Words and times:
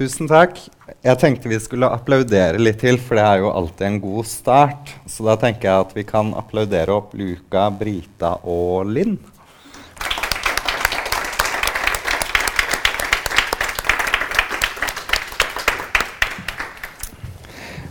Tusen 0.00 0.30
takk. 0.30 0.56
Jeg 1.04 1.20
tenkte 1.20 1.50
vi 1.52 1.58
skulle 1.60 1.88
applaudere 1.92 2.56
litt 2.56 2.78
til, 2.80 2.96
for 2.96 3.18
det 3.18 3.24
er 3.26 3.42
jo 3.42 3.50
alltid 3.52 3.84
en 3.84 3.98
god 4.00 4.28
start. 4.30 4.94
Så 5.04 5.26
da 5.26 5.34
tenker 5.36 5.68
jeg 5.68 5.84
at 5.84 5.92
vi 5.92 6.04
kan 6.08 6.30
applaudere 6.40 6.94
opp 6.96 7.12
Luka, 7.20 7.66
Brita 7.68 8.30
og 8.48 8.88
Linn. 8.88 9.18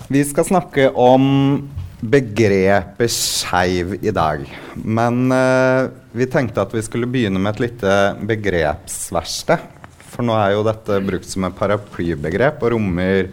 Vi 0.09 0.26
skal 0.26 0.49
snakke 0.49 0.89
om 0.98 1.70
begrepet 2.02 3.13
skeiv 3.13 3.99
i 4.02 4.09
dag. 4.09 4.49
Men 4.81 5.27
uh, 5.30 5.94
vi 6.17 6.26
tenkte 6.26 6.66
at 6.66 6.73
vi 6.73 6.81
skulle 6.81 7.05
begynne 7.05 7.38
med 7.38 7.53
et 7.53 7.67
lite 7.70 7.99
begrepsverksted. 8.26 9.76
For 10.20 10.28
nå 10.28 10.34
er 10.36 10.50
jo 10.52 10.66
dette 10.68 10.98
brukt 11.08 11.30
som 11.32 11.46
et 11.48 11.54
paraplybegrep 11.55 12.59
og 12.59 12.73
rommer 12.73 13.30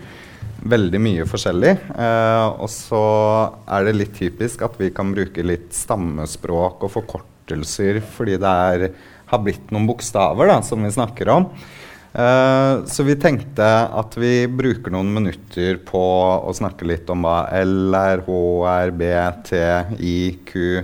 veldig 0.70 1.00
mye 1.02 1.24
forskjellig. 1.26 1.72
Eh, 1.98 2.44
og 2.62 2.70
så 2.70 3.00
er 3.74 3.88
det 3.88 3.94
litt 3.96 4.12
typisk 4.14 4.62
at 4.62 4.78
vi 4.78 4.92
kan 4.94 5.10
bruke 5.10 5.42
litt 5.42 5.74
stammespråk 5.74 6.86
og 6.86 6.94
forkortelser 6.94 7.98
fordi 8.14 8.38
det 8.38 8.54
er, 8.70 8.86
har 9.26 9.42
blitt 9.42 9.74
noen 9.74 9.90
bokstaver 9.90 10.46
da, 10.46 10.60
som 10.62 10.86
vi 10.86 10.94
snakker 10.94 11.34
om. 11.34 11.50
Eh, 12.14 12.86
så 12.86 13.10
vi 13.10 13.18
tenkte 13.18 13.66
at 13.90 14.14
vi 14.14 14.46
bruker 14.46 14.94
noen 14.94 15.10
minutter 15.18 15.82
på 15.90 16.06
å 16.38 16.54
snakke 16.54 16.86
litt 16.86 17.10
om 17.10 17.26
hva 17.26 17.48
L 17.66 17.98
er, 17.98 18.22
H 18.30 18.42
er, 18.78 18.94
B, 18.94 19.14
T, 19.50 19.64
I, 19.98 20.18
Q 20.46 20.78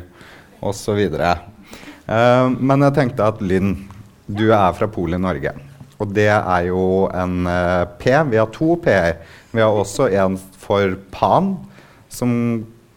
osv. 0.66 1.05
Eh, 1.06 2.47
men 2.59 2.91
jeg 2.91 2.98
tenkte 3.05 3.37
at 3.37 3.39
Linn, 3.55 3.77
du 4.27 4.48
er 4.50 4.73
fra 4.75 4.91
Polet 4.91 5.23
i 5.23 5.28
Norge. 5.30 5.61
Og 6.03 6.11
det 6.11 6.28
er 6.33 6.67
jo 6.67 7.06
en 7.14 7.47
uh, 7.47 7.86
P. 8.00 8.11
Vi 8.33 8.41
har 8.41 8.50
to 8.55 8.75
P-er. 8.83 9.20
Vi 9.53 9.62
har 9.62 9.70
også 9.70 10.09
en 10.11 10.39
for 10.59 10.97
pan, 11.14 11.55
som 12.11 12.33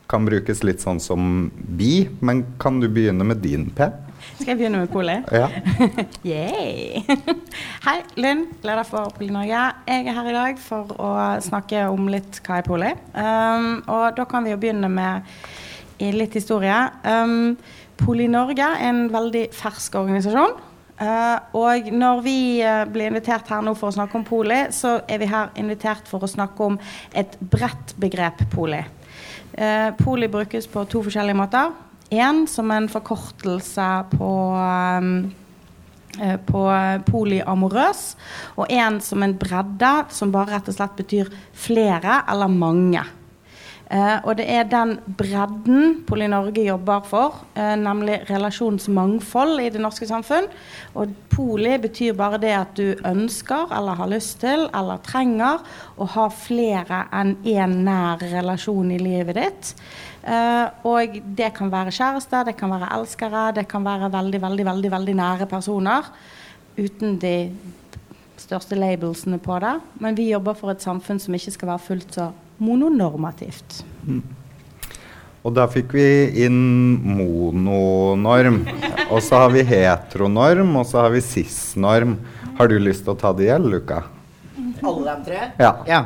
kan 0.10 0.26
brukes 0.26 0.64
litt 0.66 0.82
sånn 0.82 1.02
som 1.02 1.52
bi. 1.54 2.08
Men 2.26 2.44
kan 2.62 2.82
du 2.82 2.90
begynne 2.90 3.28
med 3.28 3.44
din 3.46 3.70
P? 3.76 3.88
Skal 4.36 4.56
jeg 4.56 4.58
begynne 4.60 4.82
med 4.82 4.92
Poli? 4.92 5.16
Ja. 5.32 5.48
Hei, 7.86 7.98
Lynn, 8.18 8.46
leder 8.66 8.84
for 8.88 9.14
Poli 9.16 9.30
Norge. 9.32 9.62
Jeg 9.86 10.10
er 10.10 10.18
her 10.18 10.30
i 10.32 10.36
dag 10.36 10.60
for 10.62 10.92
å 10.98 11.12
snakke 11.46 11.86
om 11.94 12.10
litt 12.12 12.42
hva 12.46 12.60
er 12.60 12.68
Poli. 12.68 12.92
Um, 13.14 13.70
og 13.86 14.18
da 14.18 14.26
kan 14.30 14.46
vi 14.46 14.56
jo 14.56 14.60
begynne 14.62 14.90
med 14.92 16.10
litt 16.18 16.36
historie. 16.36 16.80
Um, 17.06 17.54
Poli 18.02 18.26
Norge 18.28 18.66
er 18.66 18.90
en 18.90 19.06
veldig 19.14 19.48
fersk 19.56 19.96
organisasjon. 20.02 20.58
Uh, 20.96 21.42
og 21.60 21.90
når 21.92 22.22
vi 22.24 22.38
uh, 22.64 22.86
blir 22.88 23.10
invitert 23.10 23.50
her 23.52 23.64
nå 23.66 23.74
for 23.76 23.92
å 23.92 23.96
snakke 23.98 24.16
om 24.16 24.24
poli, 24.24 24.62
så 24.72 25.02
er 25.12 25.20
vi 25.20 25.28
her 25.28 25.50
invitert 25.60 26.08
for 26.08 26.24
å 26.24 26.30
snakke 26.30 26.70
om 26.70 26.78
et 27.12 27.36
bredt 27.40 27.98
begrep 28.00 28.46
poli. 28.54 28.80
Uh, 29.58 29.92
poli 30.00 30.30
brukes 30.32 30.70
på 30.72 30.86
to 30.88 31.02
forskjellige 31.04 31.36
måter. 31.36 31.74
Én 32.16 32.46
som 32.48 32.72
en 32.72 32.88
forkortelse 32.92 33.90
på 34.14 34.30
um, 34.56 35.18
på 36.48 36.60
polyamorøs, 37.10 38.02
og 38.56 38.70
én 38.72 39.02
som 39.04 39.20
en 39.26 39.34
bredde, 39.36 39.90
som 40.16 40.32
bare 40.32 40.54
rett 40.54 40.70
og 40.72 40.78
slett 40.78 40.94
betyr 40.96 41.32
flere 41.52 42.22
eller 42.32 42.48
mange. 42.48 43.02
Uh, 43.96 44.18
og 44.28 44.34
det 44.36 44.44
er 44.52 44.66
den 44.68 44.98
bredden 45.16 46.02
Poli 46.04 46.26
Norge 46.28 46.66
jobber 46.66 47.04
for, 47.08 47.38
eh, 47.56 47.76
nemlig 47.80 48.18
relasjonsmangfold 48.28 49.62
i 49.64 49.70
det 49.72 49.80
norske 49.80 50.08
samfunn. 50.10 50.50
Og 51.00 51.14
poli 51.32 51.78
betyr 51.80 52.18
bare 52.18 52.42
det 52.42 52.52
at 52.52 52.74
du 52.76 52.96
ønsker 53.08 53.72
eller 53.72 53.96
har 53.96 54.12
lyst 54.12 54.42
til 54.42 54.68
eller 54.74 55.00
trenger 55.06 55.64
å 55.98 56.10
ha 56.12 56.28
flere 56.28 57.06
enn 57.14 57.38
én 57.46 57.78
nær 57.88 58.20
relasjon 58.20 58.92
i 58.92 59.00
livet 59.00 59.40
ditt. 59.40 59.74
Eh, 60.28 60.68
og 60.84 61.16
det 61.38 61.54
kan 61.56 61.72
være 61.72 61.96
kjærester, 61.96 62.46
det 62.46 62.58
kan 62.58 62.76
være 62.76 62.92
elskere, 63.00 63.54
det 63.56 63.68
kan 63.70 63.86
være 63.86 64.12
veldig, 64.12 64.42
veldig, 64.42 64.66
veldig, 64.66 64.92
veldig 64.92 65.16
nære 65.16 65.48
personer. 65.48 66.04
Uten 66.76 67.20
de 67.22 67.38
største 68.36 68.76
labelsene 68.76 69.40
på 69.40 69.60
det. 69.64 69.78
Men 70.04 70.18
vi 70.18 70.34
jobber 70.34 70.58
for 70.58 70.74
et 70.74 70.84
samfunn 70.84 71.22
som 71.22 71.38
ikke 71.38 71.56
skal 71.56 71.78
være 71.78 71.88
fullt 71.88 72.20
så 72.20 72.34
mononormativt. 72.62 73.84
Mm. 74.06 74.24
Og 75.46 75.54
da 75.54 75.68
fikk 75.70 75.94
vi 75.94 76.08
inn 76.46 76.58
mononorm. 77.06 78.64
Og 79.12 79.22
så 79.22 79.44
har 79.44 79.52
vi 79.54 79.62
heteronorm, 79.68 80.72
og 80.80 80.88
så 80.90 81.04
har 81.04 81.14
vi 81.14 81.22
cis-norm. 81.22 82.18
Har 82.58 82.72
du 82.72 82.80
lyst 82.82 83.06
til 83.06 83.14
å 83.14 83.20
ta 83.20 83.34
det 83.36 83.46
igjen, 83.50 83.68
Luka? 83.70 84.02
Alle 84.86 85.14
de 85.14 85.26
tre? 85.28 85.42
Ja. 85.62 85.72
ja. 85.86 86.02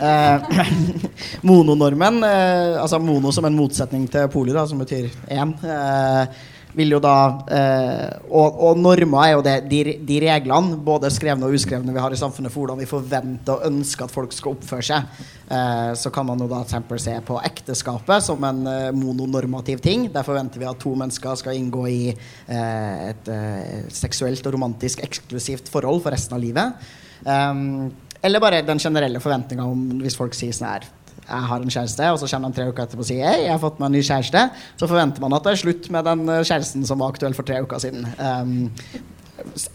Eh, 0.00 0.64
mononormen, 1.48 2.18
eh, 2.26 2.80
altså 2.80 2.98
mono 3.02 3.30
som 3.34 3.46
en 3.46 3.56
motsetning 3.56 4.08
til 4.10 4.26
poli, 4.32 4.54
da, 4.54 4.66
som 4.66 4.82
betyr 4.82 5.06
én. 5.30 5.54
Eh, 5.62 6.42
vil 6.74 6.94
jo 6.96 7.00
da 7.02 7.16
eh, 7.54 8.16
og, 8.28 8.58
og, 8.68 8.78
normer 8.80 9.26
er 9.26 9.32
jo 9.34 9.42
det, 9.46 9.54
de, 9.70 9.80
de, 10.06 10.18
reglene, 10.24 10.78
både 10.84 11.10
skrevne 11.14 11.46
og 11.46 11.56
uskrevne, 11.56 11.94
vi 11.94 12.02
har 12.02 12.14
i 12.14 12.18
samfunnet 12.18 12.52
for 12.52 12.64
hvordan 12.64 12.80
vi 12.82 12.88
forventer 12.90 13.54
og 13.56 13.68
ønsker 13.70 14.06
at 14.06 14.14
folk 14.14 14.34
skal 14.34 14.56
oppføre 14.56 14.86
seg. 14.88 15.22
Eh, 15.54 15.92
så 15.98 16.12
kan 16.14 16.26
man 16.28 16.42
jo 16.42 16.48
da 16.50 16.62
eksempel 16.64 17.00
se 17.02 17.14
på 17.26 17.38
ekteskapet 17.46 18.26
som 18.26 18.48
en 18.48 18.64
eh, 18.70 18.90
mononormativ 18.96 19.82
ting. 19.84 20.08
Der 20.14 20.26
forventer 20.26 20.62
vi 20.62 20.68
at 20.70 20.82
to 20.82 20.94
mennesker 20.98 21.38
skal 21.40 21.58
inngå 21.58 21.86
i 21.90 22.00
eh, 22.10 23.06
et 23.12 23.30
eh, 23.32 23.86
seksuelt 23.94 24.46
og 24.48 24.58
romantisk 24.58 25.04
eksklusivt 25.06 25.70
forhold 25.72 26.02
for 26.04 26.14
resten 26.14 26.36
av 26.36 26.42
livet. 26.42 26.90
Um, 27.24 27.92
eller 28.24 28.40
bare 28.42 28.64
den 28.66 28.80
generelle 28.82 29.20
forventninga 29.22 29.64
om 29.64 30.02
hvis 30.02 30.16
folk 30.18 30.34
sier 30.36 30.52
sånn 30.52 30.72
her 30.74 30.86
jeg 31.24 31.48
har 31.48 31.62
en 31.62 31.72
kjæreste, 31.72 32.10
og 32.12 32.18
så 32.20 32.28
kommer 32.28 32.52
de 32.52 32.58
tre 32.58 32.66
uker 32.68 32.84
etterpå 32.84 33.04
og 33.04 33.08
sier 33.08 33.24
hei, 33.24 33.46
jeg 33.46 33.54
har 33.54 33.62
fått 33.62 33.78
meg 33.80 33.88
en 33.88 33.96
ny 33.96 34.02
kjæreste, 34.04 34.42
så 34.80 34.88
forventer 34.90 35.24
man 35.24 35.36
at 35.36 35.46
det 35.46 35.54
er 35.54 35.62
slutt 35.62 35.88
med 35.94 36.04
den 36.08 36.28
eh, 36.28 36.44
kjæresten 36.44 36.84
som 36.88 37.00
var 37.00 37.14
aktuell 37.14 37.36
for 37.36 37.48
tre 37.48 37.62
uker 37.64 37.80
siden. 37.80 38.04
Um, 38.18 38.68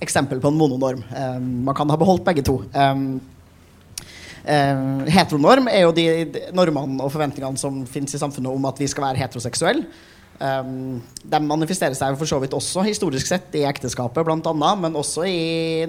eksempel 0.03 0.41
på 0.43 0.51
en 0.51 0.59
mononorm. 0.59 1.01
Um, 1.09 1.49
man 1.65 1.77
kan 1.77 1.89
ha 1.89 1.97
beholdt 1.99 2.27
begge 2.27 2.45
to. 2.45 2.61
Um, 2.77 3.19
heteronorm 5.09 5.67
er 5.69 5.83
jo 5.83 5.91
de 5.93 6.05
normene 6.55 7.03
og 7.03 7.11
forventningene 7.13 7.59
som 7.59 7.83
finnes 7.89 8.15
i 8.15 8.21
samfunnet 8.21 8.53
om 8.53 8.69
at 8.69 8.79
vi 8.81 8.87
skal 8.89 9.09
være 9.09 9.21
heteroseksuelle. 9.25 9.85
Um, 10.39 11.01
de 11.27 11.39
manifesterer 11.43 11.97
seg 11.97 12.15
for 12.15 12.29
så 12.29 12.37
vidt 12.39 12.53
også 12.55 12.85
historisk 12.85 13.27
sett 13.27 13.55
i 13.59 13.65
ekteskapet, 13.67 14.23
blant 14.23 14.45
annet, 14.47 14.79
men 14.85 14.95
også 14.95 15.25
i, 15.27 15.39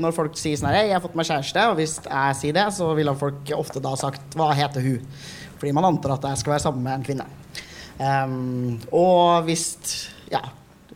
når 0.03 0.17
folk 0.17 0.35
sier 0.41 0.59
sånn 0.59 0.73
her 0.73 0.89
'Jeg 0.89 0.97
har 0.97 1.05
fått 1.05 1.15
meg 1.15 1.29
kjæreste', 1.29 1.69
og 1.71 1.77
hvis 1.79 2.01
jeg 2.03 2.37
sier 2.41 2.57
det, 2.59 2.67
så 2.75 2.91
ville 2.99 3.15
folk 3.15 3.53
ofte 3.55 3.79
da 3.79 3.95
sagt 3.95 4.35
'Hva 4.35 4.51
heter 4.53 4.83
hun?' 4.83 5.07
Fordi 5.61 5.75
man 5.77 5.91
antar 5.93 6.17
at 6.17 6.31
jeg 6.33 6.41
skal 6.41 6.57
være 6.57 6.65
sammen 6.65 6.87
med 6.87 6.97
en 6.97 7.05
kvinne. 7.05 7.29
Um, 8.01 8.79
og 8.97 9.45
hvis 9.45 9.67
ja, 10.33 10.41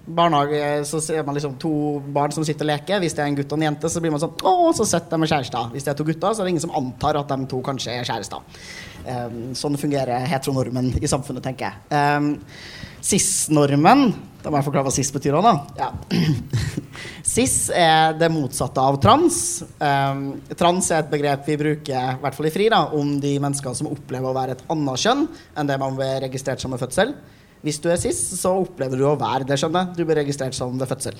barnehage 0.05 0.85
så 0.89 1.01
ser 1.05 1.25
man 1.27 1.37
liksom 1.37 1.59
to 1.61 2.01
barn 2.17 2.33
som 2.33 2.45
sitter 2.47 2.65
og 2.65 2.71
leker. 2.73 3.03
Hvis 3.03 3.17
det 3.17 3.25
er 3.25 3.31
en 3.31 3.39
gutt 3.39 3.53
og 3.53 3.61
en 3.61 3.67
jente, 3.69 3.91
så 3.93 4.03
blir 4.03 4.15
man 4.15 4.23
sånn 4.23 4.37
Å, 4.41 4.55
så 4.77 4.87
søtt, 4.89 5.11
de 5.13 5.21
er 5.21 5.33
kjærester. 5.35 5.71
Hvis 5.75 5.87
det 5.87 5.93
er 5.93 5.99
to 6.01 6.09
gutter, 6.09 6.33
så 6.33 6.43
er 6.43 6.49
det 6.49 6.55
ingen 6.55 6.67
som 6.67 6.77
antar 6.81 7.21
at 7.21 7.33
de 7.33 7.51
to 7.51 7.61
kanskje 7.65 7.99
er 7.99 8.09
kjærester. 8.09 8.61
Um, 9.05 9.41
sånn 9.59 9.81
fungerer 9.81 10.25
heteronormen 10.29 10.95
i 11.01 11.11
samfunnet, 11.11 11.45
tenker 11.45 11.69
jeg. 11.69 11.83
Um, 11.93 12.31
Cis-normen 13.05 14.09
Da 14.45 14.51
må 14.53 14.59
jeg 14.61 14.67
forklare 14.67 14.85
hva 14.85 14.93
cis 14.93 15.09
betyr 15.15 15.39
òg, 15.39 15.47
da. 15.47 15.53
Ja. 15.81 16.19
cis 17.35 17.55
er 17.73 18.13
det 18.21 18.29
motsatte 18.29 18.83
av 18.83 18.99
trans. 19.01 19.39
Um, 19.81 20.27
trans 20.53 20.91
er 20.93 21.01
et 21.01 21.13
begrep 21.13 21.49
vi 21.49 21.57
bruker 21.63 22.11
i 22.13 22.19
hvert 22.21 22.37
fall 22.37 22.51
i 22.51 22.53
FRI 22.53 22.67
da, 22.75 22.83
om 22.93 23.15
de 23.23 23.39
menneskene 23.41 23.79
som 23.79 23.89
opplever 23.89 24.29
å 24.29 24.37
være 24.37 24.59
et 24.59 24.67
annet 24.75 25.01
kjønn 25.01 25.25
enn 25.57 25.71
det 25.71 25.79
man 25.81 25.97
blir 25.97 26.21
registrert 26.27 26.61
som 26.61 26.77
ved 26.77 26.85
fødsel. 26.85 27.15
Hvis 27.65 27.79
du 27.81 27.87
er 27.89 27.97
cis, 27.97 28.19
så 28.37 28.51
opplever 28.61 29.01
du 29.01 29.07
å 29.09 29.15
være 29.17 29.47
det 29.49 29.57
skjønnet. 29.57 29.95
Du 29.97 30.03
blir 30.05 30.19
registrert 30.21 30.53
som 30.53 30.75
ved 30.77 30.91
fødsel. 30.91 31.17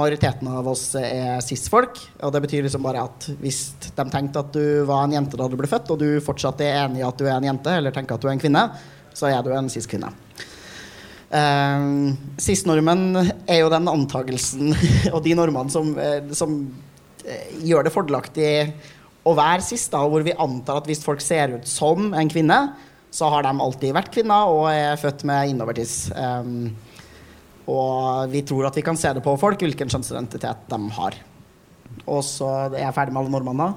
Majoriteten 0.00 0.48
av 0.48 0.70
oss 0.72 0.86
er 0.96 1.42
cis-folk, 1.44 2.00
og 2.24 2.32
det 2.32 2.40
betyr 2.46 2.64
liksom 2.64 2.86
bare 2.86 3.02
at 3.04 3.26
hvis 3.42 3.60
de 3.84 4.06
tenkte 4.08 4.40
at 4.40 4.56
du 4.56 4.86
var 4.88 5.04
en 5.04 5.18
jente 5.18 5.36
da 5.36 5.50
du 5.52 5.58
ble 5.60 5.68
født, 5.68 5.92
og 5.92 6.00
du 6.00 6.16
fortsatt 6.24 6.64
er 6.64 6.86
enig 6.86 7.02
i 7.02 7.04
at 7.04 7.20
du 7.20 7.28
er 7.28 7.36
en 7.36 7.50
jente, 7.50 7.76
eller 7.76 7.92
tenker 7.92 8.16
at 8.16 8.24
du 8.24 8.30
er 8.30 8.32
en 8.38 8.40
kvinne, 8.40 8.64
så 9.12 9.28
er 9.28 9.44
du 9.44 9.52
en 9.52 9.68
cis-kvinne. 9.68 10.08
Uh, 11.32 12.12
Cis-normen 12.36 13.16
er 13.48 13.62
jo 13.62 13.70
den 13.72 13.88
antagelsen 13.88 14.74
og 15.14 15.22
de 15.24 15.32
normene 15.38 15.72
som, 15.72 15.94
uh, 15.96 16.32
som 16.36 16.58
uh, 17.24 17.46
gjør 17.64 17.86
det 17.86 17.94
fordelaktig 17.94 18.50
å 19.24 19.32
være 19.38 19.64
sist, 19.64 19.92
da, 19.94 20.02
hvor 20.04 20.24
vi 20.26 20.34
antar 20.34 20.82
at 20.82 20.88
hvis 20.90 21.04
folk 21.04 21.22
ser 21.24 21.54
ut 21.56 21.68
som 21.68 22.10
en 22.18 22.30
kvinne, 22.30 22.58
så 23.12 23.28
har 23.32 23.46
de 23.46 23.52
alltid 23.52 23.94
vært 23.94 24.12
kvinner 24.12 24.50
og 24.50 24.66
er 24.72 24.98
født 25.00 25.24
med 25.28 25.52
innovertiss. 25.52 25.96
Um, 26.16 26.72
og 27.70 28.32
vi 28.32 28.42
tror 28.46 28.66
at 28.68 28.76
vi 28.76 28.84
kan 28.84 28.98
se 28.98 29.12
det 29.14 29.22
på 29.24 29.36
folk 29.38 29.60
hvilken 29.62 29.92
kjønnsidentitet 29.92 30.66
de 30.72 30.80
har. 30.96 31.18
Og 32.08 32.22
så 32.26 32.48
er 32.72 32.80
jeg 32.86 32.96
ferdig 32.96 33.14
med 33.14 33.22
alle 33.22 33.34
normene. 33.36 33.68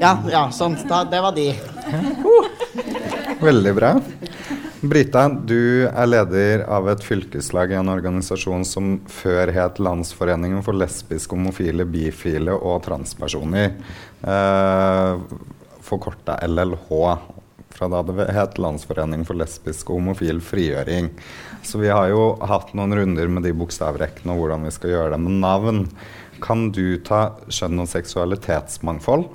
Ja, 0.00 0.16
ja 0.30 0.46
sånn. 0.54 0.76
Da, 0.88 1.02
det 1.08 1.20
var 1.24 1.34
de. 1.36 1.50
Veldig 3.42 3.74
bra. 3.76 3.92
Brita, 4.84 5.22
du 5.32 5.86
er 5.88 6.08
leder 6.10 6.66
av 6.68 6.84
et 6.92 7.00
fylkeslag 7.00 7.70
i 7.72 7.78
en 7.78 7.88
organisasjon 7.88 8.64
som 8.68 8.98
før 9.08 9.48
het 9.56 9.80
Landsforeningen 9.80 10.60
for 10.66 10.76
lesbiske, 10.76 11.32
homofile, 11.32 11.86
bifile 11.88 12.52
og 12.52 12.82
transpersoner. 12.84 13.72
Eh, 14.20 15.40
Forkorta 15.86 16.36
LLH. 16.44 16.92
Fra 17.76 17.88
da 17.92 18.02
det 18.04 18.28
het 18.36 18.60
Landsforening 18.60 19.24
for 19.24 19.40
lesbisk 19.40 19.88
og 19.88 20.02
homofil 20.02 20.44
frigjøring. 20.44 21.08
Så 21.64 21.80
vi 21.80 21.88
har 21.88 22.10
jo 22.12 22.34
hatt 22.44 22.76
noen 22.76 22.92
runder 23.00 23.32
med 23.32 23.48
de 23.48 23.56
bokstavrekkene 23.56 24.36
og 24.36 24.44
hvordan 24.44 24.68
vi 24.68 24.76
skal 24.76 24.92
gjøre 24.92 25.16
det 25.16 25.22
med 25.24 25.40
navn. 25.40 25.84
Kan 26.44 26.68
du 26.76 26.98
ta 27.00 27.30
kjønn- 27.48 27.80
og 27.80 27.88
seksualitetsmangfold, 27.96 29.30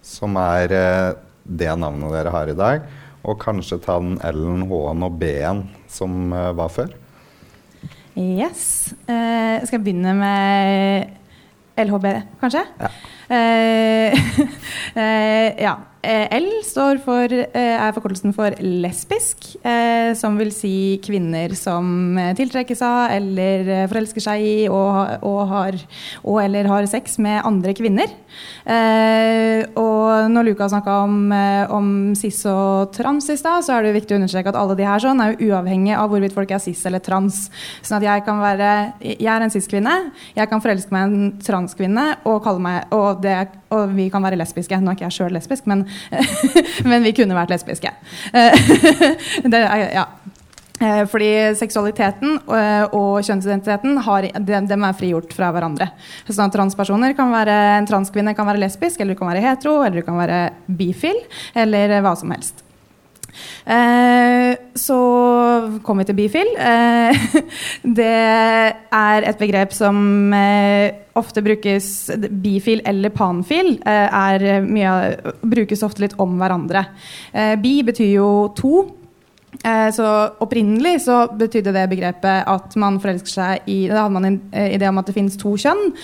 som 0.00 0.40
er 0.40 0.72
eh, 0.72 1.16
det 1.44 1.74
navnet 1.76 2.16
dere 2.16 2.32
har 2.32 2.48
i 2.48 2.56
dag, 2.56 2.86
og 3.26 3.40
kanskje 3.42 3.80
ta 3.82 3.98
den 4.02 4.16
L-en, 4.24 4.66
H-en 4.70 5.04
og 5.06 5.18
B-en 5.20 5.66
som 5.90 6.32
eh, 6.32 6.52
var 6.56 6.70
før? 6.72 6.94
Yes. 8.16 8.94
Eh, 9.04 9.60
skal 9.66 9.76
jeg 9.76 9.84
begynne 9.84 10.14
med 10.16 11.10
LHB, 11.76 12.06
kanskje? 12.40 12.62
Ja. 12.80 12.88
Eh, 13.28 14.16
eh, 15.02 15.50
ja. 15.60 15.74
Eh, 16.06 16.28
L 16.38 16.46
står 16.62 17.00
for, 17.02 17.32
eh, 17.32 17.74
er 17.82 17.92
forkortelsen 17.92 18.32
for 18.34 18.54
lesbisk, 18.62 19.56
eh, 19.64 20.14
som 20.14 20.36
vil 20.38 20.52
si 20.52 21.00
kvinner 21.02 21.54
som 21.56 22.16
tiltrekkes 22.36 22.82
av 22.82 23.10
eller 23.10 23.88
forelsker 23.90 24.22
seg 24.22 24.40
i 24.40 24.68
og, 24.68 25.18
og, 25.26 25.48
har, 25.48 25.74
og 26.22 26.38
eller 26.44 26.68
har 26.70 26.86
sex 26.86 27.18
med 27.18 27.42
andre 27.44 27.74
kvinner. 27.74 28.06
Og 28.66 30.30
når 30.30 30.44
Luka 30.44 30.68
snakka 30.68 30.94
om, 31.04 31.32
om 31.72 32.14
cis 32.14 32.44
og 32.46 32.92
trans 32.92 33.28
i 33.30 33.36
stad, 33.36 33.64
så 33.64 33.76
er 33.76 33.86
det 33.86 33.94
viktig 33.96 34.14
å 34.14 34.20
understreke 34.20 34.52
at 34.52 34.58
alle 34.58 34.76
de 34.76 34.84
her 34.86 35.00
sånn 35.00 35.20
er 35.22 35.34
jo 35.34 35.50
uavhengig 35.50 35.96
av 35.96 36.10
hvorvidt 36.10 36.34
folk 36.36 36.50
er 36.50 36.62
cis 36.62 36.84
eller 36.86 37.00
trans. 37.00 37.48
Sånn 37.82 37.98
at 37.98 38.06
jeg 38.06 38.24
kan 38.26 38.42
være 38.42 38.92
Jeg 39.00 39.32
er 39.32 39.42
en 39.42 39.50
cis-kvinne, 39.50 39.94
jeg 40.36 40.48
kan 40.50 40.60
forelske 40.60 40.92
meg 40.92 41.02
i 41.02 41.16
en 41.16 41.32
transkvinne 41.40 42.06
og 42.26 42.42
kalle 42.44 42.62
meg 42.62 42.92
og, 42.92 43.22
det, 43.22 43.48
og 43.70 43.94
vi 43.96 44.10
kan 44.12 44.22
være 44.22 44.38
lesbiske. 44.38 44.78
Nå 44.80 44.92
er 44.92 44.98
ikke 44.98 45.08
jeg 45.08 45.18
sjøl 45.18 45.36
lesbisk, 45.38 45.66
men 45.66 45.86
Men 46.90 47.06
vi 47.06 47.14
kunne 47.16 47.36
vært 47.38 47.54
lesbiske. 47.54 47.92
det 49.52 49.60
er, 49.62 49.86
ja. 49.96 50.06
Eh, 50.80 51.06
fordi 51.08 51.30
seksualiteten 51.56 52.36
eh, 52.52 52.84
og 52.92 53.24
kjønnsidentiteten 53.24 53.96
har, 54.04 54.26
de, 54.36 54.58
de 54.68 54.76
er 54.76 54.98
frigjort 54.98 55.32
fra 55.36 55.48
hverandre. 55.54 55.88
Sånn 56.28 56.50
at 56.50 56.56
transpersoner 56.56 57.16
kan 57.16 57.32
være, 57.32 57.56
En 57.78 57.88
transkvinne 57.88 58.36
kan 58.36 58.48
være 58.48 58.60
lesbisk, 58.66 59.00
eller 59.00 59.16
du 59.16 59.22
kan 59.22 59.32
være 59.32 59.44
hetero, 59.44 59.78
eller 59.80 60.02
du 60.02 60.06
kan 60.06 60.20
være 60.20 60.40
bifil, 60.68 61.22
eller 61.56 61.98
hva 62.04 62.12
som 62.18 62.34
helst. 62.34 62.65
Eh, 63.66 64.52
så 64.74 64.98
kommer 65.82 66.04
vi 66.04 66.10
til 66.10 66.18
bifil. 66.20 66.52
Eh, 66.58 67.26
det 68.00 68.12
er 68.94 69.26
et 69.26 69.40
begrep 69.40 69.74
som 69.74 70.32
eh, 70.36 70.92
ofte 71.16 71.42
brukes 71.42 71.88
Bifil 72.42 72.82
eller 72.86 73.14
panfil 73.14 73.78
mye, 74.66 74.92
brukes 75.40 75.82
ofte 75.86 76.04
litt 76.04 76.14
om 76.20 76.34
hverandre. 76.36 76.82
Bi 77.62 77.78
betyr 77.86 78.10
jo 78.18 78.28
to. 78.56 78.84
Så 79.56 80.06
Opprinnelig 80.44 81.06
så 81.06 81.22
betydde 81.32 81.72
det 81.72 81.86
begrepet 81.88 82.44
at 82.52 82.76
man 82.76 83.00
forelsker 83.00 83.32
seg 83.32 83.70
i 83.72 83.78
Da 83.88 84.02
hadde 84.02 84.16
man 84.18 84.28
en 84.28 84.40
idé 84.52 84.90
om 84.90 85.00
at 85.00 85.08
det 85.08 85.16
finnes 85.16 85.40
to 85.40 85.54
kjønn, 85.56 85.94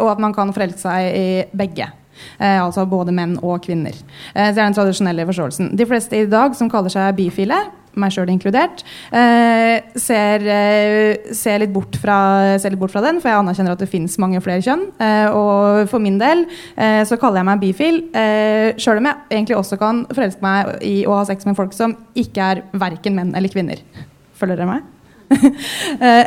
og 0.00 0.08
at 0.14 0.22
man 0.24 0.32
kan 0.32 0.54
forelske 0.56 0.80
seg 0.80 1.10
i 1.12 1.26
begge. 1.52 1.90
Eh, 2.38 2.58
altså 2.62 2.86
både 2.88 3.14
menn 3.14 3.36
og 3.42 3.62
kvinner. 3.66 3.96
Eh, 4.34 4.50
det 4.50 4.56
er 4.56 4.64
den 4.64 4.76
tradisjonelle 4.76 5.28
forståelsen. 5.28 5.72
De 5.78 5.86
fleste 5.88 6.18
i 6.18 6.26
dag 6.30 6.56
som 6.58 6.70
kaller 6.72 6.92
seg 6.92 7.14
bifile, 7.18 7.60
meg 7.98 8.12
sjøl 8.14 8.30
inkludert, 8.32 8.82
eh, 9.12 9.82
ser, 10.00 10.46
eh, 10.48 11.32
ser, 11.36 11.58
litt 11.60 11.98
fra, 12.00 12.58
ser, 12.58 12.72
litt 12.72 12.80
bort 12.80 12.92
fra, 12.94 13.02
den, 13.04 13.20
for 13.20 13.28
jeg 13.28 13.40
anerkjenner 13.42 13.76
at 13.76 13.82
det 13.84 13.90
fins 13.90 14.18
mange 14.22 14.40
flere 14.40 14.64
kjønn. 14.64 14.86
Eh, 14.98 15.28
og 15.36 15.88
for 15.90 16.02
min 16.02 16.18
del 16.20 16.46
eh, 16.76 17.02
så 17.04 17.18
kaller 17.20 17.42
jeg 17.42 17.50
meg 17.50 17.60
bifil, 17.60 18.00
eh, 18.16 18.72
sjøl 18.80 19.02
om 19.02 19.10
jeg 19.10 19.16
egentlig 19.30 19.58
også 19.58 19.78
kan 19.80 20.06
forelske 20.12 20.44
meg 20.44 20.72
i 20.88 21.02
å 21.06 21.18
ha 21.18 21.26
sex 21.28 21.46
med 21.48 21.58
folk 21.58 21.76
som 21.76 21.96
ikke 22.14 22.48
er 22.54 22.64
verken 22.72 23.18
menn 23.18 23.36
eller 23.36 23.52
kvinner. 23.52 23.84
Følger 24.38 24.56
dere 24.56 24.72
meg? 24.72 24.88
Eh, 26.02 26.26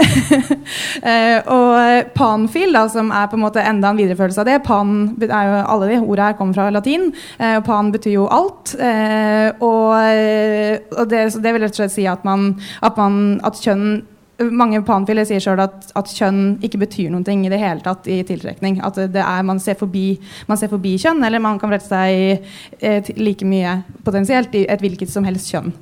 eh, 1.03 1.47
og 1.51 2.11
panfil, 2.15 2.71
da, 2.75 2.85
som 2.91 3.09
er 3.13 3.27
på 3.29 3.37
en 3.37 3.43
måte 3.43 3.63
enda 3.65 3.89
en 3.91 3.99
videreførelse 3.99 4.41
av 4.41 4.47
det 4.47 4.57
Pan 4.65 4.93
er 5.19 5.49
jo, 5.49 5.57
Alle 5.73 5.89
de 5.89 5.97
ordene 5.99 6.29
her 6.29 6.37
kommer 6.39 6.57
fra 6.57 6.67
latin. 6.73 7.09
Eh, 7.39 7.57
og 7.57 7.65
pan 7.67 7.91
betyr 7.93 8.15
jo 8.15 8.27
alt. 8.31 8.75
og, 8.75 9.93
og 9.95 11.09
det, 11.11 11.21
det, 11.41 11.53
vil 11.53 11.63
rett 11.63 11.75
og 11.75 11.81
slett 11.81 11.95
si 11.95 12.05
at, 12.09 12.23
man, 12.27 12.53
at, 12.85 12.97
man, 12.99 13.39
at 13.45 13.59
kjønn 13.61 14.03
mange 14.51 14.81
panfile 14.87 15.23
sier 15.27 15.43
sjøl 15.43 15.61
at, 15.63 15.91
at, 15.95 16.11
kjønn 16.11 16.57
ikke 16.65 16.81
betyr 16.81 17.13
ting 17.27 17.45
i 17.47 17.51
det 17.51 17.59
hele 17.61 17.83
tatt 17.83 18.07
i 18.11 18.21
tiltrekning. 18.27 18.79
At 18.85 18.99
det 18.99 19.23
er, 19.23 19.43
man, 19.47 19.59
ser 19.63 19.79
forbi, 19.79 20.07
man 20.47 20.59
ser 20.61 20.71
forbi 20.71 20.95
kjønn, 21.01 21.23
eller 21.25 21.43
man 21.43 21.59
kan 21.61 21.73
rette 21.73 21.89
seg 21.89 23.19
like 23.19 23.47
mye 23.47 23.79
potensielt 24.07 24.55
i 24.55 24.65
et 24.69 24.83
hvilket 24.83 25.11
som 25.11 25.27
helst 25.27 25.51
kjønn. 25.53 25.73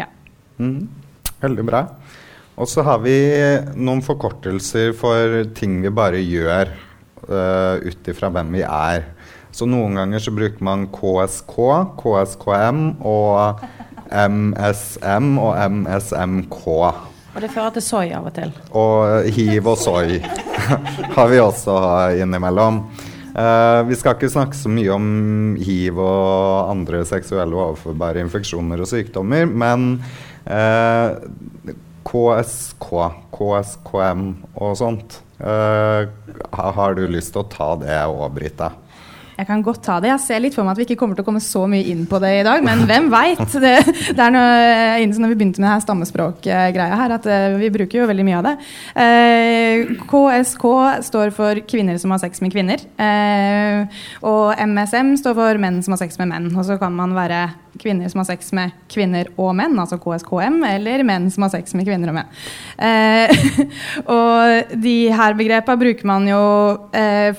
Ja. 0.00 0.08
Mm. 0.58 0.97
Veldig 1.42 1.64
bra. 1.68 1.84
Og 2.58 2.66
så 2.66 2.82
har 2.82 2.98
vi 3.04 3.14
noen 3.78 4.00
forkortelser 4.02 4.90
for 4.98 5.42
ting 5.54 5.78
vi 5.84 5.94
bare 5.94 6.18
gjør 6.18 6.72
uh, 7.28 7.78
ut 7.78 8.10
ifra 8.10 8.30
hvem 8.34 8.56
vi 8.56 8.64
er. 8.66 9.04
Så 9.54 9.66
noen 9.70 9.94
ganger 9.98 10.22
så 10.22 10.34
bruker 10.34 10.64
man 10.66 10.88
KSK, 10.92 11.54
KSKM 12.00 12.82
og 13.06 13.62
MSM 14.10 15.38
og 15.38 15.54
MSMK. 15.78 16.64
Og 16.68 17.44
det 17.44 17.52
fører 17.54 17.76
til 17.76 17.84
soy 17.84 18.10
av 18.16 18.26
og 18.26 18.34
til. 18.34 18.50
Og 18.74 19.28
hiv 19.36 19.70
og 19.70 19.78
soy 19.78 20.18
har 21.16 21.30
vi 21.30 21.38
også 21.42 21.78
innimellom. 22.18 22.82
Uh, 23.38 23.86
vi 23.86 23.94
skal 23.94 24.16
ikke 24.16 24.32
snakke 24.32 24.58
så 24.58 24.70
mye 24.72 24.90
om 24.90 25.10
hiv 25.62 26.00
og 26.02 26.72
andre 26.72 27.04
seksuelle 27.06 27.54
overførbare 27.54 28.24
infeksjoner 28.24 28.82
og 28.82 28.90
sykdommer, 28.90 29.46
men 29.46 30.00
KSK, 32.08 32.90
eh, 33.04 33.16
KSKM 33.36 34.22
og 34.56 34.76
sånt. 34.80 35.20
Eh, 35.38 36.08
har 36.52 36.94
du 36.94 37.06
lyst 37.06 37.32
til 37.34 37.44
å 37.44 37.50
ta 37.52 37.74
det 37.78 37.98
òg, 38.08 38.28
Brita? 38.34 38.72
Jeg 39.38 39.46
kan 39.46 39.60
godt 39.62 39.84
ta 39.86 40.00
det. 40.02 40.08
Jeg 40.10 40.22
ser 40.24 40.40
litt 40.42 40.54
for 40.56 40.66
meg 40.66 40.74
at 40.74 40.80
vi 40.80 40.84
ikke 40.88 40.98
kommer 40.98 41.14
til 41.14 41.22
å 41.22 41.26
komme 41.28 41.42
så 41.42 41.60
mye 41.70 41.86
inn 41.92 42.08
på 42.10 42.18
det 42.18 42.32
i 42.40 42.46
dag, 42.46 42.62
men 42.66 42.82
hvem 42.88 43.06
veit? 43.12 43.44
Det, 43.58 43.74
det, 43.86 44.22
er 44.22 44.32
noe, 44.34 45.06
når 45.18 45.30
vi 45.32 45.36
begynte 45.38 45.62
med 45.62 45.82
stammespråkgreia 45.82 46.98
her, 46.98 47.14
at 47.14 47.26
uh, 47.26 47.56
vi 47.58 47.70
bruker 47.74 48.00
jo 48.00 48.08
veldig 48.10 48.24
mye 48.26 48.38
av 48.38 48.46
det. 48.48 48.52
Eh, 49.02 49.92
KSK 50.10 50.66
står 51.06 51.32
for 51.36 51.62
kvinner 51.70 51.98
som 52.02 52.14
har 52.14 52.22
sex 52.22 52.42
med 52.42 52.54
kvinner. 52.54 52.82
Eh, 52.98 54.02
og 54.26 54.58
MSM 54.58 55.14
står 55.22 55.38
for 55.38 55.62
menn 55.62 55.80
som 55.86 55.94
har 55.94 56.02
sex 56.02 56.18
med 56.22 56.32
menn. 56.32 56.50
Og 56.54 56.66
så 56.66 56.78
kan 56.80 56.94
man 56.98 57.14
være 57.18 57.44
kvinner 57.80 58.10
som 58.10 58.22
har 58.22 58.28
sex 58.30 58.52
med 58.56 58.74
kvinner 58.90 59.30
og 59.36 59.52
menn, 59.58 59.76
altså 59.78 59.98
KSKM, 60.02 60.60
eller 60.70 61.04
menn 61.06 61.28
som 61.34 61.46
har 61.46 61.52
sex 61.54 61.76
med 61.78 61.88
kvinner 61.88 62.12
og 62.12 62.18
menn. 62.18 62.32
og 64.18 64.74
de 64.78 64.96
her 65.14 65.34
begrepene 65.38 65.80
bruker 65.80 66.08
man 66.08 66.26
jo 66.28 66.42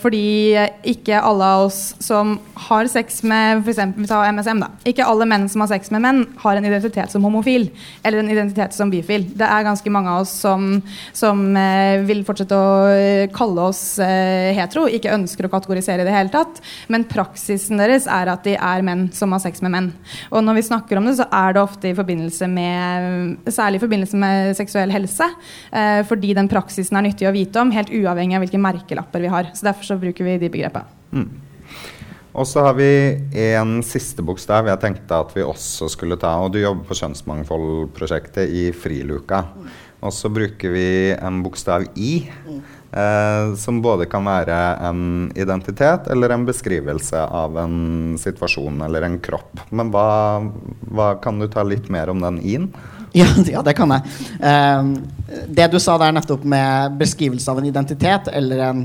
fordi 0.01 0.57
ikke 0.87 1.19
alle 1.23 1.47
av 1.55 1.65
oss 1.67 1.79
som 2.03 2.35
har 2.67 2.89
sex 2.91 3.21
med 3.27 3.63
eksempel, 3.69 4.03
vi 4.03 4.07
tar 4.07 4.31
MSM 4.33 4.61
da. 4.61 4.69
Ikke 4.87 5.07
alle 5.07 5.27
menn 5.29 5.47
som 5.49 5.63
har 5.63 5.71
sex 5.71 5.91
med 5.93 6.03
menn, 6.03 6.21
har 6.41 6.57
en 6.57 6.67
identitet 6.67 7.11
som 7.11 7.23
homofil 7.25 7.69
eller 8.03 8.19
en 8.19 8.31
identitet 8.31 8.75
som 8.75 8.91
bifil. 8.91 9.27
Det 9.37 9.47
er 9.47 9.65
ganske 9.65 9.93
mange 9.93 10.11
av 10.11 10.25
oss 10.25 10.33
som, 10.43 10.81
som 11.13 11.41
eh, 11.57 12.01
vil 12.07 12.23
fortsette 12.27 12.55
å 12.55 12.71
eh, 12.91 13.25
kalle 13.35 13.69
oss 13.71 13.83
eh, 14.03 14.51
hetero, 14.57 14.87
ikke 14.87 15.13
ønsker 15.15 15.47
å 15.47 15.53
kategorisere 15.53 16.03
i 16.03 16.07
det 16.07 16.15
hele 16.15 16.33
tatt. 16.33 16.61
Men 16.91 17.07
praksisen 17.09 17.79
deres 17.79 18.07
er 18.09 18.31
at 18.33 18.45
de 18.47 18.55
er 18.57 18.85
menn 18.85 19.07
som 19.15 19.33
har 19.35 19.43
sex 19.43 19.63
med 19.65 19.75
menn. 19.75 19.91
Og 20.29 20.43
når 20.45 20.59
vi 20.59 20.65
snakker 20.69 20.99
om 20.99 21.09
det, 21.09 21.15
så 21.19 21.27
er 21.33 21.55
det 21.55 21.63
ofte 21.63 21.89
i 21.89 21.97
forbindelse 21.97 22.49
med 22.51 23.49
Særlig 23.49 23.79
i 23.79 23.83
forbindelse 23.83 24.17
med 24.19 24.55
seksuell 24.57 24.91
helse. 24.93 25.25
Eh, 25.71 26.01
fordi 26.07 26.33
den 26.37 26.49
praksisen 26.51 26.97
er 26.97 27.07
nyttig 27.07 27.27
å 27.29 27.35
vite 27.35 27.61
om, 27.61 27.73
helt 27.73 27.91
uavhengig 27.93 28.37
av 28.37 28.45
hvilke 28.45 28.61
merkelapper 28.61 29.23
vi 29.25 29.31
har. 29.33 29.51
Så 29.57 29.69
derfor 29.69 29.87
så 29.87 29.99
bruker 30.01 30.27
vi 30.27 30.37
de 30.41 30.51
begrepene. 30.53 30.85
Mm. 31.11 31.29
Og 32.39 32.45
så 32.47 32.63
har 32.63 32.75
vi 32.77 32.89
en 33.41 33.79
siste 33.83 34.23
bokstav 34.23 34.69
jeg 34.69 34.79
tenkte 34.83 35.17
at 35.17 35.33
vi 35.35 35.43
også 35.43 35.89
skulle 35.91 36.19
ta. 36.21 36.35
Og 36.43 36.53
du 36.53 36.61
jobber 36.61 36.85
på 36.87 36.97
Kjønnsmangfoldprosjektet 37.01 38.53
i 38.53 38.69
Friluka. 38.75 39.43
Og 39.99 40.13
så 40.15 40.31
bruker 40.31 40.71
vi 40.71 40.87
en 41.17 41.41
bokstav 41.43 41.89
I. 41.99 42.13
Eh, 42.91 43.55
som 43.55 43.81
både 43.85 44.07
kan 44.09 44.25
være 44.25 44.55
en 44.89 45.01
identitet 45.37 46.07
eller 46.09 46.33
en 46.33 46.45
beskrivelse 46.47 47.21
av 47.21 47.57
en 47.61 48.15
situasjon 48.17 48.81
eller 48.81 49.05
en 49.05 49.19
kropp. 49.21 49.61
Men 49.69 49.91
hva, 49.93 50.05
hva 50.89 51.11
kan 51.21 51.37
du 51.37 51.45
ta 51.53 51.61
litt 51.61 51.91
mer 51.93 52.09
om 52.09 52.23
den 52.25 52.41
I-en? 52.41 52.71
Ja, 53.09 53.25
ja, 53.41 53.63
det 53.65 53.73
kan 53.73 53.89
jeg. 53.89 54.03
Eh, 54.45 54.89
det 55.49 55.65
du 55.73 55.79
sa 55.81 55.95
der 55.97 56.11
nettopp 56.13 56.43
med 56.45 56.99
beskrivelse 56.99 57.49
av 57.49 57.57
en 57.57 57.65
identitet 57.65 58.29
eller 58.29 58.61
en 58.67 58.83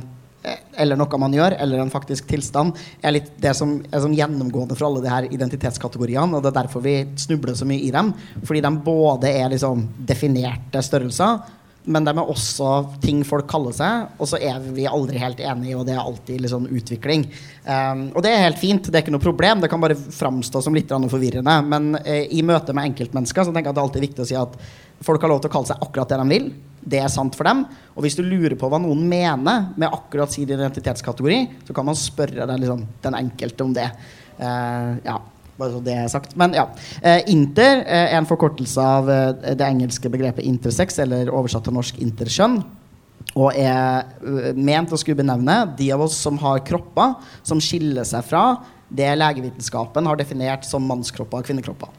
eller 0.77 0.99
noe 1.01 1.19
man 1.21 1.33
gjør, 1.33 1.55
eller 1.61 1.81
en 1.81 1.93
faktisk 1.93 2.27
tilstand, 2.29 2.77
er 3.01 3.15
litt 3.17 3.31
det 3.41 3.55
som 3.57 3.79
er 3.89 4.03
sånn 4.03 4.17
gjennomgående 4.17 4.77
for 4.77 4.91
alle 4.91 5.01
de 5.05 5.13
her 5.13 5.29
identitetskategoriene. 5.33 6.37
Og 6.37 6.45
det 6.45 6.51
er 6.51 6.59
derfor 6.59 6.85
vi 6.85 6.97
snubler 7.21 7.57
så 7.57 7.69
mye 7.69 7.81
i 7.81 7.93
dem. 7.95 8.11
Fordi 8.45 8.61
de 8.65 8.73
både 8.85 9.31
er 9.31 9.53
liksom 9.55 9.87
definerte 10.05 10.83
størrelser, 10.85 11.41
men 11.85 12.07
de 12.07 12.13
er 12.15 12.31
også 12.33 12.69
ting 13.03 13.21
folk 13.29 13.47
kaller 13.51 13.75
seg, 13.77 14.15
og 14.17 14.29
så 14.31 14.39
er 14.41 14.63
vi 14.73 14.87
aldri 14.89 15.21
helt 15.21 15.41
enige, 15.45 15.77
og 15.77 15.85
det 15.89 15.97
er 15.97 16.01
alltid 16.01 16.41
litt 16.41 16.53
sånn 16.53 16.69
utvikling. 16.73 17.27
Um, 17.67 18.07
og 18.15 18.25
det 18.25 18.33
er 18.33 18.47
helt 18.47 18.61
fint, 18.61 18.89
det 18.89 18.97
er 18.97 19.05
ikke 19.05 19.13
noe 19.15 19.25
problem, 19.25 19.61
det 19.61 19.69
kan 19.73 19.83
bare 19.83 19.99
framstå 19.99 20.63
som 20.65 20.77
litt 20.77 20.93
forvirrende. 21.13 21.57
Men 21.69 21.91
uh, 21.99 22.23
i 22.25 22.41
møte 22.47 22.77
med 22.77 22.89
enkeltmennesker 22.93 23.45
så 23.45 23.53
tenker 23.53 23.69
jeg 23.69 23.75
at 23.75 23.77
det 23.77 23.83
er 23.83 23.89
alltid 23.91 24.07
viktig 24.07 24.25
å 24.25 24.29
si 24.31 24.39
at 24.41 24.57
folk 25.05 25.27
har 25.27 25.35
lov 25.35 25.43
til 25.45 25.53
å 25.53 25.57
kalle 25.59 25.73
seg 25.73 25.85
akkurat 25.85 26.15
det 26.15 26.21
de 26.23 26.29
vil. 26.33 26.49
Det 26.95 27.01
er 27.01 27.13
sant 27.13 27.37
for 27.37 27.49
dem. 27.49 27.63
Og 27.93 28.05
hvis 28.07 28.17
du 28.17 28.25
lurer 28.25 28.57
på 28.61 28.69
hva 28.73 28.81
noen 28.81 29.05
mener 29.09 29.69
med 29.77 29.89
akkurat 29.91 30.33
sin 30.33 30.49
identitetskategori, 30.49 31.39
så 31.69 31.77
kan 31.77 31.89
man 31.89 32.01
spørre 32.01 32.49
den, 32.49 32.65
liksom, 32.65 32.89
den 33.05 33.21
enkelte 33.21 33.69
om 33.69 33.77
det. 33.77 33.91
Uh, 34.41 34.97
ja. 35.05 35.21
Bare 35.59 35.75
så 35.75 35.83
det 35.85 35.95
er 35.95 36.09
sagt. 36.11 36.37
Men 36.41 36.55
ja. 36.57 36.69
Eh, 37.03 37.23
inter 37.33 37.83
eh, 37.85 38.09
er 38.11 38.19
en 38.19 38.29
forkortelse 38.29 38.87
av 38.99 39.11
eh, 39.11 39.53
det 39.55 39.67
engelske 39.67 40.11
begrepet 40.11 40.47
intersex, 40.47 40.99
eller 41.05 41.31
oversatt 41.33 41.69
til 41.69 41.77
norsk 41.77 42.01
interkjønn. 42.03 42.59
Og 43.35 43.57
er 43.59 44.53
ment 44.55 44.93
å 44.95 44.99
skulle 45.01 45.19
benevne 45.19 45.57
de 45.79 45.89
av 45.95 46.03
oss 46.05 46.17
som 46.23 46.37
har 46.39 46.61
kropper 46.67 47.17
som 47.43 47.63
skiller 47.63 48.07
seg 48.07 48.23
fra 48.29 48.45
det 48.95 49.09
legevitenskapen 49.17 50.07
har 50.07 50.19
definert 50.21 50.67
som 50.69 50.85
mannskropper 50.87 51.41
og 51.41 51.49
kvinnekropper. 51.49 51.91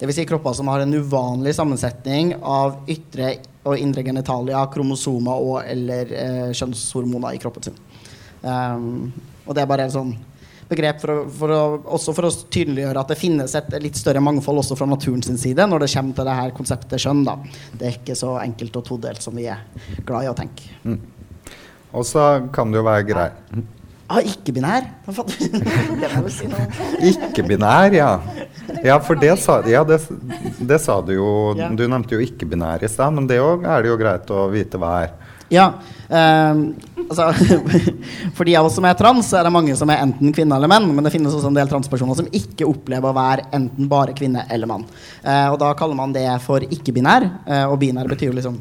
Dvs. 0.00 0.16
Si 0.18 0.26
kropper 0.28 0.56
som 0.58 0.68
har 0.68 0.82
en 0.82 0.94
uvanlig 0.94 1.54
sammensetning 1.56 2.34
av 2.42 2.80
ytre 2.90 3.36
og 3.62 3.78
indre 3.78 4.02
genitalia, 4.04 4.64
kromosomer 4.72 5.46
og 5.46 5.62
eller 5.62 6.12
eh, 6.18 6.50
kjønnshormoner 6.58 7.36
i 7.36 7.40
kroppen 7.42 7.68
sin. 7.68 7.78
Um, 8.42 9.12
og 9.46 9.54
det 9.54 9.62
er 9.62 9.70
bare 9.70 9.86
en 9.86 9.94
sånn 9.94 10.12
begrep 10.72 11.02
for 11.02 11.14
å, 11.14 11.18
for 11.38 11.54
å, 11.54 11.60
også 11.98 12.14
for 12.16 12.28
å 12.28 12.32
tydeliggjøre 12.32 13.04
at 13.04 13.12
det 13.12 13.20
finnes 13.20 13.54
et 13.58 13.70
litt 13.84 14.00
større 14.00 14.22
mangfold 14.24 14.64
også 14.64 14.78
fra 14.78 14.88
naturen 14.90 15.22
sin 15.24 15.38
side 15.40 15.68
når 15.68 15.84
det 15.84 15.92
kommer 15.94 16.18
til 16.18 16.28
det 16.28 16.38
her 16.40 16.56
konseptet 16.56 17.04
skjønn. 17.04 17.22
Da. 17.28 17.36
Det 17.76 17.88
er 17.88 18.00
ikke 18.00 18.18
så 18.18 18.34
enkelt 18.42 18.80
og 18.80 18.88
todelt 18.88 19.24
som 19.24 19.38
vi 19.38 19.46
er 19.52 19.62
glad 20.08 20.26
i 20.26 20.32
å 20.32 20.36
tenke. 20.38 20.72
Mm. 20.88 20.98
Og 21.92 22.08
så 22.08 22.26
kan 22.54 22.72
det 22.72 22.80
jo 22.80 22.88
være 22.88 23.08
greit 23.12 23.54
Ah, 24.12 24.20
Ikke-binær? 24.20 24.84
Ikke-binær, 27.10 27.94
ja. 27.96 28.10
Ja, 28.84 28.98
for 29.00 29.16
det 29.16 29.38
sa, 29.40 29.62
ja, 29.64 29.80
det, 29.88 30.02
det 30.60 30.78
sa 30.84 30.98
du 31.00 31.14
jo. 31.14 31.28
Du 31.56 31.86
nevnte 31.86 32.18
jo 32.18 32.20
ikke-binær 32.20 32.84
i 32.84 32.90
stad, 32.92 33.14
men 33.16 33.28
det 33.30 33.38
er 33.40 33.86
det 33.86 33.88
jo 33.88 33.96
greit 34.00 34.28
å 34.34 34.44
vite 34.52 34.80
hva 34.82 34.90
er. 35.06 35.14
Ja. 35.52 35.66
Um, 36.08 36.74
altså, 37.08 37.30
for 38.36 38.48
de 38.48 38.54
av 38.56 38.66
oss 38.68 38.76
som 38.78 38.86
er 38.88 38.96
trans, 38.96 39.30
er 39.36 39.46
det 39.46 39.52
mange 39.52 39.74
som 39.76 39.90
er 39.92 40.02
enten 40.04 40.32
kvinne 40.34 40.56
eller 40.56 40.70
menn. 40.70 40.88
Men 40.96 41.04
det 41.04 41.12
finnes 41.14 41.34
også 41.34 41.50
en 41.50 41.58
del 41.58 41.70
transpersoner 41.70 42.18
som 42.18 42.30
ikke 42.32 42.68
opplever 42.68 43.12
å 43.12 43.16
være 43.16 43.50
enten 43.56 43.90
bare 43.90 44.16
kvinne 44.16 44.46
eller 44.52 44.70
mann. 44.70 44.86
Uh, 45.24 45.52
og 45.52 45.58
da 45.62 45.72
kaller 45.78 45.98
man 45.98 46.14
det 46.16 46.26
for 46.44 46.64
ikke-binær. 46.64 47.28
Uh, 47.48 47.66
og 47.66 47.76
binær 47.82 48.08
betyr 48.12 48.32
liksom 48.36 48.56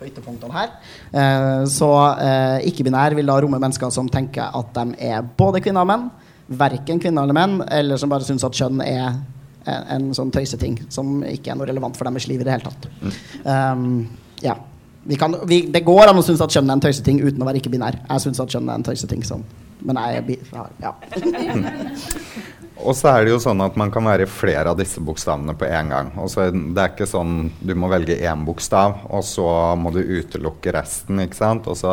på 0.00 0.08
ytterpunktene 0.08 0.56
her. 0.56 0.72
Uh, 1.14 1.62
så 1.70 1.92
ikke-binær 2.66 3.14
vil 3.18 3.30
da 3.30 3.38
romme 3.44 3.62
mennesker 3.62 3.92
som 3.94 4.10
tenker 4.10 4.50
at 4.50 4.74
de 4.80 5.12
er 5.12 5.22
både 5.38 5.62
kvinner 5.62 5.86
og 5.86 5.92
menn. 5.92 6.08
Verken 6.58 6.98
kvinner 7.00 7.22
eller 7.22 7.38
menn, 7.38 7.60
eller 7.70 8.00
som 8.00 8.10
bare 8.10 8.26
syns 8.26 8.42
at 8.44 8.58
kjønn 8.58 8.82
er 8.82 9.06
en, 9.62 9.86
en 9.94 10.10
sånn 10.16 10.34
tøyseting 10.34 10.74
som 10.90 11.20
ikke 11.22 11.52
er 11.52 11.56
noe 11.56 11.70
relevant 11.70 11.94
for 11.96 12.10
deres 12.10 12.26
liv 12.26 12.42
i 12.42 12.48
det 12.48 12.56
hele 12.56 12.66
tatt. 12.66 12.90
Um, 13.46 13.86
ja 14.42 14.58
vi 15.04 15.18
kan, 15.18 15.34
vi, 15.48 15.64
det 15.72 15.82
går 15.86 16.08
an 16.08 16.20
å 16.20 16.24
synes 16.24 16.42
at 16.44 16.54
kjønn 16.54 16.70
er 16.70 16.78
en 16.78 16.84
tøyseting 16.84 17.20
uten 17.24 17.42
å 17.42 17.48
være 17.48 17.62
ikke-binær. 17.62 17.98
Jeg 18.06 18.24
syns 18.26 18.40
at 18.42 18.54
kjønn 18.54 18.70
er 18.70 18.78
en 18.78 18.86
tøyseting 18.86 19.24
sånn. 19.26 19.44
Men 19.82 19.98
jeg 19.98 20.38
er. 20.54 20.68
Ja. 20.82 20.92
Og 22.82 22.96
så 22.98 23.12
er 23.12 23.24
det 23.24 23.32
jo 23.34 23.40
sånn 23.42 23.62
at 23.62 23.76
man 23.78 23.92
kan 23.94 24.06
være 24.06 24.26
flere 24.30 24.72
av 24.72 24.78
disse 24.78 25.02
bokstavene 25.04 25.54
på 25.58 25.66
en 25.68 25.90
gang. 25.92 26.12
Også, 26.22 26.48
det 26.50 26.82
er 26.82 26.94
ikke 26.94 27.06
sånn 27.10 27.50
du 27.62 27.74
må 27.78 27.90
velge 27.92 28.16
én 28.18 28.42
bokstav, 28.46 29.04
og 29.12 29.22
så 29.26 29.46
må 29.78 29.92
du 29.94 30.00
utelukke 30.00 30.74
resten. 30.74 31.20
ikke 31.22 31.38
sant? 31.38 31.68
Og 31.70 31.78
så 31.78 31.92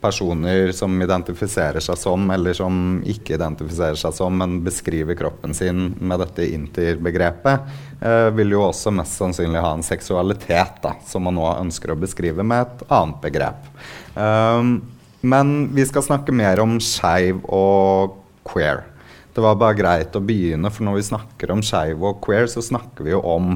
personer 0.00 0.72
som 0.76 0.94
identifiserer 1.02 1.82
seg 1.84 1.98
som, 2.00 2.24
eller 2.32 2.56
som 2.56 3.00
ikke 3.06 3.36
identifiserer 3.36 3.98
seg 4.00 4.14
som, 4.16 4.36
men 4.40 4.60
beskriver 4.64 5.18
kroppen 5.18 5.54
sin 5.56 5.90
med 5.98 6.22
dette 6.22 6.46
interbegrepet, 6.50 7.74
eh, 8.00 8.28
vil 8.36 8.56
jo 8.56 8.64
også 8.68 8.92
mest 8.96 9.20
sannsynlig 9.20 9.62
ha 9.62 9.74
en 9.76 9.86
seksualitet 9.86 10.80
da, 10.84 10.94
som 11.06 11.28
man 11.28 11.36
nå 11.38 11.48
ønsker 11.58 11.92
å 11.92 12.00
beskrive 12.00 12.46
med 12.46 12.66
et 12.66 12.86
annet 12.88 13.20
begrep. 13.24 13.68
Um, 14.16 14.78
men 15.20 15.68
vi 15.76 15.84
skal 15.84 16.06
snakke 16.06 16.32
mer 16.32 16.62
om 16.62 16.78
skeiv 16.80 17.42
og 17.44 18.16
queer. 18.48 18.86
Det 19.34 19.44
var 19.44 19.58
bare 19.60 19.76
greit 19.78 20.16
å 20.16 20.24
begynne, 20.24 20.72
for 20.72 20.86
når 20.88 20.98
vi 20.98 21.08
snakker 21.12 21.52
om 21.52 21.62
skeiv 21.64 22.02
og 22.02 22.18
queer, 22.24 22.48
så 22.50 22.64
snakker 22.64 23.06
vi 23.06 23.12
jo 23.12 23.20
om 23.22 23.54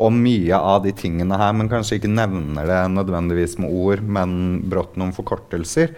om 0.00 0.18
mye 0.24 0.56
av 0.56 0.82
de 0.86 0.92
tingene 0.96 1.36
her, 1.38 1.52
men 1.56 1.70
kanskje 1.70 1.98
ikke 1.98 2.10
nevner 2.12 2.68
det 2.68 2.82
nødvendigvis 2.94 3.58
med 3.60 3.72
ord, 3.72 4.02
men 4.02 4.34
brått 4.72 4.96
noen 5.00 5.12
forkortelser. 5.16 5.92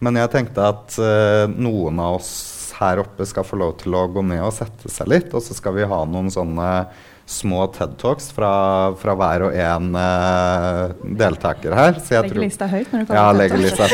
Men 0.00 0.16
jeg 0.16 0.32
tenkte 0.32 0.64
at 0.64 0.96
uh, 1.00 1.44
noen 1.52 2.00
av 2.00 2.20
oss 2.20 2.32
her 2.80 3.02
oppe 3.02 3.26
skal 3.28 3.44
få 3.44 3.58
lov 3.60 3.74
til 3.82 3.96
å 3.96 4.06
gå 4.08 4.22
ned 4.24 4.40
og 4.44 4.54
sette 4.56 4.88
seg 4.92 5.10
litt, 5.12 5.32
og 5.36 5.44
så 5.44 5.56
skal 5.56 5.76
vi 5.76 5.88
ha 5.88 6.02
noen 6.08 6.30
sånne 6.32 6.70
små 7.30 7.66
TED 7.70 7.92
Talks 8.00 8.30
fra, 8.34 8.52
fra 8.98 9.14
hver 9.14 9.44
og 9.46 9.54
en 9.54 9.92
uh, 9.94 10.96
deltaker 11.20 11.76
her. 11.76 12.00
Så 12.02 12.16
jeg 12.16 12.26
legger 12.26 12.42
lista 12.42 12.66
høyt 12.70 12.90
når 12.90 13.04
du 13.04 13.10
kommer 13.10 13.20
ja, 13.20 13.36
legger 13.36 13.62
lista 13.62 13.86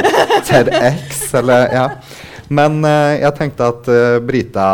TEDX, 0.48 1.20
eller 1.42 1.66
ja. 1.74 1.84
Men 2.48 2.78
uh, 2.84 3.16
jeg 3.18 3.34
tenkte 3.38 3.66
at 3.72 3.88
uh, 3.90 4.18
Brita 4.22 4.66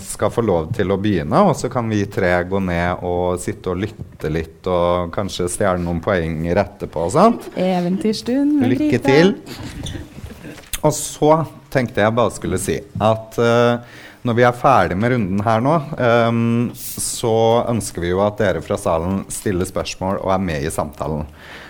skal 0.00 0.32
få 0.32 0.44
lov 0.46 0.70
til 0.76 0.94
å 0.94 0.98
begynne, 1.00 1.42
og 1.44 1.54
så 1.58 1.68
kan 1.72 1.88
vi 1.90 2.00
tre 2.08 2.32
gå 2.48 2.60
ned 2.64 3.04
og 3.04 3.36
sitte 3.42 3.74
og 3.74 3.82
lytte 3.84 4.32
litt 4.32 4.68
og 4.70 5.12
kanskje 5.14 5.50
stjele 5.52 5.82
noen 5.82 6.00
poenger 6.04 6.62
etterpå. 6.64 7.04
Sant? 7.12 7.50
Eventyrstund 7.52 8.60
med 8.62 8.74
Lykke 8.74 8.90
Brita. 8.96 9.12
til. 9.12 9.34
Og 10.78 10.92
så 10.94 11.32
tenkte 11.72 12.04
jeg 12.04 12.16
bare 12.16 12.32
skulle 12.32 12.60
si 12.62 12.78
at 12.80 13.40
uh, 13.42 14.04
når 14.26 14.34
vi 14.34 14.44
er 14.44 14.56
ferdig 14.56 14.96
med 14.98 15.12
runden 15.14 15.40
her 15.46 15.62
nå, 15.62 15.74
um, 16.28 16.40
så 16.74 17.36
ønsker 17.70 18.02
vi 18.02 18.10
jo 18.10 18.22
at 18.24 18.40
dere 18.40 18.62
fra 18.64 18.76
salen 18.80 19.22
stiller 19.32 19.68
spørsmål 19.68 20.18
og 20.24 20.32
er 20.34 20.42
med 20.42 20.66
i 20.66 20.72
samtalen. 20.74 21.28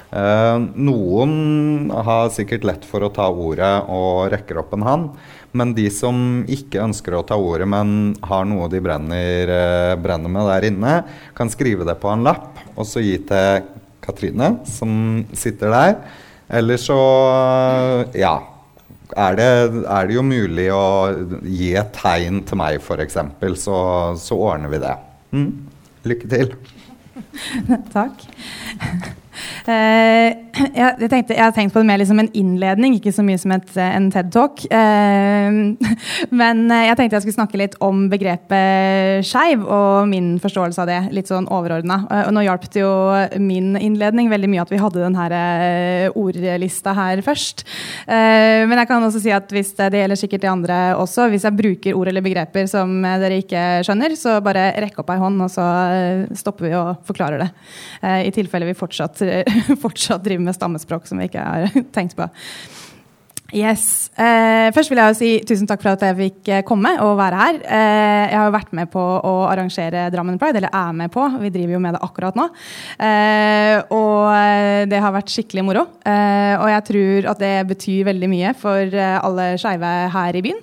Uh, 0.09 0.57
noen 0.73 1.91
har 1.93 2.31
sikkert 2.33 2.65
lett 2.65 2.85
for 2.89 3.05
å 3.05 3.11
ta 3.13 3.27
ordet 3.29 3.73
og 3.93 4.31
rekker 4.33 4.63
opp 4.63 4.73
en 4.77 4.87
hånd. 4.87 5.11
Men 5.57 5.75
de 5.77 5.89
som 5.93 6.47
ikke 6.49 6.81
ønsker 6.85 7.17
å 7.17 7.25
ta 7.29 7.37
ordet, 7.41 7.69
men 7.69 8.15
har 8.25 8.47
noe 8.49 8.71
de 8.73 8.81
brenner, 8.85 9.53
uh, 9.53 9.97
brenner, 10.01 10.33
med 10.33 10.49
der 10.49 10.69
inne, 10.71 10.95
kan 11.37 11.53
skrive 11.53 11.85
det 11.89 11.99
på 12.01 12.13
en 12.13 12.25
lapp 12.25 12.63
og 12.75 12.89
så 12.89 13.05
gi 13.05 13.19
til 13.29 13.69
Katrine, 14.05 14.55
som 14.69 15.27
sitter 15.37 15.75
der. 15.75 15.99
Eller 16.49 16.81
så 16.81 16.97
ja. 18.17 18.39
Er 19.17 19.37
det, 19.39 19.53
er 19.89 20.09
det 20.09 20.17
jo 20.19 20.23
mulig 20.25 20.67
å 20.73 20.83
gi 21.41 21.71
et 21.81 21.95
tegn 21.97 22.43
til 22.49 22.61
meg, 22.61 22.77
f.eks., 22.77 23.17
så, 23.61 23.79
så 24.21 24.37
ordner 24.37 24.73
vi 24.73 24.83
det. 24.83 24.97
Mm. 25.33 25.49
Lykke 26.13 26.29
til. 26.29 26.53
Takk. 27.97 28.29
Uh, 29.69 30.35
jeg, 30.75 31.09
tenkte, 31.11 31.35
jeg, 31.37 31.43
har 31.43 31.53
tenkt 31.55 31.75
på 31.75 31.83
det 31.83 31.87
mer 31.87 32.01
liksom 32.01 32.19
en 32.23 32.31
innledning, 32.37 32.97
ikke 32.97 33.13
så 33.15 33.23
mye 33.27 33.39
som 33.39 33.53
et, 33.55 33.69
eh, 33.77 33.95
en 33.95 34.09
TED-talk. 34.11 34.65
Uh, 34.73 35.77
men 36.41 36.65
jeg 36.73 36.97
tenkte 36.99 37.19
jeg 37.19 37.27
skulle 37.27 37.37
snakke 37.37 37.61
litt 37.61 37.77
om 37.85 38.07
begrepet 38.11 39.27
skeiv 39.29 39.63
og 39.63 40.09
min 40.11 40.33
forståelse 40.43 40.83
av 40.83 40.89
det. 40.91 40.99
Litt 41.15 41.31
sånn 41.31 41.49
overordna. 41.53 42.01
Og 42.27 42.33
nå 42.35 42.45
hjalp 42.47 42.67
det 42.73 42.83
jo 42.83 42.93
min 43.43 43.77
innledning 43.79 44.31
veldig 44.33 44.51
mye 44.51 44.65
at 44.65 44.73
vi 44.73 44.81
hadde 44.81 45.03
den 45.03 45.19
her 45.19 45.35
ordlista 46.19 46.95
her 46.97 47.23
først. 47.25 47.65
men 48.09 48.75
jeg 48.79 48.89
kan 48.91 49.05
også 49.05 49.23
si 49.23 49.33
at 49.35 49.53
hvis 49.55 49.75
det, 49.79 49.91
det 49.95 50.03
gjelder 50.03 50.21
sikkert 50.21 50.45
de 50.45 50.51
andre 50.51 50.79
også, 50.99 51.29
hvis 51.33 51.47
jeg 51.47 51.59
bruker 51.59 51.99
ord 51.99 52.11
eller 52.11 52.25
begreper 52.25 52.69
som 52.71 53.01
dere 53.03 53.41
ikke 53.43 53.65
skjønner, 53.87 54.17
så 54.19 54.39
bare 54.45 54.71
rekk 54.85 55.01
opp 55.03 55.13
ei 55.15 55.21
hånd, 55.21 55.41
og 55.45 55.53
så 55.53 55.67
stopper 56.39 56.69
vi 56.69 56.75
og 56.79 57.05
forklarer 57.09 57.45
det. 57.45 57.51
I 58.29 58.33
tilfelle 58.35 58.69
vi 58.69 58.79
fortsatt 58.79 59.23
fortsatt 59.85 60.25
driver 60.25 60.49
med 60.49 60.57
stammespråk 60.57 61.09
som 61.09 61.21
vi 61.21 61.31
ikke 61.31 61.45
har 61.45 61.81
tenkt 61.97 62.19
på. 62.19 62.29
Yes. 63.49 64.11
Eh, 64.13 64.69
først 64.77 64.91
vil 64.93 64.99
jeg 65.01 65.09
jo 65.09 65.17
si 65.17 65.29
tusen 65.49 65.69
takk 65.69 65.81
for 65.81 65.95
at 65.95 66.03
jeg 66.05 66.17
fikk 66.19 66.49
eh, 66.53 66.65
komme 66.69 66.91
og 67.01 67.15
være 67.17 67.39
her. 67.41 67.61
Eh, 67.65 68.25
jeg 68.29 68.37
har 68.37 68.51
jo 68.51 68.53
vært 68.59 68.75
med 68.77 68.91
på 68.93 69.01
å 69.01 69.33
arrangere 69.49 70.03
Drammen 70.13 70.37
Pride, 70.41 70.61
eller 70.61 70.75
er 70.77 70.99
med 70.99 71.13
på. 71.15 71.25
Vi 71.41 71.49
driver 71.55 71.79
jo 71.79 71.81
med 71.81 71.97
det 71.97 72.03
akkurat 72.05 72.37
nå. 72.37 72.45
Eh, 73.09 73.79
og 73.97 74.29
eh, 74.35 74.83
det 74.93 75.01
har 75.01 75.17
vært 75.17 75.33
skikkelig 75.33 75.65
moro. 75.65 75.87
Eh, 76.05 76.61
og 76.61 76.69
jeg 76.75 76.87
tror 76.91 77.31
at 77.33 77.41
det 77.41 77.55
betyr 77.73 78.11
veldig 78.11 78.31
mye 78.35 78.53
for 78.61 79.01
alle 79.01 79.49
skeive 79.63 79.95
her 80.13 80.37
i 80.37 80.45
byen. 80.45 80.61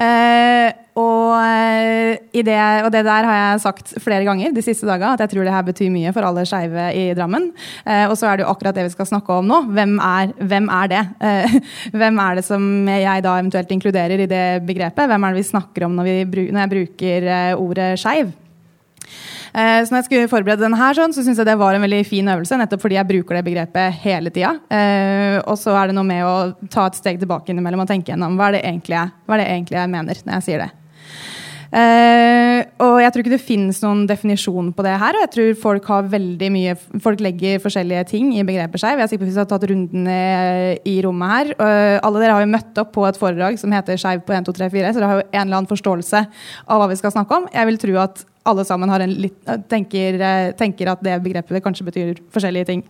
eh, 0.00 0.85
i 0.96 2.42
det, 2.46 2.56
og 2.86 2.90
det 2.92 3.02
der 3.04 3.26
har 3.28 3.36
jeg 3.36 3.62
sagt 3.64 3.92
flere 4.00 4.24
ganger 4.24 4.54
de 4.54 4.64
siste 4.64 4.86
dagene, 4.88 5.12
at 5.16 5.24
jeg 5.24 5.32
tror 5.34 5.44
det 5.44 5.52
her 5.52 5.66
betyr 5.66 5.92
mye 5.92 6.12
for 6.16 6.24
alle 6.24 6.46
skeive 6.48 6.86
i 6.96 7.04
Drammen. 7.16 7.50
Eh, 7.84 8.06
og 8.08 8.16
så 8.18 8.30
er 8.30 8.38
det 8.38 8.46
jo 8.46 8.52
akkurat 8.52 8.76
det 8.76 8.86
vi 8.86 8.94
skal 8.94 9.08
snakke 9.10 9.36
om 9.36 9.50
nå. 9.50 9.60
Hvem 9.76 9.98
er, 10.00 10.32
hvem 10.40 10.70
er 10.72 10.90
det? 10.92 11.02
Eh, 11.20 11.58
hvem 12.00 12.22
er 12.24 12.38
det 12.38 12.46
som 12.46 12.64
jeg 12.88 13.26
da 13.26 13.36
eventuelt 13.36 13.76
inkluderer 13.76 14.24
i 14.24 14.30
det 14.30 14.46
begrepet? 14.68 15.08
Hvem 15.10 15.28
er 15.28 15.36
det 15.36 15.42
vi 15.42 15.52
snakker 15.52 15.86
om 15.86 15.96
når, 15.98 16.08
vi, 16.08 16.48
når 16.50 16.64
jeg 16.64 16.74
bruker 16.74 17.30
eh, 17.36 17.64
ordet 17.66 17.92
skeiv? 18.00 18.32
Eh, 19.56 19.82
så 19.84 19.92
når 19.92 20.02
jeg 20.02 20.08
skulle 20.10 20.30
forberede 20.32 20.64
den 20.66 20.76
her, 20.76 20.96
sånn, 20.96 21.14
så 21.16 21.24
syns 21.24 21.40
jeg 21.40 21.48
det 21.48 21.58
var 21.60 21.76
en 21.76 21.84
veldig 21.86 22.02
fin 22.08 22.28
øvelse, 22.28 22.58
nettopp 22.60 22.82
fordi 22.82 22.98
jeg 22.98 23.08
bruker 23.08 23.38
det 23.38 23.44
begrepet 23.46 24.00
hele 24.02 24.32
tida. 24.32 24.56
Eh, 24.68 25.38
og 25.44 25.56
så 25.60 25.76
er 25.80 25.90
det 25.90 25.96
noe 25.96 26.08
med 26.08 26.24
å 26.28 26.34
ta 26.72 26.88
et 26.90 26.98
steg 26.98 27.22
tilbake 27.22 27.52
innimellom 27.52 27.86
og 27.86 27.88
tenke 27.88 28.12
gjennom 28.12 28.36
hva 28.36 28.50
er 28.50 28.58
det 28.58 28.66
egentlig 28.66 28.98
jeg, 28.98 29.14
hva 29.24 29.38
er 29.38 29.44
det 29.44 29.48
egentlig 29.54 29.80
jeg 29.80 29.94
mener 29.94 30.26
når 30.26 30.38
jeg 30.38 30.48
sier 30.50 30.66
det. 30.66 30.72
Uh, 31.76 32.62
og 32.80 33.02
jeg 33.02 33.12
tror 33.12 33.20
ikke 33.20 33.32
det 33.34 33.44
finnes 33.44 33.78
noen 33.84 34.06
definisjon 34.08 34.70
på 34.72 34.84
det 34.86 34.94
her. 34.96 35.16
Og 35.16 35.24
jeg 35.26 35.32
tror 35.34 35.58
folk 35.60 35.88
har 35.92 36.08
veldig 36.12 36.48
mye 36.54 36.76
Folk 37.04 37.20
legger 37.20 37.60
forskjellige 37.60 38.06
ting 38.14 38.30
i 38.32 38.44
begrepet 38.48 38.80
skeiv. 38.80 39.02
Jeg 39.02 39.12
sikker 39.12 39.24
på 39.24 39.28
hvis 39.28 39.36
vi 39.36 39.42
har 39.42 39.50
tatt 39.50 39.66
runden 39.68 40.08
i, 40.08 40.20
i 40.88 40.96
rommet 41.04 41.34
her. 41.34 41.52
Uh, 41.60 41.96
alle 42.00 42.22
dere 42.22 42.38
har 42.38 42.46
jo 42.46 42.52
møtt 42.54 42.80
opp 42.80 42.94
på 42.96 43.04
et 43.08 43.20
foredrag 43.20 43.60
som 43.60 43.74
heter 43.76 44.00
Skeiv 44.00 44.24
på 44.24 44.36
1, 44.36 44.48
2, 44.48 44.56
3, 44.56 44.70
4, 44.72 44.94
så 44.94 45.02
dere 45.02 45.10
har 45.10 45.20
jo 45.20 45.26
en 45.26 45.42
eller 45.42 45.58
annen 45.60 45.70
forståelse 45.70 46.24
av 46.64 46.80
hva 46.80 46.88
vi 46.92 47.00
skal 47.02 47.12
snakke 47.12 47.42
om. 47.42 47.50
Jeg 47.52 47.70
vil 47.70 47.80
tro 47.82 47.98
at 48.06 48.24
alle 48.46 48.64
sammen 48.64 48.92
litt, 49.12 49.40
tenker, 49.68 50.20
tenker 50.56 50.92
at 50.92 51.02
det 51.04 51.18
begrepet 51.24 51.64
kanskje 51.64 51.88
betyr 51.90 52.22
forskjellige 52.32 52.70
ting. 52.70 52.86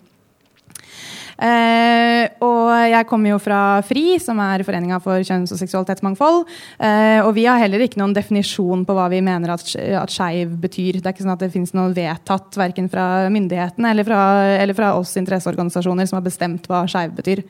Eh, 1.36 2.24
og 2.40 2.70
jeg 2.88 3.06
kommer 3.10 3.34
jo 3.34 3.38
fra 3.42 3.60
FRI, 3.84 4.16
som 4.22 4.38
er 4.40 4.64
Foreninga 4.64 4.98
for 5.04 5.20
kjønns- 5.20 5.52
og 5.52 5.60
seksualitetsmangfold. 5.60 6.46
Eh, 6.80 7.20
og 7.20 7.34
vi 7.36 7.44
har 7.44 7.60
heller 7.60 7.84
ikke 7.84 8.00
noen 8.00 8.16
definisjon 8.16 8.86
på 8.88 8.96
hva 8.96 9.10
vi 9.12 9.20
mener 9.24 9.52
at, 9.52 9.66
at 9.76 10.12
skeiv 10.12 10.56
betyr. 10.62 11.00
Det 11.00 11.10
er 11.10 11.16
ikke 11.16 11.26
sånn 11.26 11.36
at 11.36 11.44
det 11.44 11.52
finnes 11.52 11.74
noe 11.76 11.92
vedtatt 11.96 12.56
verken 12.56 12.88
fra 12.92 13.28
myndighetene 13.32 13.92
eller 13.92 14.08
fra, 14.08 14.22
eller 14.56 14.78
fra 14.78 14.94
oss 14.96 15.12
interesseorganisasjoner 15.20 16.08
som 16.08 16.20
har 16.20 16.26
bestemt 16.26 16.70
hva 16.70 16.86
skeiv 16.88 17.12
betyr. 17.20 17.44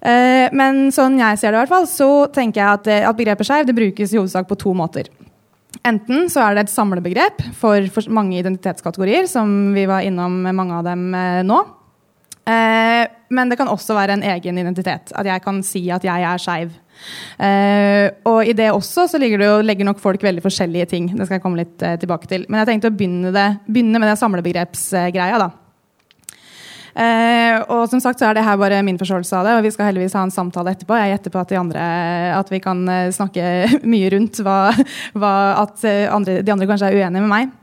Eh, 0.00 0.50
men 0.56 0.88
sånn 0.94 1.20
jeg 1.20 1.38
ser 1.38 1.52
det, 1.52 1.60
i 1.60 1.62
hvert 1.62 1.74
fall, 1.76 1.90
så 1.90 2.12
tenker 2.34 2.64
jeg 2.64 2.78
at, 2.80 2.94
at 3.12 3.18
begrepet 3.18 3.46
skeiv 3.46 3.74
brukes 3.76 4.14
i 4.14 4.18
hovedsak 4.18 4.50
på 4.50 4.58
to 4.58 4.74
måter. 4.74 5.12
Enten 5.86 6.26
så 6.28 6.42
er 6.42 6.56
det 6.56 6.66
et 6.66 6.72
samlebegrep 6.72 7.44
for, 7.56 7.84
for 7.94 8.10
mange 8.12 8.40
identitetskategorier, 8.40 9.28
som 9.30 9.70
vi 9.72 9.86
var 9.88 10.02
innom 10.04 10.42
mange 10.50 10.80
av 10.80 10.88
dem 10.88 11.12
nå. 11.46 11.60
Eh, 12.48 13.06
men 13.30 13.50
det 13.50 13.58
kan 13.60 13.68
også 13.70 13.94
være 13.96 14.16
en 14.16 14.24
egen 14.34 14.58
identitet. 14.58 15.12
At 15.14 15.28
jeg 15.28 15.44
kan 15.44 15.62
si 15.66 15.84
at 15.92 16.04
jeg 16.06 16.26
er 16.26 16.42
skeiv. 16.42 16.74
Eh, 17.40 18.06
og 18.28 18.44
i 18.44 18.54
det 18.56 18.70
også 18.74 19.06
så 19.08 19.20
det 19.20 19.30
jo, 19.32 19.60
legger 19.64 19.88
nok 19.88 20.00
folk 20.02 20.22
veldig 20.24 20.44
forskjellige 20.44 20.90
ting. 20.90 21.10
Det 21.14 21.26
skal 21.26 21.38
jeg 21.38 21.44
komme 21.44 21.62
litt 21.62 21.82
eh, 21.82 21.98
tilbake 22.00 22.30
til. 22.30 22.46
Men 22.48 22.62
jeg 22.62 22.72
tenkte 22.72 22.92
å 22.92 22.96
begynne, 22.96 23.32
det, 23.34 23.48
begynne 23.68 24.00
med 24.00 24.10
den 24.12 24.20
samlebegrepsgreia. 24.20 25.40
da. 25.40 25.50
Uh, 26.90 27.62
og 27.70 27.84
som 27.86 28.00
sagt 28.02 28.18
så 28.18 28.26
er 28.26 28.34
det 28.34 28.42
her 28.42 28.56
bare 28.58 28.80
min 28.82 28.96
forståelse 28.98 29.36
av 29.38 29.46
det, 29.46 29.52
og 29.54 29.62
vi 29.62 29.70
skal 29.70 29.86
heldigvis 29.86 30.16
ha 30.18 30.24
en 30.26 30.32
samtale 30.34 30.72
etterpå. 30.74 30.96
Jeg 30.98 31.12
gjetter 31.12 31.32
på 31.32 31.38
at, 31.38 31.54
andre, 31.54 31.84
at 32.34 32.50
vi 32.50 32.58
kan 32.60 32.82
snakke 33.14 33.44
mye 33.92 34.10
rundt 34.16 34.42
hva, 34.42 34.58
hva 35.14 35.32
at 35.62 35.86
andre, 35.86 36.40
de 36.42 36.52
andre 36.52 36.66
kanskje 36.68 36.90
er 36.90 36.98
uenige 36.98 37.22
med 37.22 37.30
meg. 37.30 37.54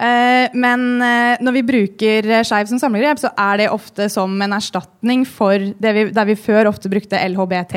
Eh, 0.00 0.56
men 0.56 0.84
eh, 1.04 1.40
når 1.44 1.56
vi 1.58 1.66
bruker 1.68 2.28
skeiv 2.46 2.70
som 2.70 2.80
samlegrep, 2.80 3.20
så 3.20 3.32
er 3.36 3.60
det 3.60 3.70
ofte 3.72 4.08
som 4.12 4.32
en 4.40 4.56
erstatning 4.56 5.26
for 5.28 5.60
det 5.60 5.96
vi, 5.96 6.04
der 6.16 6.28
vi 6.30 6.38
før 6.40 6.70
ofte 6.72 6.92
brukte 6.92 7.20
LHBT. 7.20 7.76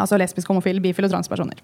Altså 0.00 0.18
lesbisk, 0.20 0.48
homofil, 0.48 0.80
bifil 0.84 1.08
og 1.08 1.12
transpersoner. 1.12 1.60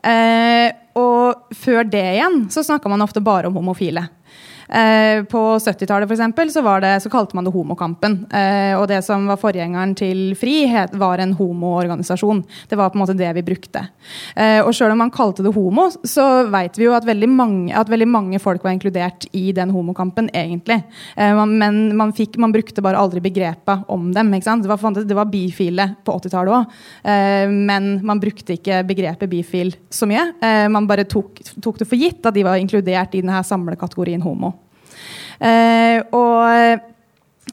Eh, 0.00 0.70
og 0.96 1.52
før 1.56 1.84
det 1.88 2.06
igjen 2.14 2.46
så 2.52 2.64
snakka 2.64 2.88
man 2.92 3.04
ofte 3.04 3.22
bare 3.24 3.50
om 3.50 3.58
homofile. 3.60 4.06
Eh, 4.70 5.24
på 5.24 5.58
70-tallet 5.58 6.52
så, 6.52 7.00
så 7.02 7.10
kalte 7.10 7.36
man 7.36 7.44
det 7.44 7.50
Homokampen. 7.50 8.26
Eh, 8.30 8.78
og 8.78 8.86
det 8.88 9.00
som 9.02 9.26
var 9.26 9.40
forgjengeren 9.40 9.96
til 9.98 10.36
FRI, 10.38 10.86
var 10.94 11.18
en 11.18 11.34
homoorganisasjon. 11.34 12.44
Det 12.70 12.78
var 12.78 12.92
på 12.92 12.98
en 12.98 13.02
måte 13.02 13.18
det 13.18 13.32
vi 13.34 13.42
brukte. 13.42 13.82
Eh, 14.36 14.60
og 14.62 14.70
sjøl 14.76 14.94
om 14.94 15.02
man 15.02 15.10
kalte 15.14 15.42
det 15.42 15.54
homo, 15.56 15.88
så 16.06 16.46
vet 16.50 16.78
vi 16.78 16.86
jo 16.86 16.94
at 16.94 17.08
veldig, 17.08 17.30
mange, 17.30 17.74
at 17.74 17.90
veldig 17.90 18.08
mange 18.10 18.38
folk 18.42 18.62
var 18.64 18.76
inkludert 18.76 19.26
i 19.34 19.50
den 19.56 19.74
homokampen, 19.74 20.30
egentlig. 20.36 20.80
Men 21.16 21.96
man, 21.96 22.12
fikk, 22.14 22.36
man, 22.40 22.52
brukte 22.54 22.82
bare 22.84 22.98
aldri 22.98 23.22
begrepet 23.24 23.88
om 23.90 24.10
dem. 24.14 24.30
Det 24.30 24.70
var, 24.70 24.94
det, 24.94 25.16
var, 25.16 25.28
bifile 25.30 25.86
på 26.04 26.14
80-tallet 26.18 26.54
òg, 26.56 26.78
men 27.50 27.90
man 28.06 28.20
brukte 28.22 28.56
ikke 28.56 28.82
begrepet 28.88 29.30
bifil 29.30 29.72
så 29.92 30.08
mye. 30.10 30.26
Man 30.72 30.88
bare 30.90 31.06
tok, 31.08 31.40
tok 31.62 31.80
det 31.80 31.88
for 31.88 32.00
gitt 32.00 32.26
at 32.26 32.36
de 32.36 32.44
var 32.46 32.60
inkludert 32.60 33.14
i 33.14 33.22
denne 33.22 33.42
samlekategorien 33.46 34.22
homo. 34.24 34.54
Eh, 35.40 36.00
og 36.12 36.88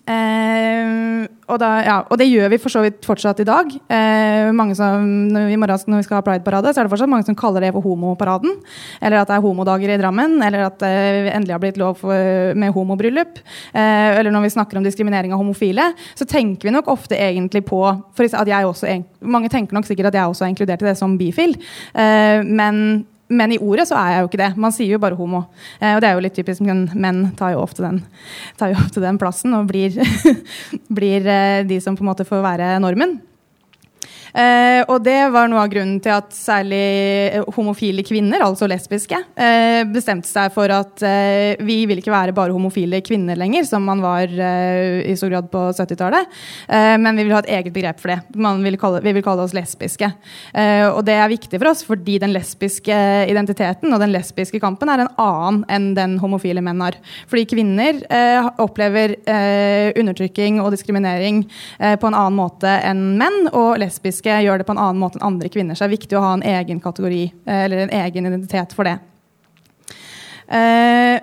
Eh, 0.07 1.27
og, 1.47 1.57
da, 1.59 1.69
ja, 1.83 1.95
og, 2.05 2.15
det 2.19 2.29
gjør 2.29 2.51
vi 2.53 2.59
for 2.63 2.71
så 2.71 2.79
vidt 2.85 3.03
fortsatt 3.07 3.41
i 3.43 3.47
dag. 3.47 3.73
Eh, 3.91 4.47
som, 4.77 5.03
når, 5.33 5.49
vi, 5.49 5.57
morgen, 5.59 5.81
når 5.91 6.01
vi 6.01 6.07
skal 6.07 6.19
ha 6.19 6.23
Pride-parade, 6.23 6.71
så 6.71 6.79
er 6.79 6.87
det 6.87 6.93
fortsatt 6.93 7.11
mange 7.11 7.27
som 7.27 7.35
kaller 7.39 7.65
det 7.65 7.73
for 7.75 7.83
homoparaden. 7.83 8.55
Eller 9.01 9.21
at 9.21 9.31
det 9.31 9.37
er 9.37 9.43
homodager 9.43 9.91
i 9.91 9.99
Drammen. 9.99 10.37
Eller 10.43 10.67
at 10.69 10.79
det 10.83 10.93
endelig 11.33 11.55
har 11.55 11.63
blitt 11.63 11.81
lov 11.81 11.99
for, 11.99 12.55
med 12.55 12.71
homobryllup. 12.75 13.41
Eh, 13.73 14.19
eller 14.19 14.31
når 14.31 14.47
vi 14.47 14.53
snakker 14.55 14.79
om 14.79 14.87
diskriminering 14.87 15.35
av 15.35 15.43
homofile, 15.43 15.91
så 16.15 16.27
tenker 16.27 16.69
vi 16.69 16.75
nok 16.75 16.87
ofte 16.91 17.19
egentlig 17.19 17.65
på 17.67 17.83
for 18.17 18.27
at 18.27 18.49
jeg 18.49 18.65
også, 18.65 18.87
Mange 19.27 19.49
tenker 19.51 19.75
nok 19.75 19.85
sikkert 19.87 20.09
at 20.09 20.17
jeg 20.17 20.29
også 20.29 20.45
er 20.45 20.51
inkludert 20.51 20.81
i 20.83 20.87
det 20.87 20.97
som 20.97 21.17
bifil. 21.19 21.55
men 21.95 23.05
men 23.27 23.51
i 23.51 23.59
ordet 23.59 23.87
så 23.89 23.97
er 23.99 24.13
jeg 24.13 24.23
jo 24.23 24.29
ikke 24.29 24.41
det. 24.41 24.49
Man 24.59 24.73
sier 24.75 24.93
jo 24.95 25.01
bare 25.03 25.17
homo. 25.19 25.43
Eh, 25.81 25.95
og 25.95 26.01
det 26.03 26.09
er 26.09 26.15
jo 26.15 26.23
litt 26.23 26.37
typisk, 26.37 26.63
men 26.63 26.85
menn 26.95 27.23
tar 27.39 27.55
jo 27.55 27.63
ofte 27.63 27.83
den, 27.83 28.01
jo 28.61 28.77
ofte 28.79 29.03
den 29.03 29.19
plassen 29.19 29.55
og 29.57 29.67
blir, 29.71 29.97
blir, 30.99 31.27
eh, 31.27 31.63
de 31.67 31.81
som 31.83 31.97
på 31.97 32.05
en 32.05 32.11
måte 32.11 32.27
får 32.27 32.45
være 32.45 32.77
normen. 32.83 33.17
Eh, 34.33 34.81
og 34.87 35.01
det 35.05 35.19
var 35.33 35.47
noe 35.49 35.63
av 35.63 35.71
grunnen 35.71 35.99
til 36.03 36.13
at 36.13 36.33
særlig 36.35 36.83
eh, 37.31 37.45
homofile 37.55 38.03
kvinner, 38.07 38.43
altså 38.43 38.67
lesbiske, 38.69 39.19
eh, 39.39 39.81
bestemte 39.91 40.29
seg 40.29 40.51
for 40.55 40.71
at 40.73 41.03
eh, 41.05 41.59
vi 41.63 41.79
vil 41.89 42.01
ikke 42.01 42.13
være 42.13 42.35
bare 42.37 42.55
homofile 42.55 42.99
kvinner 43.05 43.39
lenger, 43.39 43.65
som 43.69 43.85
man 43.87 44.03
var 44.03 44.27
eh, 44.27 45.07
i 45.07 45.15
stor 45.19 45.31
grad 45.31 45.49
på 45.53 45.63
70-tallet, 45.77 46.37
eh, 46.67 46.95
men 47.01 47.19
vi 47.19 47.27
vil 47.27 47.35
ha 47.35 47.41
et 47.45 47.51
eget 47.59 47.75
begrep 47.75 48.01
for 48.03 48.13
det. 48.13 48.19
Vil 48.67 48.79
kalle, 48.81 49.01
vi 49.05 49.15
vil 49.15 49.25
kalle 49.25 49.45
oss 49.45 49.55
lesbiske. 49.55 50.07
og 50.57 50.99
det 51.05 51.15
er 51.15 51.29
viktig 51.29 51.57
for 51.59 51.69
oss 51.69 51.83
fordi 51.85 52.17
den 52.21 52.31
lesbiske 52.33 52.95
identiteten 53.29 53.93
og 53.93 54.01
den 54.01 54.11
lesbiske 54.13 54.59
kampen 54.61 54.89
er 54.91 55.03
en 55.03 55.11
annen 55.21 55.63
enn 55.71 55.87
den 55.97 56.17
homofile 56.21 56.61
menn 56.63 56.81
har. 56.83 56.97
Fordi 57.29 57.45
kvinner 57.49 57.99
opplever 58.61 59.15
undertrykking 59.97 60.59
og 60.63 60.71
diskriminering 60.73 61.43
på 61.47 62.09
en 62.09 62.17
annen 62.17 62.37
måte 62.37 62.71
enn 62.87 63.03
menn, 63.19 63.49
og 63.53 63.77
lesbiske 63.81 64.16
lesbiske 64.17 64.43
gjør 64.43 64.59
det 64.59 64.67
på 64.67 64.73
en 64.73 64.81
annen 64.81 64.99
måte 64.99 65.19
enn 65.19 65.27
andre 65.27 65.49
kvinner. 65.49 65.75
Så 65.75 65.85
det 65.85 65.91
er 65.91 65.97
viktig 65.97 66.17
å 66.17 66.23
ha 66.23 66.33
en 66.33 66.43
egen 66.43 66.79
kategori, 66.79 67.33
eh, 67.45 67.65
eller 67.65 67.77
en 67.77 67.89
egen 67.89 68.25
identitet 68.25 68.73
for 68.73 68.83
det. 68.83 68.99
Uh, 70.47 71.19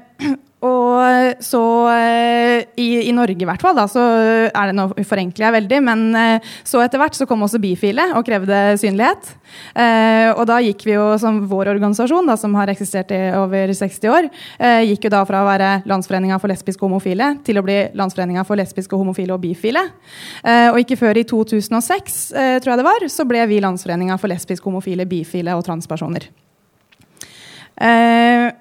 og 0.65 1.43
så 1.45 1.61
uh, 1.89 2.59
i, 2.81 2.89
i, 3.05 3.13
Norge 3.15 3.37
i 3.37 3.49
hvert 3.49 3.63
fall, 3.63 3.77
da, 3.77 3.87
så 3.91 4.03
er 4.49 4.71
det 4.71 4.77
nå 4.77 4.87
forenkler 5.07 5.49
jeg 5.49 5.57
veldig, 5.59 5.81
men 5.85 6.05
uh, 6.17 6.53
så 6.67 6.83
etter 6.85 7.01
hvert 7.01 7.17
så 7.19 7.27
kom 7.29 7.45
også 7.45 7.61
bifile 7.63 8.07
og 8.17 8.25
krevde 8.27 8.61
synlighet. 8.81 9.35
og 10.35 10.43
da 10.49 10.57
gikk 10.65 10.83
vi 10.87 10.95
jo 10.95 11.05
som 11.21 11.43
vår 11.51 11.71
organisasjon, 11.75 12.27
da, 12.27 12.37
som 12.41 12.55
har 12.59 12.71
eksistert 12.73 13.13
i 13.15 13.21
over 13.39 13.71
60 13.77 14.11
år, 14.11 14.29
gikk 14.89 15.07
jo 15.07 15.13
da 15.15 15.23
fra 15.29 15.43
å 15.43 15.47
være 15.47 15.71
Landsforeninga 15.91 16.39
for 16.43 16.51
lesbiske 16.51 16.83
og 16.83 16.91
homofile 16.91 17.31
til 17.47 17.61
å 17.61 17.65
bli 17.67 17.77
Landsforeninga 17.97 18.45
for 18.49 18.59
lesbiske, 18.59 18.99
homofile 18.99 19.37
og 19.37 19.43
bifile. 19.45 19.85
og 20.45 20.81
ikke 20.83 20.99
før 21.01 21.21
i 21.21 21.27
2006, 21.29 22.23
tror 22.35 22.75
jeg 22.75 22.83
det 22.83 22.89
var, 22.89 23.09
så 23.13 23.29
ble 23.29 23.45
vi 23.51 23.63
Landsforeninga 23.65 24.19
for 24.19 24.33
lesbiske, 24.33 24.67
homofile, 24.67 25.07
bifile 25.11 25.55
og 25.55 25.67
transpersoner. 25.69 26.31
Uh, 27.75 28.53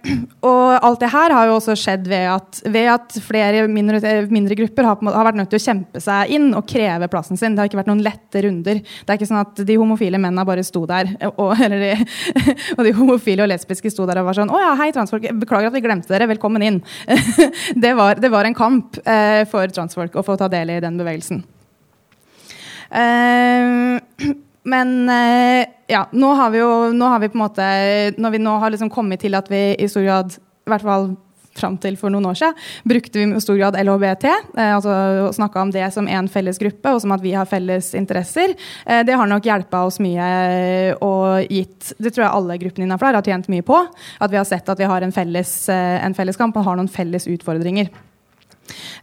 og 0.41 0.71
alt 0.81 1.03
det 1.03 1.09
her 1.13 1.33
har 1.35 1.45
jo 1.45 1.57
også 1.59 1.75
skjedd 1.77 2.07
ved 2.09 2.23
at, 2.31 2.61
ved 2.65 2.87
at 2.89 3.17
flere 3.21 3.67
mindre, 3.69 4.55
grupper 4.57 4.87
har, 4.87 4.97
har, 5.05 5.27
vært 5.27 5.37
nødt 5.37 5.51
til 5.53 5.59
å 5.59 5.65
kjempe 5.67 6.01
seg 6.01 6.31
inn 6.33 6.47
og 6.57 6.65
kreve 6.69 7.09
plassen 7.13 7.37
sin. 7.37 7.53
Det 7.53 7.61
har 7.61 7.69
ikke 7.69 7.77
vært 7.83 7.91
noen 7.91 8.01
lette 8.05 8.41
runder. 8.41 8.79
Det 8.81 9.13
er 9.13 9.19
ikke 9.19 9.29
sånn 9.29 9.43
at 9.43 9.61
de 9.69 9.77
homofile 9.77 10.17
mennene 10.17 10.45
bare 10.49 10.65
sto 10.65 10.81
der, 10.89 11.11
og, 11.29 11.53
de, 11.83 11.91
og 12.77 12.81
de 12.87 12.95
homofile 12.97 13.45
og 13.45 13.51
lesbiske 13.53 13.93
sto 13.93 14.07
der 14.09 14.23
og 14.23 14.31
var 14.31 14.39
sånn 14.39 14.53
Å 14.53 14.61
ja, 14.63 14.71
hei, 14.81 14.89
transfolk. 14.95 15.27
Beklager 15.43 15.69
at 15.69 15.77
vi 15.77 15.83
glemte 15.85 16.09
dere. 16.09 16.31
Velkommen 16.33 16.65
inn. 16.65 16.79
det, 17.83 17.93
var, 17.99 18.17
det, 18.17 18.31
var, 18.33 18.49
en 18.49 18.57
kamp 18.57 18.97
eh, 19.05 19.43
for 19.49 19.69
transfolk 19.73 20.17
å 20.17 20.25
få 20.25 20.39
ta 20.41 20.49
del 20.51 20.73
i 20.73 20.81
den 20.83 20.97
bevegelsen. 20.97 21.43
Uh, 22.93 24.01
men 24.63 25.09
eh, 25.09 25.65
ja, 25.91 26.05
nå 26.11 26.31
har 26.39 26.53
vi 26.53 26.61
jo 26.61 26.71
nå 26.95 27.11
har 27.11 27.19
vi 27.19 27.29
på 27.29 27.35
en 27.35 27.43
måte 27.43 27.65
Når 28.15 28.31
vi 28.31 28.39
nå 28.39 28.55
har 28.61 28.71
liksom 28.71 28.91
kommet 28.93 29.19
til 29.19 29.35
at 29.35 29.49
vi 29.51 29.73
i 29.75 29.89
stor 29.91 30.05
grad 30.07 30.37
i 30.37 30.71
hvert 30.71 30.85
fall 30.85 31.09
fram 31.53 31.75
til 31.77 31.97
for 31.99 32.09
noen 32.09 32.25
år 32.31 32.37
siden, 32.39 32.55
brukte 32.89 33.19
vi 33.19 33.25
i 33.27 33.41
stor 33.43 33.57
grad 33.59 33.75
LHBT. 33.77 34.23
Eh, 34.57 34.71
altså 34.73 34.93
Snakka 35.35 35.61
om 35.61 35.73
det 35.73 35.85
som 35.93 36.07
en 36.09 36.29
felles 36.31 36.57
gruppe, 36.57 36.93
og 36.93 37.01
som 37.03 37.13
at 37.15 37.21
vi 37.21 37.33
har 37.37 37.49
felles 37.49 37.91
interesser. 37.99 38.55
Eh, 38.85 39.03
det 39.05 39.17
har 39.19 39.29
nok 39.29 39.45
hjelpa 39.45 39.83
oss 39.85 39.99
mye 40.03 40.29
eh, 40.55 41.03
og 41.03 41.51
gitt 41.51 41.93
Det 41.99 42.13
tror 42.13 42.25
jeg 42.25 42.33
alle 42.39 42.57
gruppene 42.61 42.87
innenfor 42.87 43.11
der 43.11 43.19
har 43.19 43.27
tjent 43.27 43.51
mye 43.53 43.65
på. 43.65 43.83
At 44.19 44.33
vi 44.33 44.39
har 44.39 44.49
sett 44.49 44.71
at 44.71 44.81
vi 44.81 44.89
har 44.89 45.05
en 45.05 45.13
felles, 45.13 45.53
eh, 45.69 45.99
en 46.01 46.17
felles 46.17 46.39
kamp 46.39 46.57
og 46.57 46.65
har 46.65 46.79
noen 46.79 46.91
felles 46.91 47.29
utfordringer. 47.29 47.91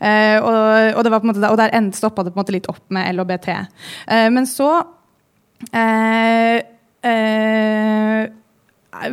Eh, 0.00 0.38
og, 0.40 0.96
og, 0.96 1.02
det 1.04 1.12
var 1.12 1.20
på 1.20 1.28
en 1.28 1.32
måte, 1.34 1.50
og 1.50 1.60
der 1.60 1.92
stoppa 1.96 2.24
det 2.24 2.32
på 2.32 2.38
en 2.38 2.42
måte 2.42 2.56
litt 2.56 2.70
opp 2.72 2.82
med 2.94 3.12
LHBT. 3.14 3.48
Eh, 3.52 4.28
men 4.32 4.48
så 4.48 4.72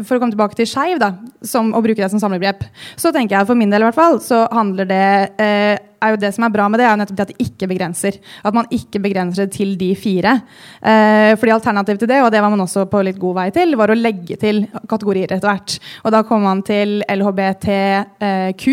for 0.08 0.18
å 0.18 0.20
komme 0.20 0.34
tilbake 0.34 0.58
til 0.58 0.68
skeiv, 0.70 1.02
og 1.02 1.84
bruke 1.86 2.02
det 2.02 2.12
som 2.12 2.22
samlebegrep, 2.22 2.66
så 3.00 3.12
tenker 3.16 3.38
jeg 3.38 3.50
for 3.50 3.60
min 3.60 3.72
del 3.74 3.84
i 3.84 3.88
hvert 3.90 4.00
fall, 4.00 4.20
så 4.24 4.46
handler 4.54 4.90
det 4.90 5.10
eh, 5.44 5.78
er 6.04 6.14
jo 6.14 6.20
det 6.22 6.32
som 6.36 6.46
er 6.46 6.54
bra 6.54 6.68
med 6.70 6.82
det, 6.82 6.88
er 6.88 6.96
jo 6.96 7.02
nettopp 7.02 7.18
det 7.18 7.26
at 7.26 7.34
det 7.34 7.48
ikke 7.48 7.70
begrenser. 7.72 8.18
At 8.46 8.56
man 8.58 8.70
ikke 8.74 9.02
begrenser 9.04 9.46
det 9.46 9.56
til 9.58 9.76
de 9.80 9.92
fire. 9.98 10.38
Eh, 10.82 11.34
fordi 11.40 11.54
Alternativet 11.56 12.04
til 12.04 12.12
det, 12.12 12.22
og 12.24 12.32
det 12.34 12.42
var 12.44 12.54
man 12.54 12.64
også 12.66 12.86
på 12.92 13.02
litt 13.06 13.20
god 13.22 13.38
vei 13.40 13.48
til, 13.56 13.76
var 13.80 13.94
å 13.94 13.98
legge 13.98 14.38
til 14.40 14.64
kategorier 14.90 15.32
etter 15.34 15.50
hvert. 15.50 15.78
Og 16.06 16.14
da 16.16 16.24
kom 16.28 16.46
man 16.46 16.64
til 16.68 17.02
LHBTQ, 17.10 18.66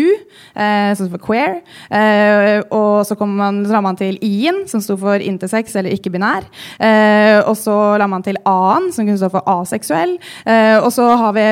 eh, 0.55 0.91
som 0.95 1.01
står 1.01 1.13
for 1.15 1.25
queer. 1.27 1.59
Eh, 1.89 2.59
og 2.75 3.05
så 3.07 3.17
kom 3.19 3.35
man, 3.39 3.63
så 3.65 3.77
la 3.77 3.83
man 3.85 3.99
til 3.99 4.19
I-en, 4.25 4.65
som 4.71 4.83
sto 4.83 4.97
for 4.99 5.21
intersex 5.21 5.75
eller 5.75 5.95
ikke-binær. 5.95 6.49
Eh, 6.79 7.39
og 7.43 7.55
så 7.59 7.95
la 8.01 8.09
man 8.11 8.25
til 8.25 8.39
A-en, 8.45 8.91
som 8.93 9.07
kunne 9.07 9.19
stå 9.21 9.31
for 9.33 9.45
aseksuell. 9.57 10.17
Eh, 10.45 10.77
og 10.79 10.91
så 10.93 11.09
har 11.19 11.35
vi 11.35 11.49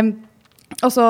og 0.84 0.92
så 0.94 1.06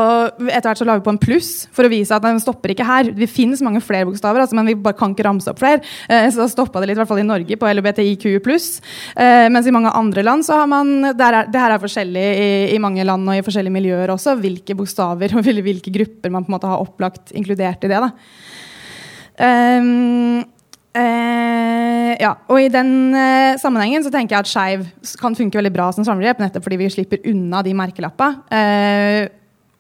etter 0.48 0.70
hvert 0.70 0.82
så 0.82 0.88
la 0.88 0.98
vi 1.00 1.06
på 1.06 1.14
en 1.14 1.22
pluss 1.22 1.52
for 1.74 1.88
å 1.88 1.92
vise 1.92 2.14
at 2.16 2.24
den 2.26 2.40
stopper 2.42 2.74
ikke 2.74 2.88
her. 2.88 3.10
Det 3.16 3.30
finnes 3.32 3.64
mange 3.66 3.82
flere 3.84 4.08
bokstaver, 4.10 4.44
altså, 4.44 4.58
men 4.58 4.70
vi 4.70 4.78
bare 4.80 4.98
kan 5.00 5.16
ikke 5.16 5.26
ramse 5.28 5.50
opp 5.52 5.62
flere. 5.62 5.82
Eh, 6.08 6.30
så 6.34 6.44
da 6.44 6.48
stoppa 6.52 6.82
det 6.82 6.92
litt, 6.92 7.00
i 7.00 7.02
hvert 7.02 7.12
fall 7.12 7.24
i 7.24 7.28
Norge, 7.28 7.58
på 7.60 7.74
LBTIQ 7.80 8.28
pluss. 8.46 8.70
Eh, 9.18 9.50
mens 9.54 9.70
i 9.70 9.76
mange 9.76 9.94
andre 9.98 10.26
land 10.26 10.46
så 10.46 10.62
har 10.62 10.70
man 10.70 11.12
er, 11.12 11.44
Det 11.50 11.62
her 11.62 11.76
er 11.76 11.84
forskjellig 11.84 12.24
i, 12.24 12.50
i, 12.76 12.82
mange 12.84 13.06
land 13.08 13.28
og 13.28 13.38
i 13.38 13.46
forskjellige 13.46 13.78
miljøer 13.78 14.14
også, 14.14 14.38
hvilke 14.40 14.78
bokstaver 14.78 15.38
og 15.38 15.46
hvilke 15.50 15.94
grupper 15.94 16.34
man 16.34 16.46
på 16.46 16.52
en 16.52 16.58
måte 16.58 16.72
har 16.72 16.84
opplagt 16.84 17.34
inkludert 17.36 17.84
i 17.84 17.94
det. 17.94 18.02
da. 18.04 18.12
Um, 19.44 20.44
Uh, 20.94 22.14
ja, 22.22 22.36
og 22.54 22.60
I 22.62 22.68
den 22.70 23.16
uh, 23.18 23.58
sammenhengen 23.58 24.04
så 24.06 24.12
tenker 24.14 24.36
jeg 24.36 24.46
at 24.46 24.50
skeiv 24.52 25.16
kan 25.18 25.34
funke 25.34 25.58
veldig 25.58 25.72
bra 25.74 25.88
som 25.90 26.06
samlegrep, 26.06 26.38
nettopp 26.44 26.68
fordi 26.68 26.78
vi 26.84 26.90
slipper 26.94 27.24
unna 27.32 27.64
de 27.66 27.74
merkelappa. 27.74 28.28
Uh, 28.46 29.24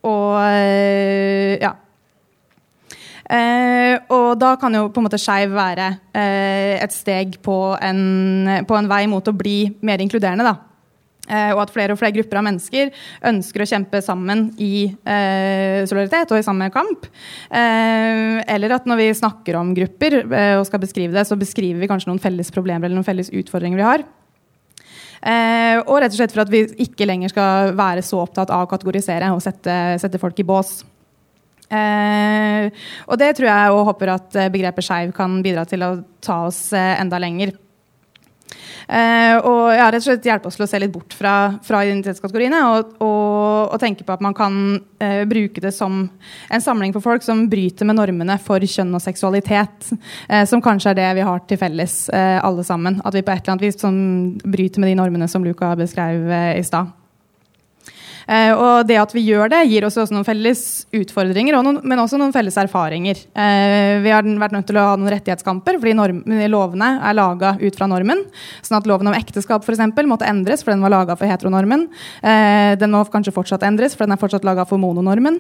og 0.08 0.36
eh, 0.44 1.56
ja. 1.63 1.74
Eh, 3.34 3.96
og 4.12 4.36
da 4.42 4.54
kan 4.60 4.76
jo 4.76 4.89
på 4.92 5.00
en 5.00 5.08
måte 5.08 5.22
skeiv 5.22 5.54
være 5.56 5.88
eh, 6.12 6.76
et 6.84 6.94
steg 6.94 7.39
på 7.46 7.58
en, 7.80 8.04
på 8.68 8.78
en, 8.78 8.89
vei 8.92 9.06
mot 9.10 9.28
å 9.28 9.36
bli 9.36 9.58
mer 9.82 10.04
inkluderende. 10.04 10.46
da. 10.46 10.58
Eh, 11.32 11.54
og 11.54 11.62
at 11.63 11.72
flere 11.72 11.96
og 11.96 12.00
flere 12.02 12.18
grupper 12.18 12.42
av 12.42 12.44
mennesker 12.50 12.89
ønsker 13.30 13.63
å 13.63 13.68
kjempe 13.70 14.02
sammen 14.04 14.50
i 14.60 14.89
eh, 14.92 15.86
solidaritet 15.88 16.34
og 16.36 16.42
i 16.42 16.46
samme 16.46 16.68
kamp. 16.74 17.08
Eh, 17.48 18.42
eller 18.44 18.76
at 18.76 18.89
når 18.89 19.00
vi 19.00 19.08
snakker 19.22 19.56
om 19.56 19.72
grupper 19.78 20.20
og 20.60 20.66
skal 20.68 20.84
beskrive 20.84 21.16
det, 21.16 21.24
så 21.30 21.39
beskriver 21.39 21.80
vi 21.80 21.89
kanskje 21.92 22.12
noen 22.12 22.22
felles 22.24 22.52
problemer 22.52 22.89
eller 22.89 23.00
noen 23.00 23.08
felles 23.08 23.32
utfordringer 23.32 23.80
vi 23.80 23.88
har. 23.88 24.06
Eh, 25.24 25.78
og 25.86 26.02
rett 26.04 26.12
og 26.12 26.20
slett 26.20 26.34
for 26.36 26.44
at 26.44 26.52
vi 26.52 26.66
ikke 26.84 27.08
lenger 27.08 27.32
skal 27.32 27.72
være 27.80 28.04
så 28.04 28.20
opptatt 28.26 28.52
av 28.52 28.66
å 28.66 28.72
kategorisere 28.72 29.32
og 29.32 29.40
sette, 29.44 29.76
sette 30.02 30.20
folk 30.20 30.40
i 30.44 30.48
bås. 30.48 30.82
Eh, 31.74 32.68
og 33.08 33.20
det 33.22 33.32
tror 33.38 33.50
jeg 33.50 33.74
og 33.74 33.88
håper 33.94 34.14
at 34.18 34.40
begrepet 34.54 34.86
skeiv 34.86 35.14
kan 35.16 35.40
bidra 35.46 35.64
til 35.70 35.86
å 35.86 35.94
ta 36.24 36.44
oss 36.50 36.66
eh, 36.76 36.96
enda 37.00 37.22
lenger. 37.24 37.56
Uh, 38.88 39.38
og 39.48 39.62
ja, 39.74 39.88
rett 39.88 40.02
og 40.02 40.08
slett 40.08 40.28
hjelpe 40.28 40.50
oss 40.50 40.58
til 40.60 40.65
å 40.65 40.69
se 40.69 40.82
litt 40.82 40.93
bort 40.93 41.15
fra, 41.15 41.34
fra 41.63 41.84
identitetskategoriene 41.88 42.60
og, 42.67 42.96
og, 43.00 43.69
og, 43.69 43.78
tenke 43.82 44.06
på 44.08 44.15
at 44.15 44.24
man 44.24 44.36
kan 44.38 44.58
uh, 44.80 45.24
bruke 45.30 45.63
det 45.63 45.74
som 45.76 46.04
en 46.50 46.63
samling 46.63 46.96
for 46.96 47.06
folk 47.06 47.26
som 47.26 47.46
bryter 47.52 47.88
med 47.89 48.00
normene 48.00 48.38
for 48.43 48.63
kjønn 48.63 48.93
og 48.96 49.04
seksualitet. 49.04 49.93
Uh, 50.30 50.43
som 50.50 50.63
kanskje 50.63 50.93
er 50.93 51.00
det 51.00 51.12
vi 51.19 51.28
har 51.28 51.46
til 51.48 51.60
felles, 51.60 51.93
alle 52.13 52.63
sammen. 52.65 53.00
At 53.06 53.15
vi 53.15 53.24
på 53.26 53.32
et 53.34 53.43
eller 53.43 53.56
annet 53.56 53.65
vis 53.67 53.80
som 53.82 53.96
bryter 54.43 54.84
med 54.84 54.93
de 54.93 55.00
normene 55.00 55.30
som 55.32 55.46
Luca 55.46 55.74
beskrev 55.80 56.28
i 56.58 56.65
stad. 56.65 56.91
Eh, 58.28 58.52
og 58.54 58.88
det 58.88 58.98
at 59.02 59.14
vi 59.16 59.24
gjør 59.28 59.52
det, 59.52 59.64
gir 59.72 59.86
oss 59.88 59.98
også 60.00 60.16
noen 60.16 60.28
felles 60.28 60.64
utfordringer, 60.96 61.58
noen, 61.58 61.82
men 61.84 62.02
også 62.04 62.20
noen 62.22 62.34
felles 62.36 62.58
erfaringer. 62.60 63.20
Eh, 63.36 64.00
vi 64.04 64.14
har 64.14 64.26
vært 64.26 64.56
nødt 64.56 64.70
til 64.70 64.80
å 64.80 64.88
ha 64.88 64.96
noen 65.00 65.12
rettighetskamper 65.16 65.80
fordi 65.82 65.96
norm, 65.98 66.24
lovene 66.52 66.90
er 67.04 67.18
laga 67.18 67.56
ut 67.60 67.80
fra 67.80 67.90
normen. 67.92 68.26
Sånn 68.64 68.80
at 68.80 68.90
loven 68.90 69.12
om 69.12 69.18
ekteskap 69.18 69.68
eksempel, 69.74 70.08
måtte 70.10 70.28
endres, 70.30 70.64
for 70.64 70.74
den 70.74 70.84
var 70.86 70.94
laga 70.94 71.18
for 71.20 71.30
heteronormen. 71.30 71.88
Eh, 72.22 72.74
den 72.80 72.94
må 72.94 73.04
kanskje 73.12 73.36
fortsatt 73.36 73.66
endres, 73.68 73.98
for 73.98 74.06
den 74.08 74.16
er 74.16 74.22
fortsatt 74.22 74.48
laga 74.48 74.68
for 74.70 74.82
mononormen. 74.82 75.40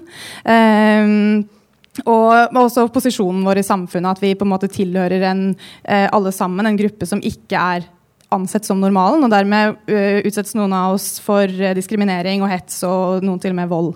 Og 2.09 2.55
også 2.57 2.87
posisjonen 2.89 3.43
vår 3.45 3.61
i 3.61 3.65
samfunnet, 3.67 4.17
at 4.17 4.23
vi 4.23 4.33
på 4.33 4.47
en 4.47 4.53
måte 4.55 4.71
tilhører 4.71 5.27
en, 5.29 5.43
alle 5.85 6.31
sammen 6.33 6.65
en 6.65 6.79
gruppe 6.79 7.05
som 7.05 7.21
ikke 7.21 7.59
er 7.59 7.85
ansett 8.33 8.67
som 8.67 8.81
normalen, 8.81 9.23
og 9.23 9.31
dermed 9.31 9.77
uh, 9.89 10.19
utsettes 10.25 10.55
noen 10.57 10.73
av 10.75 10.97
oss 10.97 11.17
for 11.23 11.47
uh, 11.47 11.71
diskriminering 11.77 12.43
og 12.43 12.51
hets 12.51 12.81
og 12.87 13.23
noen 13.25 13.41
til 13.41 13.53
og 13.53 13.59
med 13.61 13.71
vold. 13.71 13.93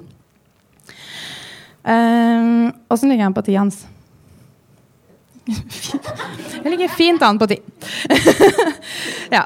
Åssen 1.88 3.08
uh, 3.08 3.12
ligger 3.12 3.23
jeg 3.23 3.30
an 3.30 3.38
på 3.38 3.45
tid 3.47 3.62
hans? 3.62 3.86
jeg 6.63 6.71
ligger 6.73 6.91
fint 6.97 7.23
an 7.23 7.39
på 7.39 7.47
tid. 7.50 7.88
ja. 9.38 9.45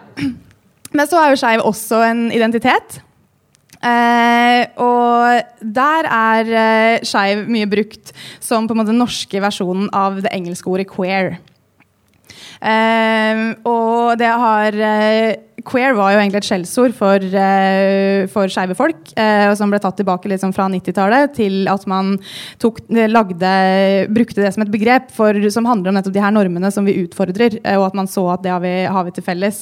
Men 0.91 1.07
så 1.07 1.21
er 1.21 1.31
jo 1.31 1.39
skeiv 1.39 1.63
også 1.65 2.01
en 2.09 2.27
identitet. 2.33 2.99
Uh, 3.81 4.61
og 4.77 5.63
der 5.73 6.05
er 6.05 6.49
uh, 6.53 7.05
skeiv 7.07 7.47
mye 7.49 7.69
brukt 7.69 8.11
som 8.37 8.67
på 8.67 8.75
en 8.75 8.81
måte 8.81 8.91
den 8.91 9.01
norske 9.01 9.41
versjonen 9.41 9.87
av 9.97 10.19
det 10.21 10.33
engelske 10.35 10.69
ordet 10.69 10.85
queer. 10.91 11.39
Uh, 12.61 13.57
og 13.65 14.19
det 14.21 14.27
har 14.29 14.75
uh, 14.77 15.31
Queer 15.65 15.93
var 15.93 16.13
jo 16.13 16.19
egentlig 16.21 16.39
et 16.41 16.47
skjellsord 16.47 16.93
for, 16.97 17.21
uh, 17.21 18.27
for 18.33 18.49
skeive 18.49 18.75
folk, 18.77 19.11
uh, 19.13 19.49
som 19.57 19.69
ble 19.69 19.79
tatt 19.81 19.97
tilbake 19.99 20.29
liksom 20.29 20.53
fra 20.53 20.67
90-tallet 20.73 21.35
til 21.37 21.69
at 21.69 21.85
man 21.89 22.15
tok, 22.61 22.79
lagde, 22.89 23.51
brukte 24.13 24.41
det 24.41 24.53
som 24.55 24.65
et 24.65 24.73
begrep 24.73 25.11
for, 25.13 25.37
som 25.53 25.69
handler 25.69 25.91
om 25.91 25.99
nettopp 25.99 26.15
de 26.15 26.23
her 26.23 26.33
normene 26.33 26.71
som 26.73 26.85
vi 26.85 26.97
utfordrer, 27.03 27.59
og 27.75 27.87
at 27.89 27.97
man 27.97 28.09
så 28.09 28.27
at 28.35 28.45
det 28.45 28.53
har 28.53 28.63
vi, 28.63 28.73
har 28.89 29.05
vi 29.05 29.13
til 29.13 29.25
felles. 29.25 29.61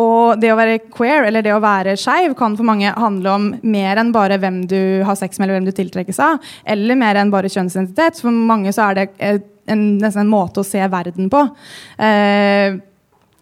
og 0.00 0.40
det 0.40 0.52
å 0.52 0.58
være 0.58 0.80
queer, 0.86 1.28
eller 1.28 1.44
det 1.44 1.52
å 1.52 1.60
være 1.64 1.96
skeiv, 2.00 2.36
kan 2.38 2.56
for 2.56 2.68
mange 2.68 2.92
handle 2.96 3.36
om 3.36 3.50
mer 3.62 4.00
enn 4.00 4.14
bare 4.16 4.40
hvem 4.40 4.62
du 4.70 4.80
har 5.04 5.18
sex 5.18 5.38
med, 5.38 5.48
eller 5.48 5.60
hvem 5.60 5.68
du 5.68 5.76
tiltrekkes 5.76 6.20
av, 6.24 6.50
eller 6.64 6.98
mer 6.98 7.20
enn 7.20 7.32
bare 7.34 7.52
kjønnsidentitet. 7.52 8.22
For 8.24 8.32
mange 8.32 8.72
så 8.72 8.88
er 8.90 9.00
det 9.02 9.08
en, 9.68 9.88
nesten 10.02 10.24
en 10.24 10.32
måte 10.32 10.62
å 10.62 10.66
se 10.66 10.82
verden 10.90 11.30
på. 11.32 11.44
Eh, 11.98 12.78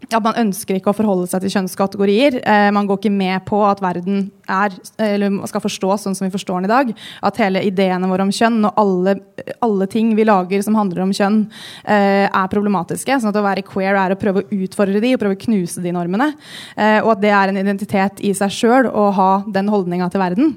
at 0.06 0.22
man 0.22 0.36
ønsker 0.38 0.76
ikke 0.76 0.92
å 0.92 0.96
forholde 0.96 1.26
seg 1.30 1.42
til 1.42 1.52
kjønnskategorier. 1.56 2.38
Eh, 2.46 2.68
man 2.74 2.86
går 2.86 3.00
ikke 3.00 3.12
med 3.14 3.42
på 3.48 3.58
at 3.66 3.80
verden 3.82 4.28
er, 4.46 4.74
eller 5.02 5.40
skal 5.50 5.64
forstås 5.64 6.04
sånn 6.06 6.14
som 6.14 6.26
vi 6.28 6.34
forstår 6.34 6.60
den 6.60 6.68
i 6.68 6.72
dag. 6.72 6.92
At 7.26 7.40
hele 7.42 7.64
ideene 7.66 8.10
våre 8.10 8.26
om 8.26 8.30
kjønn 8.34 8.60
og 8.68 8.78
alle, 8.78 9.16
alle 9.64 9.88
ting 9.90 10.12
vi 10.18 10.26
lager 10.28 10.62
som 10.62 10.78
handler 10.78 11.02
om 11.02 11.14
kjønn, 11.16 11.40
eh, 11.84 12.26
er 12.28 12.52
problematiske. 12.52 13.18
sånn 13.18 13.32
at 13.32 13.40
å 13.40 13.46
være 13.46 13.66
queer 13.66 13.96
er 13.96 14.14
å 14.14 14.20
prøve 14.20 14.44
å 14.44 14.48
utfordre 14.52 15.00
de 15.00 15.14
og 15.14 15.20
prøve 15.20 15.38
å 15.38 15.44
knuse 15.46 15.82
de 15.82 15.90
normene. 15.96 16.34
Eh, 16.76 17.00
og 17.00 17.16
at 17.16 17.20
det 17.20 17.30
er 17.30 17.48
en 17.48 17.62
identitet 17.64 18.20
i 18.20 18.32
seg 18.32 18.50
sjøl 18.50 18.92
å 18.92 19.10
ha 19.12 19.44
den 19.48 19.66
holdninga 19.66 20.10
til 20.10 20.20
verden. 20.20 20.54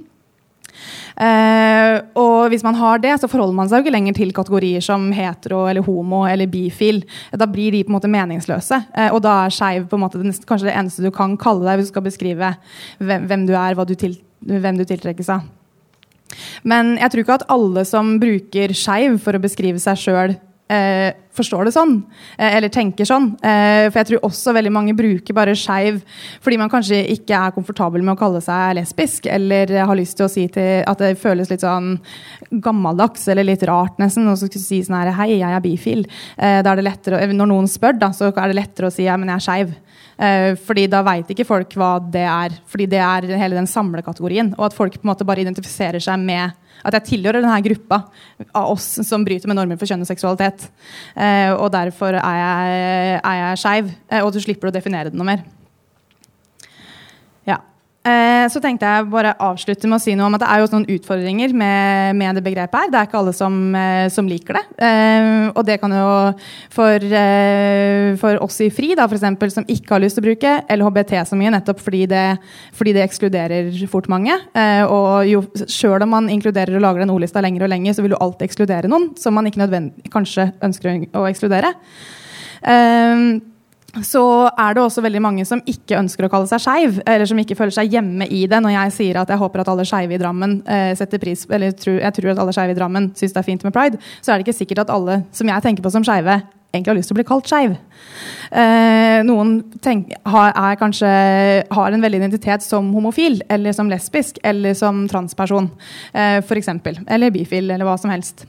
Uh, 1.20 2.00
og 2.20 2.50
hvis 2.54 2.64
man 2.66 2.78
har 2.80 3.02
det, 3.04 3.16
så 3.22 3.30
forholder 3.32 3.58
man 3.58 3.70
seg 3.70 3.80
jo 3.80 3.88
ikke 3.88 3.96
lenger 3.96 4.18
til 4.18 4.34
kategorier 4.36 4.84
som 4.84 5.10
hetero 5.16 5.66
eller 5.70 5.86
homo 5.86 6.24
eller 6.30 6.50
bifil. 6.52 7.04
Da 7.36 7.48
blir 7.50 7.76
de 7.76 7.84
på 7.86 7.94
en 7.94 7.98
måte 7.98 8.12
meningsløse. 8.12 8.82
Uh, 8.96 9.10
og 9.12 9.22
da 9.26 9.36
er 9.46 9.56
skeiv 9.56 9.88
kanskje 9.90 10.70
det 10.70 10.76
eneste 10.76 11.06
du 11.06 11.12
kan 11.16 11.38
kalle 11.40 11.66
deg 11.68 11.80
hvis 11.80 11.90
du 11.92 11.96
skal 11.96 12.08
beskrive 12.08 12.54
hvem, 12.98 13.30
hvem 13.30 13.48
du 13.50 13.56
er, 13.56 13.80
du 13.90 13.96
til, 13.96 14.20
hvem 14.46 14.80
du 14.80 14.86
tiltrekkes 14.88 15.32
av. 15.36 15.48
Men 16.64 16.96
jeg 17.00 17.12
tror 17.12 17.24
ikke 17.24 17.40
at 17.40 17.50
alle 17.52 17.84
som 17.88 18.18
bruker 18.22 18.74
skeiv 18.78 19.18
for 19.24 19.36
å 19.36 19.42
beskrive 19.42 19.82
seg 19.82 19.98
sjøl, 20.00 20.36
eh, 20.70 21.12
forstår 21.36 21.68
det 21.68 21.74
sånn, 21.76 21.96
eh, 22.38 22.58
eller 22.58 22.72
tenker 22.74 23.08
sånn. 23.08 23.32
Eh, 23.44 23.88
for 23.90 24.00
jeg 24.00 24.10
tror 24.10 24.28
også 24.28 24.54
veldig 24.56 24.74
mange 24.74 24.96
bruker 24.98 25.36
bare 25.36 25.56
skeiv 25.58 26.02
fordi 26.44 26.60
man 26.60 26.72
kanskje 26.72 27.02
ikke 27.16 27.38
er 27.38 27.56
komfortabel 27.56 28.04
med 28.04 28.16
å 28.16 28.20
kalle 28.20 28.42
seg 28.44 28.76
lesbisk, 28.78 29.30
eller 29.32 29.72
har 29.80 30.00
lyst 30.00 30.18
til 30.20 30.28
å 30.28 30.32
si 30.32 30.48
til 30.52 30.84
at 30.88 31.02
det 31.02 31.16
føles 31.22 31.52
litt 31.52 31.66
sånn 31.66 31.98
gammeldags 32.52 33.28
eller 33.32 33.48
litt 33.48 33.64
rart 33.70 34.00
nesten, 34.02 34.28
og 34.30 34.38
så 34.38 34.50
skulle 34.50 34.66
si 34.66 34.82
sånn 34.86 35.00
her 35.00 35.14
Hei, 35.20 35.40
jeg 35.40 35.52
er 35.52 35.64
bifil. 35.64 36.06
Eh, 36.38 36.62
da 36.64 36.72
er 36.72 36.80
det 36.80 36.88
lettere, 36.88 37.22
når 37.34 37.50
noen 37.50 37.70
spør, 37.70 37.98
da, 38.00 38.12
så 38.16 38.30
er 38.30 38.52
det 38.52 38.60
lettere 38.60 38.90
å 38.90 38.94
si 38.94 39.08
ja, 39.08 39.18
men 39.20 39.32
jeg 39.34 39.42
er 39.42 39.48
skeiv. 39.48 39.78
Eh, 40.20 40.54
fordi 40.60 40.86
da 40.92 41.00
veit 41.06 41.30
ikke 41.32 41.48
folk 41.48 41.76
hva 41.80 41.94
det 42.04 42.26
er. 42.28 42.56
Fordi 42.70 42.88
det 42.92 43.00
er 43.04 43.28
hele 43.40 43.56
den 43.56 43.70
samlekategorien. 43.70 44.54
Og 44.58 44.68
at 44.68 44.76
folk 44.76 44.98
på 44.98 45.08
en 45.08 45.14
måte 45.14 45.28
bare 45.28 45.46
identifiserer 45.46 46.04
seg 46.04 46.20
med 46.20 46.56
at 46.86 46.98
jeg 46.98 47.08
tilhører 47.12 47.44
denne 47.44 47.60
gruppa 47.66 48.02
av 48.56 48.72
oss 48.74 48.88
som 49.08 49.26
bryter 49.26 49.52
med 49.52 49.60
normer 49.60 49.80
for 49.80 49.90
kjønn 49.90 50.06
og 50.06 50.10
seksualitet. 50.10 50.70
Eh, 51.16 51.52
og 51.54 51.70
derfor 51.76 52.18
er 52.18 52.42
jeg, 52.42 53.22
er 53.22 53.40
jeg 53.44 53.64
skeiv, 53.64 53.96
eh, 54.10 54.24
og 54.24 54.34
du 54.34 54.42
slipper 54.44 54.72
å 54.72 54.76
definere 54.76 55.12
det 55.12 55.20
noe 55.20 55.32
mer. 55.34 55.48
Eh, 58.00 58.46
så 58.48 58.62
tenkte 58.64 58.88
jeg 58.88 59.08
bare 59.12 59.34
avslutte 59.44 59.88
med 59.90 59.98
å 59.98 60.02
si 60.02 60.14
noe 60.16 60.30
om 60.30 60.36
at 60.38 60.44
det 60.46 60.48
er 60.48 60.62
jo 60.62 60.70
noen 60.72 60.86
utfordringer 60.96 61.52
med, 61.52 62.16
med 62.16 62.38
det 62.40 62.44
begrepet 62.46 62.78
her. 62.78 62.92
Det 62.94 63.00
er 63.00 63.10
ikke 63.10 63.20
alle 63.20 63.34
som, 63.36 63.58
eh, 63.76 64.06
som 64.14 64.30
liker 64.30 64.56
det. 64.56 64.62
Eh, 64.88 65.50
og 65.52 65.60
det 65.68 65.80
kan 65.82 65.92
jo 65.92 66.06
for, 66.72 67.04
for 68.22 68.40
oss 68.46 68.62
i 68.64 68.70
FRI, 68.72 68.94
da, 68.96 69.10
for 69.10 69.20
eksempel, 69.20 69.52
som 69.52 69.68
ikke 69.68 69.98
har 69.98 70.04
lyst 70.06 70.16
til 70.16 70.24
å 70.24 70.30
bruke 70.30 70.56
LHBT 70.72 71.14
så 71.28 71.40
mye, 71.40 71.52
nettopp 71.58 71.84
fordi 71.84 72.06
det, 72.10 72.24
fordi 72.78 72.96
det 72.96 73.04
ekskluderer 73.04 73.70
fort 73.92 74.08
mange. 74.12 74.38
og 74.88 75.28
jo 75.28 75.44
sjøl 75.68 76.06
om 76.06 76.14
man 76.16 76.32
inkluderer 76.32 76.78
og 76.78 76.86
lager 76.86 77.04
den 77.04 77.14
ordlista 77.14 77.44
lenger 77.44 77.68
og 77.68 77.74
lenger, 77.74 77.98
så 77.98 78.06
vil 78.06 78.16
du 78.16 78.20
alltid 78.20 78.48
ekskludere 78.48 78.92
noen 78.92 79.12
som 79.20 79.36
man 79.36 79.50
ikke 79.50 79.68
kanskje 80.14 80.52
ønsker 80.64 81.08
å 81.18 81.28
ekskludere. 81.28 81.74
Så 83.90 84.22
er 84.54 84.76
det 84.76 84.84
også 84.84 85.02
veldig 85.02 85.22
mange 85.24 85.46
som 85.50 85.62
ikke 85.66 85.98
ønsker 85.98 86.28
å 86.28 86.30
kalle 86.32 86.50
seg 86.50 86.62
skeiv, 86.62 87.00
eller 87.10 87.30
som 87.30 87.40
ikke 87.42 87.58
føler 87.58 87.74
seg 87.74 87.96
hjemme 87.96 88.28
i 88.30 88.44
det. 88.50 88.60
Når 88.62 88.76
jeg 88.76 88.94
sier 89.00 89.20
at 89.22 89.32
jeg 89.34 89.42
håper 89.42 89.64
at 89.64 89.72
alle 89.74 89.86
skeive 89.88 90.14
i 90.14 90.22
Drammen 90.22 90.60
eh, 90.70 90.92
setter 91.00 91.22
pris 91.22 91.48
eller 91.50 91.74
tror, 91.74 91.98
jeg 92.04 92.18
tror 92.20 92.32
at 92.36 92.44
alle 92.44 92.54
skeive 92.56 92.76
i 92.76 92.78
Drammen 92.78 93.10
syns 93.18 93.34
det 93.34 93.42
er 93.42 93.48
fint 93.48 93.66
med 93.66 93.74
pride, 93.74 94.00
så 94.22 94.32
er 94.32 94.38
det 94.38 94.48
ikke 94.48 94.60
sikkert 94.62 94.86
at 94.86 94.94
alle 94.94 95.24
som 95.36 95.50
jeg 95.50 95.66
tenker 95.66 95.86
på 95.86 95.94
som 95.94 96.06
skeive, 96.06 96.38
egentlig 96.70 96.92
har 96.92 97.00
lyst 97.00 97.10
til 97.10 97.18
å 97.18 97.20
bli 97.20 97.28
kalt 97.32 97.50
skeiv. 97.50 97.74
Eh, 98.50 99.20
noen 99.26 99.56
tenk, 99.82 100.14
har, 100.30 100.54
kanskje, 100.82 101.10
har, 101.74 101.92
en 101.92 102.06
veldig 102.06 102.22
identitet 102.22 102.66
som 102.66 102.94
homofil, 102.94 103.42
eller 103.50 103.74
som 103.74 103.90
lesbisk, 103.90 104.38
eller 104.46 104.78
som 104.78 105.08
transperson, 105.10 105.72
eh, 106.14 106.40
f.eks. 106.44 106.70
Eller 107.10 107.34
bifil, 107.34 107.72
eller 107.74 107.90
hva 107.90 107.98
som 108.02 108.14
helst. 108.14 108.46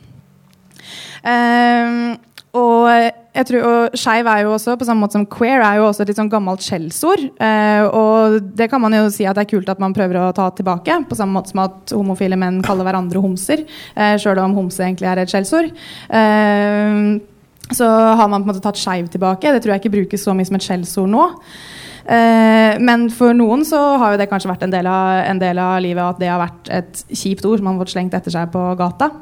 Eh, 1.24 1.96
og 2.56 2.86
jeg 3.30 3.46
tror, 3.46 3.62
og 3.62 3.98
skeiv 3.98 4.26
er 4.26 4.40
jo 4.42 4.54
også, 4.56 4.74
på 4.74 4.86
samme 4.88 5.04
måte 5.04 5.14
som 5.14 5.26
queer, 5.30 5.62
er 5.62 5.78
jo 5.78 5.84
også 5.86 6.02
et 6.02 6.10
litt 6.10 6.18
sånn 6.18 6.30
gammelt 6.32 6.64
skjellsord. 6.66 7.22
Eh, 7.38 7.82
og 7.86 8.40
det 8.58 8.66
kan 8.72 8.82
man 8.82 8.96
jo 8.96 9.04
si 9.14 9.26
at 9.28 9.38
det 9.38 9.44
er 9.44 9.50
kult 9.52 9.70
at 9.70 9.82
man 9.82 9.94
prøver 9.94 10.18
å 10.18 10.32
ta 10.34 10.48
tilbake. 10.58 10.96
På 11.06 11.18
samme 11.18 11.38
måte 11.38 11.52
som 11.52 11.62
at 11.62 11.94
homofile 11.94 12.38
menn 12.40 12.58
kaller 12.66 12.88
hverandre 12.88 13.22
homser, 13.22 13.62
eh, 13.94 14.16
sjøl 14.18 14.42
om 14.42 14.56
homse 14.58 14.82
egentlig 14.82 15.06
er 15.12 15.22
et 15.22 15.30
skjellsord. 15.30 15.70
Eh, 16.10 17.20
så 17.70 17.86
har 18.18 18.26
man 18.26 18.42
på 18.42 18.48
en 18.48 18.50
måte 18.50 18.64
tatt 18.64 18.80
skeiv 18.80 19.06
tilbake. 19.12 19.52
Det 19.54 19.62
tror 19.62 19.76
jeg 19.76 19.84
ikke 19.84 19.94
brukes 19.94 20.26
så 20.26 20.34
mye 20.34 20.48
som 20.48 20.58
et 20.58 20.66
skjellsord 20.66 21.12
nå. 21.12 21.28
Eh, 22.10 22.80
men 22.82 23.06
for 23.14 23.36
noen 23.36 23.62
så 23.68 23.78
har 24.00 24.16
jo 24.16 24.18
det 24.18 24.26
kanskje 24.32 24.50
vært 24.50 24.66
en 24.66 24.74
del, 24.74 24.90
av, 24.90 25.20
en 25.22 25.38
del 25.38 25.62
av 25.62 25.78
livet 25.84 26.02
at 26.02 26.18
det 26.18 26.32
har 26.32 26.42
vært 26.42 26.70
et 26.80 27.04
kjipt 27.14 27.46
ord 27.46 27.60
som 27.60 27.70
man 27.70 27.78
har 27.78 27.84
fått 27.84 27.94
slengt 27.94 28.16
etter 28.18 28.34
seg 28.34 28.50
på 28.50 28.64
gata. 28.80 29.12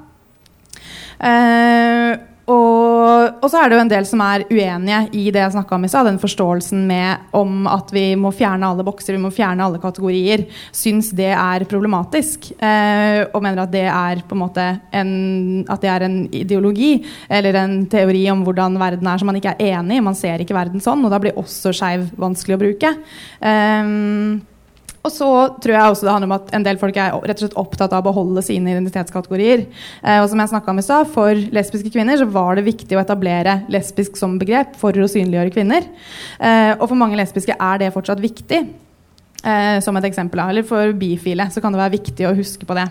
Eh, 1.18 2.16
og, 2.48 3.42
og, 3.42 3.46
så 3.50 3.60
er 3.60 3.68
det 3.68 3.76
jo 3.76 3.82
en 3.82 3.90
del 3.90 4.06
som 4.08 4.22
er 4.24 4.44
uenige 4.48 5.00
i 5.12 5.26
det 5.34 5.42
jeg 5.42 5.54
snakka 5.54 5.76
om 5.76 5.84
i 5.84 5.90
stad. 5.92 6.08
Den 6.08 6.20
forståelsen 6.22 6.86
med 6.88 7.28
om 7.36 7.68
at 7.68 7.92
vi 7.92 8.06
må 8.16 8.32
fjerne 8.32 8.70
alle 8.70 8.86
bokser, 8.86 9.16
vi 9.16 9.22
må 9.22 9.30
fjerne 9.34 9.66
alle 9.66 9.80
kategorier. 9.82 10.46
Syns 10.72 11.10
det 11.16 11.30
er 11.34 11.66
problematisk. 11.68 12.50
Eh, 12.56 13.20
og 13.28 13.44
mener 13.44 13.64
at 13.66 13.74
det 13.74 13.84
er 13.84 14.24
på 14.24 14.36
en 14.36 14.42
måte 14.46 14.66
en, 14.96 15.14
at 15.68 15.84
det 15.84 15.92
er 15.92 16.08
en 16.08 16.18
ideologi 16.32 16.94
eller 17.28 17.60
en 17.60 17.80
teori 17.90 18.24
om 18.32 18.44
hvordan 18.46 18.80
verden 18.80 19.12
er 19.12 19.20
som 19.20 19.28
man 19.28 19.40
ikke 19.40 19.54
er 19.54 19.74
enig 19.76 20.00
i. 20.00 20.06
Man 20.08 20.18
ser 20.18 20.40
ikke 20.40 20.56
verden 20.56 20.84
sånn, 20.84 21.04
og 21.04 21.12
da 21.12 21.20
blir 21.22 21.36
også 21.36 21.74
skeiv 21.76 22.08
vanskelig 22.16 22.56
å 22.56 22.62
bruke. 22.64 22.94
Eh, 23.44 23.92
og 25.06 25.12
så 25.14 25.28
tror 25.62 25.74
jeg 25.74 25.92
også 25.92 26.06
det 26.06 26.12
handler 26.12 26.28
om 26.30 26.36
at 26.36 26.50
en 26.56 26.64
del 26.66 26.80
folk 26.80 26.96
er 26.98 27.14
rett 27.14 27.38
og 27.38 27.44
slett 27.44 27.60
opptatt 27.60 27.94
av 27.94 28.02
å 28.02 28.08
beholde 28.10 28.42
sine 28.44 28.74
identitetskategorier. 28.74 29.64
Eh, 30.02 30.18
og 30.22 30.26
som 30.32 30.42
jeg 30.42 30.62
om 30.72 30.82
i 30.82 30.84
sted, 30.84 31.12
For 31.14 31.44
lesbiske 31.54 31.92
kvinner 31.94 32.18
så 32.18 32.26
var 32.28 32.58
det 32.58 32.66
viktig 32.66 32.98
å 32.98 33.02
etablere 33.04 33.62
lesbisk 33.72 34.18
som 34.18 34.38
begrep 34.40 34.76
for 34.80 34.92
å 34.92 35.08
synliggjøre 35.08 35.54
kvinner. 35.54 35.88
Eh, 36.40 36.74
og 36.74 36.88
for 36.88 36.98
mange 36.98 37.18
lesbiske 37.20 37.56
er 37.56 37.82
det 37.84 37.94
fortsatt 37.94 38.22
viktig. 38.22 38.66
Eh, 39.44 39.80
som 39.80 39.96
et 39.96 40.08
eksempel. 40.08 40.40
Eller 40.42 40.66
for 40.66 40.92
bifile 40.98 41.46
så 41.54 41.62
kan 41.62 41.74
det 41.74 41.78
være 41.78 41.94
viktig 41.94 42.26
å 42.26 42.34
huske 42.34 42.66
på 42.66 42.74
det. 42.74 42.88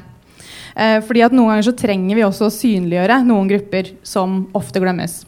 Eh, 0.78 1.00
fordi 1.04 1.26
at 1.26 1.34
Noen 1.36 1.56
ganger 1.56 1.68
så 1.68 1.76
trenger 1.76 2.16
vi 2.16 2.24
også 2.24 2.48
å 2.48 2.54
synliggjøre 2.54 3.24
noen 3.28 3.50
grupper 3.52 3.92
som 4.06 4.46
ofte 4.56 4.80
glemmes. 4.80 5.26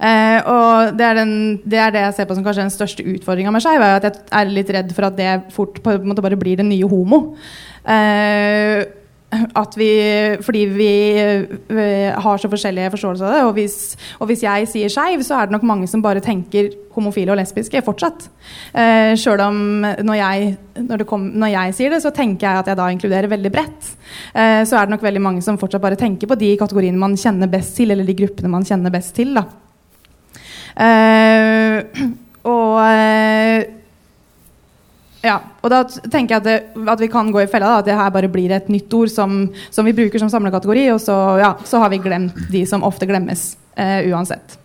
Uh, 0.00 0.38
og 0.48 0.94
det 0.96 1.04
er, 1.04 1.18
den, 1.18 1.34
det 1.64 1.80
er, 1.80 1.90
det 1.92 2.04
jeg 2.06 2.14
ser 2.16 2.28
på 2.28 2.36
som 2.38 2.44
kanskje 2.46 2.64
den 2.64 2.72
største 2.72 3.04
utfordringa 3.04 3.52
med 3.52 3.64
skeiv. 3.64 3.84
At 3.84 4.06
jeg 4.08 4.22
er 4.40 4.54
litt 4.54 4.72
redd 4.72 4.94
for 4.96 5.10
at 5.10 5.18
det 5.18 5.34
fort 5.52 5.82
på 5.84 5.96
en 5.96 6.08
måte 6.08 6.24
bare 6.24 6.40
blir 6.40 6.60
den 6.62 6.72
nye 6.72 6.88
homo. 6.88 7.20
Eh, 7.84 8.80
at 9.30 9.76
vi, 9.78 9.90
fordi 10.42 10.64
vi, 10.74 10.92
vi, 11.70 11.84
har 12.24 12.40
så 12.40 12.48
forskjellige 12.50 12.90
forståelser 12.96 13.26
av 13.26 13.34
det. 13.34 13.42
Og 13.46 13.52
hvis, 13.58 13.76
og 14.18 14.30
hvis 14.30 14.42
jeg 14.42 14.66
sier 14.72 14.90
skeiv, 14.90 15.22
så 15.26 15.38
er 15.38 15.46
det 15.46 15.54
nok 15.54 15.66
mange 15.68 15.86
som 15.90 16.02
bare 16.02 16.22
tenker 16.24 16.72
homofile 16.96 17.34
og 17.34 17.38
lesbiske 17.38 17.84
fortsatt. 17.86 18.26
Eh, 18.74 19.14
Sjøl 19.20 19.44
om 19.44 19.62
når 19.84 20.18
jeg, 20.18 20.50
når, 20.82 21.06
kom, 21.08 21.30
når 21.38 21.54
jeg, 21.54 21.78
sier 21.78 21.94
det, 21.94 22.02
så 22.02 22.14
tenker 22.14 22.48
jeg 22.48 22.64
at 22.64 22.72
jeg 22.72 22.80
da 22.80 22.90
inkluderer 22.90 23.30
veldig 23.30 23.54
bredt. 23.54 23.94
Eh, 24.34 24.64
så 24.66 24.80
er 24.80 24.88
det 24.88 24.96
nok 24.96 25.06
veldig 25.06 25.26
mange 25.28 25.46
som 25.46 25.60
fortsatt 25.60 25.84
bare 25.84 26.00
tenker 26.00 26.30
på 26.30 26.38
de 26.40 26.56
kategoriene 26.58 26.98
man 26.98 27.18
kjenner 27.20 27.50
best 27.50 27.78
til, 27.78 27.94
eller 27.94 28.08
de 28.08 28.18
gruppene 28.24 28.50
man 28.50 28.66
kjenner 28.66 28.94
best 28.94 29.14
til. 29.20 29.36
da. 29.38 29.46
Uh, 30.76 32.10
og 32.54 32.78
uh, 32.80 33.60
ja, 35.20 35.34
og 35.60 35.68
da 35.68 35.82
tenker 35.84 36.32
jeg 36.32 36.40
at, 36.40 36.46
det, 36.46 36.86
at, 36.88 37.00
vi 37.02 37.10
kan 37.12 37.28
gå 37.32 37.42
i 37.42 37.50
fella. 37.50 37.74
Da, 37.74 37.82
at 37.82 37.90
det 37.90 37.98
her 37.98 38.12
bare 38.14 38.30
blir 38.32 38.54
et 38.56 38.70
nytt 38.72 38.92
ord 38.96 39.12
som, 39.12 39.42
som 39.68 39.84
vi 39.84 39.96
bruker 39.96 40.22
som 40.22 40.32
samlekategori. 40.32 40.86
Og 40.94 41.00
så, 41.04 41.16
ja, 41.42 41.52
så, 41.64 41.82
har 41.82 41.92
vi 41.92 42.00
glemt 42.00 42.38
de 42.52 42.64
som 42.68 42.86
ofte 42.86 43.08
glemmes 43.10 43.52
uh, 43.76 44.00
uansett. 44.08 44.56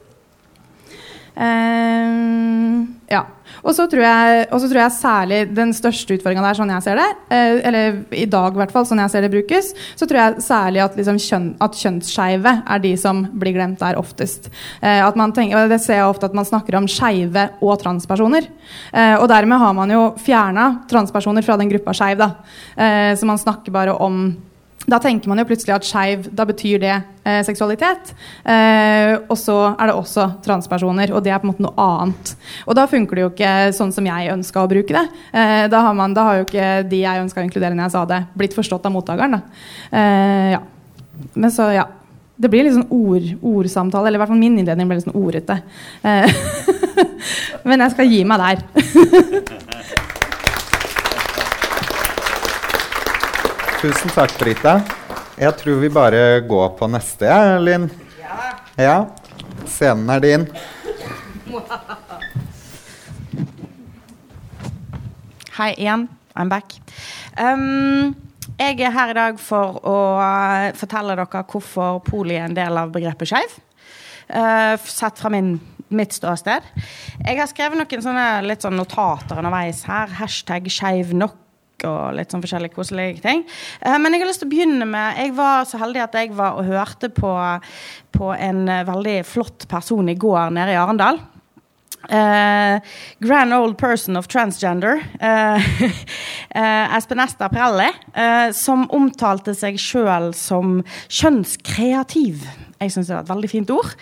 Ja. 1.36 3.26
Og 3.66 3.74
så 3.74 3.86
tror, 3.90 4.04
tror, 4.52 4.80
jeg 4.80 4.94
særlig 4.94 5.40
den 5.56 5.72
største 5.76 6.16
utfordringa 6.18 6.44
der, 6.46 6.58
sånn 6.58 6.72
jeg 6.76 6.86
ser 6.86 7.00
det, 7.00 7.08
eh, 7.34 7.58
eller 7.68 7.98
i 8.14 8.28
dag 8.30 8.56
i 8.56 8.62
hvert 8.62 8.74
fall, 8.74 8.86
sånn 8.88 9.02
jeg 9.02 9.14
ser 9.14 9.26
det 9.26 9.32
brukes, 9.34 9.72
så 9.98 10.08
tror 10.08 10.22
jeg 10.22 10.46
særlig 10.46 10.84
at, 10.86 10.98
liksom, 11.00 11.20
kjønn, 11.22 11.48
at 11.66 11.80
kjønnsskeive 11.80 12.56
er 12.62 12.84
de 12.84 12.94
som 13.02 13.24
blir 13.34 13.56
glemt 13.58 13.82
der 13.82 14.00
oftest. 14.02 14.52
Eh, 14.82 15.02
tenker, 15.36 15.68
Det 15.68 15.82
ser 15.82 16.02
jeg 16.02 16.08
ofte 16.08 16.30
at 16.30 16.38
man 16.38 16.46
snakker 16.46 16.78
om 16.78 16.88
skeive 16.88 17.50
og 17.62 17.80
transpersoner. 17.82 18.48
Eh, 18.94 19.16
og 19.18 19.28
dermed 19.30 19.60
har 19.60 19.74
man 19.74 19.90
jo 19.90 20.14
fjerna 20.18 20.86
transpersoner 20.88 21.44
fra 21.44 21.58
den 21.58 21.70
gruppa 21.70 21.94
skeiv. 21.94 22.16
Så 22.16 23.26
man 23.26 23.38
snakker 23.38 23.72
bare 23.72 23.94
om 23.94 24.38
da 24.86 25.00
tenker 25.02 25.30
man 25.30 25.42
jo 25.42 25.48
plutselig 25.50 25.74
at 25.74 25.88
skeiv, 25.88 26.28
da 26.36 26.46
betyr 26.46 26.82
det 26.82 26.94
eh, 26.94 27.40
seksualitet. 27.46 28.12
Eh, 28.46 29.16
og 29.18 29.38
så 29.40 29.58
er 29.72 29.90
det 29.90 29.96
også 29.98 30.28
transpersoner, 30.46 31.14
og 31.16 31.24
det 31.26 31.34
er 31.34 31.42
på 31.42 31.48
en 31.48 31.54
måte 31.54 31.66
noe 31.66 31.74
annet. 31.82 32.36
Og 32.70 32.78
da 32.78 32.86
funker 32.90 33.18
det 33.18 33.26
jo 33.26 33.32
ikke 33.34 33.56
sånn 33.78 33.94
som 33.96 34.06
jeg 34.06 34.32
ønska 34.36 34.62
å 34.62 34.70
bruke 34.70 34.94
det. 34.94 35.06
Eh, 35.34 35.66
da, 35.74 35.82
har 35.88 35.98
man, 35.98 36.14
da, 36.18 36.28
har 36.30 36.40
jo 36.40 36.48
ikke 36.48 36.70
de 36.92 37.02
jeg 37.02 37.26
ønska 37.26 37.42
å 37.42 37.48
inkludere 37.48 37.74
når 37.74 37.88
jeg 37.88 37.96
sa 37.98 38.06
det, 38.14 38.22
blitt 38.38 38.58
forstått 38.58 38.86
av 38.86 38.94
mottakeren. 38.94 39.42
Eh, 39.90 40.54
ja. 40.54 40.64
Men 41.34 41.54
så, 41.54 41.72
ja. 41.74 41.90
Det 42.36 42.50
blir 42.52 42.66
litt 42.68 42.76
sånn 42.76 42.90
ord, 42.92 43.30
ordsamtale, 43.48 44.10
eller 44.10 44.20
i 44.20 44.22
hvert 44.22 44.34
fall 44.34 44.42
min 44.42 44.58
innledning 44.60 44.90
ble 44.90 45.00
litt 45.00 45.08
sånn 45.08 45.16
ordete. 45.16 45.62
Eh, 46.04 46.28
men 47.70 47.88
jeg 47.88 47.96
skal 47.96 48.12
gi 48.12 48.26
meg 48.28 48.44
der. 48.44 49.62
Tusen 53.86 54.10
takk, 54.10 54.32
Brita. 54.42 54.72
Jeg 55.38 55.54
tror 55.60 55.76
vi 55.78 55.92
bare 55.94 56.40
går 56.42 56.72
på 56.80 56.88
neste, 56.90 57.28
ja, 57.30 57.60
Linn? 57.62 57.84
Ja. 58.18 58.38
ja. 58.82 58.96
Scenen 59.70 60.10
er 60.10 60.24
din. 60.24 60.46
Hei 65.60 65.70
igjen. 65.76 66.08
I'm 66.34 66.50
back. 66.50 66.80
Um, 67.38 68.16
jeg 68.58 68.82
er 68.82 68.98
her 68.98 69.14
i 69.14 69.18
dag 69.20 69.38
for 69.38 69.78
å 69.86 69.96
uh, 70.18 70.74
fortelle 70.82 71.14
dere 71.22 71.46
hvorfor 71.46 72.02
poli 72.10 72.40
er 72.40 72.50
en 72.50 72.58
del 72.58 72.82
av 72.82 72.90
begrepet 72.96 73.36
skeiv. 73.36 73.58
Uh, 74.34 74.74
sett 74.82 75.22
fra 75.22 75.30
min, 75.30 75.60
mitt 75.94 76.18
ståsted. 76.18 76.74
Jeg 77.22 77.38
har 77.38 77.54
skrevet 77.54 77.78
noen 77.78 78.10
sånne 78.10 78.30
litt 78.50 78.66
sånn 78.66 78.82
notater 78.82 79.46
underveis 79.46 79.86
her. 79.86 80.10
Hashtag 80.24 80.74
skeiv 80.74 81.14
nok 81.14 81.44
og 81.88 82.16
litt 82.18 82.34
sånn 82.34 82.44
forskjellige 82.44 82.76
koselige 82.76 83.22
ting. 83.24 83.46
Uh, 83.84 83.98
men 84.02 84.14
jeg 84.14 84.24
har 84.24 84.32
lyst 84.32 84.44
til 84.44 84.50
å 84.50 84.56
begynne 84.56 84.90
med 84.90 85.22
Jeg 85.22 85.36
var 85.38 85.70
så 85.70 85.80
heldig 85.82 86.04
at 86.06 86.18
jeg 86.20 86.34
var 86.36 86.60
og 86.60 86.68
hørte 86.68 87.12
på, 87.14 87.32
på 88.16 88.34
en 88.36 88.66
veldig 88.90 89.22
flott 89.28 89.68
person 89.72 90.10
i 90.12 90.20
går 90.20 90.54
nede 90.56 90.76
i 90.76 90.80
Arendal. 90.80 91.22
Uh, 92.06 92.78
grand 93.20 93.54
old 93.54 93.78
person 93.78 94.18
of 94.18 94.28
transgender, 94.28 95.02
uh, 95.22 95.58
uh, 96.56 96.96
Espen 96.98 97.20
Ester 97.24 97.50
Prelli, 97.50 97.90
som 98.54 98.86
omtalte 98.94 99.56
seg 99.58 99.80
sjøl 99.82 100.30
som 100.38 100.84
kjønnskreativ. 101.10 102.46
Jeg 102.82 102.92
syns 102.92 103.08
det 103.08 103.16
var 103.16 103.24
et 103.24 103.32
veldig 103.32 103.50
fint 103.50 103.70
ord. 103.72 103.94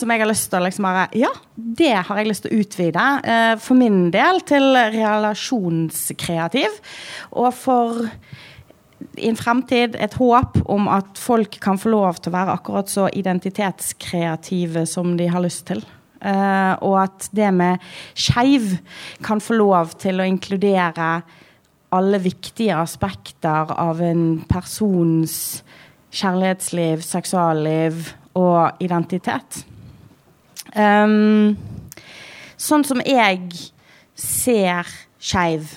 som 0.00 0.10
jeg 0.10 0.22
har 0.22 0.30
lyst 0.30 0.48
til 0.50 0.58
å 0.58 0.64
liksom 0.64 0.86
bare 0.88 1.08
Ja, 1.14 1.32
det 1.56 1.92
har 2.08 2.16
jeg 2.16 2.30
lyst 2.30 2.46
til 2.46 2.52
å 2.54 2.60
utvide. 2.62 3.58
for 3.60 3.74
min 3.74 4.10
del 4.10 4.40
til 4.40 4.72
relasjonskreativ. 4.96 6.80
Og 7.32 7.54
for 7.54 8.08
i 9.16 9.28
en 9.30 9.38
fremtid 9.38 9.96
et 10.00 10.16
håp 10.18 10.58
om 10.72 10.88
at 10.92 11.18
folk 11.20 11.58
kan 11.62 11.78
få 11.80 11.92
lov 11.92 12.20
til 12.20 12.32
å 12.32 12.36
være 12.36 12.56
akkurat 12.58 12.90
så 12.90 13.08
identitetskreative 13.12 14.86
som 14.88 15.16
de 15.18 15.28
har 15.32 15.44
lyst 15.44 15.66
til. 15.70 15.82
Uh, 16.16 16.74
og 16.80 16.96
at 17.04 17.28
det 17.36 17.50
med 17.54 17.82
skeiv 18.16 18.78
kan 19.24 19.42
få 19.42 19.58
lov 19.58 19.92
til 20.00 20.20
å 20.20 20.26
inkludere 20.26 21.10
alle 21.96 22.20
viktige 22.20 22.76
aspekter 22.76 23.70
av 23.76 24.00
en 24.02 24.40
persons 24.48 25.60
kjærlighetsliv, 26.16 27.04
seksualliv 27.04 28.12
og 28.36 28.82
identitet. 28.84 29.62
Um, 30.76 31.56
sånn 32.60 32.84
som 32.84 33.00
jeg 33.04 33.46
ser 34.16 34.88
skeiv, 35.20 35.70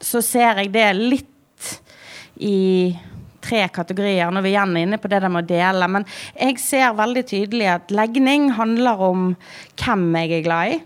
så 0.00 0.22
ser 0.24 0.62
jeg 0.62 0.72
det 0.76 0.88
litt 0.96 1.72
i 2.36 2.96
tre 3.46 3.66
kategorier. 3.72 4.30
Når 4.32 4.44
vi 4.44 4.52
igjen 4.54 4.74
er 4.76 4.86
inne 4.86 4.98
på 5.00 5.10
det 5.10 5.22
der 5.22 5.32
med 5.32 5.46
å 5.46 5.48
dele. 5.48 5.88
Men 5.90 6.06
jeg 6.34 6.58
ser 6.62 6.96
veldig 6.98 7.24
tydelig 7.30 7.70
at 7.76 7.94
legning 7.94 8.50
handler 8.56 9.02
om 9.10 9.32
hvem 9.78 10.06
jeg 10.20 10.38
er 10.38 10.46
glad 10.46 10.74
i. 10.74 10.78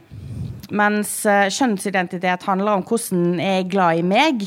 Mens 0.71 1.17
uh, 1.27 1.49
kjønnsidentitet 1.51 2.45
handler 2.47 2.79
om 2.79 2.85
hvordan 2.87 3.41
jeg 3.43 3.65
er 3.65 3.71
glad 3.71 4.03
i 4.03 4.05
meg. 4.07 4.45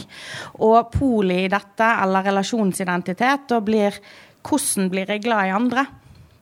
Og 0.63 0.93
poli 0.93 1.41
i 1.43 1.51
dette, 1.51 1.89
eller 2.05 2.29
relasjonsidentitet, 2.29 3.49
da 3.51 3.59
blir 3.63 3.97
hvordan 4.43 4.91
blir 4.91 5.09
jeg 5.09 5.23
glad 5.25 5.47
i 5.47 5.55
andre? 5.55 5.87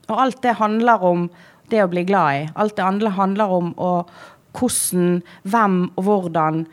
Og 0.10 0.20
alt 0.26 0.42
det 0.44 0.58
handler 0.60 1.04
om 1.08 1.30
det 1.72 1.84
å 1.84 1.90
bli 1.92 2.04
glad 2.08 2.36
i. 2.36 2.44
Alt 2.60 2.76
det 2.78 3.16
handler 3.16 3.56
om 3.56 3.72
hvordan, 3.80 5.22
hvem 5.48 5.82
og 5.96 6.04
hvordan 6.08 6.66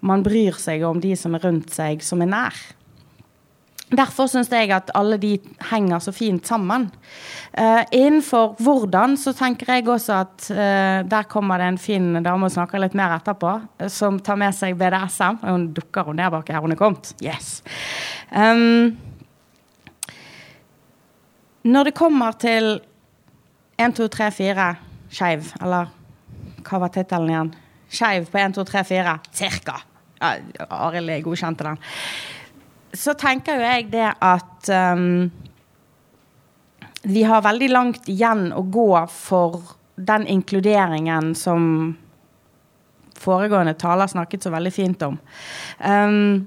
man 0.00 0.24
bryr 0.24 0.56
seg 0.58 0.84
om 0.86 1.00
de 1.02 1.14
som 1.18 1.34
er 1.36 1.44
rundt 1.44 1.74
seg, 1.74 2.04
som 2.06 2.22
er 2.22 2.30
nær. 2.30 2.58
Derfor 3.88 4.28
syns 4.28 4.50
jeg 4.52 4.68
at 4.76 4.90
alle 4.96 5.16
de 5.20 5.30
henger 5.70 6.02
så 6.04 6.12
fint 6.12 6.44
sammen. 6.46 6.90
Uh, 7.56 7.80
innenfor 7.88 8.58
hvordan 8.60 9.16
så 9.16 9.32
tenker 9.36 9.72
jeg 9.72 9.86
også 9.88 10.18
at 10.18 10.48
uh, 10.52 10.98
der 11.08 11.28
kommer 11.30 11.60
det 11.60 11.70
en 11.72 11.80
fin 11.80 12.10
dame 12.20 12.50
og 12.50 12.52
snakker 12.52 12.82
litt 12.82 12.96
mer 12.98 13.16
etterpå, 13.16 13.54
uh, 13.80 13.88
som 13.88 14.20
tar 14.20 14.36
med 14.40 14.52
seg 14.56 14.76
BDSM. 14.76 15.40
Hun 15.40 15.70
dukker 15.76 16.10
hun 16.10 16.20
ned 16.20 16.34
bak 16.36 16.52
her 16.52 16.60
hun 16.60 16.76
er 16.76 16.80
kommet. 16.80 17.14
Yes. 17.24 17.62
Um, 18.28 18.92
når 21.68 21.90
det 21.90 21.96
kommer 21.98 22.36
til 22.40 22.78
1, 23.78 23.94
2, 23.98 24.08
3, 24.14 24.30
4 24.34 24.68
skeiv, 25.12 25.52
eller 25.60 25.92
hva 26.66 26.82
var 26.82 26.92
tittelen 26.92 27.30
igjen? 27.32 27.52
Skeiv 27.88 28.26
på 28.32 28.40
1, 28.40 28.56
2, 28.58 28.64
3, 28.68 28.82
4. 28.88 29.14
Cirka. 29.38 29.78
Arild 30.18 31.14
godkjente 31.22 31.64
den 31.68 31.78
så 32.96 33.14
tenker 33.18 33.58
jo 33.58 33.66
jeg 33.66 33.88
det 33.92 34.06
at 34.24 34.70
um, 34.96 35.28
vi 37.08 37.22
har 37.26 37.44
veldig 37.44 37.70
langt 37.70 38.08
igjen 38.10 38.48
å 38.56 38.64
gå 38.64 38.90
for 39.12 39.60
den 39.94 40.26
inkluderingen 40.30 41.34
som 41.38 41.96
foregående 43.18 43.74
taler 43.78 44.10
snakket 44.10 44.46
så 44.46 44.52
veldig 44.54 44.72
fint 44.72 45.02
om. 45.02 45.18
Um, 45.82 46.46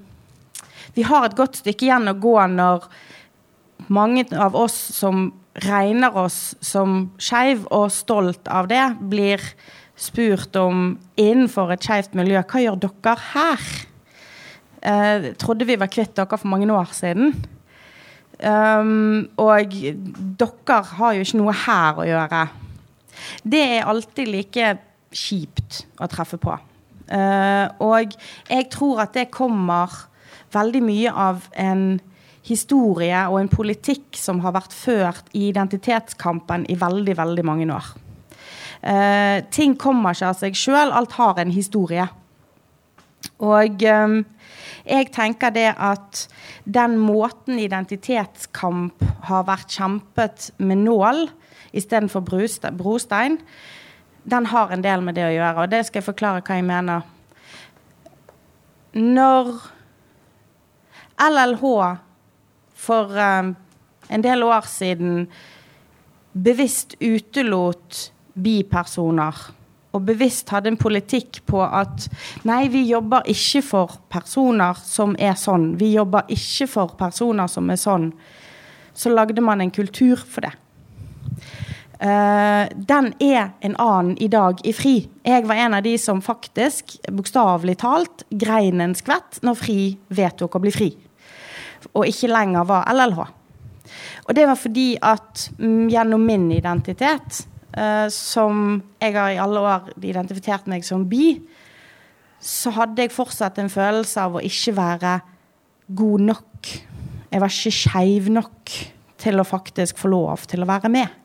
vi 0.96 1.06
har 1.08 1.28
et 1.28 1.38
godt 1.38 1.62
stykke 1.62 1.88
igjen 1.88 2.12
å 2.12 2.18
gå 2.20 2.36
når 2.52 2.88
mange 3.92 4.26
av 4.40 4.56
oss 4.56 4.78
som 4.96 5.30
regner 5.62 6.16
oss 6.16 6.54
som 6.64 7.12
skeiv 7.20 7.66
og 7.76 7.90
stolt 7.92 8.48
av 8.48 8.70
det, 8.72 8.84
blir 9.12 9.42
spurt 10.00 10.56
om 10.58 10.96
innenfor 11.20 11.74
et 11.76 11.86
skeivt 11.86 12.16
miljø 12.18 12.42
hva 12.42 12.62
gjør 12.64 12.80
dere 12.88 13.16
her? 13.34 13.66
Eh, 14.82 15.32
trodde 15.38 15.68
vi 15.68 15.78
var 15.78 15.92
kvitt 15.92 16.16
dere 16.18 16.40
for 16.40 16.50
mange 16.50 16.72
år 16.74 16.94
siden. 16.96 17.36
Um, 18.42 19.28
og 19.38 19.76
dere 20.40 20.78
har 20.96 21.14
jo 21.14 21.26
ikke 21.26 21.42
noe 21.44 21.54
her 21.54 22.00
å 22.02 22.08
gjøre. 22.08 22.46
Det 23.46 23.62
er 23.76 23.90
alltid 23.90 24.32
like 24.34 24.72
kjipt 25.14 25.84
å 26.02 26.08
treffe 26.10 26.40
på. 26.42 26.56
Uh, 27.12 27.68
og 27.84 28.16
jeg 28.48 28.70
tror 28.74 29.04
at 29.04 29.14
det 29.14 29.28
kommer 29.36 29.94
veldig 30.56 30.82
mye 30.88 31.12
av 31.14 31.46
en 31.60 32.00
historie 32.48 33.20
og 33.30 33.40
en 33.42 33.52
politikk 33.52 34.18
som 34.18 34.42
har 34.46 34.56
vært 34.56 34.74
ført 34.74 35.30
i 35.38 35.48
identitetskampen 35.52 36.66
i 36.72 36.78
veldig, 36.80 37.16
veldig 37.18 37.46
mange 37.46 37.68
år. 37.74 37.92
Eh, 38.82 39.44
ting 39.54 39.76
kommer 39.78 40.16
ikke 40.16 40.32
av 40.32 40.40
seg 40.40 40.58
sjøl, 40.58 40.90
alt 40.90 41.14
har 41.20 41.42
en 41.42 41.54
historie. 41.54 42.08
Og 43.46 43.84
eh, 43.86 44.16
jeg 44.90 45.12
tenker 45.14 45.54
det 45.54 45.70
at 45.78 46.26
den 46.66 46.98
måten 46.98 47.62
identitetskamp 47.62 49.06
har 49.30 49.46
vært 49.46 49.78
kjempet 49.78 50.50
med 50.58 50.82
nål 50.88 51.28
istedenfor 51.78 52.26
brostein, 52.26 53.38
den 54.24 54.46
har 54.46 54.70
en 54.70 54.84
del 54.84 55.02
med 55.02 55.18
det 55.18 55.26
å 55.26 55.34
gjøre. 55.34 55.64
Og 55.64 55.72
det 55.72 55.86
skal 55.88 56.02
jeg 56.02 56.10
forklare 56.10 56.44
hva 56.46 56.58
jeg 56.58 56.68
mener. 56.68 57.06
Når 58.94 59.54
LLH 61.22 61.64
for 62.82 63.14
um, 63.14 63.54
en 64.10 64.26
del 64.26 64.44
år 64.44 64.66
siden 64.68 65.26
bevisst 66.34 66.96
utelot 67.02 68.08
bipersoner 68.34 69.52
og 69.92 70.06
bevisst 70.08 70.52
hadde 70.54 70.72
en 70.72 70.80
politikk 70.80 71.42
på 71.50 71.60
at 71.66 72.08
nei, 72.48 72.64
vi 72.72 72.86
jobber 72.88 73.28
ikke 73.32 73.62
for 73.66 73.98
personer 74.12 74.80
som 74.88 75.18
er 75.20 75.36
sånn. 75.40 75.74
Vi 75.80 75.92
jobber 75.98 76.30
ikke 76.32 76.68
for 76.72 76.96
personer 77.00 77.52
som 77.52 77.68
er 77.72 77.80
sånn. 77.80 78.12
Så 78.96 79.12
lagde 79.12 79.44
man 79.44 79.64
en 79.64 79.74
kultur 79.74 80.20
for 80.24 80.48
det. 80.48 80.54
Uh, 82.02 82.66
den 82.74 83.12
er 83.22 83.52
en 83.62 83.76
annen 83.78 84.16
i 84.24 84.32
dag 84.32 84.64
i 84.66 84.72
FRI. 84.74 84.96
Jeg 85.28 85.46
var 85.50 85.60
en 85.68 85.76
av 85.78 85.84
de 85.86 85.98
som 86.02 86.24
faktisk, 86.24 86.96
bokstavelig 87.12 87.78
talt, 87.84 88.24
grein 88.32 88.82
en 88.82 88.96
skvett 88.98 89.44
når 89.46 89.60
FRI 89.60 89.82
vedtok 90.10 90.56
å 90.58 90.64
bli 90.64 90.74
fri. 90.74 90.90
Og 91.94 92.08
ikke 92.08 92.32
lenger 92.32 92.68
var 92.70 92.90
LLH. 92.92 93.22
Og 94.28 94.36
det 94.38 94.46
var 94.48 94.60
fordi 94.60 94.94
at 95.02 95.48
mm, 95.58 95.90
gjennom 95.92 96.24
min 96.26 96.52
identitet 96.54 97.42
uh, 97.78 98.08
som 98.14 98.82
jeg 99.02 99.16
har 99.18 99.34
i 99.34 99.42
alle 99.42 99.64
år 99.66 99.92
identifisert 100.02 100.70
meg 100.72 100.86
som 100.88 101.08
bi, 101.10 101.36
så 102.42 102.74
hadde 102.74 103.04
jeg 103.04 103.14
fortsatt 103.14 103.60
en 103.62 103.70
følelse 103.70 104.22
av 104.22 104.38
å 104.38 104.46
ikke 104.46 104.74
være 104.78 105.18
god 105.98 106.26
nok. 106.32 106.72
Jeg 107.32 107.44
var 107.44 107.54
ikke 107.54 107.76
skeiv 107.76 108.30
nok 108.34 108.78
til 109.22 109.42
å 109.42 109.46
faktisk 109.46 110.00
få 110.02 110.10
lov 110.10 110.48
til 110.50 110.64
å 110.64 110.70
være 110.70 110.90
med. 110.94 111.18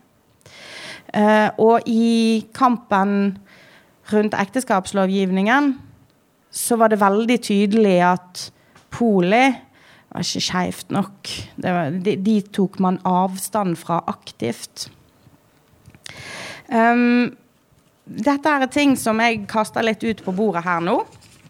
Uh, 1.15 1.49
og 1.63 1.87
i 1.89 2.45
kampen 2.55 3.37
rundt 4.13 4.37
ekteskapslovgivningen 4.37 5.73
så 6.57 6.77
var 6.81 6.93
det 6.93 7.01
veldig 7.01 7.39
tydelig 7.43 7.97
at 8.07 8.43
poli 8.93 9.45
var 10.17 10.25
ikke 10.25 10.45
skeivt 10.47 10.93
nok. 10.95 11.33
Var, 11.61 11.99
de, 12.05 12.17
de, 12.25 12.37
tok 12.55 12.79
man 12.81 12.99
avstand 13.05 13.77
fra 13.81 14.01
aktivt. 14.09 14.89
Um, 16.73 17.35
dette 18.07 18.53
er 18.53 18.67
ting 18.73 18.97
som 18.99 19.21
jeg 19.21 19.45
kaster 19.51 19.85
litt 19.85 20.05
ut 20.07 20.23
på 20.25 20.35
bordet 20.37 20.65
her 20.67 20.81
nå. 20.85 20.99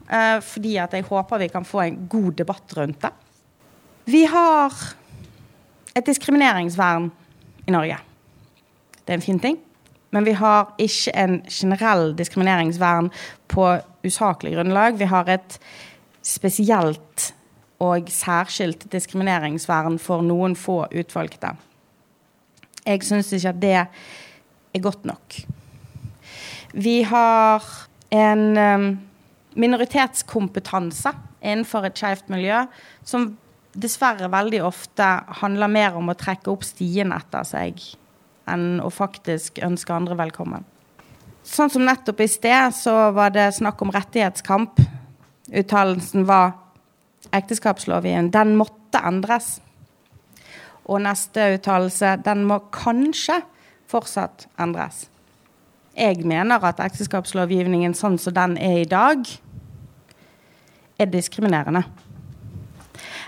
Uh, 0.07 0.39
fordi 0.43 0.77
at 0.83 0.95
jeg 0.95 1.07
håper 1.07 1.43
vi 1.43 1.51
kan 1.53 1.67
få 1.67 1.85
en 1.85 2.01
god 2.11 2.37
debatt 2.43 2.75
rundt 2.79 3.01
det. 3.07 3.13
Vi 4.07 4.25
har 4.31 4.75
et 5.97 6.07
diskrimineringsvern 6.07 7.09
i 7.67 7.75
Norge. 7.75 7.97
Det 9.03 9.15
er 9.15 9.19
en 9.21 9.25
fin 9.25 9.41
ting. 9.43 9.59
Men 10.15 10.27
vi 10.27 10.35
har 10.39 10.75
ikke 10.79 11.15
en 11.19 11.41
generell 11.51 12.13
diskrimineringsvern 12.19 13.11
på 13.51 13.73
usaklig 14.07 14.55
grunnlag. 14.55 14.99
Vi 14.99 15.11
har 15.11 15.29
et 15.31 15.59
spesielt 16.23 17.33
og 17.83 18.09
særskilt 18.13 18.87
diskrimineringsvern 18.93 19.99
for 20.01 20.25
noen 20.25 20.57
få 20.57 20.85
utvalgte. 20.97 21.53
Jeg 22.87 23.03
syns 23.05 23.33
ikke 23.35 23.53
at 23.53 23.61
det 23.63 23.75
er 23.77 24.83
godt 24.83 25.05
nok. 25.09 25.41
Vi 26.77 27.01
har 27.09 27.65
en 28.15 28.45
um, 28.57 28.87
minoritetskompetanse 29.57 31.13
innenfor 31.41 31.89
et 31.89 31.99
skeivt 31.99 32.31
miljø 32.33 32.65
som 33.05 33.31
dessverre 33.77 34.29
veldig 34.33 34.63
ofte 34.65 35.07
handler 35.41 35.73
mer 35.73 35.97
om 35.99 36.09
å 36.09 36.17
trekke 36.17 36.51
opp 36.53 36.65
stien 36.65 37.13
etter 37.17 37.45
seg 37.49 37.83
enn 38.49 38.79
å 38.81 38.93
faktisk 38.95 39.59
ønske 39.65 39.93
andre 39.93 40.17
velkommen. 40.19 40.65
Sånn 41.47 41.71
som 41.71 41.85
nettopp 41.87 42.21
i 42.23 42.29
sted, 42.31 42.75
så 42.75 43.11
var 43.15 43.35
det 43.35 43.53
snakk 43.55 43.83
om 43.83 43.93
rettighetskamp. 43.95 44.81
Uttalelsen 45.55 46.27
var 46.27 46.55
ekteskapslovgivningen. 47.35 48.31
Den 48.35 48.57
måtte 48.59 49.01
endres. 49.07 49.57
Og 50.87 51.03
neste 51.03 51.57
uttalelse 51.57 52.17
den 52.25 52.45
må 52.47 52.61
kanskje 52.75 53.41
fortsatt 53.91 54.47
endres. 54.61 55.07
Jeg 55.97 56.27
mener 56.29 56.63
at 56.69 56.81
ekteskapslovgivningen 56.85 57.95
sånn 57.97 58.19
som 58.21 58.35
den 58.37 58.57
er 58.61 58.83
i 58.83 58.89
dag, 58.89 59.25
er 61.01 61.09
diskriminerende. 61.13 61.83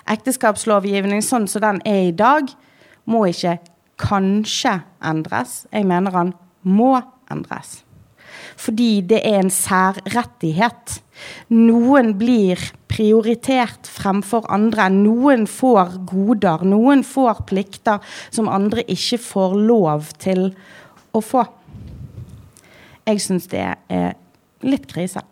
Ekteskapslovgivningen 0.09 1.25
sånn 1.25 1.49
som 1.51 1.65
den 1.65 1.81
er 1.89 2.09
i 2.09 2.15
dag, 2.17 2.49
må 3.09 3.25
ikke 3.29 3.57
kanskje 4.01 4.79
endres. 5.05 5.63
Jeg 5.73 5.89
mener 5.89 6.15
han 6.15 6.33
må 6.63 6.99
endres. 7.33 7.83
Fordi 8.59 9.01
det 9.09 9.23
er 9.25 9.41
en 9.41 9.53
særrettighet. 9.53 10.99
Noen 11.53 12.13
blir 12.19 12.61
prioritert 12.91 13.89
fremfor 13.91 14.47
andre. 14.53 14.89
Noen 14.93 15.47
får 15.51 15.99
goder, 16.09 16.65
noen 16.67 17.05
får 17.07 17.45
plikter 17.49 18.03
som 18.31 18.51
andre 18.51 18.85
ikke 18.89 19.21
får 19.23 19.57
lov 19.69 20.13
til 20.23 20.51
å 21.13 21.23
få. 21.25 21.45
Jeg 23.09 23.25
syns 23.25 23.49
det 23.49 23.65
er 23.89 24.15
litt 24.67 24.89
krise. 24.91 25.23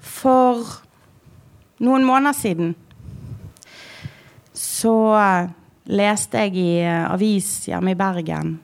For 0.00 0.64
noen 1.82 2.06
måneder 2.06 2.36
siden 2.36 2.74
så 4.56 4.96
leste 5.86 6.46
jeg 6.46 6.56
i 6.58 6.70
avis 6.86 7.50
hjemme 7.68 7.92
i 7.92 7.98
Bergen 7.98 8.56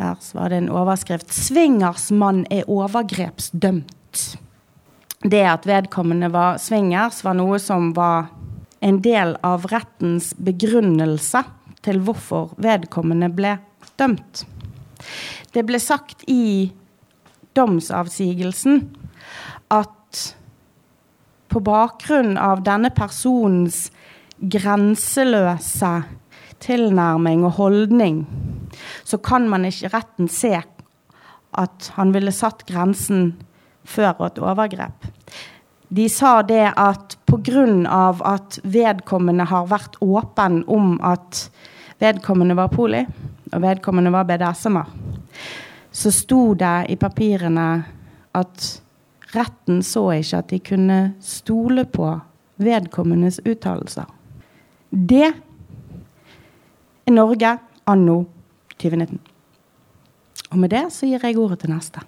der 0.00 0.16
var 0.32 0.48
det 0.48 0.56
en 0.56 0.68
overskrift 0.68 1.32
'Swingersmann 1.32 2.46
er 2.50 2.64
overgrepsdømt'. 2.68 4.38
Det 5.20 5.42
at 5.44 5.66
vedkommende 5.68 6.30
var 6.32 6.56
swingers, 6.56 7.20
var 7.24 7.34
noe 7.36 7.58
som 7.60 7.90
var 7.92 8.30
en 8.80 9.02
del 9.04 9.34
av 9.44 9.66
rettens 9.68 10.30
begrunnelse 10.40 11.42
til 11.84 12.00
hvorfor 12.06 12.54
vedkommende 12.56 13.28
ble 13.36 13.58
dømt. 14.00 14.46
Det 15.52 15.64
ble 15.68 15.80
sagt 15.82 16.24
i 16.24 16.70
domsavsigelsen 17.56 18.80
at 19.76 20.22
på 21.50 21.60
bakgrunn 21.66 22.38
av 22.40 22.64
denne 22.64 22.88
personens 22.94 23.90
grenseløse 24.40 25.92
tilnærming 26.64 27.44
og 27.44 27.58
holdning 27.58 28.22
så 29.04 29.18
kan 29.20 29.48
man 29.52 29.66
ikke 29.68 29.92
retten 29.92 30.32
se 30.32 30.54
at 31.60 31.92
han 31.96 32.12
ville 32.14 32.32
satt 32.32 32.64
grensen 32.68 33.34
før 33.84 34.26
et 34.26 34.38
overgrep. 34.38 35.06
De 35.90 36.08
sa 36.08 36.42
det 36.42 36.72
at 36.76 37.16
pga. 37.26 38.14
at 38.24 38.58
vedkommende 38.62 39.44
har 39.44 39.66
vært 39.66 39.96
åpen 40.00 40.64
om 40.68 41.00
at 41.02 41.50
vedkommende 41.98 42.56
var 42.56 42.68
poli, 42.68 43.06
og 43.52 43.62
vedkommende 43.62 44.12
var 44.12 44.24
BDSM-er, 44.24 44.86
så 45.90 46.10
sto 46.10 46.54
det 46.54 46.86
i 46.90 46.96
papirene 46.96 47.84
at 48.34 48.82
retten 49.34 49.82
så 49.82 50.12
ikke 50.12 50.38
at 50.38 50.50
de 50.50 50.58
kunne 50.58 51.14
stole 51.20 51.84
på 51.84 52.20
vedkommendes 52.56 53.40
uttalelser. 53.46 54.06
Det 54.90 55.26
er 57.06 57.10
Norge 57.10 57.58
anno 57.86 58.24
2019. 58.78 59.18
Og 60.50 60.58
med 60.58 60.70
det 60.70 60.86
så 60.92 61.06
gir 61.06 61.22
jeg 61.22 61.38
ordet 61.38 61.60
til 61.62 61.70
neste. 61.70 62.02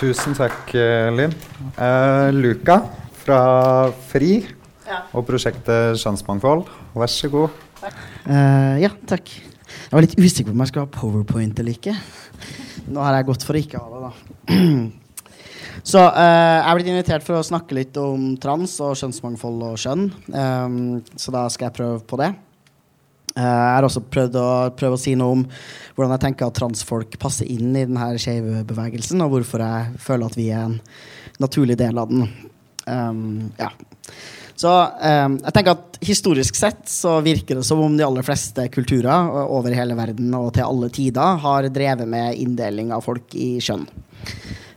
Tusen 0.00 0.32
takk, 0.32 0.70
eh, 0.80 1.10
Linn. 1.12 1.32
Uh, 1.76 2.32
Luka 2.32 2.78
fra 3.20 3.40
FRI 4.08 4.38
ja. 4.86 5.02
og 5.12 5.26
prosjektet 5.28 6.00
Kjønnsmangfold, 6.00 6.62
vær 6.96 7.12
så 7.12 7.28
god. 7.28 7.58
Uh, 8.24 8.80
ja, 8.80 8.88
takk. 9.10 9.28
Jeg 9.28 9.92
var 9.92 10.06
litt 10.06 10.16
usikker 10.16 10.48
på 10.48 10.56
om 10.56 10.64
jeg 10.64 10.72
skulle 10.72 10.86
ha 10.86 10.94
powerpoint 10.94 11.60
eller 11.60 11.76
ikke. 11.76 11.92
Nå 12.88 13.04
har 13.04 13.18
jeg 13.18 13.28
gått 13.28 13.44
for 13.44 13.58
å 13.58 13.60
ikke 13.60 13.82
ha 13.82 13.92
det, 13.92 14.00
da. 14.06 14.88
Så 15.92 16.00
uh, 16.00 16.16
jeg 16.16 16.64
er 16.64 16.80
blitt 16.80 16.92
invitert 16.94 17.26
for 17.26 17.36
å 17.36 17.44
snakke 17.44 17.76
litt 17.76 18.00
om 18.00 18.30
trans 18.40 18.80
og 18.80 18.96
kjønnsmangfold 19.02 19.66
og 19.68 19.80
kjønn. 19.84 20.08
Um, 20.32 20.80
så 21.12 21.32
da 21.36 21.44
skal 21.52 21.68
jeg 21.68 21.76
prøve 21.76 22.00
på 22.08 22.18
det. 22.20 22.32
Uh, 23.36 23.44
jeg 23.44 23.76
har 23.76 23.86
også 23.86 24.02
prøvd 24.10 24.38
å, 24.40 24.48
prøvd 24.78 24.96
å 24.96 25.00
si 25.00 25.14
noe 25.18 25.36
om 25.38 25.46
hvordan 25.94 26.16
jeg 26.16 26.24
tenker 26.26 26.48
at 26.48 26.58
transfolk 26.58 27.14
passer 27.22 27.50
inn 27.50 27.70
i 27.74 27.84
denne 27.84 28.12
skeive 28.20 28.64
bevegelsen, 28.66 29.22
og 29.24 29.36
hvorfor 29.36 29.62
jeg 29.64 30.02
føler 30.02 30.30
at 30.30 30.38
vi 30.38 30.50
er 30.50 30.66
en 30.66 30.78
naturlig 31.40 31.78
del 31.80 32.00
av 32.00 32.10
den. 32.10 32.28
Um, 32.86 33.50
ja. 33.60 33.70
Så 34.60 34.70
um, 34.70 35.38
jeg 35.40 35.54
tenker 35.56 35.76
at 35.76 35.86
Historisk 36.04 36.56
sett 36.56 36.86
så 36.88 37.18
virker 37.20 37.58
det 37.58 37.64
som 37.68 37.80
om 37.84 37.92
de 37.96 38.04
aller 38.06 38.24
fleste 38.24 38.64
kulturer 38.72 39.28
over 39.42 39.74
hele 39.76 39.92
verden 39.98 40.32
og 40.38 40.54
til 40.56 40.64
alle 40.64 40.88
tider 40.96 41.42
har 41.42 41.68
drevet 41.68 42.08
med 42.08 42.38
inndeling 42.40 42.88
av 42.96 43.04
folk 43.04 43.36
i 43.36 43.58
kjønn. 43.60 43.84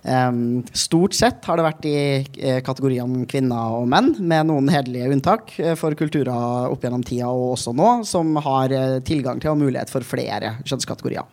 Stort 0.04 1.16
sett 1.16 1.46
har 1.48 1.58
det 1.58 1.64
vært 1.64 1.86
i 1.88 1.98
eh, 2.44 2.58
kategoriene 2.66 3.24
kvinner 3.30 3.78
og 3.78 3.86
menn, 3.88 4.10
med 4.20 4.50
noen 4.50 4.68
hederlige 4.72 5.14
unntak 5.16 5.54
eh, 5.64 5.78
for 5.80 5.96
kulturer 5.96 6.68
opp 6.68 6.84
gjennom 6.84 7.06
tida 7.08 7.30
og 7.32 7.54
også 7.54 7.72
nå, 7.78 7.92
som 8.08 8.36
har 8.44 8.74
eh, 8.76 8.98
tilgang 9.08 9.40
til 9.40 9.54
og 9.54 9.62
mulighet 9.62 9.94
for 9.94 10.04
flere 10.04 10.58
kjønnskategorier. 10.68 11.24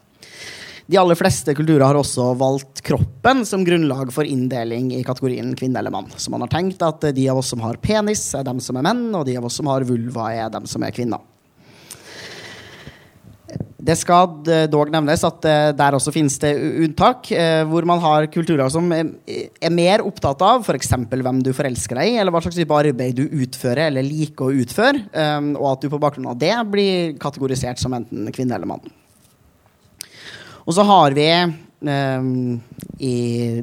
De 0.91 0.99
aller 0.99 1.19
fleste 1.19 1.55
kulturer 1.55 1.85
har 1.87 1.99
også 1.99 2.33
valgt 2.39 2.83
kroppen 2.87 3.43
som 3.47 3.67
grunnlag 3.67 4.11
for 4.15 4.27
inndeling 4.27 4.89
i 4.95 5.05
kategorien 5.07 5.53
kvinne 5.59 5.79
eller 5.83 5.95
mann. 5.95 6.09
Så 6.19 6.31
man 6.35 6.43
har 6.47 6.51
tenkt 6.51 6.83
at 6.83 7.05
de 7.15 7.27
av 7.31 7.43
oss 7.43 7.51
som 7.51 7.63
har 7.63 7.79
penis, 7.83 8.25
er 8.39 8.47
dem 8.47 8.63
som 8.63 8.79
er 8.79 8.87
menn, 8.87 9.05
og 9.15 9.27
de 9.27 9.37
av 9.39 9.47
oss 9.47 9.59
som 9.59 9.71
har 9.71 9.87
vulva, 9.87 10.33
er 10.35 10.51
dem 10.51 10.67
som 10.71 10.83
er 10.87 10.95
kvinner. 10.95 11.23
Det 13.81 13.97
skal 13.97 14.43
dog 14.69 14.91
nevnes 14.93 15.23
at 15.25 15.47
eh, 15.49 15.71
der 15.77 15.97
også 15.97 16.13
finnes 16.13 16.37
det 16.43 16.53
unntak, 16.85 17.31
eh, 17.33 17.63
hvor 17.69 17.87
man 17.89 18.03
har 18.03 18.27
kulturer 18.33 18.69
som 18.73 18.91
er 18.93 19.73
mer 19.73 20.05
opptatt 20.05 20.43
av 20.45 20.67
f.eks. 20.67 20.93
hvem 21.09 21.41
du 21.45 21.53
forelsker 21.57 21.97
deg 21.97 22.11
i, 22.11 22.19
eller 22.21 22.35
hva 22.35 22.43
slags 22.45 22.59
type 22.61 22.77
arbeid 22.77 23.17
du 23.17 23.25
utfører 23.41 23.87
eller 23.89 24.05
liker 24.05 24.51
å 24.51 24.59
utføre, 24.65 25.07
eh, 25.09 25.39
og 25.55 25.67
at 25.73 25.87
du 25.87 25.89
på 25.93 26.03
bakgrunn 26.03 26.29
av 26.29 26.37
det 26.41 26.53
blir 26.69 27.17
kategorisert 27.21 27.81
som 27.81 27.97
enten 27.97 28.29
kvinne 28.37 28.59
eller 28.59 28.69
mann. 28.69 28.85
Og 30.67 30.77
så 30.77 30.85
har 30.85 31.17
vi 31.17 31.27
i 31.81 33.15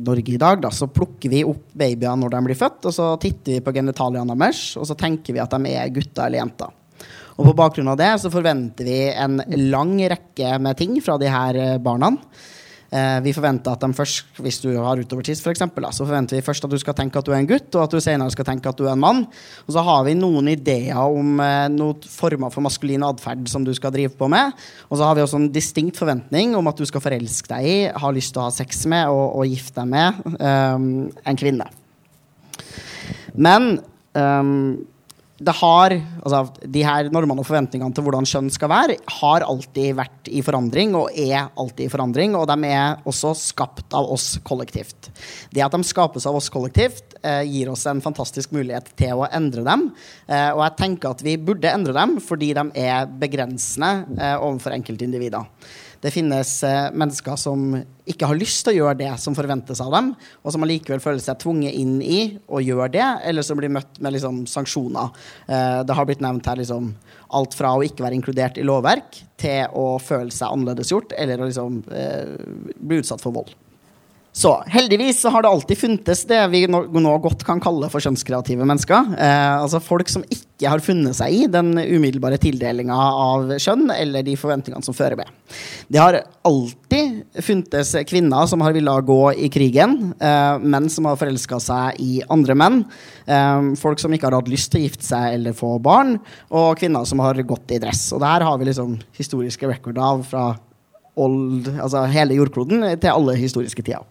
Norge 0.02 0.32
i 0.34 0.40
dag, 0.42 0.58
da, 0.64 0.72
så 0.74 0.88
plukker 0.90 1.30
vi 1.30 1.44
opp 1.46 1.68
babyer 1.78 2.18
når 2.18 2.34
de 2.34 2.40
blir 2.48 2.58
født, 2.58 2.88
og 2.90 2.96
så 2.96 3.12
titter 3.22 3.60
vi 3.60 3.62
på 3.62 3.74
genitaliene 3.76 4.34
deres, 4.34 4.64
og 4.82 4.88
så 4.90 4.98
tenker 4.98 5.38
vi 5.38 5.44
at 5.44 5.54
de 5.54 5.76
er 5.78 5.94
gutter 5.94 6.26
eller 6.26 6.42
jenter. 6.42 6.74
Og 7.38 7.46
på 7.46 7.58
bakgrunn 7.58 7.90
av 7.94 7.98
det 8.00 8.12
så 8.22 8.34
forventer 8.34 8.88
vi 8.88 9.00
en 9.14 9.40
lang 9.70 9.98
rekke 10.10 10.58
med 10.62 10.78
ting 10.80 10.98
fra 11.06 11.20
de 11.22 11.30
her 11.30 11.60
eh, 11.62 11.82
barna. 11.82 12.16
Eh, 12.88 13.18
vi 13.20 13.34
forventer 13.36 13.74
at 13.76 13.82
de 13.84 13.92
først, 13.94 14.40
Hvis 14.40 14.62
du 14.64 14.70
har 14.78 14.98
utovertids, 14.98 15.42
for 15.44 15.52
eksempel, 15.52 15.84
så 15.92 16.06
forventer 16.06 16.38
vi 16.38 16.42
først 16.42 16.64
at 16.64 16.72
du 16.72 16.78
skal 16.80 16.96
tenke 16.96 17.20
at 17.20 17.26
du 17.26 17.34
er 17.34 17.42
en 17.42 17.48
gutt, 17.48 17.68
og 17.76 17.84
at 17.84 17.92
du 17.92 18.00
senere 18.00 18.32
skal 18.32 18.46
tenke 18.46 18.70
at 18.70 18.78
du 18.78 18.86
er 18.86 18.94
en 18.94 19.00
mann. 19.00 19.28
Og 19.68 19.74
så 19.76 19.84
har 19.84 20.04
vi 20.08 20.16
noen 20.16 20.48
ideer 20.48 20.96
om 20.96 21.40
eh, 21.44 21.68
noen 21.70 22.08
former 22.08 22.50
for 22.50 22.64
maskulin 22.64 23.04
atferd 23.04 23.46
som 23.52 23.66
du 23.68 23.74
skal 23.76 23.92
drive 23.92 24.16
på 24.16 24.30
med. 24.32 24.56
Og 24.90 24.98
så 24.98 25.04
har 25.04 25.16
vi 25.16 25.22
også 25.22 25.42
en 25.42 25.52
distinkt 25.52 26.00
forventning 26.00 26.56
om 26.56 26.68
at 26.68 26.78
du 26.78 26.86
skal 26.86 27.04
forelske 27.04 27.52
deg 27.52 27.68
i, 27.68 27.78
ha 27.92 28.12
lyst 28.12 28.34
til 28.34 28.42
å 28.42 28.48
ha 28.48 28.56
sex 28.56 28.86
med 28.88 29.12
og, 29.12 29.36
og 29.36 29.52
gifte 29.52 29.84
deg 29.84 29.92
med 29.92 30.40
um, 30.40 30.88
en 31.28 31.40
kvinne. 31.40 31.68
Men 33.36 33.76
um, 34.16 34.88
det 35.38 35.54
har, 35.60 35.94
altså, 36.24 36.66
de 36.66 36.82
her 36.82 37.12
normene 37.14 37.44
og 37.44 37.46
forventningene 37.46 37.94
til 37.94 38.06
hvordan 38.08 38.26
kjønn 38.26 38.50
skal 38.54 38.72
være, 38.72 38.96
har 39.20 39.46
alltid 39.46 39.94
vært 40.00 40.32
i 40.34 40.42
forandring 40.46 40.96
og 40.98 41.14
er 41.14 41.52
alltid 41.54 41.86
i 41.86 41.92
forandring. 41.94 42.34
Og 42.40 42.48
de 42.50 42.72
er 42.72 43.04
også 43.08 43.36
skapt 43.38 43.94
av 43.98 44.10
oss 44.16 44.40
kollektivt. 44.48 45.12
Det 45.54 45.62
at 45.62 45.76
de 45.76 45.84
skapes 45.86 46.26
av 46.30 46.40
oss 46.40 46.50
kollektivt, 46.54 47.20
eh, 47.22 47.44
gir 47.46 47.70
oss 47.70 47.86
en 47.86 48.02
fantastisk 48.02 48.56
mulighet 48.58 48.90
til 48.98 49.22
å 49.22 49.30
endre 49.30 49.66
dem. 49.68 49.92
Eh, 50.26 50.50
og 50.56 50.64
jeg 50.66 50.78
tenker 50.82 51.14
at 51.14 51.22
vi 51.26 51.38
burde 51.38 51.70
endre 51.70 51.94
dem 51.94 52.18
fordi 52.24 52.54
de 52.58 52.66
er 52.88 53.06
begrensende 53.06 54.08
eh, 54.18 54.38
overfor 54.42 54.74
enkeltindivider. 54.74 55.46
Det 56.02 56.12
finnes 56.14 56.52
eh, 56.68 56.90
mennesker 56.94 57.38
som 57.40 57.70
ikke 58.08 58.30
har 58.30 58.40
lyst 58.40 58.64
til 58.66 58.76
å 58.76 58.78
gjøre 58.78 59.00
det 59.02 59.12
som 59.22 59.36
forventes 59.38 59.82
av 59.84 59.92
dem, 59.96 60.12
og 60.44 60.54
som 60.54 60.64
allikevel 60.66 61.02
føler 61.04 61.24
seg 61.24 61.40
tvunget 61.42 61.76
inn 61.76 61.98
i 62.02 62.22
å 62.48 62.62
gjøre 62.64 62.92
det, 62.94 63.08
eller 63.28 63.46
som 63.46 63.60
blir 63.60 63.74
møtt 63.74 64.00
med 64.04 64.16
liksom, 64.16 64.44
sanksjoner. 64.50 65.14
Eh, 65.48 65.82
det 65.88 65.98
har 65.98 66.10
blitt 66.10 66.24
nevnt 66.24 66.48
her 66.48 66.62
liksom, 66.62 66.94
alt 67.38 67.58
fra 67.58 67.76
å 67.76 67.86
ikke 67.86 68.06
være 68.06 68.20
inkludert 68.20 68.60
i 68.62 68.66
lovverk 68.68 69.22
til 69.42 69.78
å 69.78 69.98
føle 70.02 70.34
seg 70.34 70.54
annerledesgjort 70.54 71.18
eller 71.18 71.42
å 71.42 71.50
liksom, 71.50 71.82
eh, 71.92 72.36
bli 72.78 73.02
utsatt 73.04 73.24
for 73.24 73.36
vold. 73.36 73.56
Så 74.38 74.52
heldigvis 74.70 75.24
så 75.24 75.32
har 75.34 75.42
det 75.42 75.50
alltid 75.50 75.80
funtes 75.80 76.20
det 76.30 76.38
vi 76.52 76.60
nå, 76.70 76.84
nå 76.94 77.14
godt 77.24 77.42
kan 77.46 77.58
kalle 77.62 77.88
for 77.90 78.04
kjønnskreative 78.04 78.66
mennesker. 78.70 79.16
Eh, 79.18 79.54
altså 79.64 79.80
folk 79.82 80.12
som 80.14 80.22
ikke 80.30 80.70
har 80.70 80.82
funnet 80.84 81.18
seg 81.18 81.34
i 81.34 81.48
den 81.50 81.72
umiddelbare 81.74 82.38
tildelinga 82.42 82.94
av 82.94 83.56
kjønn 83.58 83.88
eller 83.96 84.26
de 84.28 84.36
forventningene 84.38 84.86
som 84.86 84.94
fører 84.94 85.18
med. 85.18 85.32
Det 85.90 85.98
har 85.98 86.20
alltid 86.46 87.42
funtes 87.48 87.96
kvinner 88.12 88.46
som 88.52 88.62
har 88.62 88.76
villet 88.78 89.08
gå 89.08 89.18
i 89.48 89.50
krigen, 89.54 89.96
eh, 90.22 90.62
menn 90.62 90.86
som 90.94 91.10
har 91.10 91.18
forelska 91.18 91.58
seg 91.64 91.98
i 92.04 92.20
andre 92.30 92.58
menn, 92.62 92.84
eh, 93.26 93.72
folk 93.82 93.98
som 94.04 94.14
ikke 94.14 94.30
har 94.30 94.38
hatt 94.38 94.52
lyst 94.54 94.70
til 94.70 94.84
å 94.84 94.86
gifte 94.86 95.08
seg 95.08 95.40
eller 95.40 95.58
få 95.58 95.80
barn, 95.82 96.20
og 96.52 96.78
kvinner 96.78 97.10
som 97.10 97.26
har 97.26 97.42
gått 97.42 97.74
i 97.74 97.82
dress. 97.82 98.12
Og 98.14 98.22
det 98.22 98.30
her 98.36 98.46
har 98.46 98.62
vi 98.62 98.70
liksom 98.70 99.00
historiske 99.18 99.74
rekorder 99.74 100.06
av 100.12 100.22
fra 100.30 100.46
old, 101.18 101.66
altså 101.74 102.06
hele 102.14 102.38
jordkloden 102.38 102.86
til 103.02 103.10
alle 103.16 103.34
historiske 103.42 103.82
tider. 103.82 104.06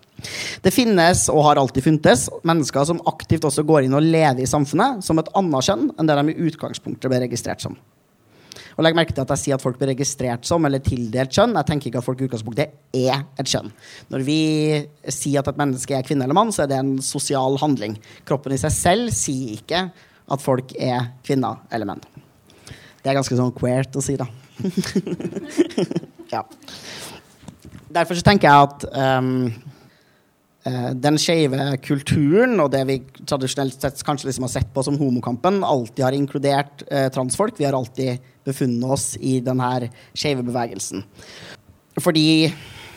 Det 0.65 0.73
finnes, 0.73 1.27
og 1.33 1.45
har 1.45 1.61
alltid 1.61 1.85
funtes, 1.85 2.29
mennesker 2.47 2.87
som 2.89 3.03
aktivt 3.11 3.45
også 3.47 3.67
går 3.69 3.87
inn 3.87 3.97
og 3.97 4.07
lever 4.07 4.43
i 4.45 4.49
samfunnet 4.49 5.05
som 5.05 5.21
et 5.21 5.29
annet 5.37 5.69
kjønn 5.69 5.91
enn 5.93 6.09
det 6.09 6.17
de 6.19 6.33
i 6.33 6.49
utgangspunktet 6.49 7.13
ble 7.13 7.21
registrert 7.27 7.65
som. 7.65 7.77
Og 8.77 8.85
legg 8.85 8.97
merke 8.97 9.15
til 9.17 9.25
at 9.25 9.31
jeg 9.33 9.41
sier 9.41 9.57
at 9.57 9.63
folk 9.65 9.79
blir 9.81 9.89
registrert 9.95 10.45
som 10.45 10.65
eller 10.69 10.83
tildelt 10.85 11.33
kjønn. 11.33 11.55
Jeg 11.57 11.69
tenker 11.69 11.89
ikke 11.89 12.01
at 12.03 12.05
folk 12.05 12.21
i 12.21 12.27
utgangspunktet 12.27 12.75
er 12.97 13.23
et 13.41 13.49
kjønn. 13.49 13.71
Når 14.13 14.25
vi 14.27 14.41
sier 15.13 15.41
at 15.41 15.49
et 15.49 15.61
menneske 15.61 15.97
er 15.97 16.05
kvinne 16.05 16.27
eller 16.27 16.37
mann, 16.37 16.53
så 16.53 16.65
er 16.65 16.73
det 16.73 16.81
en 16.83 16.97
sosial 17.05 17.57
handling. 17.63 17.97
Kroppen 18.29 18.53
i 18.53 18.61
seg 18.61 18.75
selv 18.77 19.15
sier 19.17 19.57
ikke 19.57 19.87
at 20.27 20.45
folk 20.45 20.75
er 20.77 21.13
kvinner 21.25 21.63
eller 21.73 21.89
menn. 21.89 22.05
Det 23.01 23.13
er 23.13 23.17
ganske 23.17 23.39
sånn 23.39 23.55
queert 23.57 23.97
å 23.97 24.03
si, 24.05 24.19
da. 24.21 24.27
ja. 26.35 26.43
Derfor 27.97 28.19
så 28.19 28.27
tenker 28.27 28.51
jeg 28.51 28.69
at 28.69 28.87
um, 29.23 29.47
den 30.67 31.19
skeive 31.21 31.77
kulturen 31.85 32.59
og 32.63 32.73
det 32.75 32.83
vi 32.89 32.97
tradisjonelt 33.23 33.77
sett 33.79 34.01
kanskje 34.07 34.31
liksom 34.31 34.47
har 34.49 34.55
sett 34.57 34.73
på 34.75 34.83
som 34.83 34.97
homokampen, 34.99 35.61
alltid 35.65 36.05
har 36.05 36.17
inkludert 36.17 36.83
eh, 36.91 37.07
transfolk. 37.15 37.55
Vi 37.59 37.69
har 37.69 37.77
alltid 37.77 38.25
befunnet 38.47 38.97
oss 38.97 39.13
i 39.21 39.39
denne 39.45 39.91
skeive 40.15 40.43
bevegelsen. 40.47 41.05
Fordi 42.03 42.27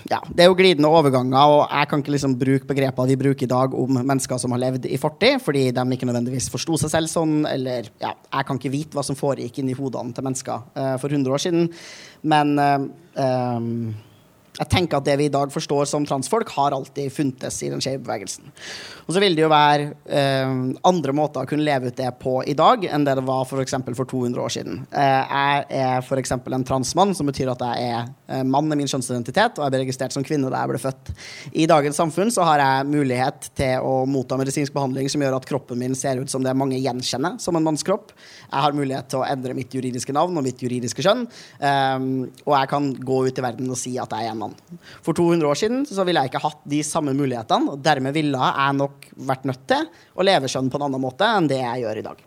ja, 0.10 0.20
det 0.34 0.44
er 0.44 0.50
jo 0.50 0.58
glidende 0.58 0.90
overganger, 0.90 1.54
og 1.54 1.62
jeg 1.68 1.90
kan 1.92 2.02
ikke 2.02 2.14
liksom 2.16 2.36
bruke 2.40 2.70
begreper 2.70 3.10
vi 3.10 3.18
bruker 3.20 3.46
i 3.46 3.52
dag 3.52 3.76
om 3.78 4.00
mennesker 4.00 4.42
som 4.42 4.56
har 4.56 4.64
levd 4.64 4.88
i 4.90 4.98
fortid, 4.98 5.38
fordi 5.44 5.68
de 5.76 5.86
ikke 5.94 6.08
nødvendigvis 6.10 6.50
forsto 6.50 6.80
seg 6.82 6.94
selv 6.94 7.12
sånn, 7.12 7.42
eller 7.50 7.92
ja, 8.02 8.16
jeg 8.16 8.48
kan 8.48 8.60
ikke 8.60 8.74
vite 8.74 8.98
hva 8.98 9.06
som 9.06 9.20
foregikk 9.20 9.62
inni 9.62 9.78
hodene 9.78 10.16
til 10.16 10.26
mennesker 10.26 10.70
eh, 10.74 10.94
for 11.02 11.12
100 11.12 11.36
år 11.36 11.44
siden. 11.46 11.68
Men 12.34 12.56
eh, 12.64 12.78
um 13.20 13.74
jeg 14.60 14.70
tenker 14.74 15.00
at 15.00 15.08
det 15.08 15.16
vi 15.20 15.28
i 15.30 15.34
dag 15.34 15.52
forstår 15.54 15.88
som 15.88 16.06
transfolk, 16.08 16.50
har 16.58 16.76
alltid 16.76 17.12
funtes 17.14 17.62
i 17.64 17.70
den 17.72 17.84
skeive 17.84 18.02
bevegelsen. 18.04 18.50
Og 19.06 19.16
så 19.16 19.22
vil 19.24 19.38
det 19.38 19.46
jo 19.46 19.52
være 19.52 19.90
eh, 20.06 20.52
andre 20.90 21.16
måter 21.16 21.46
å 21.46 21.50
kunne 21.50 21.66
leve 21.66 21.90
ut 21.90 21.98
det 21.98 22.10
på 22.20 22.40
i 22.44 22.56
dag 22.58 22.84
enn 22.90 23.06
det 23.08 23.16
det 23.20 23.26
var 23.28 23.48
for, 23.48 23.64
for 23.64 24.10
200 24.12 24.44
år 24.44 24.54
siden. 24.54 24.82
Eh, 24.92 25.32
jeg 25.32 25.66
er 25.80 26.04
f.eks. 26.04 26.36
en 26.36 26.68
transmann, 26.68 27.16
som 27.16 27.30
betyr 27.30 27.54
at 27.54 27.64
jeg 27.64 27.88
er 27.88 28.12
eh, 28.28 28.44
mann 28.44 28.68
i 28.74 28.80
min 28.80 28.90
kjønnsidentitet, 28.92 29.58
og 29.58 29.66
jeg 29.66 29.76
ble 29.76 29.84
registrert 29.86 30.16
som 30.16 30.26
kvinne 30.28 30.52
da 30.52 30.64
jeg 30.64 30.74
ble 30.74 30.84
født. 30.84 31.14
I 31.56 31.70
dagens 31.70 32.02
samfunn 32.02 32.34
så 32.36 32.48
har 32.48 32.64
jeg 32.64 32.90
mulighet 32.92 33.52
til 33.58 33.86
å 33.86 34.04
motta 34.10 34.38
medisinsk 34.40 34.76
behandling 34.76 35.08
som 35.12 35.24
gjør 35.24 35.40
at 35.40 35.48
kroppen 35.50 35.80
min 35.80 35.96
ser 35.98 36.20
ut 36.20 36.32
som 36.32 36.44
det 36.44 36.56
mange 36.58 36.80
gjenkjenner 36.80 37.40
som 37.40 37.56
en 37.56 37.66
mannskropp. 37.66 38.12
Jeg 38.50 38.66
har 38.66 38.76
mulighet 38.76 39.10
til 39.12 39.22
å 39.22 39.28
endre 39.30 39.56
mitt 39.58 39.74
juridiske 39.74 40.16
navn 40.16 40.38
og 40.40 40.46
mitt 40.46 40.62
juridiske 40.64 41.06
kjønn, 41.06 41.28
Um, 41.60 42.30
og 42.46 42.54
jeg 42.56 42.70
kan 42.72 42.86
gå 43.06 43.18
ut 43.28 43.40
i 43.40 43.44
verden 43.44 43.72
og 43.72 43.78
si 43.80 43.92
at 44.00 44.14
jeg 44.16 44.30
er 44.30 44.34
en 44.34 44.42
mann. 44.44 44.54
For 45.06 45.18
200 45.18 45.48
år 45.50 45.58
siden 45.60 45.82
så 45.88 46.06
ville 46.08 46.22
jeg 46.24 46.32
ikke 46.32 46.42
hatt 46.44 46.62
de 46.72 46.80
samme 46.86 47.14
mulighetene, 47.18 47.74
og 47.74 47.84
dermed 47.84 48.16
ville 48.16 48.40
jeg 48.40 48.78
nok 48.78 49.10
vært 49.30 49.48
nødt 49.50 49.66
til 49.70 49.88
å 50.16 50.26
leve 50.26 50.52
kjønn 50.52 50.72
på 50.72 50.80
en 50.80 50.86
annen 50.88 51.04
måte 51.04 51.28
enn 51.28 51.50
det 51.50 51.60
jeg 51.60 51.84
gjør 51.84 52.02
i 52.02 52.06
dag. 52.06 52.24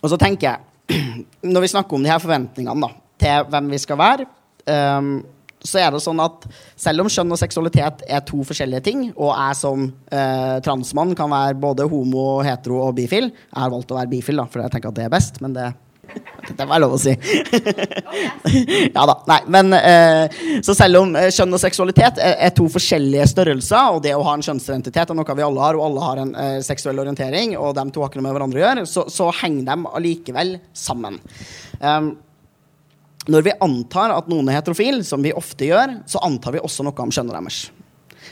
Og 0.00 0.12
så 0.12 0.18
tenker 0.20 0.48
jeg, 0.48 0.96
når 1.52 1.66
vi 1.66 1.72
snakker 1.74 1.98
om 1.98 2.06
de 2.06 2.12
her 2.12 2.22
forventningene 2.22 2.86
da, 2.86 2.92
til 3.22 3.50
hvem 3.52 3.72
vi 3.74 3.82
skal 3.82 4.00
være, 4.00 4.28
um, 4.72 5.12
så 5.66 5.80
er 5.82 5.94
det 5.94 6.02
sånn 6.04 6.22
at 6.24 6.46
selv 6.78 7.04
om 7.04 7.10
kjønn 7.12 7.34
og 7.34 7.40
seksualitet 7.40 8.04
er 8.08 8.22
to 8.26 8.42
forskjellige 8.46 8.84
ting, 8.86 9.08
og 9.14 9.32
jeg 9.32 9.58
som 9.58 9.88
eh, 10.10 10.58
transmann 10.64 11.16
kan 11.18 11.32
være 11.32 11.58
både 11.60 11.88
homo, 11.90 12.28
hetero 12.46 12.84
og 12.86 12.94
bifil 12.96 13.28
Jeg 13.30 13.58
har 13.58 13.72
valgt 13.72 13.92
å 13.92 13.98
være 13.98 14.12
bifil, 14.12 14.40
da, 14.40 14.46
for 14.50 14.64
jeg 14.64 14.74
tenker 14.74 14.92
at 14.92 14.98
det 15.00 15.08
er 15.08 15.12
best, 15.16 15.42
men 15.44 15.56
det 15.56 15.72
det 16.56 16.64
var 16.68 16.80
lov 16.80 16.94
å 16.94 16.98
si. 17.00 17.12
ja 18.94 19.04
da. 19.08 19.14
Nei, 19.28 19.38
men 19.50 19.74
eh, 19.74 20.36
Så 20.64 20.76
selv 20.78 21.00
om 21.02 21.16
eh, 21.18 21.28
kjønn 21.34 21.56
og 21.56 21.60
seksualitet 21.60 22.20
er, 22.22 22.36
er, 22.46 22.52
to 22.56 22.68
forskjellige 22.72 23.26
størrelser, 23.32 23.96
og 23.96 24.04
det 24.04 24.14
å 24.16 24.22
ha 24.26 24.36
en 24.36 24.44
kjønnsidentitet 24.46 25.10
er 25.10 25.18
noe 25.18 25.36
vi 25.36 25.46
alle 25.46 25.64
har, 25.64 25.78
og 25.78 25.88
alle 25.88 26.04
har 26.04 26.22
en 26.22 26.34
eh, 26.42 26.58
seksuell 26.64 27.02
orientering, 27.02 27.56
og 27.58 27.74
de 27.76 27.86
to 27.90 28.04
har 28.04 28.12
ikke 28.12 28.22
noe 28.22 28.28
med 28.28 28.36
hverandre 28.38 28.62
å 28.62 28.64
gjøre, 28.64 28.86
så, 28.90 29.06
så 29.12 29.28
henger 29.42 29.66
de 29.72 29.92
allikevel 29.98 30.54
sammen. 30.76 31.18
Um, 31.82 32.14
når 33.32 33.46
vi 33.46 33.54
antar 33.64 34.14
at 34.14 34.28
noen 34.30 34.48
er 34.50 34.60
heterofil, 34.60 35.00
som 35.06 35.24
vi 35.24 35.34
ofte 35.34 35.66
gjør, 35.68 35.96
så 36.06 36.22
antar 36.26 36.54
vi 36.54 36.62
også 36.62 36.86
noe 36.86 36.94
om 37.02 37.12
kjønnet 37.14 37.34
deres. 37.34 37.60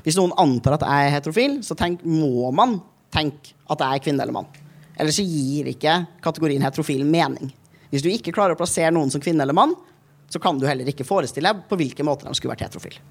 Hvis 0.05 0.18
noen 0.18 0.34
antar 0.40 0.76
at 0.76 0.84
jeg 0.86 1.09
er 1.09 1.14
heterofil, 1.16 1.57
så 1.66 1.76
tenk, 1.78 2.03
må 2.07 2.51
man 2.55 2.78
tenke 3.14 3.55
at 3.70 3.82
jeg 3.82 3.99
er 3.99 4.05
kvinne 4.05 4.24
eller 4.24 4.36
mann. 4.36 4.51
Ellers 4.95 5.18
gir 5.18 5.68
ikke 5.70 5.99
kategorien 6.22 6.62
heterofil 6.62 7.03
mening. 7.07 7.51
Hvis 7.90 8.03
du 8.03 8.11
ikke 8.11 8.34
klarer 8.34 8.55
å 8.55 8.59
plassere 8.59 8.95
noen 8.95 9.11
som 9.11 9.22
kvinne 9.22 9.42
eller 9.42 9.57
mann, 9.57 9.74
så 10.30 10.40
kan 10.42 10.59
du 10.59 10.66
heller 10.66 10.88
ikke 10.90 11.07
forestille 11.07 11.51
deg 11.51 11.66
på 11.70 11.78
hvilken 11.78 12.09
måte 12.09 12.26
de 12.26 12.34
skulle 12.34 12.55
vært 12.55 12.66
heterofile. 12.66 13.03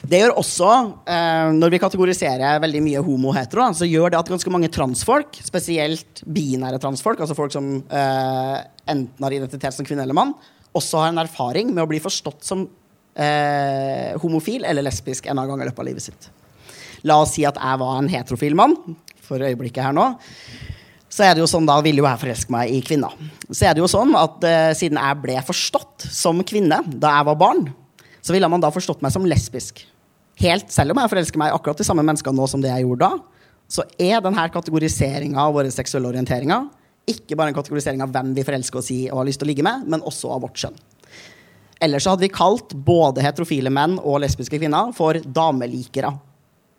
Det 0.00 0.16
gjør 0.22 0.38
også, 0.40 0.68
eh, 1.12 1.50
når 1.52 1.74
vi 1.74 1.80
kategoriserer 1.82 2.62
veldig 2.62 2.80
mye 2.86 3.02
homo-hetero, 3.04 3.66
så 3.76 3.88
gjør 3.88 4.14
det 4.14 4.18
at 4.20 4.30
ganske 4.32 4.52
mange 4.52 4.70
transfolk, 4.72 5.36
spesielt 5.44 6.22
binære 6.24 6.80
transfolk, 6.80 7.20
altså 7.20 7.36
folk 7.36 7.52
som 7.52 7.68
eh, 7.84 8.56
enten 8.88 9.26
har 9.26 9.36
identitet 9.36 9.76
som 9.76 9.84
kvinne 9.84 10.06
eller 10.06 10.16
mann, 10.16 10.32
også 10.72 11.02
har 11.02 11.12
en 11.12 11.20
erfaring 11.20 11.74
med 11.74 11.84
å 11.84 11.90
bli 11.90 12.00
forstått 12.00 12.48
som 12.48 12.64
eh, 13.12 14.16
homofil 14.22 14.64
eller 14.64 14.86
lesbisk 14.86 15.28
en 15.28 15.42
gang 15.44 15.60
i 15.60 15.68
løpet 15.68 15.84
av 15.84 15.90
livet 15.90 16.08
sitt. 16.08 16.30
La 17.04 17.20
oss 17.20 17.36
si 17.36 17.44
at 17.48 17.60
jeg 17.60 17.80
var 17.84 18.00
en 18.00 18.10
heterofil 18.12 18.56
mann 18.56 18.76
for 19.20 19.42
øyeblikket 19.44 19.84
her 19.84 19.96
nå 19.96 20.14
så 21.10 21.26
er 21.26 21.34
det 21.34 21.42
jo 21.42 21.50
sånn, 21.50 21.66
da 21.66 21.80
ville 21.82 22.00
jo 22.00 22.06
jeg 22.06 22.22
forelske 22.22 22.54
meg 22.54 22.70
i 22.70 22.78
kvinner. 22.86 23.16
Så 23.50 23.66
er 23.66 23.74
det 23.74 23.82
jo 23.82 23.90
sånn 23.90 24.14
at 24.14 24.44
eh, 24.46 24.70
siden 24.78 25.00
jeg 25.00 25.18
ble 25.24 25.40
forstått 25.42 26.06
som 26.06 26.38
kvinne 26.46 26.78
da 26.86 27.16
jeg 27.16 27.26
var 27.26 27.38
barn, 27.40 27.64
så 28.22 28.34
ville 28.34 28.48
man 28.52 28.62
da 28.62 28.70
forstått 28.70 29.02
meg 29.02 29.12
som 29.14 29.26
lesbisk. 29.26 29.82
Helt 30.40 30.72
selv 30.72 30.94
om 30.94 31.00
jeg 31.02 31.12
forelsker 31.12 31.40
meg 31.40 31.54
akkurat 31.54 31.80
de 31.80 31.86
samme 31.86 32.04
menneskene 32.06 32.36
nå 32.38 32.46
som 32.48 32.62
det 32.62 32.72
jeg 32.72 32.86
gjorde 32.86 33.08
da, 33.08 33.40
så 33.70 33.84
er 34.00 34.22
denne 34.24 34.46
kategoriseringa 34.50 35.42
av 35.44 35.54
våre 35.58 35.72
seksuelle 35.72 36.08
orienteringer 36.10 36.68
ikke 37.10 37.36
bare 37.38 37.52
en 37.52 37.56
kategorisering 37.56 38.02
av 38.04 38.12
hvem 38.14 38.32
vi 38.36 38.44
forelsker 38.46 38.80
oss 38.80 38.90
i 38.94 39.00
og 39.10 39.22
har 39.22 39.28
lyst 39.28 39.40
til 39.42 39.48
å 39.48 39.50
ligge 39.50 39.66
med, 39.66 39.86
men 39.90 40.04
også 40.06 40.30
av 40.34 40.44
vårt 40.44 40.58
kjønn. 40.60 40.76
Ellers 41.80 42.06
hadde 42.08 42.26
vi 42.26 42.32
kalt 42.32 42.74
både 42.86 43.24
heterofile 43.24 43.72
menn 43.72 43.96
og 44.02 44.20
lesbiske 44.22 44.60
kvinner 44.60 44.92
for 44.96 45.16
damelikere. 45.24 46.12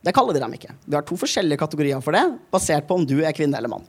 Det 0.02 0.16
kaller 0.18 0.34
vi 0.34 0.40
dem 0.42 0.54
ikke. 0.56 0.72
Vi 0.90 0.96
har 0.98 1.04
to 1.06 1.16
forskjellige 1.20 1.60
kategorier 1.62 2.00
for 2.02 2.16
det, 2.16 2.24
basert 2.50 2.88
på 2.90 2.96
om 2.98 3.04
du 3.06 3.20
er 3.22 3.36
kvinne 3.38 3.60
eller 3.60 3.70
mann. 3.70 3.84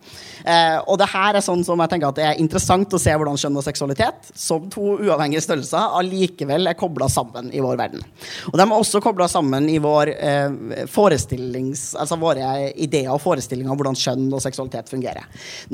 Eh, 0.44 0.76
og 0.84 0.98
det 1.00 1.08
her 1.08 1.38
er 1.38 1.44
sånn 1.44 1.62
som 1.64 1.80
jeg 1.80 1.88
tenker 1.88 2.10
at 2.10 2.18
det 2.18 2.26
er 2.28 2.42
interessant 2.42 2.92
å 2.92 3.00
se 3.00 3.14
hvordan 3.16 3.40
kjønn 3.40 3.56
og 3.56 3.64
seksualitet, 3.64 4.28
som 4.36 4.66
to 4.72 4.98
uavhengige 5.00 5.40
størrelser, 5.46 5.96
allikevel 6.02 6.68
er 6.68 6.76
kobla 6.76 7.08
sammen 7.08 7.48
i 7.56 7.64
vår 7.64 7.80
verden. 7.80 8.04
Og 8.50 8.60
de 8.60 8.66
er 8.66 8.76
også 8.76 9.00
kobla 9.00 9.30
sammen 9.32 9.70
i 9.72 9.78
vår 9.80 10.12
eh. 10.18 10.58
Altså 10.92 12.16
våre 12.20 12.52
ideer 12.76 13.10
og 13.12 13.20
forestillinger 13.22 13.72
om 13.72 13.78
hvordan 13.78 13.96
kjønn 13.98 14.28
og 14.34 14.42
seksualitet 14.44 14.90
fungerer. 14.92 15.24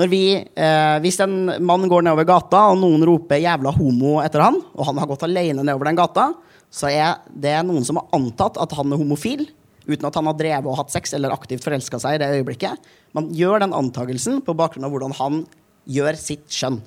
Vi, 0.08 0.22
eh, 0.38 0.96
hvis 1.02 1.18
en 1.24 1.36
mann 1.66 1.88
går 1.90 2.06
nedover 2.06 2.28
gata, 2.28 2.68
og 2.70 2.78
noen 2.78 3.02
roper 3.06 3.42
'jævla 3.42 3.74
homo' 3.74 4.22
etter 4.24 4.44
han, 4.44 4.62
og 4.74 4.86
han 4.86 4.98
har 4.98 5.10
gått 5.10 5.26
alene 5.26 5.64
nedover 5.64 5.90
den 5.90 5.98
gata, 5.98 6.32
så 6.70 6.90
er 6.92 7.16
det 7.32 7.56
noen 7.66 7.84
som 7.84 7.96
har 7.96 8.06
antatt 8.12 8.58
at 8.60 8.72
han 8.76 8.92
er 8.92 9.00
homofil 9.00 9.48
uten 9.88 10.06
at 10.08 10.18
han 10.20 10.28
har 10.28 10.36
drevet 10.38 10.68
og 10.68 10.78
hatt 10.78 10.92
sex 10.92 11.16
eller 11.16 11.32
aktivt 11.34 11.64
forelska 11.64 12.00
seg 12.02 12.16
i 12.16 12.20
det 12.22 12.28
øyeblikket. 12.36 12.86
Man 13.16 13.30
gjør 13.34 13.64
den 13.64 13.74
antakelsen 13.76 14.42
på 14.44 14.56
bakgrunn 14.58 14.86
av 14.86 14.94
hvordan 14.94 15.16
han 15.18 15.42
gjør 15.88 16.20
sitt 16.20 16.46
skjønn. 16.52 16.78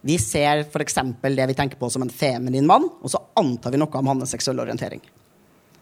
Vi 0.00 0.16
ser 0.16 0.64
f.eks. 0.64 0.96
det 1.20 1.46
vi 1.50 1.56
tenker 1.56 1.76
på 1.76 1.90
som 1.92 2.02
en 2.06 2.12
feminin 2.12 2.68
mann, 2.68 2.86
og 2.88 3.12
så 3.12 3.20
antar 3.36 3.74
vi 3.74 3.80
noe 3.80 4.00
om 4.00 4.08
hans 4.14 4.32
seksuelle 4.32 4.64
orientering. 4.64 5.02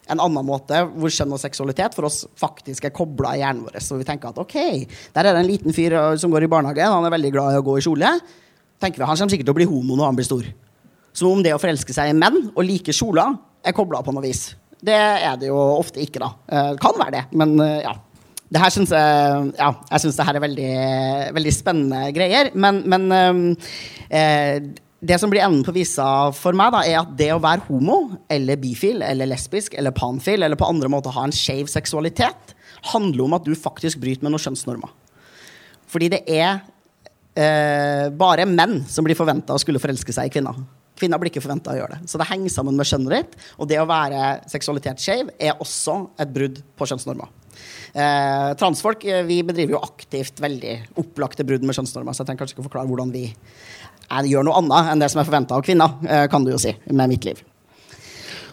En 0.09 0.23
annen 0.25 0.47
måte 0.47 0.81
hvor 0.89 1.13
skjønn 1.13 1.35
og 1.37 1.41
seksualitet 1.43 1.95
for 1.95 2.09
oss 2.09 2.23
faktisk 2.41 2.89
er 2.89 2.95
kobla 2.97 3.35
i 3.37 3.43
hjernen 3.43 3.67
vår. 3.67 3.77
Så 3.85 3.99
vi 4.01 4.07
tenker 4.09 4.33
at 4.33 4.41
ok, 4.41 4.57
der 5.15 5.29
er 5.29 5.37
det 5.37 5.43
en 5.43 5.51
liten 5.51 5.77
fyr 5.77 5.95
uh, 5.95 6.15
som 6.19 6.33
går 6.33 6.47
i 6.47 6.51
barnehagen, 6.51 6.95
han 6.95 7.07
er 7.07 7.15
veldig 7.15 7.33
glad 7.35 7.55
i 7.55 7.61
å 7.61 7.67
gå 7.67 7.77
i 7.79 7.85
kjole. 7.85 8.15
tenker 8.81 9.03
vi, 9.03 9.05
Han 9.05 9.17
kommer 9.21 9.35
sikkert 9.37 9.51
til 9.51 9.55
å 9.55 9.61
bli 9.61 9.69
homo 9.69 9.99
når 9.99 10.11
han 10.11 10.19
blir 10.19 10.29
stor. 10.29 10.49
Som 11.13 11.37
om 11.37 11.43
det 11.45 11.53
å 11.55 11.61
forelske 11.61 11.93
seg 11.93 12.11
i 12.11 12.17
menn 12.17 12.49
og 12.55 12.65
like 12.65 12.95
kjoler 12.95 13.37
er 13.63 13.77
kobla 13.77 14.01
på 14.03 14.15
noe 14.17 14.25
vis. 14.25 14.55
Det 14.85 14.95
er 14.95 15.39
det 15.41 15.49
jo 15.51 15.59
ofte 15.59 16.03
ikke, 16.03 16.21
da. 16.23 16.29
Det 16.75 16.83
kan 16.83 16.99
være 17.01 17.15
det, 17.17 17.25
men 17.39 17.57
uh, 17.61 17.81
ja. 17.83 17.97
Det 18.49 18.61
her 18.63 18.73
synes 18.73 18.93
jeg, 18.95 19.49
ja, 19.59 19.67
jeg 19.91 20.01
syns 20.01 20.17
det 20.17 20.25
her 20.25 20.37
er 20.39 20.41
veldig, 20.41 20.69
veldig 21.37 21.51
spennende 21.53 21.99
greier. 22.17 22.49
Men, 22.57 22.79
men 22.89 23.03
eh, 24.09 24.71
det 25.05 25.19
som 25.21 25.29
blir 25.29 25.45
enden 25.45 25.67
på 25.67 25.75
visa 25.77 26.07
for 26.33 26.57
meg, 26.57 26.73
da, 26.73 26.81
er 26.89 27.03
at 27.03 27.11
det 27.19 27.29
å 27.35 27.43
være 27.45 27.67
homo 27.67 27.99
eller 28.33 28.57
bifil 28.57 29.05
eller 29.05 29.29
lesbisk 29.29 29.77
eller 29.77 29.93
panfil 29.93 30.47
eller 30.47 30.57
på 30.57 30.65
andre 30.65 30.89
måter 30.89 31.13
ha 31.13 31.27
en 31.29 31.37
skeiv 31.37 31.69
seksualitet, 31.69 32.57
handler 32.95 33.27
om 33.27 33.37
at 33.37 33.45
du 33.45 33.53
faktisk 33.53 34.01
bryter 34.01 34.25
med 34.25 34.33
noen 34.33 34.47
kjønnsnormer. 34.47 34.97
Fordi 35.93 36.09
det 36.17 36.25
er 36.25 36.65
bare 38.19 38.49
menn 38.49 38.81
som 38.91 39.05
blir 39.07 39.15
forventa 39.15 39.55
å 39.55 39.61
skulle 39.61 39.79
forelske 39.79 40.17
seg 40.17 40.27
i 40.27 40.33
kvinner. 40.35 40.57
Kvinner 40.99 41.21
blir 41.21 41.33
ikke 41.33 41.45
forventa 41.45 41.75
å 41.75 41.79
gjøre 41.79 41.97
det. 41.97 42.11
Så 42.11 42.21
det 42.21 42.29
henger 42.29 42.53
sammen 42.53 42.79
med 42.79 42.89
kjønnet 42.89 43.15
ditt. 43.15 43.37
Og 43.59 43.71
det 43.71 43.79
å 43.81 43.89
være 43.89 44.39
seksualitetsskeiv 44.51 45.35
er 45.39 45.61
også 45.63 46.01
et 46.19 46.33
brudd 46.35 46.63
på 46.77 46.89
kjønnsnormer. 46.91 47.31
Eh, 47.99 48.51
transfolk 48.61 49.05
eh, 49.09 49.25
vi 49.27 49.41
bedriver 49.47 49.77
jo 49.77 49.83
aktivt 49.83 50.43
veldig 50.43 50.75
opplagte 51.01 51.47
brudd 51.47 51.65
med 51.67 51.75
kjønnsnormer, 51.79 52.15
så 52.15 52.23
jeg 52.23 52.29
trenger 52.29 52.43
kanskje 52.45 52.55
ikke 52.55 52.65
å 52.67 52.69
forklare 52.69 52.91
hvordan 52.91 53.13
vi 53.15 53.25
er, 53.29 54.29
gjør 54.29 54.47
noe 54.47 54.61
annet 54.61 54.93
enn 54.93 55.03
det 55.03 55.09
som 55.11 55.23
er 55.23 55.29
forventa 55.29 55.57
av 55.57 55.65
kvinner, 55.67 55.97
eh, 56.07 56.27
kan 56.31 56.45
du 56.45 56.53
jo 56.53 56.61
si, 56.63 56.75
med 56.93 57.11
mitt 57.11 57.27
liv. 57.27 57.41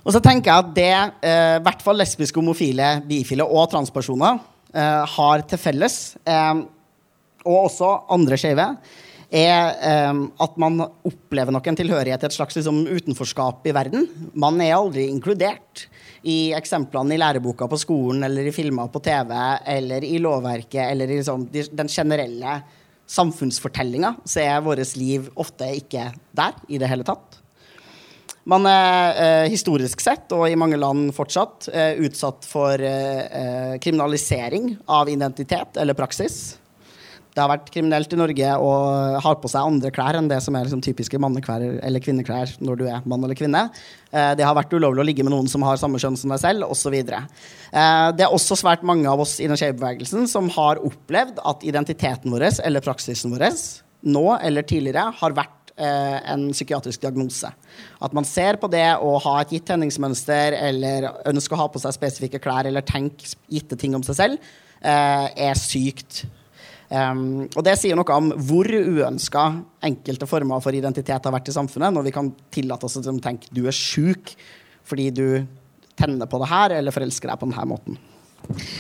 Og 0.06 0.14
så 0.14 0.22
tenker 0.22 0.52
jeg 0.52 0.64
at 0.64 0.74
det 0.78 0.92
eh, 1.26 1.56
i 1.58 1.64
hvert 1.66 1.82
fall 1.86 1.98
lesbiske, 1.98 2.38
homofile, 2.38 3.00
bifile 3.10 3.46
og 3.46 3.72
transpersoner 3.74 4.38
eh, 4.74 5.16
har 5.16 5.46
til 5.50 5.62
felles, 5.62 5.98
eh, 6.30 6.54
og 7.46 7.58
også 7.68 7.92
andre 8.14 8.38
skeive, 8.42 8.70
er 9.34 10.10
um, 10.12 10.26
at 10.42 10.58
man 10.62 10.80
opplever 10.86 11.54
nok 11.56 11.68
en 11.70 11.78
tilhørighet 11.80 12.22
til 12.22 12.30
et 12.30 12.38
slags 12.38 12.58
liksom, 12.60 12.84
utenforskap 12.86 13.66
i 13.68 13.74
verden. 13.76 14.08
Man 14.38 14.60
er 14.64 14.78
aldri 14.78 15.08
inkludert 15.10 15.88
i 16.26 16.54
eksemplene 16.58 17.16
i 17.16 17.22
læreboka 17.22 17.68
på 17.70 17.80
skolen 17.82 18.26
eller 18.26 18.48
i 18.50 18.54
filmer 18.56 18.90
på 18.94 19.02
TV 19.06 19.34
eller 19.76 20.06
i 20.06 20.18
lovverket 20.22 20.84
eller 20.88 21.12
i 21.12 21.20
liksom, 21.20 21.48
den 21.52 21.92
generelle 21.92 22.60
samfunnsfortellinga, 23.06 24.16
så 24.26 24.42
er 24.42 24.64
vårt 24.66 24.96
liv 24.98 25.30
ofte 25.38 25.68
ikke 25.78 26.10
der 26.36 26.56
i 26.68 26.80
det 26.82 26.90
hele 26.90 27.06
tatt. 27.06 27.42
Man 28.46 28.66
er 28.70 29.18
eh, 29.18 29.48
historisk 29.50 30.02
sett, 30.04 30.30
og 30.38 30.46
i 30.46 30.58
mange 30.58 30.78
land 30.78 31.10
fortsatt, 31.18 31.66
eh, 31.74 32.02
utsatt 32.06 32.46
for 32.46 32.78
eh, 32.78 33.24
eh 33.26 33.78
kriminalisering 33.82 34.76
av 34.86 35.10
identitet 35.10 35.82
eller 35.82 35.98
praksis 35.98 36.58
det 37.36 37.44
har 37.44 37.52
vært 37.52 37.68
kriminelt 37.68 38.14
i 38.16 38.18
Norge 38.20 38.52
å 38.64 38.70
ha 39.20 39.32
på 39.36 39.50
seg 39.52 39.68
andre 39.68 39.90
klær 39.94 40.16
enn 40.16 40.30
det 40.32 40.38
som 40.44 40.56
er 40.56 40.68
liksom 40.68 40.84
typiske 40.86 41.20
manneklær 41.20 41.66
eller 41.84 42.04
kvinneklær 42.04 42.54
når 42.64 42.78
du 42.80 42.86
er 42.88 43.08
mann 43.12 43.26
eller 43.28 43.36
kvinne. 43.36 43.66
Eh, 44.16 44.32
det 44.40 44.46
har 44.48 44.56
vært 44.56 44.72
ulovlig 44.72 45.04
å 45.04 45.08
ligge 45.10 45.26
med 45.28 45.34
noen 45.36 45.50
som 45.52 45.66
har 45.68 45.76
samme 45.82 46.00
kjønn 46.00 46.16
som 46.20 46.32
deg 46.32 46.40
selv, 46.40 46.70
osv. 46.72 46.96
Eh, 46.96 48.06
det 48.16 48.24
er 48.24 48.32
også 48.32 48.56
svært 48.62 48.86
mange 48.88 49.12
av 49.12 49.20
oss 49.26 49.42
i 49.44 49.50
den 49.52 49.60
skeive 49.60 50.08
som 50.32 50.48
har 50.56 50.80
opplevd 50.80 51.42
at 51.52 51.68
identiteten 51.68 52.32
vår 52.32 52.48
eller 52.64 52.86
praksisen 52.86 53.36
vår 53.36 53.50
nå 54.06 54.24
eller 54.38 54.64
tidligere 54.70 55.10
har 55.20 55.36
vært 55.36 55.76
eh, 55.76 56.18
en 56.32 56.48
psykiatrisk 56.56 57.04
diagnose. 57.04 57.52
At 58.00 58.16
man 58.16 58.24
ser 58.24 58.62
på 58.64 58.72
det 58.72 58.88
å 59.04 59.18
ha 59.28 59.36
et 59.42 59.52
gitt 59.58 59.68
tenningsmønster 59.68 60.56
eller 60.62 61.12
ønske 61.28 61.60
å 61.60 61.62
ha 61.66 61.68
på 61.68 61.84
seg 61.84 62.00
spesifikke 62.00 62.40
klær 62.40 62.72
eller 62.72 62.88
tenke 62.88 63.36
gitte 63.52 63.76
ting 63.76 64.00
om 64.00 64.08
seg 64.08 64.22
selv, 64.24 64.56
er 64.86 65.56
sykt 65.58 66.26
Um, 66.96 67.46
og 67.52 67.62
det 67.66 67.76
sier 67.80 67.98
noe 67.98 68.16
om 68.16 68.32
hvor 68.48 68.70
uønska 68.70 69.46
enkelte 69.84 70.28
former 70.30 70.62
for 70.64 70.76
identitet 70.78 71.28
har 71.28 71.34
vært 71.36 71.52
i 71.52 71.56
samfunnet, 71.56 71.92
når 71.92 72.08
vi 72.08 72.16
kan 72.16 72.32
tillate 72.54 72.88
oss 72.88 72.96
å 73.02 73.20
tenke 73.20 73.52
du 73.52 73.66
er 73.68 73.76
sjuk 73.76 74.32
fordi 74.86 75.10
du 75.12 75.28
tenner 75.98 76.30
på 76.30 76.40
det 76.40 76.52
her, 76.52 76.76
eller 76.78 76.94
forelsker 76.94 77.32
deg 77.32 77.42
på 77.42 77.50
denne 77.50 77.66
måten. 77.68 77.98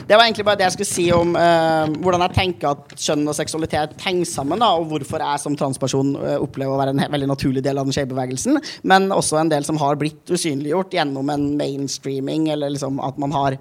Det 0.05 0.13
var 0.13 0.28
egentlig 0.28 0.45
bare 0.45 0.59
det 0.59 0.68
jeg 0.68 0.76
skulle 0.76 0.91
si 0.91 1.05
om 1.16 1.32
uh, 1.34 1.89
hvordan 2.03 2.26
jeg 2.28 2.36
tenker 2.38 2.76
at 2.76 2.91
kjønn 3.01 3.26
og 3.26 3.38
seksualitet 3.38 3.95
henger 4.05 4.30
sammen, 4.30 4.61
da, 4.61 4.70
og 4.78 4.91
hvorfor 4.91 5.24
jeg 5.24 5.41
som 5.41 5.55
transperson 5.57 6.13
uh, 6.20 6.36
opplever 6.43 6.76
å 6.76 6.80
være 6.80 6.93
en 6.93 7.01
veldig 7.16 7.32
naturlig 7.32 7.63
del 7.66 7.82
av 7.82 7.88
den 7.88 7.95
skeivebevegelsen, 7.95 8.59
men 8.91 9.09
også 9.16 9.39
en 9.41 9.49
del 9.51 9.66
som 9.66 9.80
har 9.82 9.97
blitt 9.99 10.30
usynliggjort 10.30 10.93
gjennom 10.99 11.34
en 11.34 11.47
mainstreaming, 11.57 12.51
eller 12.53 12.76
liksom 12.76 13.01
at 13.03 13.18
man 13.22 13.34
har 13.36 13.57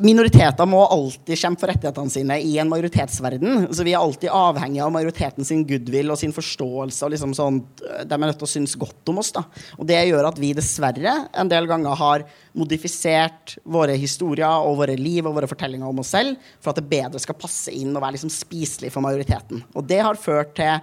Minoriteter 0.00 0.68
må 0.68 0.80
alltid 0.88 1.38
kjempe 1.38 1.62
for 1.62 1.70
rettighetene 1.70 2.12
sine 2.12 2.36
i 2.44 2.54
en 2.60 2.68
majoritetsverden. 2.70 3.66
Så 3.74 3.84
vi 3.84 3.94
er 3.94 4.00
alltid 4.00 4.32
avhengig 4.32 4.80
av 4.84 4.92
majoriteten 4.94 5.46
sin 5.46 5.62
goodwill 5.68 6.12
og 6.12 6.20
sin 6.20 6.34
forståelse. 6.36 7.02
og 7.04 7.12
liksom 7.14 7.34
sånn, 7.36 7.60
De 7.80 8.14
er 8.14 8.18
nødt 8.18 8.38
til 8.38 8.48
å 8.48 8.54
synes 8.54 8.76
godt 8.76 9.08
om 9.12 9.18
oss. 9.18 9.32
da. 9.32 9.44
Og 9.78 9.86
Det 9.86 10.00
gjør 10.08 10.28
at 10.28 10.38
vi 10.38 10.52
dessverre 10.52 11.28
en 11.32 11.48
del 11.48 11.66
ganger 11.66 11.96
har 11.96 12.24
modifisert 12.54 13.58
våre 13.64 13.96
historier 13.96 14.48
og 14.48 14.78
våre 14.78 14.96
liv 14.96 15.26
og 15.26 15.34
våre 15.34 15.48
fortellinger 15.48 15.86
om 15.86 16.00
oss 16.00 16.12
selv 16.16 16.36
for 16.60 16.70
at 16.70 16.76
det 16.76 16.88
bedre 16.88 17.20
skal 17.20 17.38
passe 17.38 17.70
inn 17.70 17.94
og 17.94 18.02
være 18.02 18.18
liksom 18.18 18.32
spiselig 18.32 18.92
for 18.92 19.04
majoriteten. 19.04 19.62
Og 19.74 19.86
det 19.86 20.00
har 20.00 20.14
ført 20.16 20.56
til 20.56 20.80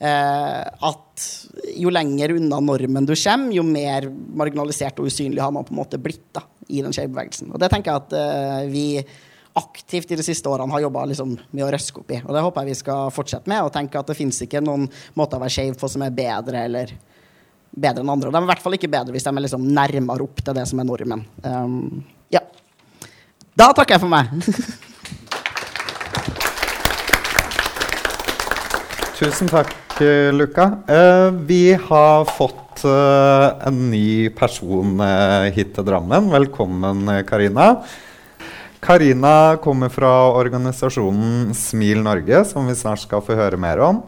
eh, 0.00 0.64
at 0.64 1.26
jo 1.76 1.90
lenger 1.92 2.36
unna 2.36 2.60
normen 2.60 3.06
du 3.06 3.14
kommer, 3.14 3.52
jo 3.52 3.62
mer 3.62 4.08
marginalisert 4.10 4.98
og 4.98 5.10
usynlig 5.10 5.42
har 5.42 5.52
man 5.52 5.64
på 5.64 5.74
en 5.74 5.82
måte 5.82 6.00
blitt 6.00 6.32
da, 6.32 6.42
i 6.70 6.84
den 6.84 6.94
skeive. 6.94 7.26
Og 7.50 7.58
det 7.60 7.70
tenker 7.72 7.92
jeg 7.92 8.04
at 8.04 8.16
eh, 8.20 8.70
vi 8.70 8.86
aktivt 9.60 10.12
i 10.14 10.18
de 10.18 10.24
siste 10.24 10.48
årene 10.48 10.70
har 10.72 10.84
jobba 10.84 11.04
liksom, 11.10 11.34
med 11.50 11.64
å 11.66 11.70
røske 11.74 12.02
opp 12.02 12.12
i. 12.14 12.20
Og 12.22 12.34
det 12.34 12.42
håper 12.44 12.64
jeg 12.64 12.70
vi 12.70 12.80
skal 12.80 13.14
fortsette 13.14 13.50
med, 13.50 13.64
og 13.66 13.72
tenke 13.74 13.98
at 13.98 14.10
det 14.10 14.18
fins 14.18 14.38
ikke 14.46 14.62
noen 14.62 14.86
måter 15.18 15.40
å 15.40 15.42
være 15.42 15.56
skeiv 15.56 15.78
på 15.80 15.90
som 15.90 16.04
er 16.06 16.14
bedre 16.14 16.66
eller 16.68 16.92
bedre 17.70 18.04
enn 18.04 18.12
andre. 18.14 18.30
Og 18.30 18.34
de 18.34 18.40
er 18.40 18.46
i 18.46 18.52
hvert 18.52 18.62
fall 18.62 18.78
ikke 18.78 18.92
bedre 18.92 19.14
hvis 19.14 19.26
de 19.26 19.32
er 19.34 19.46
liksom 19.46 19.66
nærmere 19.74 20.26
opp 20.26 20.42
til 20.44 20.56
det 20.56 20.66
som 20.70 20.82
er 20.82 20.88
normen. 20.88 21.26
Um, 21.42 22.04
ja. 22.32 22.44
Da 23.58 23.72
takker 23.74 23.98
jeg 23.98 24.04
for 24.06 24.12
meg. 24.12 24.30
Tusen 29.20 29.50
takk, 29.52 29.74
Luka. 30.32 30.64
Uh, 30.88 31.28
vi 31.44 31.74
har 31.74 32.24
fått 32.24 32.86
uh, 32.88 33.52
en 33.68 33.90
ny 33.90 34.30
person 34.32 34.94
uh, 34.96 35.44
hit 35.52 35.74
til 35.76 35.84
Drammen. 35.84 36.30
Velkommen, 36.32 37.02
Karina. 37.28 37.66
Karina 38.80 39.58
kommer 39.60 39.92
fra 39.92 40.14
organisasjonen 40.32 41.52
Smil 41.52 42.00
Norge, 42.00 42.46
som 42.48 42.64
vi 42.64 42.78
snart 42.80 43.04
skal 43.04 43.20
få 43.20 43.36
høre 43.36 43.60
mer 43.60 43.84
om. 43.84 44.00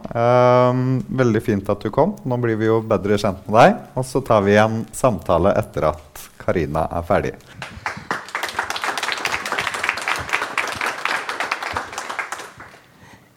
veldig 1.21 1.43
fint 1.45 1.69
at 1.69 1.85
du 1.85 1.93
kom. 1.93 2.15
Nå 2.25 2.41
blir 2.41 2.57
vi 2.57 2.71
jo 2.71 2.81
bedre 2.81 3.21
kjent 3.21 3.45
med 3.45 3.59
deg. 3.59 3.77
Og 3.93 4.09
så 4.09 4.25
tar 4.25 4.41
vi 4.49 4.57
en 4.57 4.81
samtale 4.97 5.53
etter 5.61 5.91
at 5.93 6.25
Karina 6.41 6.87
er 6.89 7.05
ferdig. 7.05 7.37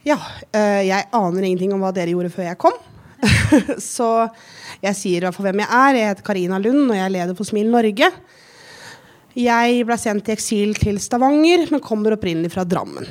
Ja, 0.07 0.21
eh, 0.55 0.85
jeg 0.87 1.09
aner 1.19 1.43
ingenting 1.49 1.73
om 1.75 1.83
hva 1.83 1.91
dere 1.95 2.13
gjorde 2.13 2.31
før 2.31 2.47
jeg 2.47 2.59
kom. 2.63 2.77
Så 3.83 4.09
jeg 4.85 4.95
sier 4.95 5.27
i 5.27 5.33
hvem 5.35 5.63
jeg 5.65 5.67
er. 5.67 5.99
Jeg 5.99 6.11
heter 6.13 6.27
Karina 6.29 6.61
Lund, 6.63 6.85
og 6.85 6.95
jeg 6.95 7.07
er 7.09 7.15
leder 7.15 7.39
for 7.39 7.49
Smil 7.49 7.73
Norge. 7.73 8.11
Jeg 9.37 9.83
ble 9.89 9.97
sendt 9.99 10.31
i 10.31 10.37
eksil 10.37 10.77
til 10.79 11.01
Stavanger, 11.03 11.67
men 11.73 11.83
kommer 11.85 12.15
opprinnelig 12.15 12.55
fra 12.55 12.65
Drammen. 12.65 13.09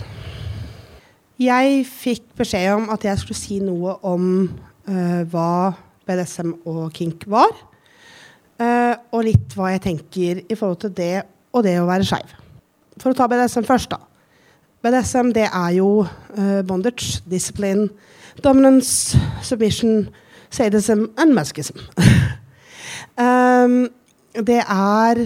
Jeg 1.41 1.83
fikk 1.89 2.31
beskjed 2.39 2.71
om 2.77 2.87
at 2.95 3.03
jeg 3.03 3.19
skulle 3.19 3.37
si 3.37 3.59
noe 3.59 3.97
om 4.07 4.47
uh, 4.87 5.21
hva 5.27 5.75
BDSM 6.07 6.55
og 6.63 6.87
kink 6.95 7.27
var. 7.29 7.51
Uh, 8.55 8.95
og 9.11 9.27
litt 9.27 9.53
hva 9.57 9.73
jeg 9.73 9.83
tenker 9.83 10.45
i 10.47 10.55
forhold 10.55 10.85
til 10.85 10.95
det 10.95 11.25
og 11.51 11.67
det 11.67 11.75
å 11.81 11.89
være 11.89 12.07
skeiv. 12.07 12.37
For 13.03 13.11
å 13.11 13.17
ta 13.19 13.27
BDSM 13.27 13.67
først, 13.67 13.91
da. 13.91 14.14
BDSM 14.85 15.31
det 15.33 15.47
er 15.49 15.71
jo 15.79 16.05
uh, 16.05 16.61
bondage, 16.67 17.17
discipline, 17.25 17.87
dominance, 18.43 19.17
submission, 19.41 20.09
sadism 20.53 21.07
and 21.17 21.33
masochism. 21.33 21.79
um, 23.17 23.87
det 24.45 24.59
er 24.61 25.21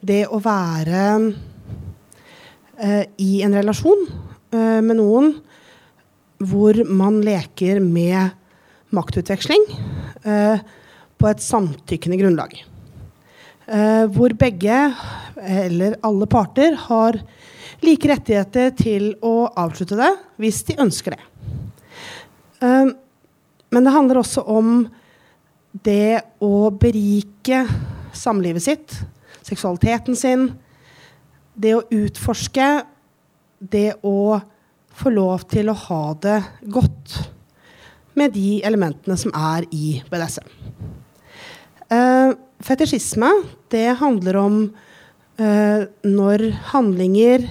det 0.00 0.22
å 0.32 0.40
være 0.40 1.02
uh, 1.28 3.04
i 3.20 3.42
en 3.44 3.58
relasjon 3.58 4.06
uh, 4.08 4.80
med 4.80 4.96
noen 4.96 5.34
hvor 6.40 6.80
man 6.88 7.20
leker 7.22 7.82
med 7.84 8.32
maktutveksling 8.92 9.62
på 10.22 11.28
et 11.28 11.42
samtykkende 11.44 12.16
grunnlag. 12.18 12.56
hvor 14.12 14.34
begge, 14.34 14.78
eller 15.38 15.94
alle 16.02 16.26
parter, 16.26 16.74
har 16.88 17.20
like 17.82 18.08
rettigheter 18.08 18.72
til 18.78 19.12
å 19.24 19.50
avslutte 19.58 19.98
det 19.98 20.10
hvis 20.42 20.62
de 20.68 20.78
ønsker 20.82 21.16
det. 21.16 21.22
Um, 22.62 22.92
men 23.72 23.86
det 23.86 23.94
handler 23.94 24.20
også 24.20 24.44
om 24.52 24.84
det 25.84 26.20
å 26.44 26.68
berike 26.76 27.64
samlivet 28.14 28.64
sitt, 28.64 28.96
seksualiteten 29.42 30.18
sin. 30.18 30.50
Det 31.54 31.74
å 31.78 31.84
utforske. 31.90 32.68
Det 33.58 33.92
å 34.02 34.40
få 34.92 35.12
lov 35.14 35.46
til 35.48 35.70
å 35.70 35.78
ha 35.86 36.02
det 36.20 36.40
godt 36.74 37.16
med 38.18 38.34
de 38.34 38.60
elementene 38.66 39.16
som 39.16 39.32
er 39.32 39.64
i 39.72 40.00
BDSM. 40.10 40.48
Uh, 41.92 42.34
fetisjisme 42.64 43.30
det 43.72 43.86
handler 44.00 44.38
om 44.40 44.58
uh, 45.40 45.80
når 46.04 46.44
handlinger 46.72 47.48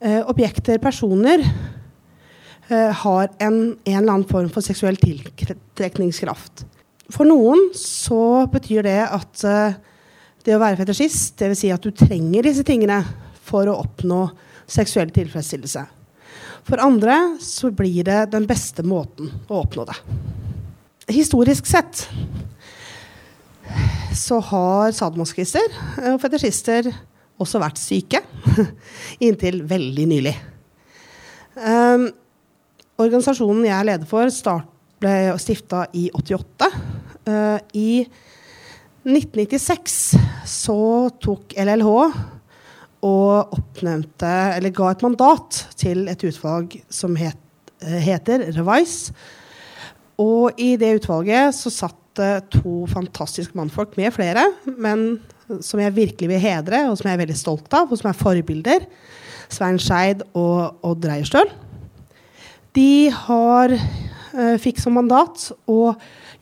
objekter, 0.00 0.78
personer, 0.80 1.42
eh, 2.70 2.90
har 3.02 3.28
en, 3.38 3.76
en, 3.84 3.98
eller 3.98 4.12
annen 4.12 4.28
form 4.28 4.48
for 4.52 4.64
seksuell 4.64 4.96
tiltrekningskraft. 5.00 6.64
For 7.10 7.26
noen 7.28 7.70
så 7.76 8.46
betyr 8.50 8.86
det 8.86 9.00
at 9.06 9.44
eh, 9.44 9.78
det 10.46 10.56
å 10.56 10.62
være 10.62 10.80
fetisjist, 10.80 11.34
dvs. 11.40 11.60
Si 11.60 11.72
at 11.74 11.84
du 11.84 11.90
trenger 11.92 12.46
disse 12.46 12.64
tingene 12.66 13.02
for 13.44 13.68
å 13.68 13.80
oppnå 13.82 14.24
seksuell 14.70 15.10
tilfredsstillelse. 15.12 15.84
For 16.68 16.80
andre 16.82 17.16
så 17.42 17.72
blir 17.74 18.04
det 18.06 18.30
den 18.32 18.46
beste 18.48 18.84
måten 18.86 19.32
å 19.50 19.64
oppnå 19.64 19.86
det. 19.88 19.96
Historisk 21.10 21.66
sett 21.66 22.04
så 24.14 24.38
har 24.42 24.92
sadomasochister 24.94 25.74
og 26.12 26.20
fetisjister 26.22 26.90
også 27.40 27.60
vært 27.62 27.80
syke. 27.80 28.22
Inntil 29.26 29.62
veldig 29.68 30.06
nylig. 30.10 30.34
Um, 31.56 32.08
organisasjonen 33.00 33.66
jeg 33.66 33.76
er 33.76 33.88
leder 33.92 34.08
for, 34.08 34.30
start, 34.32 34.68
ble 35.00 35.32
stifta 35.40 35.86
i 35.96 36.08
88. 36.16 36.68
Uh, 37.28 37.58
I 37.76 37.90
1996 39.06 39.96
så 40.48 40.80
tok 41.22 41.56
LLH 41.56 41.90
og 43.08 43.54
oppnevnte, 43.56 44.32
eller 44.58 44.74
ga 44.76 44.90
et 44.92 45.04
mandat 45.06 45.62
til 45.80 46.04
et 46.12 46.24
utvalg 46.28 46.76
som 46.92 47.16
het, 47.16 47.38
heter 47.80 48.50
Revise. 48.58 49.14
Og 50.20 50.58
i 50.60 50.74
det 50.76 50.98
utvalget 50.98 51.56
så 51.56 51.72
satt 51.72 51.96
to 52.52 52.84
fantastiske 52.90 53.56
mannfolk 53.56 53.94
med 53.96 54.12
flere, 54.12 54.42
men 54.76 55.22
som 55.64 55.80
jeg 55.82 55.96
virkelig 55.96 56.28
vil 56.30 56.42
hedre, 56.42 56.84
og 56.90 56.98
som 56.98 57.08
jeg 57.08 57.18
er 57.18 57.22
veldig 57.24 57.38
stolt 57.38 57.74
av, 57.74 57.90
og 57.90 57.98
som 57.98 58.10
er 58.10 58.18
forbilder. 58.18 58.86
Svein 59.50 59.80
Skeid 59.82 60.22
og 60.38 60.86
Odd 60.86 61.06
Reierstøl. 61.08 61.50
De 62.76 63.10
har, 63.10 63.74
uh, 63.74 64.56
fikk 64.62 64.78
som 64.78 64.94
mandat 64.94 65.48
å 65.66 65.96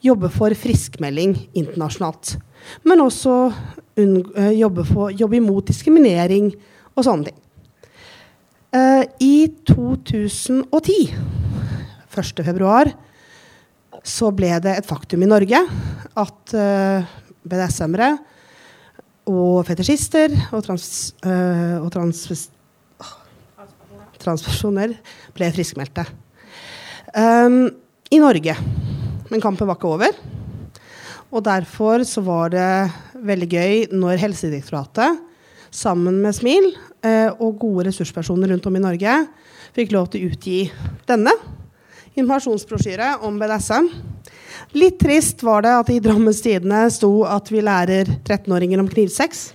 jobbe 0.05 0.29
for 0.31 0.53
friskmelding 0.55 1.35
internasjonalt. 1.57 2.35
Men 2.85 3.01
også 3.01 3.35
uh, 3.49 4.53
jobbe, 4.53 4.85
for, 4.85 5.09
jobbe, 5.09 5.39
imot 5.39 5.71
diskriminering 5.71 6.51
og 6.93 7.05
sånne 7.07 7.31
ting. 7.31 7.39
Uh, 8.69 9.03
I 9.25 9.49
2010, 9.65 10.99
1. 12.13 12.43
februar, 12.45 12.93
så 14.05 14.29
ble 14.35 14.53
det 14.61 14.77
et 14.79 14.87
faktum 14.87 15.23
i 15.25 15.27
Norge 15.29 15.59
at 16.19 16.53
BDSM-ere 17.43 18.13
og 19.29 19.61
fetisjister 19.67 20.33
og, 20.49 20.63
trans, 20.65 20.87
og 21.21 21.89
trans, 21.93 22.23
transpersoner 24.19 24.95
ble 25.37 25.51
friskmeldte. 25.53 26.05
Um, 27.13 27.69
I 28.09 28.19
Norge. 28.21 28.55
Men 29.29 29.43
kampen 29.43 29.69
var 29.69 29.77
ikke 29.77 29.93
over. 29.93 30.19
Og 31.29 31.45
derfor 31.45 32.03
så 32.09 32.23
var 32.25 32.53
det 32.53 32.69
veldig 33.21 33.49
gøy 33.49 33.73
når 33.93 34.21
Helsedirektoratet 34.23 35.19
sammen 35.69 36.17
med 36.23 36.33
SMIL 36.33 36.71
øh, 37.05 37.29
og 37.37 37.59
gode 37.61 37.85
ressurspersoner 37.89 38.49
rundt 38.49 38.65
om 38.65 38.77
i 38.79 38.81
Norge 38.81 39.15
fikk 39.75 39.93
lov 39.93 40.09
til 40.09 40.25
å 40.25 40.31
utgi 40.31 40.59
denne 41.09 41.35
informasjonsbrosjyre 42.15 43.19
om 43.27 43.37
BDSM. 43.39 43.91
Litt 44.77 44.99
trist 45.01 45.43
var 45.45 45.63
det 45.65 45.75
at 45.75 45.89
i 45.93 46.01
Drammens 46.03 46.41
Tidende 46.45 46.85
sto 46.93 47.11
at 47.27 47.49
vi 47.51 47.63
lærer 47.65 48.09
13-åringer 48.23 48.81
om 48.81 48.89
knivsex. 48.91 49.49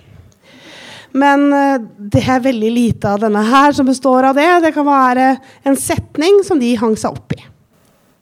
Men 1.15 1.47
eh, 1.55 1.79
det 2.11 2.23
er 2.27 2.43
veldig 2.43 2.71
lite 2.75 3.13
av 3.15 3.21
denne 3.23 3.43
her 3.47 3.75
som 3.75 3.87
består 3.87 4.27
av 4.31 4.35
det. 4.35 4.49
Det 4.65 4.73
kan 4.75 4.87
være 4.87 5.29
en 5.63 5.77
setning 5.79 6.41
som 6.47 6.59
de 6.59 6.73
hang 6.79 6.97
seg 6.99 7.15
opp 7.15 7.35
i. 7.37 7.41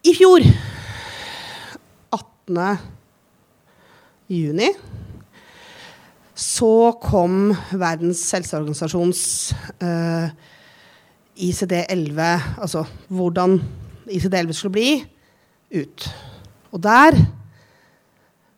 I 0.04 0.14
fjor, 0.18 0.44
18. 2.14 2.60
juni, 4.28 4.68
så 6.36 6.92
kom 7.02 7.54
Verdens 7.72 8.26
helseorganisasjons 8.36 9.22
uh, 9.80 10.28
ICD-11, 11.40 12.20
altså 12.60 12.84
hvordan 13.08 13.56
ICD-11 14.12 14.58
skulle 14.58 14.76
bli, 14.76 14.90
ut. 15.74 16.10
Og 16.74 16.82
der 16.82 17.18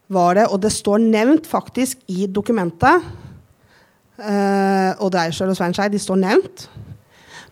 var 0.07 0.37
det, 0.37 0.47
og 0.47 0.61
det 0.63 0.71
står 0.71 1.03
nevnt 1.03 1.47
faktisk 1.49 2.01
i 2.07 2.27
dokumentet 2.31 3.03
Uh, 4.15 4.95
og 5.03 5.09
Dreischer 5.11 5.49
og 5.51 5.57
Sveinskei 5.57 5.89
de 5.91 5.99
står 5.99 6.21
nevnt. 6.21 6.69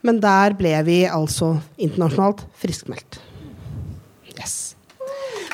Men 0.04 0.20
der 0.24 0.56
ble 0.56 0.72
vi 0.88 1.02
altså 1.08 1.58
internasjonalt 1.76 2.44
friskmeldt. 2.60 3.20
Yes. 4.32 4.76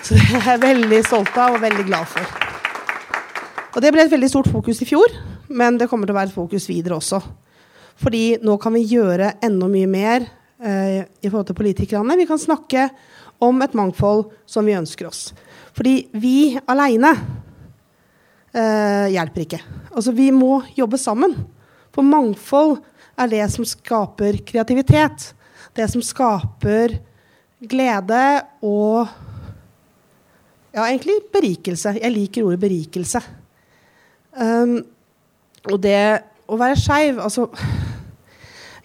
Så 0.05 0.17
det 0.17 0.27
er 0.37 0.47
jeg 0.53 0.61
veldig 0.63 1.01
stolt 1.05 1.33
av 1.37 1.57
og 1.57 1.63
veldig 1.63 1.85
glad 1.89 2.09
for. 2.09 2.37
Og 3.75 3.81
det 3.81 3.93
ble 3.93 4.05
et 4.05 4.13
veldig 4.13 4.29
stort 4.29 4.49
fokus 4.49 4.81
i 4.81 4.87
fjor, 4.89 5.13
men 5.49 5.77
det 5.77 5.89
kommer 5.89 6.09
til 6.09 6.15
å 6.15 6.19
være 6.19 6.31
et 6.31 6.37
fokus 6.37 6.65
videre 6.69 6.97
også. 6.97 7.21
Fordi 7.99 8.39
nå 8.45 8.55
kan 8.61 8.73
vi 8.73 8.87
gjøre 8.89 9.35
enda 9.45 9.69
mye 9.69 9.89
mer 9.89 10.25
eh, 10.25 11.05
i 11.05 11.29
forhold 11.29 11.49
til 11.49 11.57
politikerne. 11.57 12.17
Vi 12.17 12.25
kan 12.29 12.41
snakke 12.41 12.87
om 13.39 13.61
et 13.63 13.75
mangfold 13.77 14.27
som 14.49 14.67
vi 14.67 14.75
ønsker 14.77 15.07
oss. 15.09 15.29
Fordi 15.75 16.09
vi 16.19 16.57
aleine 16.67 17.13
eh, 18.51 19.07
hjelper 19.13 19.45
ikke. 19.45 19.61
Altså, 19.93 20.13
vi 20.15 20.29
må 20.35 20.59
jobbe 20.75 20.99
sammen. 20.99 21.35
For 21.95 22.05
mangfold 22.05 22.77
er 23.19 23.31
det 23.31 23.45
som 23.53 23.67
skaper 23.67 24.41
kreativitet. 24.47 25.31
Det 25.75 25.87
som 25.91 26.03
skaper 26.03 26.99
glede 27.59 28.23
og 28.65 29.07
Ja, 30.69 30.83
egentlig 30.85 31.15
berikelse. 31.33 31.95
Jeg 31.97 32.13
liker 32.13 32.45
ordet 32.45 32.59
berikelse. 32.61 33.19
Um, 34.37 34.75
og 35.65 35.79
det 35.81 36.21
å 36.45 36.57
være 36.59 36.77
skeiv 36.77 37.17
Altså 37.19 37.47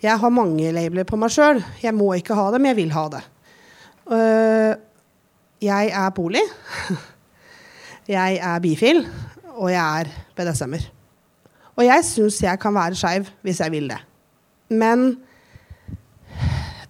Jeg 0.01 0.17
har 0.19 0.33
mange 0.33 0.73
labeler 0.73 1.05
på 1.05 1.19
meg 1.21 1.33
sjøl. 1.33 1.61
Jeg 1.83 1.93
må 1.97 2.09
ikke 2.17 2.37
ha 2.39 2.49
det, 2.53 2.61
men 2.61 2.73
jeg 2.73 2.81
vil 2.81 2.95
ha 2.97 3.05
det. 3.13 3.21
Uh, 4.05 4.75
jeg 5.65 5.93
er 5.93 6.11
poli. 6.17 6.43
jeg 8.17 8.41
er 8.43 8.59
bifil. 8.61 9.05
Og 9.55 9.71
jeg 9.73 10.01
er 10.01 10.11
BDSM-er. 10.37 10.91
Og 11.77 11.87
jeg 11.87 12.05
syns 12.07 12.43
jeg 12.43 12.59
kan 12.63 12.75
være 12.75 12.99
skeiv 12.99 13.31
hvis 13.43 13.61
jeg 13.61 13.73
vil 13.73 13.89
det. 13.91 14.01
Men 14.71 15.17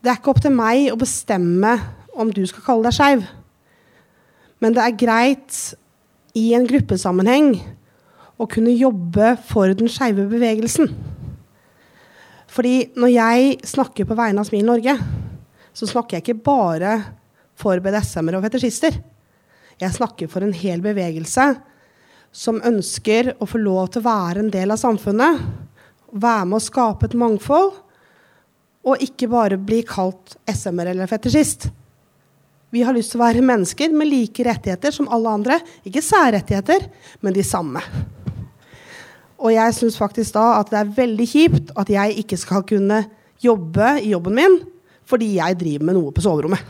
det 0.04 0.10
er 0.10 0.18
ikke 0.18 0.34
opp 0.34 0.42
til 0.44 0.52
meg 0.52 0.90
å 0.92 0.98
bestemme 1.00 1.78
om 2.14 2.30
du 2.32 2.42
skal 2.46 2.64
kalle 2.66 2.88
deg 2.88 2.96
skeiv. 2.96 3.24
Men 4.60 4.76
det 4.76 4.84
er 4.84 4.98
greit 5.00 5.60
i 6.36 6.50
en 6.56 6.66
gruppesammenheng 6.68 7.54
å 8.40 8.46
kunne 8.50 8.74
jobbe 8.74 9.34
for 9.48 9.72
den 9.76 9.90
skeive 9.92 10.26
bevegelsen. 10.30 10.90
Fordi 12.54 12.90
når 12.98 13.12
jeg 13.14 13.54
snakker 13.66 14.06
på 14.06 14.16
vegne 14.18 14.42
av 14.42 14.48
Smil 14.48 14.66
Norge, 14.66 14.94
så 15.74 15.88
snakker 15.90 16.16
jeg 16.16 16.24
ikke 16.24 16.44
bare 16.46 16.94
for 17.58 17.78
BDSM-ere 17.82 18.38
og 18.38 18.46
fetisjister. 18.46 18.96
Jeg 19.80 19.94
snakker 19.96 20.30
for 20.30 20.46
en 20.46 20.54
hel 20.54 20.82
bevegelse 20.84 21.48
som 22.34 22.60
ønsker 22.66 23.34
å 23.42 23.46
få 23.46 23.60
lov 23.62 23.92
til 23.94 24.02
å 24.02 24.08
være 24.08 24.42
en 24.42 24.50
del 24.54 24.74
av 24.74 24.80
samfunnet, 24.80 25.40
være 26.14 26.48
med 26.50 26.58
å 26.58 26.62
skape 26.62 27.08
et 27.08 27.16
mangfold, 27.18 27.72
og 28.84 29.02
ikke 29.02 29.30
bare 29.32 29.58
bli 29.58 29.80
kalt 29.86 30.36
SM-er 30.50 30.92
eller 30.92 31.10
fetisjist. 31.10 31.70
Vi 32.74 32.82
har 32.82 32.94
lyst 32.94 33.14
til 33.14 33.20
å 33.20 33.24
være 33.24 33.44
mennesker 33.46 33.94
med 33.94 34.10
like 34.10 34.44
rettigheter 34.44 34.92
som 34.94 35.08
alle 35.14 35.30
andre. 35.30 35.60
Ikke 35.86 36.02
særrettigheter, 36.02 36.88
men 37.22 37.36
de 37.36 37.44
samme. 37.46 37.80
Og 39.38 39.52
jeg 39.54 39.76
syns 39.76 39.98
faktisk 40.00 40.34
da 40.34 40.58
at 40.58 40.72
det 40.72 40.80
er 40.80 40.94
veldig 40.96 41.26
kjipt 41.30 41.72
at 41.78 41.90
jeg 41.92 42.18
ikke 42.24 42.38
skal 42.40 42.66
kunne 42.66 43.04
jobbe 43.44 43.94
i 44.02 44.10
jobben 44.10 44.36
min 44.38 44.58
fordi 45.08 45.34
jeg 45.36 45.58
driver 45.60 45.88
med 45.90 45.98
noe 45.98 46.14
på 46.14 46.24
soverommet. 46.24 46.60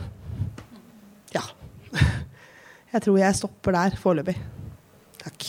Ja. 1.35 1.43
Jeg 2.95 3.03
tror 3.03 3.17
jeg 3.19 3.35
stopper 3.35 3.75
der 3.75 3.95
foreløpig. 3.99 4.35
Takk. 5.23 5.47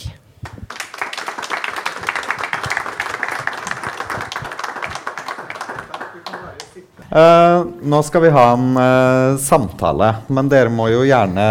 Uh, 7.07 7.62
nå 7.87 8.01
skal 8.05 8.24
vi 8.26 8.32
ha 8.34 8.49
en 8.53 8.72
uh, 8.76 9.39
samtale, 9.41 10.11
men 10.26 10.51
dere 10.53 10.72
må 10.74 10.89
jo 10.91 11.05
gjerne 11.07 11.45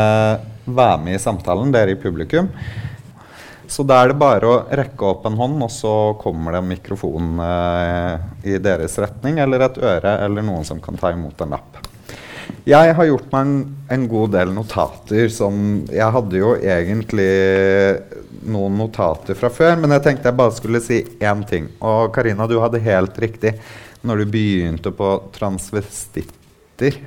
være 0.65 0.97
med 1.01 1.15
i 1.15 1.21
samtalen, 1.21 1.71
dere 1.73 1.95
i 1.95 1.99
publikum. 2.01 2.49
Så 3.67 3.83
da 3.87 4.01
er 4.01 4.11
det 4.11 4.19
bare 4.21 4.49
å 4.49 4.57
rekke 4.77 5.07
opp 5.09 5.25
en 5.27 5.37
hånd, 5.39 5.57
og 5.65 5.71
så 5.73 5.93
kommer 6.21 6.53
det 6.53 6.61
en 6.61 6.69
mikrofon 6.69 7.39
eh, 7.41 8.25
i 8.51 8.59
deres 8.61 8.97
retning, 9.01 9.39
eller 9.41 9.65
et 9.65 9.79
øre, 9.81 10.17
eller 10.25 10.45
noen 10.45 10.65
som 10.67 10.81
kan 10.83 10.97
ta 10.99 11.11
imot 11.15 11.41
en 11.41 11.55
lapp. 11.55 11.79
Jeg 12.65 12.93
har 12.97 13.07
gjort 13.07 13.31
meg 13.33 13.45
en, 13.45 13.55
en, 13.93 14.05
god 14.09 14.31
del 14.35 14.51
notater 14.53 15.29
som 15.33 15.55
Jeg 15.89 16.13
hadde 16.13 16.37
jo 16.37 16.51
egentlig 16.57 17.29
noen 18.45 18.77
notater 18.77 19.37
fra 19.37 19.49
før, 19.53 19.79
men 19.81 19.93
jeg 19.95 20.05
tenkte 20.05 20.29
jeg 20.29 20.39
bare 20.41 20.57
skulle 20.57 20.81
si 20.85 21.01
én 21.21 21.45
ting. 21.49 21.69
Og 21.81 22.11
Karina, 22.13 22.49
du 22.49 22.59
hadde 22.61 22.83
helt 22.85 23.17
riktig 23.21 23.55
når 24.05 24.21
du 24.21 24.33
begynte 24.33 24.93
på 24.93 25.15
transvestitter. 25.33 27.01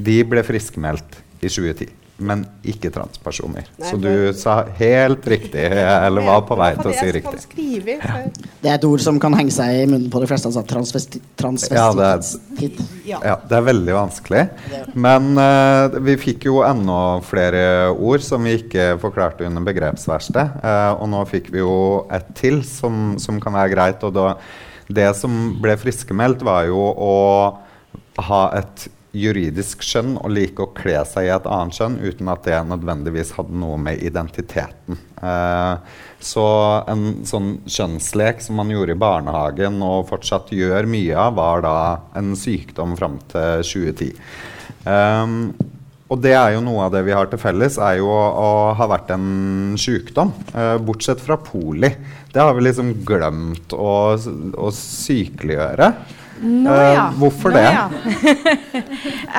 De 0.00 0.16
ble 0.28 0.44
friskmeldt 0.46 1.20
i 1.40 1.48
2010 1.48 2.03
men 2.22 2.44
ikke 2.62 2.92
transpersoner. 2.94 3.66
Nei, 3.80 3.88
så 3.90 3.98
du 3.98 4.10
sa 4.38 4.60
helt 4.78 5.24
riktig, 5.26 5.64
eller 5.66 6.22
var 6.22 6.44
på 6.46 6.54
vei 6.58 6.70
til 6.78 6.90
å 6.92 6.94
si 6.94 7.08
riktig. 7.16 7.40
Skrive, 7.42 7.96
det 8.62 8.70
er 8.70 8.76
et 8.76 8.86
ord 8.86 9.02
som 9.02 9.18
kan 9.22 9.34
henge 9.34 9.54
seg 9.54 9.80
i 9.80 9.88
munnen 9.90 10.06
på 10.12 10.22
de 10.22 10.28
fleste. 10.30 10.50
Altså 10.50 10.62
transvesti 10.70 11.22
transvestit. 11.40 11.74
Ja, 11.74 11.88
det 11.98 12.06
er, 12.68 13.26
ja, 13.26 13.34
det 13.50 13.58
er 13.58 13.66
veldig 13.66 13.96
vanskelig. 13.98 14.44
Men 14.94 15.32
uh, 15.40 15.98
vi 16.06 16.16
fikk 16.22 16.46
jo 16.50 16.62
enda 16.66 17.00
flere 17.26 17.64
ord 17.90 18.22
som 18.24 18.46
vi 18.46 18.60
ikke 18.62 18.92
forklarte 19.02 19.48
under 19.48 19.66
begrepsverkstedet. 19.66 20.62
Uh, 20.62 20.92
og 20.94 21.10
nå 21.16 21.26
fikk 21.30 21.50
vi 21.54 21.64
jo 21.64 21.76
et 22.14 22.30
til 22.38 22.62
som, 22.68 23.16
som 23.18 23.42
kan 23.42 23.58
være 23.58 23.74
greit. 23.74 24.06
Og 24.06 24.14
da, 24.14 24.36
det 24.86 25.10
som 25.18 25.56
ble 25.58 25.74
friskemeldt, 25.82 26.46
var 26.46 26.70
jo 26.70 26.78
å 26.94 27.14
ha 28.22 28.44
et 28.54 28.86
juridisk 29.14 29.84
kjønn 29.86 30.16
å 30.18 30.30
like 30.32 30.62
å 30.62 30.72
kle 30.76 31.00
seg 31.08 31.28
i 31.28 31.32
et 31.34 31.46
annet 31.46 31.78
kjønn 31.78 32.00
uten 32.02 32.30
at 32.32 32.46
det 32.46 32.58
nødvendigvis 32.68 33.34
hadde 33.38 33.58
noe 33.62 33.78
med 33.80 34.02
identiteten. 34.02 34.98
Eh, 35.22 36.00
så 36.24 36.46
en 36.90 37.04
sånn 37.28 37.58
kjønnslek 37.68 38.42
som 38.44 38.58
man 38.60 38.72
gjorde 38.72 38.96
i 38.96 39.00
barnehagen 39.00 39.78
og 39.84 40.08
fortsatt 40.10 40.52
gjør 40.56 40.88
mye 40.90 41.14
av, 41.20 41.36
var 41.38 41.64
da 41.64 41.76
en 42.18 42.34
sykdom 42.38 42.96
fram 42.98 43.20
til 43.32 43.64
2010. 43.70 44.12
Um, 44.84 45.38
og 46.12 46.20
det 46.20 46.34
er 46.36 46.54
jo 46.54 46.64
noe 46.64 46.84
av 46.86 46.92
det 46.92 47.00
vi 47.06 47.14
har 47.16 47.30
til 47.30 47.40
felles, 47.40 47.78
er 47.80 47.98
jo 47.98 48.10
å, 48.12 48.48
ha 48.76 48.88
vært 48.90 49.14
en 49.14 49.76
sykdom. 49.80 50.34
Uh, 50.52 50.76
bortsett 50.84 51.22
fra 51.24 51.38
poli. 51.40 51.90
Det 52.32 52.42
har 52.42 52.52
vi 52.56 52.66
liksom 52.66 52.92
glemt 53.08 53.72
å, 53.76 53.94
å 54.14 54.74
sykeliggjøre. 54.74 55.90
Nå 56.44 56.72
ja. 56.76 57.08
Uh, 57.08 57.18
hvorfor 57.18 57.54
Nå, 57.54 57.56
det? 57.56 57.70
Ja. 57.72 57.86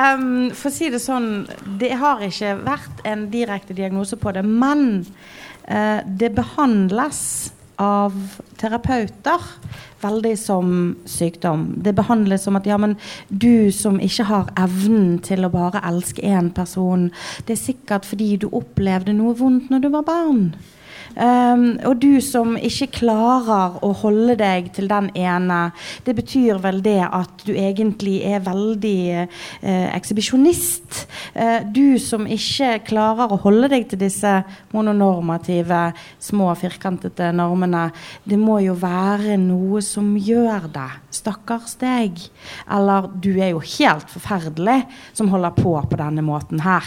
um, 0.14 0.50
for 0.56 0.70
å 0.70 0.74
si 0.74 0.90
det 0.90 1.02
sånn, 1.02 1.46
det 1.80 1.92
har 2.00 2.22
ikke 2.26 2.56
vært 2.66 3.04
en 3.06 3.28
direkte 3.32 3.76
diagnose 3.78 4.18
på 4.18 4.34
det, 4.34 4.42
men 4.46 5.04
uh, 5.70 6.00
det 6.06 6.32
behandles 6.34 7.20
av 7.82 8.14
terapeuter 8.56 9.42
veldig 10.00 10.34
som 10.38 10.70
sykdom. 11.08 11.66
Det 11.84 11.94
behandles 11.96 12.46
som 12.46 12.56
at 12.58 12.66
ja, 12.68 12.78
men 12.80 12.96
du 13.28 13.72
som 13.72 14.00
ikke 14.02 14.26
har 14.28 14.50
evnen 14.60 15.18
til 15.24 15.46
å 15.46 15.52
bare 15.52 15.82
elske 15.88 16.24
én 16.24 16.50
person, 16.56 17.10
det 17.46 17.56
er 17.56 17.62
sikkert 17.62 18.08
fordi 18.08 18.34
du 18.40 18.48
opplevde 18.50 19.16
noe 19.16 19.36
vondt 19.38 19.70
når 19.72 19.84
du 19.84 19.92
var 19.94 20.06
barn. 20.08 20.50
Um, 21.16 21.78
og 21.88 21.96
du 22.02 22.18
som 22.20 22.58
ikke 22.60 22.90
klarer 22.98 23.78
å 23.84 23.88
holde 24.02 24.34
deg 24.36 24.68
til 24.76 24.88
den 24.90 25.08
ene, 25.16 25.70
det 26.04 26.12
betyr 26.18 26.60
vel 26.60 26.82
det 26.84 27.00
at 27.06 27.46
du 27.46 27.54
egentlig 27.56 28.18
er 28.28 28.44
veldig 28.44 29.00
uh, 29.24 29.86
ekshibisjonist. 29.96 31.06
Uh, 31.32 31.64
du 31.72 31.96
som 32.02 32.28
ikke 32.28 32.82
klarer 32.90 33.32
å 33.32 33.40
holde 33.46 33.70
deg 33.72 33.88
til 33.88 34.02
disse 34.04 34.34
mononormative, 34.76 35.80
små, 36.20 36.50
firkantete 36.60 37.32
normene, 37.32 37.88
det 38.28 38.36
må 38.40 38.60
jo 38.66 38.76
være 38.76 39.38
noe 39.40 39.80
som 39.84 40.12
gjør 40.20 40.68
det. 40.76 40.90
Stakkars 41.16 41.78
deg. 41.80 42.20
Eller 42.68 43.08
du 43.16 43.32
er 43.40 43.54
jo 43.54 43.64
helt 43.64 44.12
forferdelig 44.12 44.82
som 45.16 45.32
holder 45.32 45.56
på 45.56 45.78
på 45.80 46.00
denne 46.00 46.24
måten 46.24 46.60
her. 46.60 46.84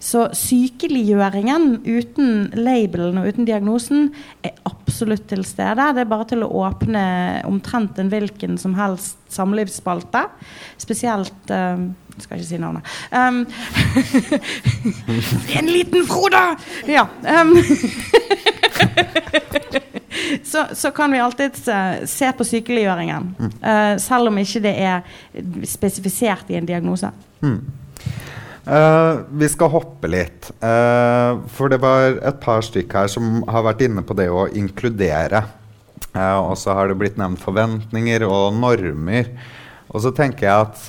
Så 0.00 0.30
sykeliggjøringen 0.32 1.82
uten 1.84 2.46
labelen 2.56 3.18
og 3.20 3.26
uten 3.28 3.44
diagnosen 3.48 4.08
er 4.40 4.54
absolutt 4.64 5.26
til 5.28 5.44
stede. 5.44 5.92
Det 5.94 6.04
er 6.04 6.08
bare 6.08 6.26
til 6.30 6.44
å 6.46 6.52
åpne 6.62 7.02
omtrent 7.48 7.98
en 8.00 8.12
hvilken 8.12 8.56
som 8.60 8.74
helst 8.78 9.18
samlivsspalte. 9.30 10.22
Spesielt 10.80 11.52
uh, 11.52 11.76
skal 12.16 12.40
ikke 12.40 12.48
si 12.48 12.58
navnet. 12.60 12.82
Um, 13.12 13.46
en 15.58 15.68
liten 15.68 16.06
Frode! 16.08 16.56
Ja. 16.88 17.04
Um, 17.20 17.52
så, 20.50 20.64
så, 20.72 20.90
kan 20.96 21.12
vi 21.12 21.20
alltid 21.20 21.60
se 22.08 22.32
på 22.38 22.44
sykeliggjøringen. 22.48 23.34
Uh, 23.60 24.00
selv 24.00 24.32
om 24.32 24.40
ikke 24.40 24.64
det 24.64 24.74
er 24.80 25.04
spesifisert 25.68 26.48
i 26.48 26.56
en 26.56 26.72
diagnose. 26.72 27.12
Mm. 27.44 27.79
Uh, 28.66 29.22
vi 29.40 29.48
skal 29.48 29.72
hoppe 29.72 30.10
litt. 30.10 30.50
Uh, 30.60 31.40
for 31.52 31.72
det 31.72 31.80
var 31.80 32.18
et 32.18 32.40
par 32.42 32.64
stykk 32.64 32.98
her 32.98 33.08
som 33.12 33.40
har 33.48 33.64
vært 33.64 33.86
inne 33.86 34.04
på 34.04 34.16
det 34.18 34.28
å 34.28 34.48
inkludere. 34.48 35.46
Uh, 36.12 36.50
og 36.50 36.54
så 36.60 36.76
har 36.76 36.90
det 36.90 36.98
blitt 37.00 37.18
nevnt 37.20 37.40
forventninger 37.40 38.26
og 38.28 38.52
normer. 38.58 39.32
Og 39.90 40.04
så 40.04 40.12
tenker 40.14 40.46
jeg 40.46 40.66
at 40.68 40.82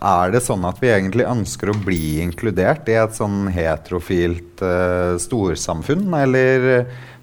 er 0.00 0.32
det 0.34 0.40
sånn 0.42 0.64
at 0.66 0.80
vi 0.82 0.90
egentlig 0.90 1.28
ønsker 1.30 1.70
å 1.70 1.76
bli 1.84 2.18
inkludert 2.24 2.88
i 2.90 2.96
et 2.98 3.14
sånn 3.14 3.46
heterofilt 3.54 4.64
storsamfunn, 5.22 6.08
eller 6.18 6.66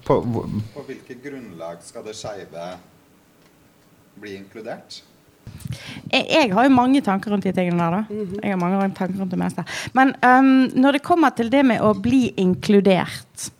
på, 0.08 0.22
på 0.24 0.86
hvilket 0.86 1.20
grunnlag 1.20 1.84
skal 1.84 2.06
det 2.08 2.16
skeive 2.16 2.70
bli 4.24 4.38
inkludert? 4.38 5.02
Jeg, 6.12 6.26
jeg, 6.28 6.52
har 6.54 6.66
jo 6.66 6.74
mange 6.74 7.02
tanker 7.04 7.32
rundt 7.34 7.46
de 7.46 7.52
tingene 7.54 7.80
der. 7.80 7.98
da. 7.98 8.04
Mhm. 8.08 8.38
Jeg 8.42 8.54
har 8.54 8.60
mange 8.60 8.94
tanker 8.94 9.18
rundt 9.20 9.34
det 9.34 9.40
meste. 9.40 9.64
Men 9.96 10.14
um, 10.22 10.54
når 10.74 10.98
det 10.98 11.06
kommer 11.06 11.34
til 11.34 11.50
det 11.52 11.64
med 11.66 11.82
å 11.82 11.94
bli 11.98 12.28
inkludert, 12.40 13.50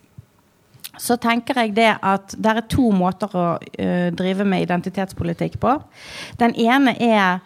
så 1.01 1.17
tenker 1.19 1.59
jeg 1.59 1.75
det 1.75 1.91
at 2.07 2.37
det 2.39 2.53
er 2.53 2.67
to 2.71 2.91
måter 2.95 3.33
å 3.35 3.47
uh, 3.59 4.09
drive 4.15 4.47
med 4.47 4.67
identitetspolitikk 4.67 5.59
på. 5.63 5.77
Den 6.41 6.55
ene 6.55 6.95
er 7.03 7.43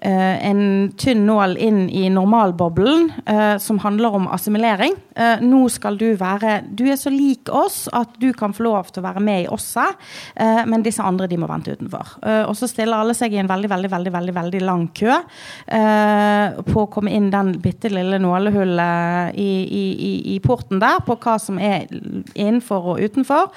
en 0.00 0.92
tynn 0.96 1.24
nål 1.26 1.56
inn 1.58 1.88
i 1.90 2.08
normalboblen 2.10 3.08
eh, 3.26 3.56
som 3.58 3.78
handler 3.82 4.14
om 4.14 4.28
assimilering. 4.30 4.94
Eh, 5.14 5.42
nå 5.42 5.64
skal 5.72 5.98
du 5.98 6.12
være 6.18 6.60
Du 6.70 6.84
er 6.86 6.98
så 7.00 7.10
lik 7.10 7.50
oss 7.50 7.88
at 7.92 8.14
du 8.22 8.30
kan 8.36 8.54
få 8.54 8.62
lov 8.68 8.92
til 8.92 9.02
å 9.02 9.08
være 9.08 9.22
med 9.24 9.44
i 9.44 9.48
OSSE, 9.50 9.86
men 10.68 10.82
disse 10.84 11.02
andre 11.02 11.26
de 11.30 11.36
må 11.40 11.48
vente 11.50 11.72
utenfor. 11.74 12.18
og 12.46 12.54
så 12.56 12.68
stiller 12.70 12.98
alle 12.98 13.14
seg 13.16 13.32
i 13.34 13.38
en 13.40 13.48
veldig 13.48 13.68
veldig, 13.70 13.90
veldig, 13.90 14.12
veldig, 14.14 14.34
veldig 14.34 14.60
lang 14.62 14.84
kø 14.94 15.16
på 16.68 16.82
å 16.82 16.90
komme 16.92 17.12
inn 17.14 17.28
den 17.32 17.52
bitte 17.62 17.90
lille 17.90 18.20
nålehullet 18.22 19.34
i, 19.34 19.48
i, 19.64 19.84
i, 20.08 20.12
i, 20.34 20.38
porten 20.44 20.80
der 20.82 21.00
på 21.06 21.16
hva 21.22 21.36
som 21.42 21.58
er 21.58 21.88
innenfor 22.34 22.92
og 22.94 23.02
utenfor. 23.02 23.50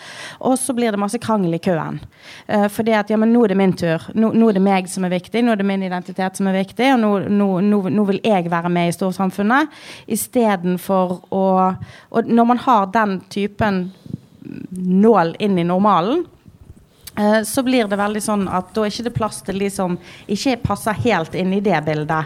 Og 0.48 0.58
så 0.60 0.76
blir 0.78 0.94
det 0.94 1.02
masse 1.02 1.22
krangel 1.22 1.58
i 1.58 1.62
køen. 1.64 2.02
fordi 2.70 2.96
at 2.98 3.10
ja, 3.10 3.18
men 3.18 3.34
nå 3.34 3.44
er 3.46 3.54
det 3.54 3.60
min 3.60 3.76
tur. 3.78 4.08
Nå, 4.16 4.34
nå 4.34 4.50
er 4.50 4.58
det 4.58 4.66
meg 4.66 4.90
som 4.92 5.06
er 5.06 5.14
viktig. 5.14 5.44
Nå 5.44 5.54
er 5.54 5.62
det 5.62 5.68
min 5.68 5.86
identitet 5.86 6.31
som 6.38 6.50
er 6.50 6.60
viktig, 6.60 6.88
og 6.96 7.00
nå, 7.02 7.12
nå, 7.30 7.48
nå, 7.66 7.80
nå 7.94 8.06
vil 8.10 8.22
jeg 8.26 8.52
være 8.52 8.72
med 8.74 8.90
i 8.90 8.96
storsamfunnet. 8.96 9.72
Istedenfor 10.12 11.18
å 11.30 11.46
Og 12.12 12.28
når 12.28 12.46
man 12.46 12.58
har 12.58 12.86
den 12.94 13.20
typen 13.30 13.92
nål 14.72 15.36
inn 15.40 15.60
i 15.60 15.64
normalen, 15.64 16.26
eh, 17.18 17.42
så 17.44 17.64
blir 17.64 17.88
det 17.88 18.00
veldig 18.00 18.22
sånn 18.22 18.48
at 18.50 18.74
da 18.74 18.86
er 18.86 18.92
det 18.92 19.06
ikke 19.06 19.18
plass 19.18 19.42
til 19.46 19.60
de 19.60 19.70
som 19.70 19.98
ikke 20.28 20.58
passer 20.64 20.98
helt 21.06 21.36
inn 21.36 21.54
i 21.54 21.64
det 21.64 21.80
bildet. 21.86 22.26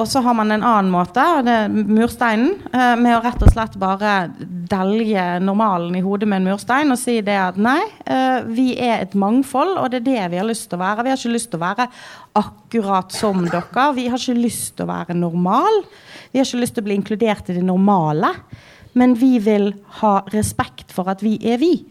Og 0.00 0.08
så 0.08 0.22
har 0.24 0.34
man 0.34 0.48
en 0.54 0.62
annen 0.64 0.88
måte, 0.92 1.22
det 1.44 1.52
er 1.52 1.72
mursteinen, 1.72 2.54
eh, 2.72 2.94
med 2.96 3.12
å 3.12 3.20
rett 3.20 3.42
og 3.44 3.50
slett 3.52 3.74
bare 3.80 4.30
delge 4.40 5.24
normalen 5.44 5.98
i 5.98 6.00
hodet 6.00 6.28
med 6.30 6.40
en 6.40 6.48
murstein 6.48 6.94
og 6.94 6.98
si 7.00 7.18
det 7.20 7.36
at 7.36 7.58
nei, 7.60 7.82
eh, 8.06 8.40
vi 8.48 8.72
er 8.80 9.02
et 9.02 9.12
mangfold, 9.12 9.76
og 9.76 9.90
det 9.92 10.00
er 10.00 10.06
det 10.06 10.30
vi 10.32 10.40
har 10.40 10.48
lyst 10.48 10.70
til 10.70 10.78
å 10.78 10.82
være. 10.82 11.04
Vi 11.04 11.12
har 11.12 11.20
ikke 11.20 11.34
lyst 11.36 11.50
til 11.52 11.60
å 11.60 11.66
være 11.66 11.88
akkurat 12.40 13.12
som 13.12 13.44
dere. 13.44 13.86
Vi 13.94 14.08
har 14.08 14.18
ikke 14.18 14.40
lyst 14.40 14.76
til 14.76 14.86
å 14.86 14.92
være 14.94 15.14
normal. 15.14 15.84
Vi 16.32 16.40
har 16.40 16.46
ikke 16.46 16.64
lyst 16.64 16.74
til 16.74 16.82
å 16.82 16.88
bli 16.88 16.96
inkludert 16.96 17.50
i 17.50 17.58
det 17.60 17.64
normale. 17.64 18.32
Men 18.94 19.14
vi 19.14 19.38
vil 19.38 19.74
ha 20.00 20.22
respekt 20.32 20.90
for 20.92 21.08
at 21.08 21.20
vi 21.20 21.36
er 21.44 21.58
vi. 21.58 21.84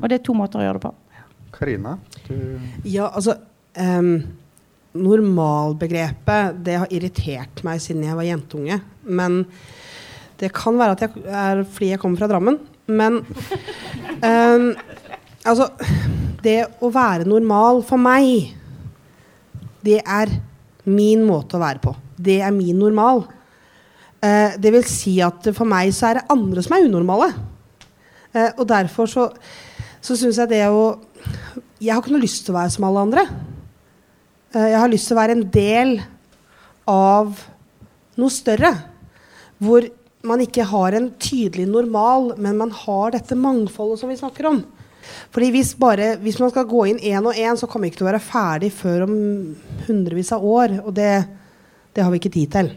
Og 0.00 0.08
det 0.08 0.20
er 0.20 0.24
to 0.24 0.32
måter 0.32 0.60
å 0.60 0.64
gjøre 0.64 0.80
det 0.80 0.88
på. 0.88 0.94
Karina? 1.52 1.98
Ja, 2.84 3.12
altså 3.12 3.36
um 3.76 4.24
normalbegrepet 4.96 6.62
det 6.64 6.78
har 6.82 6.94
irritert 6.94 7.62
meg 7.66 7.82
siden 7.82 8.06
jeg 8.06 8.16
var 8.16 8.28
jentunge. 8.28 8.80
Men 9.04 9.42
det 10.38 10.52
kan 10.54 10.78
være 10.78 10.96
at 10.96 11.04
jeg 11.04 11.24
er 11.26 11.64
fordi 11.66 11.92
jeg 11.92 12.00
kommer 12.02 12.20
fra 12.20 12.30
Drammen. 12.30 12.58
Men 12.88 13.20
um, 13.20 14.68
altså 15.48 15.68
Det 16.44 16.60
å 16.80 16.90
være 16.94 17.28
normal 17.28 17.82
for 17.86 18.00
meg, 18.00 18.54
det 19.84 19.98
er 20.00 20.30
min 20.88 21.24
måte 21.26 21.58
å 21.58 21.62
være 21.62 21.82
på. 21.82 21.92
Det 22.16 22.38
er 22.42 22.54
min 22.54 22.78
normal. 22.78 23.26
Uh, 24.22 24.54
det 24.58 24.72
vil 24.74 24.86
si 24.88 25.18
at 25.22 25.50
for 25.54 25.68
meg 25.68 25.92
så 25.94 26.08
er 26.08 26.20
det 26.20 26.30
andre 26.32 26.64
som 26.64 26.76
er 26.76 26.86
unormale. 26.86 27.28
Uh, 28.34 28.50
og 28.54 28.64
derfor 28.70 29.10
så, 29.10 29.28
så 30.00 30.16
syns 30.18 30.40
jeg 30.40 30.52
det 30.54 30.64
å 30.70 30.96
Jeg 31.78 31.94
har 31.94 32.02
ikke 32.02 32.14
noe 32.14 32.22
lyst 32.22 32.44
til 32.46 32.54
å 32.54 32.60
være 32.60 32.72
som 32.74 32.86
alle 32.88 33.06
andre. 33.08 33.26
Eh, 34.54 34.70
jeg 34.72 34.80
har 34.80 34.88
lyst 34.88 35.10
til 35.10 35.16
å 35.16 35.20
være 35.20 35.36
en 35.36 35.46
del 35.52 35.94
av 36.88 37.44
noe 38.18 38.32
større. 38.32 38.72
Hvor 39.60 39.84
man 40.28 40.42
ikke 40.42 40.66
har 40.70 40.96
en 40.96 41.10
tydelig 41.20 41.68
normal, 41.70 42.32
men 42.40 42.58
man 42.58 42.72
har 42.74 43.14
dette 43.14 43.38
mangfoldet 43.38 44.00
som 44.00 44.10
vi 44.10 44.18
snakker 44.18 44.48
om. 44.50 44.62
Fordi 45.32 45.50
hvis, 45.54 45.72
bare, 45.78 46.14
hvis 46.20 46.38
man 46.40 46.52
skal 46.52 46.66
gå 46.68 46.84
inn 46.90 46.98
én 47.00 47.24
og 47.24 47.36
én, 47.36 47.56
så 47.56 47.68
kommer 47.68 47.86
vi 47.86 47.92
ikke 47.92 48.02
til 48.02 48.08
å 48.08 48.10
være 48.10 48.24
ferdig 48.24 48.72
før 48.76 49.06
om 49.06 49.14
hundrevis 49.86 50.32
av 50.36 50.44
år. 50.44 50.80
Og 50.84 50.92
det, 50.96 51.12
det 51.96 52.04
har 52.04 52.12
vi 52.12 52.20
ikke 52.22 52.34
tid 52.34 52.52
til. 52.56 52.74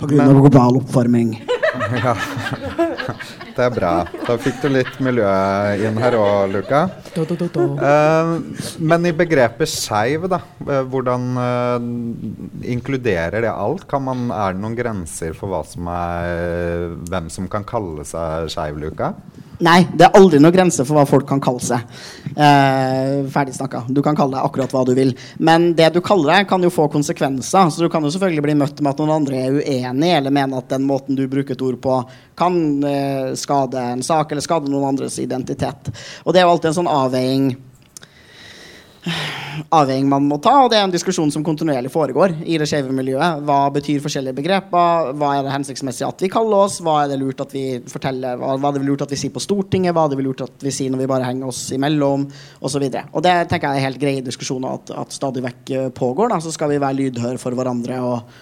Pga. 0.00 0.26
global 0.32 0.80
oppvarming. 0.82 1.36
ja. 2.04 2.16
Det 3.52 3.64
er 3.66 3.74
bra. 3.74 3.92
Da 4.26 4.36
fikk 4.40 4.62
du 4.62 4.68
litt 4.72 4.96
miljø 5.04 5.28
inn 5.84 5.98
her 6.00 6.16
òg, 6.16 6.54
Luka. 6.54 6.82
Uh, 7.12 8.38
men 8.80 9.08
i 9.08 9.12
begrepet 9.16 9.68
skeiv, 9.68 10.26
da. 10.32 10.40
Uh, 10.64 10.80
hvordan 10.88 11.28
uh, 11.36 11.76
inkluderer 12.74 13.44
det 13.44 13.52
alt? 13.52 13.86
Man, 14.02 14.30
er 14.32 14.56
det 14.56 14.64
noen 14.64 14.78
grenser 14.78 15.36
for 15.36 15.52
som 15.68 15.88
er, 15.92 16.96
hvem 17.10 17.28
som 17.32 17.48
kan 17.52 17.66
kalle 17.68 18.06
seg 18.08 18.48
skeiv, 18.52 18.80
Luka? 18.80 19.12
Nei, 19.62 19.84
det 19.94 20.08
er 20.08 20.16
aldri 20.18 20.40
noen 20.42 20.54
grense 20.54 20.82
for 20.82 20.98
hva 20.98 21.04
folk 21.06 21.28
kan 21.28 21.40
kalle 21.42 21.62
seg. 21.62 21.84
Eh, 22.32 23.22
ferdig 23.30 23.54
snakka. 23.54 23.84
Du 23.94 24.00
kan 24.02 24.16
kalle 24.18 24.34
deg 24.34 24.48
akkurat 24.48 24.74
hva 24.74 24.82
du 24.88 24.90
vil. 24.96 25.12
Men 25.38 25.68
det 25.78 25.92
du 25.94 26.00
kaller 26.02 26.32
deg, 26.32 26.48
kan 26.50 26.64
jo 26.66 26.72
få 26.72 26.88
konsekvenser. 26.90 27.70
Så 27.70 27.84
du 27.84 27.90
kan 27.92 28.02
jo 28.02 28.10
selvfølgelig 28.10 28.46
bli 28.48 28.56
møtt 28.58 28.82
med 28.82 28.90
at 28.90 29.02
noen 29.02 29.14
andre 29.20 29.38
er 29.38 29.58
uenig, 29.60 30.10
eller 30.16 30.34
mener 30.34 30.58
at 30.58 30.72
den 30.72 30.86
måten 30.88 31.18
du 31.18 31.28
bruker 31.30 31.54
et 31.54 31.62
ord 31.62 31.78
på, 31.84 32.00
kan 32.38 32.56
eh, 32.88 33.34
skade 33.38 33.86
en 33.92 34.02
sak 34.02 34.32
eller 34.32 34.42
skade 34.42 34.72
noen 34.72 34.90
andres 34.90 35.20
identitet. 35.22 35.92
Og 36.26 36.34
det 36.34 36.42
er 36.42 36.48
jo 36.48 36.56
alltid 36.56 36.72
en 36.72 36.80
sånn 36.80 36.90
avveiing 36.90 37.52
avveining 39.72 40.06
man 40.08 40.26
må 40.30 40.38
ta, 40.42 40.52
og 40.62 40.70
det 40.70 40.78
er 40.78 40.86
en 40.86 40.92
diskusjon 40.92 41.30
som 41.34 41.42
kontinuerlig 41.44 41.90
foregår 41.92 42.34
i 42.46 42.56
det 42.60 42.68
skeive 42.70 42.94
miljøet. 42.94 43.42
Hva 43.46 43.58
betyr 43.74 44.02
forskjellige 44.04 44.36
begreper? 44.38 45.12
Hva 45.18 45.30
er 45.36 45.46
det 45.46 45.54
hensiktsmessig 45.54 46.06
at 46.06 46.22
vi 46.22 46.30
kaller 46.32 46.68
oss? 46.68 46.78
Hva 46.84 47.00
er 47.02 47.12
det 47.12 47.18
lurt 47.20 47.42
at 47.42 47.54
vi 47.54 47.64
forteller? 47.90 48.38
Hva, 48.40 48.54
hva 48.62 48.70
er 48.70 48.78
det 48.78 48.86
lurt 48.86 49.04
at 49.04 49.12
vi 49.12 49.18
sier 49.20 49.34
på 49.34 49.42
Stortinget? 49.42 49.94
Hva 49.96 50.06
er 50.06 50.14
det 50.14 50.26
lurt 50.26 50.44
at 50.46 50.66
vi 50.66 50.74
sier 50.74 50.92
når 50.92 51.02
vi 51.02 51.10
bare 51.10 51.28
henger 51.28 51.50
oss 51.50 51.64
imellom? 51.74 52.28
Og, 52.60 52.68
så 52.72 52.80
videre. 52.82 53.08
og 53.12 53.24
det 53.26 53.34
tenker 53.50 53.72
jeg 53.72 53.82
er 53.82 53.88
helt 53.88 54.02
greie 54.02 54.24
diskusjoner 54.24 54.78
at, 54.78 54.92
at 55.04 55.16
stadig 55.16 55.42
vekk 55.44 55.72
eh, 55.76 55.88
pågår. 55.96 56.32
Da. 56.32 56.40
Så 56.44 56.54
skal 56.54 56.70
vi 56.72 56.80
være 56.82 57.00
lydhøre 57.00 57.40
for 57.42 57.58
hverandre 57.58 57.98
og, 58.06 58.36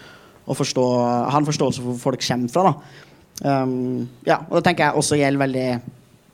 og 0.44 0.58
forstå, 0.58 0.84
ha 1.30 1.40
en 1.40 1.48
forståelse 1.48 1.82
for 1.82 1.94
hvor 1.94 2.04
folk 2.10 2.26
kommer 2.26 2.52
fra. 2.52 2.68
Da. 2.68 3.06
Um, 3.40 4.04
ja, 4.28 4.42
og 4.50 4.58
det 4.58 4.66
tenker 4.66 4.90
jeg 4.90 5.00
også 5.00 5.16
gjelder 5.16 5.40
veldig 5.40 5.68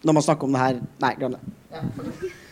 når 0.06 0.14
man 0.16 0.24
snakker 0.26 0.48
om 0.48 0.56
det 0.56 0.62
her 0.64 0.80
Nei, 1.02 1.12
glem 1.18 1.36
det. 1.36 1.54
Ja. 1.70 2.42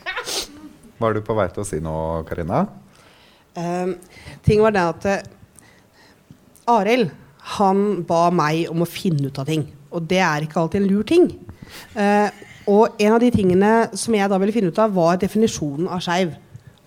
Var 0.99 1.14
du 1.14 1.22
på 1.26 1.34
vei 1.34 1.49
til 1.51 1.64
å 1.64 1.66
si 1.66 1.80
noe, 1.82 2.22
Karina? 2.28 2.64
Um, 3.55 3.95
ting 4.47 4.62
var 4.62 4.74
det 4.74 4.82
at 4.82 5.07
uh, 5.07 6.74
Arild 6.74 7.11
han 7.55 8.03
ba 8.09 8.28
meg 8.34 8.70
om 8.72 8.82
å 8.82 8.88
finne 8.88 9.28
ut 9.28 9.38
av 9.38 9.49
ting. 9.51 9.66
Og 9.95 10.07
det 10.11 10.20
er 10.24 10.47
ikke 10.47 10.62
alltid 10.62 10.82
en 10.82 10.88
lur 10.90 11.05
ting. 11.07 11.28
Uh, 11.95 12.30
og 12.70 12.97
en 13.03 13.16
av 13.16 13.20
de 13.22 13.30
tingene 13.34 13.72
som 13.99 14.14
jeg 14.16 14.30
da 14.30 14.38
ville 14.40 14.55
finne 14.55 14.72
ut 14.72 14.80
av, 14.80 14.95
var 14.97 15.20
definisjonen 15.20 15.90
av 15.92 16.03
skeiv. 16.05 16.32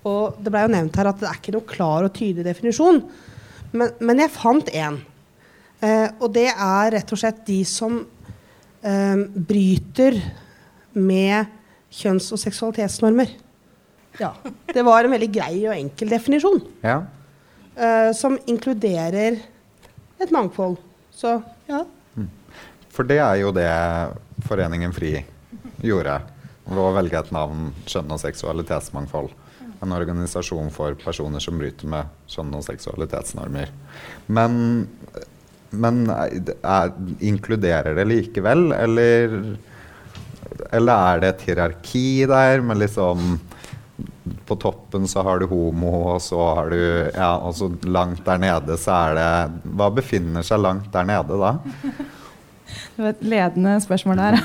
Og 0.08 0.40
det 0.42 0.54
blei 0.54 0.64
jo 0.66 0.74
nevnt 0.74 0.98
her 0.98 1.12
at 1.12 1.20
det 1.22 1.30
er 1.30 1.40
ikke 1.40 1.56
noe 1.56 1.68
klar 1.68 2.08
og 2.08 2.16
tydelig 2.16 2.48
definisjon. 2.48 3.04
Men, 3.76 3.92
men 4.00 4.24
jeg 4.24 4.34
fant 4.34 4.72
én. 4.72 5.02
Uh, 5.84 6.08
og 6.24 6.32
det 6.36 6.48
er 6.50 6.94
rett 6.96 7.12
og 7.14 7.24
slett 7.24 7.44
de 7.48 7.64
som 7.68 8.06
bryter 8.88 10.16
med 10.96 11.50
kjønns- 11.92 12.30
og 12.32 12.40
seksualitetsnormer. 12.40 13.34
Ja. 14.18 14.34
Det 14.74 14.84
var 14.86 15.06
en 15.06 15.14
veldig 15.14 15.30
grei 15.34 15.54
og 15.68 15.76
enkel 15.76 16.12
definisjon. 16.16 16.62
Ja. 16.86 17.02
Uh, 17.78 18.10
som 18.18 18.38
inkluderer 18.50 19.40
et 20.18 20.34
mangfold. 20.34 20.78
Så 21.14 21.40
ja. 21.70 21.84
Mm. 22.18 22.30
For 22.94 23.08
det 23.10 23.20
er 23.22 23.42
jo 23.42 23.54
det 23.56 23.70
Foreningen 24.48 24.94
FRI 24.94 25.20
gjorde 25.86 26.20
ved 26.68 26.82
å 26.82 26.94
velge 26.96 27.20
et 27.20 27.34
navn 27.36 27.72
Skjønn 27.90 28.14
og 28.14 28.22
seksualitetsmangfold. 28.22 29.32
En 29.86 29.94
organisasjon 29.94 30.72
for 30.74 30.98
personer 30.98 31.42
som 31.44 31.58
bryter 31.60 31.90
med 31.90 32.10
skjønn- 32.30 32.56
og 32.58 32.64
seksualitetsnormer. 32.66 33.70
Men, 34.34 34.88
men 35.70 36.00
er, 36.10 36.94
inkluderer 37.22 37.98
det 37.98 38.08
likevel, 38.10 38.72
eller, 38.74 39.36
eller 40.72 41.12
er 41.12 41.22
det 41.22 41.32
et 41.34 41.46
hierarki 41.50 42.08
der 42.30 42.66
med 42.66 42.82
liksom 42.82 43.38
på 44.48 44.56
toppen 44.62 45.08
så 45.08 45.24
har 45.26 45.40
du 45.40 45.48
homo, 45.50 45.92
og 46.14 46.22
så 46.22 46.40
har 46.60 46.70
du 46.70 46.78
Ja, 47.16 47.38
og 47.38 47.56
så 47.58 47.72
langt 47.88 48.26
der 48.26 48.38
nede 48.42 48.78
så 48.80 48.92
er 49.10 49.18
det 49.18 49.72
Hva 49.78 49.90
befinner 49.94 50.46
seg 50.46 50.62
langt 50.64 50.92
der 50.94 51.08
nede 51.08 51.40
da? 51.42 51.56
Det 52.98 53.04
var 53.04 53.10
et 53.14 53.22
ledende 53.22 53.82
spørsmål 53.82 54.18
der. 54.18 54.36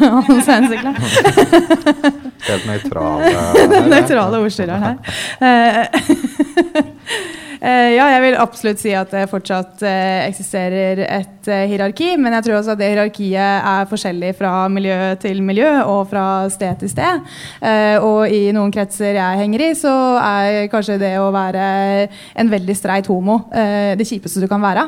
Helt 2.48 2.66
nøytrale 2.68 3.32
Nøytrale 3.94 4.38
ordstyreren 4.44 4.82
her. 4.82 4.96
Uh, 7.62 7.92
ja, 7.94 8.08
jeg 8.10 8.22
vil 8.24 8.36
absolutt 8.42 8.80
si 8.82 8.90
at 8.98 9.12
det 9.14 9.28
fortsatt 9.30 9.84
uh, 9.86 10.22
eksisterer 10.26 11.04
et 11.04 11.46
uh, 11.46 11.60
hierarki. 11.70 12.08
Men 12.18 12.34
jeg 12.34 12.48
tror 12.48 12.56
også 12.58 12.74
at 12.74 12.80
det 12.80 12.88
hierarkiet 12.90 13.38
er 13.38 13.86
forskjellig 13.90 14.32
fra 14.34 14.50
miljø 14.72 14.96
til 15.22 15.38
miljø 15.46 15.68
og 15.86 16.10
fra 16.10 16.24
sted 16.50 16.80
til 16.80 16.90
sted. 16.90 17.22
og 18.02 18.32
i 18.32 18.50
noen 18.54 18.72
kretser 18.74 19.14
jeg 19.14 19.38
henger 19.38 19.62
i, 19.62 19.70
så 19.78 19.92
er 20.18 20.66
kanskje 20.72 20.98
det 20.98 21.12
å 21.20 21.30
være 21.34 21.62
en 22.40 22.50
veldig 22.50 22.74
streit 22.76 23.06
homo 23.10 23.38
det 23.52 24.06
kjipeste 24.08 24.42
du 24.42 24.48
kan 24.50 24.62
være. 24.62 24.86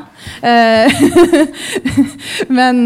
men, 2.57 2.83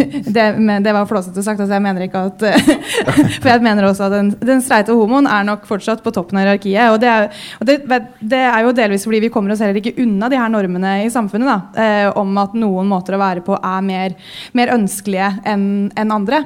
det, 0.36 0.46
men, 0.58 0.82
det, 0.84 0.92
var 0.94 1.08
flåsete 1.10 1.42
sagt. 1.44 1.60
Altså 1.60 1.76
jeg 1.76 1.84
mener 1.84 2.06
ikke 2.06 2.24
at 2.28 2.44
For 3.42 3.50
jeg 3.50 3.64
mener 3.64 3.88
også 3.88 4.06
at 4.08 4.16
den, 4.16 4.30
den 4.42 4.62
streite 4.64 4.96
homoen 4.96 5.28
er 5.30 5.46
nok 5.48 5.66
fortsatt 5.68 6.02
på 6.04 6.12
toppen 6.14 6.40
av 6.40 6.46
hierarkiet. 6.46 6.94
Og 6.94 7.00
det 7.02 7.10
er, 7.10 7.28
og 7.60 7.68
det, 7.68 8.00
det 8.20 8.42
er 8.48 8.62
jo 8.66 8.74
delvis 8.76 9.06
fordi 9.08 9.22
vi 9.26 9.32
kommer 9.34 9.54
oss 9.54 9.62
heller 9.64 9.80
ikke 9.80 9.96
unna 10.02 10.30
de 10.32 10.40
her 10.40 10.52
normene 10.52 10.96
i 11.06 11.12
samfunnet. 11.12 11.50
Da, 11.52 11.84
eh, 11.84 12.08
om 12.18 12.32
at 12.42 12.56
noen 12.58 12.90
måter 12.90 13.16
å 13.16 13.22
være 13.22 13.44
på 13.46 13.58
er 13.58 13.86
mer, 13.86 14.18
mer 14.56 14.74
ønskelige 14.76 15.34
enn 15.48 15.70
en 15.98 16.14
andre. 16.14 16.44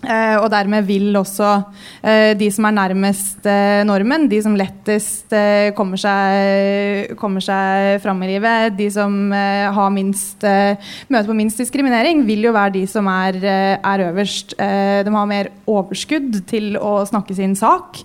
Uh, 0.00 0.40
og 0.40 0.46
dermed 0.48 0.86
vil 0.88 1.12
også 1.18 1.48
uh, 1.60 2.32
de 2.40 2.46
som 2.48 2.64
er 2.64 2.72
nærmest 2.72 3.44
uh, 3.44 3.82
normen, 3.84 4.24
de 4.30 4.38
som 4.40 4.54
lettest 4.56 5.34
kommer 5.76 6.00
seg, 6.00 7.12
kommer 7.20 7.44
seg 7.44 8.00
fram 8.00 8.22
i 8.24 8.30
livet, 8.32 8.72
de 8.78 8.86
som 8.92 9.12
har 9.30 9.92
minst, 9.92 10.42
møter 10.42 11.28
på 11.28 11.36
minst 11.36 11.60
diskriminering, 11.60 12.24
vil 12.26 12.48
jo 12.48 12.54
være 12.56 12.74
de 12.78 12.82
som 12.90 13.06
er, 13.12 13.38
er 13.44 14.04
øverst. 14.08 14.56
de 14.58 15.14
har 15.14 15.28
mer 15.28 15.50
overskudd 15.70 16.40
til 16.50 16.76
å 16.80 17.04
snakke 17.08 17.36
sin 17.36 17.54
sak, 17.58 18.02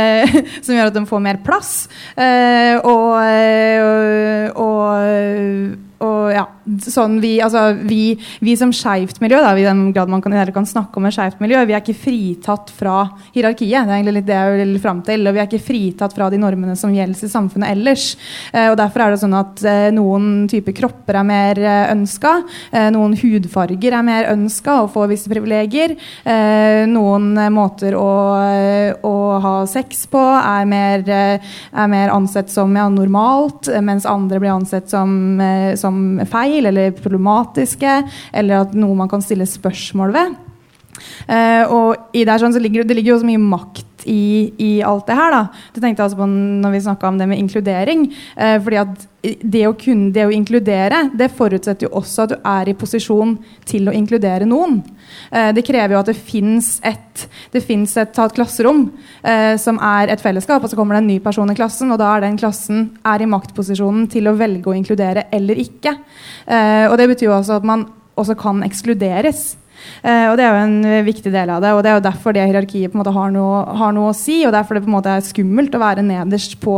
som 0.64 0.74
gjør 0.76 0.90
at 0.92 0.96
de 0.96 1.04
får 1.08 1.24
mer 1.24 1.40
plass. 1.44 1.74
og, 2.84 3.16
og, 4.60 4.64
og 4.66 5.89
og 6.00 6.32
ja, 6.32 6.46
sånn 6.80 7.18
vi, 7.20 7.34
altså, 7.44 7.70
vi, 7.76 8.14
vi 8.40 8.54
som 8.56 8.72
skeivt 8.74 9.20
miljø, 9.22 9.40
da, 9.42 9.52
i 9.58 9.66
den 9.66 9.90
grad 9.94 10.10
man 10.12 10.22
kan, 10.24 10.34
kan 10.54 10.68
snakke 10.68 10.96
om 10.96 11.08
et 11.08 11.16
skeivt 11.16 11.40
miljø, 11.42 11.60
vi 11.68 11.74
er 11.76 11.82
ikke 11.82 11.98
fritatt 11.98 12.72
fra 12.72 13.02
hierarkiet. 13.34 13.84
Det 13.86 13.92
er 13.92 13.98
egentlig 13.98 14.24
det 14.28 14.38
jeg 14.38 14.58
vil 14.60 14.78
fram 14.82 15.02
til. 15.06 15.26
Og 15.26 15.36
vi 15.36 15.42
er 15.42 15.48
ikke 15.48 15.62
fritatt 15.62 16.16
fra 16.16 16.30
de 16.32 16.40
normene 16.40 16.76
som 16.78 16.94
gjelder 16.94 17.26
i 17.26 17.32
samfunnet 17.32 17.74
ellers. 17.74 18.06
Eh, 18.52 18.70
og 18.70 18.78
Derfor 18.80 19.04
er 19.04 19.14
det 19.14 19.20
sånn 19.22 19.36
at 19.36 19.64
eh, 19.66 19.88
noen 19.94 20.46
typer 20.50 20.76
kropper 20.76 21.20
er 21.20 21.26
mer 21.26 21.60
eh, 21.60 21.90
ønska. 21.92 22.34
Eh, 22.72 22.88
noen 22.94 23.16
hudfarger 23.20 23.98
er 23.98 24.06
mer 24.06 24.30
ønska 24.32 24.80
og 24.84 24.92
får 24.94 25.10
visse 25.12 25.32
privilegier. 25.32 25.96
Eh, 26.24 26.86
noen 26.90 27.34
måter 27.52 27.96
å, 27.98 28.08
å, 29.04 29.14
ha 29.40 29.54
sex 29.70 30.06
på 30.10 30.22
er 30.40 30.68
mer, 30.70 31.04
eh, 31.04 31.52
er 31.72 31.92
mer 31.92 32.14
ansett 32.14 32.50
som 32.52 32.72
ja, 32.76 32.88
normalt, 32.92 33.68
mens 33.84 34.08
andre 34.08 34.40
blir 34.40 34.54
ansett 34.54 34.90
som, 34.90 35.12
som 35.78 35.89
som 35.90 36.22
feil 36.30 36.70
eller 36.70 36.94
problematiske, 36.96 37.98
eller 38.32 38.64
at 38.64 38.78
noe 38.78 38.96
man 38.98 39.10
kan 39.10 39.22
stille 39.24 39.48
spørsmål 39.48 40.14
ved. 40.16 40.38
Uh, 41.30 41.64
og 41.72 42.16
i 42.16 42.26
der 42.28 42.40
sånn, 42.42 42.52
så 42.52 42.60
ligger, 42.60 42.84
Det 42.84 42.96
ligger 42.98 43.14
jo 43.14 43.20
så 43.22 43.28
mye 43.28 43.40
makt 43.40 43.89
i, 44.08 44.52
i 44.58 44.70
alt 44.86 45.06
det 45.08 45.16
her. 45.18 45.34
da. 45.34 45.42
Det 45.74 45.82
tenkte 45.82 46.00
jeg 46.00 46.08
altså 46.08 46.20
på 46.20 46.28
når 46.30 46.74
vi 46.74 46.82
snakka 46.86 47.08
om 47.08 47.18
det 47.20 47.28
med 47.30 47.40
inkludering. 47.40 48.06
Eh, 48.36 48.56
fordi 48.62 48.80
at 48.80 49.06
det 49.20 49.66
å, 49.68 49.74
kunne, 49.76 50.08
det 50.14 50.24
å 50.24 50.32
inkludere 50.32 51.02
det 51.12 51.28
forutsetter 51.36 51.86
jo 51.86 51.92
også 52.00 52.24
at 52.24 52.32
du 52.32 52.36
er 52.48 52.70
i 52.70 52.76
posisjon 52.78 53.34
til 53.68 53.90
å 53.90 53.94
inkludere 53.96 54.48
noen. 54.48 54.80
Eh, 55.28 55.50
det 55.56 55.66
krever 55.66 55.96
jo 55.96 56.00
at 56.00 56.10
det 56.12 56.16
fins 56.16 56.72
et, 56.86 57.26
det 57.52 57.64
et, 57.66 57.96
et 58.00 58.36
klasserom 58.36 58.86
som 59.60 59.78
er 59.84 60.10
et 60.12 60.22
fellesskap, 60.22 60.62
og 60.64 60.70
så 60.70 60.76
kommer 60.78 60.96
det 60.96 61.02
en 61.02 61.10
ny 61.10 61.18
person 61.22 61.50
i 61.52 61.56
klassen, 61.56 61.90
og 61.92 61.98
da 62.00 62.14
er 62.14 62.24
den 62.24 62.38
klassen 62.40 62.86
er 63.06 63.22
i 63.22 63.28
maktposisjonen 63.28 64.06
til 64.10 64.30
å 64.30 64.36
velge 64.38 64.70
å 64.70 64.76
inkludere 64.76 65.26
eller 65.34 65.60
ikke. 65.60 65.92
og 66.88 66.96
det 66.98 67.08
betyr 67.12 67.28
jo 67.28 67.34
også 67.36 67.58
at 67.60 67.66
man 67.68 67.84
også 68.20 68.36
kan 68.38 68.62
ekskluderes. 68.66 69.42
Uh, 70.00 70.30
og 70.30 70.36
Det 70.38 70.44
er 70.44 70.54
jo 70.54 70.62
en 70.64 71.04
viktig 71.06 71.32
del 71.32 71.50
av 71.52 71.62
det. 71.62 71.72
og 71.74 71.82
Det 71.84 71.90
er 71.90 71.98
jo 71.98 72.04
derfor 72.06 72.34
det 72.36 72.46
hierarkiet 72.48 72.92
på 72.92 72.98
en 72.98 73.02
måte 73.02 73.14
har 73.14 73.32
noe, 73.34 73.62
har 73.80 73.94
noe 73.96 74.10
å 74.12 74.16
si. 74.16 74.40
og 74.46 74.54
Derfor 74.54 74.76
det 74.76 74.84
på 74.84 74.90
en 74.90 74.96
måte 74.96 75.14
er 75.14 75.26
skummelt 75.26 75.74
å 75.76 75.82
være 75.82 76.04
nederst 76.06 76.56
på, 76.62 76.76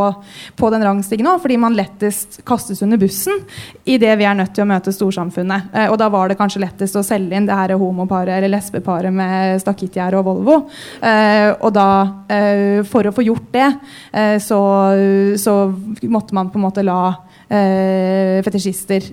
på 0.58 0.70
den 0.74 0.86
rangstigen 0.86 1.28
òg. 1.30 1.42
Fordi 1.44 1.58
man 1.62 1.76
lettest 1.78 2.40
kastes 2.48 2.82
under 2.84 3.00
bussen 3.00 3.44
idet 3.84 4.16
vi 4.18 4.26
er 4.28 4.38
nødt 4.38 4.54
til 4.56 4.66
å 4.66 4.70
møte 4.70 4.94
storsamfunnet. 4.94 5.70
Uh, 5.74 5.88
og 5.92 5.98
Da 6.02 6.10
var 6.12 6.30
det 6.30 6.38
kanskje 6.40 6.64
lettest 6.64 6.98
å 6.98 7.04
selge 7.06 7.38
inn 7.38 7.48
det 7.48 7.58
her 7.58 7.76
homoparet 7.78 8.36
eller 8.38 8.52
lesbeparet 8.56 9.14
med 9.14 9.62
stakittgjerde 9.62 10.18
og 10.18 10.26
Volvo. 10.26 10.56
Og 10.62 11.70
da, 11.74 11.88
for 12.88 13.08
å 13.08 13.12
få 13.14 13.24
gjort 13.24 13.48
det, 13.54 13.68
så, 14.42 14.58
så, 15.40 15.54
måtte 16.02 16.36
man 16.36 16.50
på 16.52 16.60
en 16.60 16.66
måte 16.66 16.84
la 16.86 17.00
fetisjister 18.44 19.08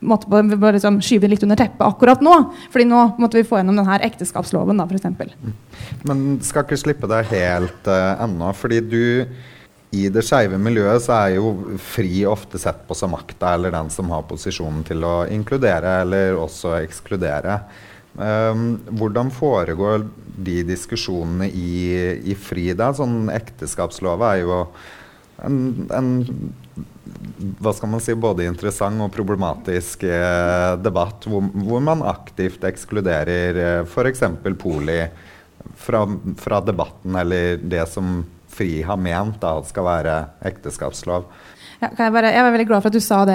måtte 0.00 0.30
bare 0.30 0.76
liksom 0.76 1.00
skyve 1.02 1.26
det 1.26 1.34
litt 1.34 1.44
under 1.46 1.58
teppet 1.58 1.84
akkurat 1.86 2.22
nå. 2.22 2.34
fordi 2.72 2.86
nå 2.86 3.02
måtte 3.18 3.40
vi 3.40 3.46
få 3.46 3.58
gjennom 3.58 3.80
denne 3.80 3.98
ekteskapsloven, 4.06 4.78
da, 4.78 4.86
f.eks. 4.86 5.06
Mm. 5.42 5.54
Men 6.08 6.24
skal 6.46 6.66
ikke 6.66 6.80
slippe 6.80 7.10
deg 7.10 7.30
helt 7.32 7.90
uh, 7.90 8.14
ennå. 8.24 8.52
fordi 8.54 8.80
du 8.84 9.04
i 9.96 10.08
det 10.12 10.20
skeive 10.26 10.58
miljøet 10.60 11.00
så 11.00 11.14
er 11.16 11.38
jo 11.38 11.78
fri 11.80 12.20
ofte 12.28 12.60
sett 12.60 12.82
på 12.86 12.96
som 12.96 13.14
makta 13.14 13.54
eller 13.56 13.72
den 13.72 13.88
som 13.90 14.10
har 14.12 14.26
posisjonen 14.28 14.82
til 14.84 15.04
å 15.06 15.22
inkludere 15.32 16.02
eller 16.02 16.36
også 16.36 16.76
ekskludere. 16.82 17.62
Um, 18.18 18.80
hvordan 18.98 19.30
foregår 19.32 20.04
de 20.44 20.60
diskusjonene 20.66 21.48
i, 21.48 21.72
i 22.26 22.36
FRI? 22.36 22.72
da? 22.76 22.90
Sånn 22.96 23.30
Ekteskapslov 23.32 24.24
er 24.28 24.42
jo 24.42 24.62
en, 25.46 25.58
en 25.94 26.10
hva 27.58 27.72
skal 27.74 27.90
man 27.92 28.02
si, 28.02 28.14
både 28.18 28.46
interessant 28.46 29.02
og 29.02 29.12
problematisk 29.14 30.04
eh, 30.06 30.74
debatt, 30.82 31.26
hvor, 31.26 31.44
hvor, 31.64 31.82
man 31.84 32.04
aktivt 32.06 32.64
ekskluderer 32.66 33.58
eh, 33.62 33.80
f.eks. 33.86 34.24
poli 34.60 35.00
fra, 35.78 36.04
fra, 36.38 36.60
debatten, 36.64 37.16
eller 37.18 37.58
det 37.62 37.84
som 37.90 38.22
FRI 38.54 38.82
har 38.86 38.98
ment 39.00 39.40
da, 39.42 39.56
skal 39.66 39.86
være 39.86 40.16
ekteskapslov. 40.50 41.28
Ja, 41.78 41.92
jeg, 41.94 42.10
bare, 42.10 42.30
jeg, 42.34 42.42
var 42.42 42.50
veldig 42.50 42.66
glad 42.66 42.82
for 42.82 42.90
at 42.90 42.94
du 42.96 43.02
sa 43.02 43.16
det, 43.28 43.34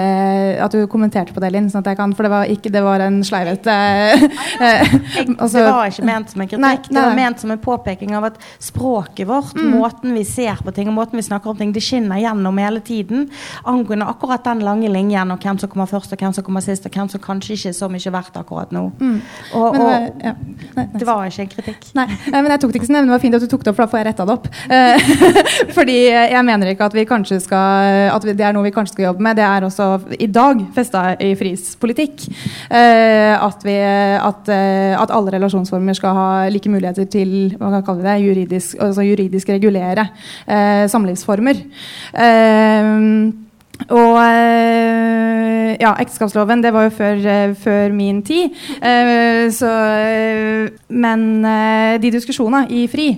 at 0.60 0.74
du 0.76 0.82
kommenterte 0.90 1.32
på 1.32 1.40
det, 1.40 1.48
Linn. 1.54 1.70
Sånn 1.72 1.84
kan, 1.96 2.12
for 2.12 2.26
det 2.26 2.30
var, 2.32 2.50
ikke, 2.52 2.68
det 2.74 2.82
var 2.84 3.00
en 3.00 3.22
sleivete 3.24 3.72
eh, 3.72 4.90
altså, 5.38 5.62
Det 5.62 5.62
var 5.64 5.88
ikke 5.88 6.04
ment 6.04 6.32
som 6.34 6.42
en 6.44 6.48
kritikk. 6.50 6.60
Nei, 6.60 6.74
nei. 6.76 6.90
Det 6.90 7.04
var 7.06 7.16
ment 7.16 7.40
som 7.40 7.54
en 7.54 7.62
påpeking 7.64 8.12
av 8.18 8.28
at 8.28 8.36
språket 8.60 9.24
vårt, 9.30 9.56
mm. 9.56 9.70
måten 9.72 10.12
vi 10.12 10.26
ser 10.28 10.60
på 10.60 10.74
ting 10.76 10.90
og 10.92 10.96
måten 10.98 11.16
vi 11.16 11.24
snakker 11.24 11.54
om 11.54 11.60
ting, 11.60 11.72
det 11.72 11.80
skinner 11.84 12.20
gjennom 12.20 12.60
hele 12.60 12.82
tiden. 12.84 13.30
Angående 13.64 14.10
akkurat 14.12 14.44
den 14.44 14.60
lange 14.66 14.92
linjen 14.92 15.32
og 15.32 15.40
hvem 15.40 15.62
som 15.62 15.72
kommer 15.72 15.88
først 15.88 16.12
og 16.12 16.20
hvem 16.20 16.36
som 16.36 16.44
kommer 16.44 16.64
sist, 16.64 16.84
og 16.84 16.92
hvem 16.92 17.08
som 17.14 17.24
kanskje 17.24 17.56
ikke 17.56 17.72
er 17.72 17.78
så 17.80 17.88
mye 17.88 18.14
verdt 18.18 18.36
akkurat 18.42 18.76
nå. 18.76 18.84
Mm. 19.00 19.16
Og, 19.54 19.64
og 19.70 19.78
det, 19.78 19.88
var, 19.88 20.06
ja. 20.20 20.34
nei, 20.76 20.86
det 20.92 21.08
var 21.08 21.32
ikke 21.32 21.46
en 21.46 21.52
kritikk. 21.54 21.88
Nei, 21.96 22.06
men 22.34 22.52
jeg 22.52 22.60
tok 22.66 22.76
det 22.76 22.82
ikke 22.82 22.90
sånn. 22.92 23.00
Det 23.08 23.16
var 23.16 23.24
fint 23.24 23.40
at 23.40 23.48
du 23.48 23.48
tok 23.48 23.64
det 23.64 23.72
opp, 23.72 23.80
for 23.80 23.86
da 23.86 23.92
får 23.94 24.02
jeg 24.02 24.08
retta 24.10 24.28
det 24.28 24.36
opp. 24.36 24.52
Eh, 24.68 25.10
fordi 25.80 25.98
jeg 26.12 26.44
mener 26.44 26.74
ikke 26.74 26.92
at 26.92 27.00
vi 27.00 27.08
kanskje 27.08 27.40
skal 27.40 28.12
at 28.12 28.28
vi 28.28 28.33
det 28.38 28.46
er 28.46 28.56
noe 28.56 28.66
vi 28.66 28.72
kanskje 28.74 28.96
skal 28.96 29.08
jobbe 29.08 29.24
med, 29.26 29.38
det 29.38 29.46
er 29.46 29.66
også 29.66 29.88
i 30.18 30.28
dag 30.32 30.60
festa 30.74 31.04
i 31.22 31.32
FRIs 31.38 31.74
politikk. 31.80 32.26
Eh, 32.68 33.34
at, 33.34 33.64
vi, 33.66 33.76
at, 33.78 34.50
eh, 34.52 34.94
at, 34.98 35.14
alle 35.14 35.36
relasjonsformer 35.36 35.96
skal 35.98 36.18
ha 36.18 36.28
like 36.52 36.70
muligheter 36.72 37.08
til 37.10 37.54
hva 37.60 37.82
kaller 37.84 38.02
vi 38.02 38.08
det, 38.08 38.18
juridisk, 38.24 38.76
altså 38.82 39.06
juridisk 39.06 39.54
regulere 39.54 40.08
eh, 40.46 40.84
samlivsformer. 40.90 41.64
Eh, 42.14 43.43
og 43.90 44.16
øh, 44.16 45.74
ja, 45.76 45.90
ekteskapsloven, 46.00 46.62
det 46.62 46.70
var 46.72 46.86
jo 46.86 46.92
før, 46.94 47.18
øh, 47.18 47.54
før 47.58 47.92
min 47.92 48.22
tid. 48.24 48.54
Uh, 48.78 49.50
så, 49.52 49.70
men 50.88 51.24
de 52.00 52.10
diskusjonene 52.12 52.68
i 52.72 52.86
FRI 52.88 53.08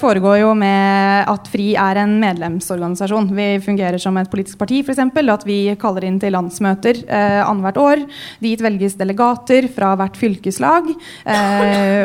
foregår 0.00 0.36
jo 0.40 0.52
med 0.58 1.24
at 1.30 1.48
FRI 1.50 1.68
er 1.80 2.00
en 2.02 2.16
medlemsorganisasjon. 2.20 3.30
Vi 3.36 3.46
fungerer 3.64 3.98
som 4.02 4.16
et 4.20 4.30
politisk 4.30 4.58
parti, 4.58 4.82
f.eks. 4.84 5.00
At 5.16 5.46
vi 5.46 5.58
kaller 5.80 6.06
inn 6.06 6.18
til 6.20 6.34
landsmøter 6.34 7.02
annethvert 7.08 7.80
år. 7.80 8.04
Dit 8.42 8.62
velges 8.64 8.96
delegater 8.98 9.68
fra 9.72 9.94
hvert 9.98 10.16
fylkeslag. 10.16 10.90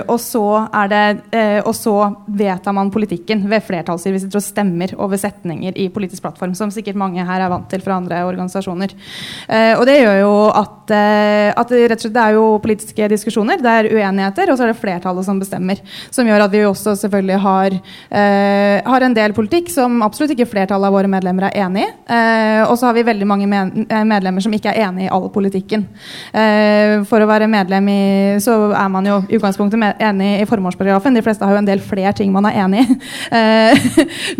og, 0.07 0.17
så 0.19 0.45
det, 0.91 1.03
og 1.65 1.73
så 1.77 1.95
vedtar 2.27 2.75
man 2.75 2.91
politikken 2.93 3.45
ved 3.51 3.65
flertallsstyre. 3.67 4.15
Vi 4.17 4.23
sitter 4.25 4.41
og 4.41 4.47
stemmer 4.47 4.95
over 4.97 5.21
setninger 5.21 5.77
i 5.79 5.89
politisk 5.93 6.25
plattform, 6.25 6.55
som 6.57 6.73
sikkert 6.73 6.99
mange 6.99 7.25
her 7.27 7.45
er 7.45 7.51
vant 7.51 7.71
til 7.71 7.80
fra 7.83 7.97
andre 8.01 8.23
organisasjoner. 8.27 8.95
Eh, 9.47 9.73
og 9.77 9.85
det 9.89 9.99
gjør 9.99 10.19
jo 10.21 10.33
at, 10.49 10.93
eh, 10.95 11.49
at 11.51 11.71
det, 11.71 11.99
slett, 12.01 12.15
det 12.15 12.23
er 12.23 12.37
jo 12.37 12.45
politiske 12.63 13.09
diskusjoner, 13.11 13.61
det 13.61 13.71
er 13.71 13.89
uenigheter, 13.91 14.51
og 14.51 14.59
så 14.59 14.65
er 14.65 14.73
det 14.73 14.79
flertallet 14.81 15.27
som 15.27 15.39
bestemmer. 15.41 15.81
Som 16.13 16.29
gjør 16.29 16.45
at 16.45 16.53
vi 16.53 16.63
også 16.67 16.95
selvfølgelig 17.03 17.39
har, 17.45 17.77
eh, 18.09 18.77
har 18.85 19.07
en 19.07 19.17
del 19.17 19.35
politikk 19.37 19.71
som 19.73 20.01
absolutt 20.05 20.35
ikke 20.35 20.49
flertallet 20.49 20.87
av 20.87 20.95
våre 20.95 21.11
medlemmer 21.11 21.49
er 21.49 21.65
enig 21.65 21.85
i. 21.85 21.91
Eh, 22.13 22.63
og 22.65 22.77
så 22.77 22.89
har 22.89 22.97
vi 22.97 23.05
veldig 23.07 23.27
mange 23.27 23.47
eh, 23.51 24.03
medlemmer 24.07 24.43
som 24.43 24.53
ikke 24.53 24.73
er 24.73 24.87
enig 24.87 25.07
i 25.07 25.11
all 25.13 25.29
politikken. 25.33 25.87
Eh, 26.33 27.01
for 27.09 27.23
å 27.23 27.29
være 27.29 27.49
medlem 27.51 27.89
i 27.91 28.01
så 28.43 28.57
er 28.71 28.89
man 28.91 29.07
jo 29.07 29.21
i 29.27 29.37
utgangspunktet 29.37 30.01
enig 30.01 30.33
i 30.41 30.49
formålsparagrafen. 30.49 31.15
De 31.17 31.25
fleste 31.25 31.45
har 31.45 31.55
jo 31.55 31.61
en 31.63 31.69
del 31.69 31.83
flere 31.83 32.13
ting 32.17 32.33
man 32.33 32.49
er 32.49 32.59
enig 32.65 32.85
i. 32.85 32.99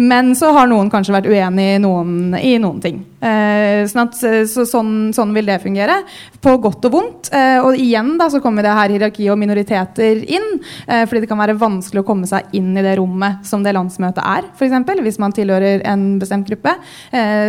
men 0.12 0.36
så 0.38 0.52
har 0.56 0.70
noen 0.70 0.92
kanskje 0.92 1.16
vært 1.16 1.30
uenig 1.32 1.76
i 1.76 1.82
noen, 1.82 2.36
i 2.38 2.58
noen 2.62 2.82
ting. 2.84 3.02
Eh, 3.22 3.84
sånn, 3.86 4.07
at, 4.07 4.17
eh, 4.26 4.43
så, 4.49 4.65
sånn, 4.65 5.11
sånn, 5.13 5.34
vil 5.36 5.45
det 5.45 5.59
fungere. 5.61 5.99
På 6.41 6.55
godt 6.61 6.88
og 6.89 6.95
vondt. 6.95 7.30
Eh, 7.38 7.59
og 7.61 7.78
igjen 7.78 8.15
da, 8.17 8.28
så 8.34 8.41
kommer 8.41 8.65
det 8.65 8.74
her 8.74 8.95
hierarki 8.95 9.30
og 9.30 9.39
minoriteter 9.41 10.24
inn. 10.26 10.49
Fordi 10.88 11.22
det 11.24 11.30
kan 11.30 11.39
være 11.39 11.57
vanskelig 11.59 12.01
å 12.01 12.07
komme 12.07 12.28
seg 12.30 12.51
inn 12.57 12.74
i 12.78 12.84
det 12.84 12.97
rommet 12.99 13.45
som 13.47 13.63
det 13.63 13.76
landsmøtet 13.78 14.22
er. 14.24 14.47
For 14.57 14.67
eksempel, 14.67 15.01
hvis 15.05 15.19
man 15.22 15.34
tilhører 15.36 15.84
en 15.88 16.05
bestemt 16.22 16.49
gruppe 16.49 16.74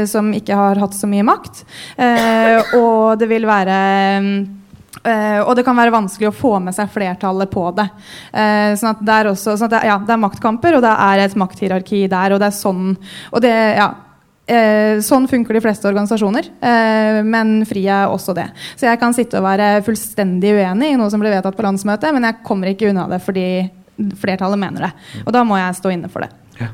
som 0.08 0.30
ikke 0.36 0.56
har 0.56 0.80
hatt 0.80 0.94
så 0.96 1.08
mye 1.10 1.24
makt. 1.26 1.62
Og 2.78 3.18
det 3.20 3.28
vil 3.30 3.48
være 3.48 3.78
Uh, 5.02 5.42
og 5.48 5.56
det 5.58 5.64
kan 5.66 5.74
være 5.74 5.90
vanskelig 5.90 6.28
å 6.28 6.36
få 6.36 6.52
med 6.62 6.76
seg 6.76 6.90
flertallet 6.94 7.50
på 7.50 7.64
det. 7.74 7.88
Uh, 8.30 8.70
sånn 8.78 8.92
at 8.92 9.00
det 9.02 9.16
er 9.16 9.30
også 9.32 9.56
sånn 9.58 9.72
det, 9.72 9.80
ja, 9.88 9.96
det 9.98 10.14
er 10.14 10.20
maktkamper, 10.22 10.76
og 10.78 10.84
det 10.84 10.92
er 11.08 11.22
et 11.24 11.34
makthierarki 11.42 12.04
der. 12.12 12.36
Og 12.36 12.38
det 12.38 12.52
er 12.52 12.54
sånn 12.54 12.92
og 12.94 13.42
det, 13.42 13.50
ja, 13.80 13.88
Eh, 14.42 14.98
sånn 15.06 15.28
funker 15.30 15.54
de 15.54 15.62
fleste 15.62 15.86
organisasjoner, 15.86 16.48
eh, 16.66 17.20
men 17.22 17.60
FRI 17.68 17.84
er 17.86 18.10
også 18.10 18.34
det. 18.34 18.48
Så 18.74 18.88
jeg 18.88 18.98
kan 18.98 19.14
sitte 19.14 19.38
og 19.38 19.46
være 19.46 19.76
fullstendig 19.86 20.50
uenig 20.58 20.90
i 20.90 20.96
noe 20.98 21.10
som 21.14 21.22
blir 21.22 21.30
vedtatt 21.30 21.54
på 21.54 21.62
landsmøtet, 21.62 22.10
men 22.14 22.26
jeg 22.26 22.42
kommer 22.42 22.72
ikke 22.72 22.90
unna 22.90 23.06
det 23.12 23.20
fordi 23.22 23.46
flertallet 24.18 24.58
mener 24.58 24.88
det. 24.88 24.92
Og 25.22 25.32
da 25.36 25.44
må 25.46 25.60
jeg 25.60 25.78
stå 25.78 25.94
inne 25.94 26.10
for 26.10 26.26
det. 26.26 26.32
Ja. 26.58 26.72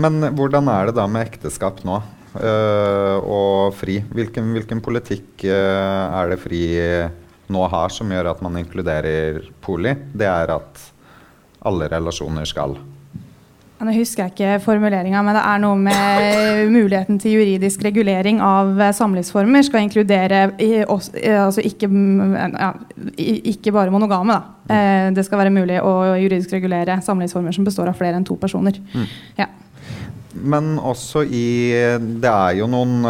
Men 0.00 0.18
hvordan 0.34 0.66
er 0.72 0.90
det 0.90 0.98
da 0.98 1.06
med 1.06 1.28
ekteskap 1.28 1.84
nå? 1.86 2.00
eh, 2.34 3.16
og 3.22 3.74
FRI? 3.78 4.00
Hvilken, 4.10 4.52
hvilken 4.54 4.82
politikk 4.84 5.46
uh, 5.46 6.20
er 6.20 6.32
det 6.32 6.40
FRI 6.42 6.64
nå 7.50 7.66
har 7.72 7.90
som 7.94 8.10
gjør 8.10 8.30
at 8.32 8.42
man 8.42 8.58
inkluderer 8.60 9.42
poli? 9.62 9.94
Det 10.14 10.26
er 10.26 10.54
at 10.54 10.86
alle 11.66 11.90
relasjoner 11.92 12.46
skal 12.48 12.76
nå 13.88 13.94
husker 13.96 14.26
jeg 14.26 14.32
ikke 14.34 14.56
formuleringa, 14.60 15.22
men 15.24 15.36
det 15.38 15.42
er 15.48 15.60
noe 15.62 15.76
med 15.80 16.68
muligheten 16.68 17.16
til 17.22 17.38
juridisk 17.38 17.80
regulering 17.86 18.42
av 18.44 18.74
eh, 18.76 18.92
samlivsformer 18.96 19.64
skal 19.64 19.86
inkludere 19.86 20.42
altså 20.92 21.64
ikke, 21.64 21.88
ja, 21.88 22.70
ikke, 23.16 23.72
bare 23.72 23.94
monogame. 23.94 24.36
Da. 24.36 24.74
Eh, 24.76 25.06
det 25.16 25.24
skal 25.24 25.40
være 25.40 25.54
mulig 25.54 25.80
å 25.80 25.94
juridisk 26.20 26.52
regulere 26.58 26.98
samlivsformer 27.06 27.56
som 27.56 27.64
består 27.64 27.88
av 27.88 27.96
flere 27.96 28.20
enn 28.20 28.28
to 28.28 28.36
personer. 28.40 28.76
Mm. 28.92 29.08
Ja. 29.40 29.48
Men 30.30 30.74
også 30.78 31.24
i 31.26 31.72
Det 32.20 32.30
er 32.30 32.52
jo 32.60 32.68
noen 32.70 33.00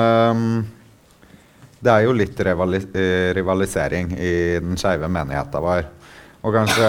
Det 1.77 1.91
er 1.93 2.07
jo 2.07 2.15
litt 2.17 2.41
rivalisering 2.41 4.15
i 4.17 4.33
den 4.63 4.79
skeive 4.81 5.11
menigheta 5.11 5.61
vår. 5.61 5.85
Og 6.47 6.55
kanskje 6.55 6.89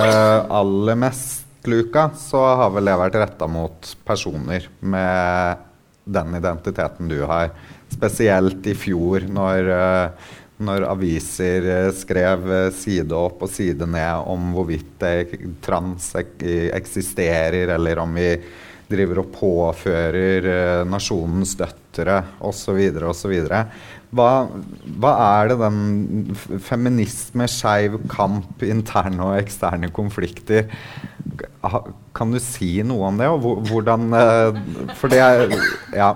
aller 0.62 1.00
mest 1.02 1.41
luka 1.68 2.10
så 2.18 2.42
har 2.60 2.72
vel 2.74 2.90
det 2.90 2.98
vært 3.00 3.20
retta 3.22 3.48
mot 3.50 3.92
personer 4.08 4.68
med 4.80 5.68
den 6.04 6.36
identiteten 6.36 7.10
du 7.12 7.22
har. 7.30 7.52
Spesielt 7.92 8.66
i 8.68 8.76
fjor, 8.78 9.28
når, 9.30 9.70
eh, 9.76 10.32
når 10.64 10.88
aviser 10.90 11.68
eh, 11.76 11.92
skrev 11.96 12.50
eh, 12.52 12.72
side 12.74 13.16
opp 13.16 13.44
og 13.46 13.52
side 13.52 13.88
ned 13.90 14.28
om 14.32 14.52
hvorvidt 14.56 15.06
trans 15.62 16.14
eksisterer, 16.18 17.76
eller 17.76 18.02
om 18.02 18.16
vi 18.16 18.34
driver 18.92 19.22
og 19.22 19.30
påfører 19.32 20.84
nasjonens 20.84 21.54
døtre 21.56 22.18
osv. 22.44 22.80
osv. 23.08 23.36
Hva, 24.12 24.32
hva 25.00 25.12
er 25.40 25.48
det 25.48 25.58
den 25.62 26.60
feminisme, 26.60 27.48
skeiv 27.48 27.96
kamp, 28.12 28.66
interne 28.68 29.30
og 29.30 29.38
eksterne 29.40 29.88
konflikter 29.96 30.68
Kan 32.18 32.34
du 32.34 32.40
si 32.42 32.82
noe 32.88 33.12
om 33.12 33.20
det? 33.22 33.30
Og 33.30 33.62
hvordan 33.70 34.08
eh, 34.18 34.62
For 34.98 35.12
det 35.12 35.22
er 35.22 35.48
Ja. 35.96 36.14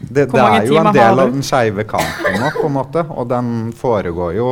Det, 0.00 0.30
det 0.32 0.40
er 0.40 0.64
jo 0.64 0.78
en 0.80 0.94
del 0.96 1.20
av 1.20 1.28
den 1.28 1.42
skeive 1.44 1.84
kampen 1.84 2.38
nå, 2.40 2.46
på 2.54 2.64
en 2.70 2.72
måte. 2.72 3.02
Og 3.12 3.26
den 3.28 3.68
foregår 3.76 4.32
jo 4.38 4.46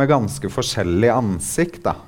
med 0.00 0.08
ganske 0.08 0.48
forskjellig 0.48 1.10
ansikt, 1.12 1.82
da. 1.84 1.98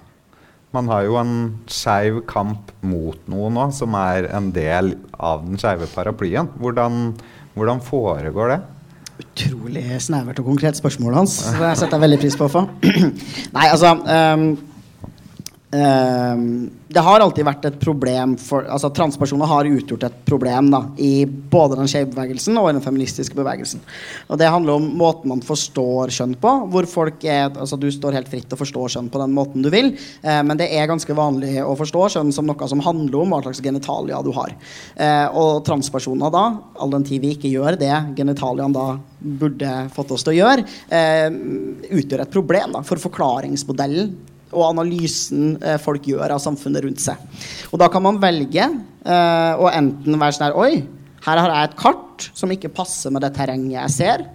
Man 0.74 0.88
har 0.88 1.05
jo 1.05 1.18
en 1.20 1.34
skeiv 1.70 2.22
kamp 2.26 2.72
mot 2.82 3.20
noe 3.31 3.51
nå, 3.52 3.68
som 3.77 3.94
er 4.01 4.31
en 4.35 4.48
del 4.56 4.94
av 5.14 5.44
den 5.44 5.60
skeive 5.60 5.86
paraplyen. 5.93 6.48
Hvordan, 6.59 7.12
hvordan 7.55 7.85
foregår 7.85 8.55
det? 8.55 8.60
Utrolig 9.23 9.85
snevert 10.02 10.40
og 10.43 10.48
konkret 10.48 10.81
spørsmål 10.81 11.20
hans. 11.20 11.36
Det 11.55 11.74
setter 11.78 11.94
jeg 11.94 12.06
veldig 12.09 12.23
pris 12.24 12.39
på 12.40 12.48
å 12.48 12.55
få. 12.56 12.64
Nei, 13.55 13.68
altså 13.68 13.93
um, 14.01 14.09
um, 14.09 14.73
Det 15.74 17.02
har 17.02 17.22
alltid 17.24 17.46
vært 17.46 17.64
et 17.66 17.76
problem 17.82 18.36
for 18.38 18.66
altså 18.70 18.90
Transpersoner 18.94 19.48
har 19.51 19.66
utgjort 19.66 20.05
et 20.06 20.18
problem 20.28 20.68
da, 20.70 20.80
i 21.02 21.24
både 21.26 21.78
den 21.80 21.88
skeive 21.90 22.12
bevegelsen 22.12 22.59
og 22.60 22.68
den 22.70 22.84
feministiske 22.84 23.34
bevegelsen. 23.34 23.80
Og 24.28 24.38
Det 24.38 24.51
handler 24.51 24.78
om 24.78 24.86
måten 25.01 25.32
man 25.32 25.42
forstår 25.42 26.12
kjønn 26.14 26.36
på. 26.38 26.52
hvor 26.70 26.86
folk 26.86 27.24
er, 27.24 27.48
altså 27.51 27.78
Du 27.80 27.88
står 27.90 28.14
helt 28.14 28.30
fritt 28.30 28.46
til 28.48 28.55
å 28.55 28.60
forstå 28.60 28.84
kjønn 28.94 29.10
på 29.10 29.18
den 29.18 29.34
måten 29.34 29.64
du 29.64 29.70
vil, 29.70 29.96
eh, 30.22 30.42
men 30.42 30.56
det 30.56 30.68
er 30.70 30.86
ganske 30.86 31.16
vanlig 31.16 31.56
å 31.64 31.74
forstå 31.78 32.05
kjønn 32.16 32.32
som 32.32 32.46
noe 32.46 32.68
som 32.68 32.80
handler 32.84 33.18
om 33.20 33.34
hva 33.34 33.42
slags 33.42 33.62
genitalia 33.64 34.22
du 34.22 34.30
har. 34.36 34.55
Eh, 34.96 35.26
og 35.34 35.64
transpersoner 35.66 36.30
da, 36.30 36.44
all 36.78 36.90
den 36.90 37.05
tid 37.05 37.22
vi 37.24 37.34
ikke 37.34 37.51
gjør 37.51 37.78
det 37.80 37.94
genitaliene 38.16 38.74
da 38.74 38.98
burde 39.18 39.72
fått 39.94 40.12
oss 40.14 40.22
til 40.22 40.34
å 40.34 40.38
gjøre, 40.38 40.68
eh, 40.90 41.30
utgjør 41.90 42.22
et 42.22 42.30
problem 42.30 42.72
da, 42.72 42.82
for 42.82 43.02
forklaringsmodellen 43.02 44.14
og 44.55 44.68
analysen 44.70 45.56
eh, 45.62 45.78
folk 45.82 46.06
gjør 46.09 46.36
av 46.36 46.43
samfunnet 46.43 46.86
rundt 46.86 47.02
seg. 47.02 47.20
Og 47.72 47.81
da 47.82 47.90
kan 47.93 48.05
man 48.06 48.20
velge 48.22 48.64
eh, 48.64 49.52
å 49.59 49.70
enten 49.72 50.20
være 50.20 50.36
sånn 50.36 50.47
her 50.48 50.59
Oi, 50.62 50.85
her 51.26 51.40
har 51.40 51.51
jeg 51.51 51.70
et 51.70 51.76
kart 51.81 52.31
som 52.36 52.52
ikke 52.52 52.72
passer 52.74 53.12
med 53.14 53.24
det 53.24 53.35
terrenget 53.36 53.76
jeg 53.76 53.94
ser. 53.98 54.26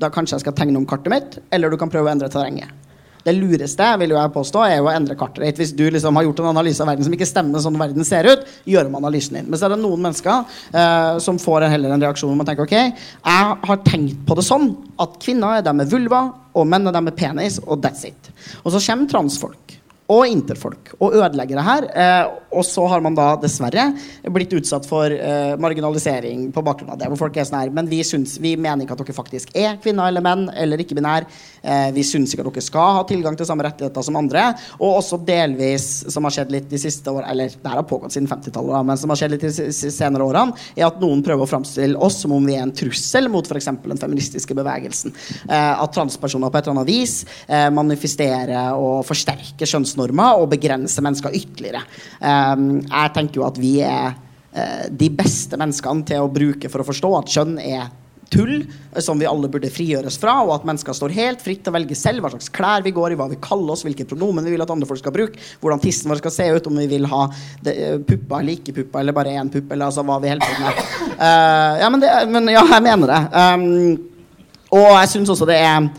Da 0.00 0.10
kanskje 0.12 0.38
jeg 0.38 0.46
skal 0.46 0.56
tegne 0.56 0.80
om 0.80 0.88
kartet 0.88 1.12
mitt, 1.12 1.40
eller 1.52 1.70
du 1.70 1.78
kan 1.80 1.92
prøve 1.92 2.08
å 2.08 2.14
endre 2.14 2.30
terrenget. 2.32 2.79
Det 3.24 3.34
lureste 3.36 3.88
vil 4.00 4.14
jo 4.14 4.18
jeg 4.18 4.32
påstå, 4.34 4.62
er 4.64 4.78
jo 4.78 4.88
å 4.88 4.92
endre 4.92 5.16
kartet 5.18 5.44
ditt. 5.44 5.60
Hvis 5.60 5.74
du 5.76 5.84
liksom 5.92 6.16
har 6.16 6.26
gjort 6.26 6.42
en 6.42 6.50
analyse 6.52 6.82
av 6.82 6.90
verden 6.90 7.06
som 7.06 7.16
ikke 7.16 7.28
stemmer 7.28 7.64
sånn 7.64 7.78
verden 7.80 8.06
ser 8.06 8.28
ut, 8.30 8.46
gjør 8.68 8.88
om 8.88 9.00
analysen 9.02 9.40
din. 9.40 9.50
Men 9.50 9.60
så 9.60 9.68
er 9.68 9.74
det 9.74 9.80
noen 9.82 10.04
mennesker 10.06 10.60
eh, 10.72 11.18
som 11.24 11.40
får 11.40 11.68
heller 11.72 11.94
en 11.94 12.06
reaksjon 12.06 12.32
om 12.32 12.44
å 12.44 12.48
tenke 12.48 12.64
ok, 12.64 12.76
jeg 12.76 13.58
har 13.70 13.82
tenkt 13.86 14.24
på 14.28 14.38
det 14.38 14.46
sånn 14.46 14.70
at 15.00 15.18
kvinner 15.22 15.58
er 15.58 15.66
de 15.66 15.76
med 15.76 15.90
vulva, 15.92 16.24
og 16.56 16.66
menn 16.66 16.88
er 16.88 16.96
de 16.96 17.04
med 17.06 17.16
penis, 17.18 17.60
og 17.66 17.84
that's 17.84 18.06
it. 18.08 18.32
Og 18.64 18.72
så 18.74 18.82
kommer 18.82 19.12
transfolk 19.12 19.76
og 20.10 20.26
interfolk 20.26 20.90
og 20.98 21.14
ødelegger 21.14 21.58
det 21.58 21.64
her. 21.66 21.86
Eh, 22.02 22.30
og 22.58 22.64
så 22.66 22.86
har 22.90 23.02
man 23.04 23.14
da 23.14 23.28
dessverre 23.38 23.86
blitt 24.34 24.54
utsatt 24.58 24.88
for 24.88 25.12
eh, 25.14 25.54
marginalisering 25.60 26.48
på 26.54 26.64
bakgrunn 26.66 26.90
av 26.94 26.98
det. 26.98 27.10
Hvor 27.12 27.26
folk 27.26 27.38
er 27.38 27.46
sånn 27.46 27.60
her 27.60 27.74
Men 27.74 27.88
vi, 27.90 28.00
syns, 28.06 28.36
vi 28.42 28.56
mener 28.58 28.84
ikke 28.84 28.96
at 28.96 29.04
dere 29.04 29.16
faktisk 29.16 29.54
er 29.54 29.78
kvinner 29.82 30.10
eller 30.10 30.24
menn 30.24 30.48
eller 30.50 30.82
ikke-binær. 30.82 31.28
Eh, 31.62 31.90
vi 31.92 32.04
syns 32.06 32.32
ikke 32.32 32.44
at 32.44 32.50
dere 32.50 32.64
skal 32.64 32.94
ha 32.98 33.02
tilgang 33.08 33.36
til 33.38 33.48
samme 33.48 33.64
rettigheter 33.66 34.04
som 34.04 34.18
andre. 34.20 34.46
Og 34.78 35.00
også 35.00 35.20
delvis, 35.26 35.88
som 36.12 36.26
har 36.26 36.34
skjedd 36.34 36.54
litt 36.54 36.70
de 36.70 36.80
siste 36.80 37.12
årene, 37.12 37.30
eller 37.32 37.52
det 37.52 37.74
har 37.74 37.86
pågått 37.88 38.16
siden 38.16 38.28
50-tallet, 38.30 38.86
men 38.88 39.00
som 39.00 39.12
har 39.12 39.20
skjedd 39.20 39.34
litt 39.36 39.46
de 39.46 39.52
senere 39.74 40.26
årene, 40.26 40.56
er 40.76 40.88
at 40.88 41.00
noen 41.02 41.24
prøver 41.26 41.44
å 41.44 41.50
framstille 41.50 42.00
oss 42.00 42.20
som 42.24 42.34
om 42.36 42.48
vi 42.48 42.56
er 42.56 42.64
en 42.66 42.74
trussel 42.76 43.30
mot 43.32 43.46
f.eks. 43.46 43.70
den 43.84 44.00
feministiske 44.00 44.56
bevegelsen. 44.56 45.14
Eh, 45.48 45.72
at 45.74 45.94
transpersoner 45.96 46.52
på 46.52 46.60
et 46.60 46.68
eller 46.68 46.80
annet 46.80 46.90
vis 46.90 47.20
eh, 47.46 47.68
manifesterer 47.74 48.78
og 48.78 49.04
forsterker 49.08 49.68
kjønnsnormer 49.68 50.40
og 50.40 50.50
begrenser 50.54 51.04
mennesker 51.04 51.36
ytterligere. 51.36 51.82
Um, 52.20 52.80
jeg 52.84 53.12
tenker 53.16 53.40
jo 53.40 53.46
at 53.46 53.58
vi 53.60 53.78
er 53.84 54.18
de 54.90 55.06
beste 55.14 55.54
menneskene 55.54 56.02
til 56.08 56.24
å 56.24 56.30
bruke 56.32 56.66
for 56.72 56.82
å 56.82 56.86
forstå 56.88 57.10
at 57.20 57.30
kjønn 57.30 57.52
er 57.62 57.84
tull 58.30 58.62
som 59.02 59.18
vi 59.20 59.26
alle 59.28 59.50
burde 59.50 59.70
frigjøres 59.72 60.16
fra, 60.22 60.38
og 60.46 60.54
at 60.54 60.66
mennesker 60.68 60.96
står 60.96 61.14
helt 61.16 61.42
fritt 61.44 61.64
til 61.64 61.72
å 61.72 61.76
velge 61.76 61.98
selv 61.98 62.24
hva 62.24 62.30
slags 62.32 62.50
klær 62.54 62.84
vi 62.86 62.94
går 62.94 63.12
i, 63.12 63.18
hva 63.20 63.28
vi 63.30 63.40
kaller 63.42 63.74
oss, 63.74 63.84
hvilke 63.86 64.06
pronomen 64.08 64.46
vi 64.46 64.54
vil 64.54 64.64
at 64.64 64.70
andre 64.72 64.88
folk 64.88 65.02
skal 65.02 65.14
bruke, 65.14 65.40
hvordan 65.60 65.82
tissen 65.82 66.10
vår 66.10 66.22
skal 66.22 66.36
se 66.36 66.48
ut, 66.54 66.70
om 66.70 66.78
vi 66.80 66.88
vil 66.94 67.08
ha 67.10 67.26
det, 67.66 67.76
puppa 68.06 68.30
pupper 68.30 68.40
eller 68.40 68.52
ikke 68.52 68.72
puppa, 68.72 69.00
eller 69.00 69.16
bare 69.16 69.34
én 69.34 69.50
pupp, 69.50 69.72
eller 69.72 69.88
altså 69.88 70.04
hva 70.06 70.20
vi 70.22 70.30
holder 70.30 70.46
på 70.46 70.62
med. 70.62 70.84
Uh, 71.18 71.80
ja, 71.80 71.90
men, 71.90 72.00
det, 72.00 72.12
men, 72.30 72.52
ja, 72.52 72.62
jeg 72.70 72.86
mener 72.86 73.10
det. 73.10 73.20
Um, 73.34 74.38
og 74.70 74.86
jeg 74.86 75.10
syns 75.10 75.32
også 75.34 75.48
det 75.50 75.58
er 75.58 75.90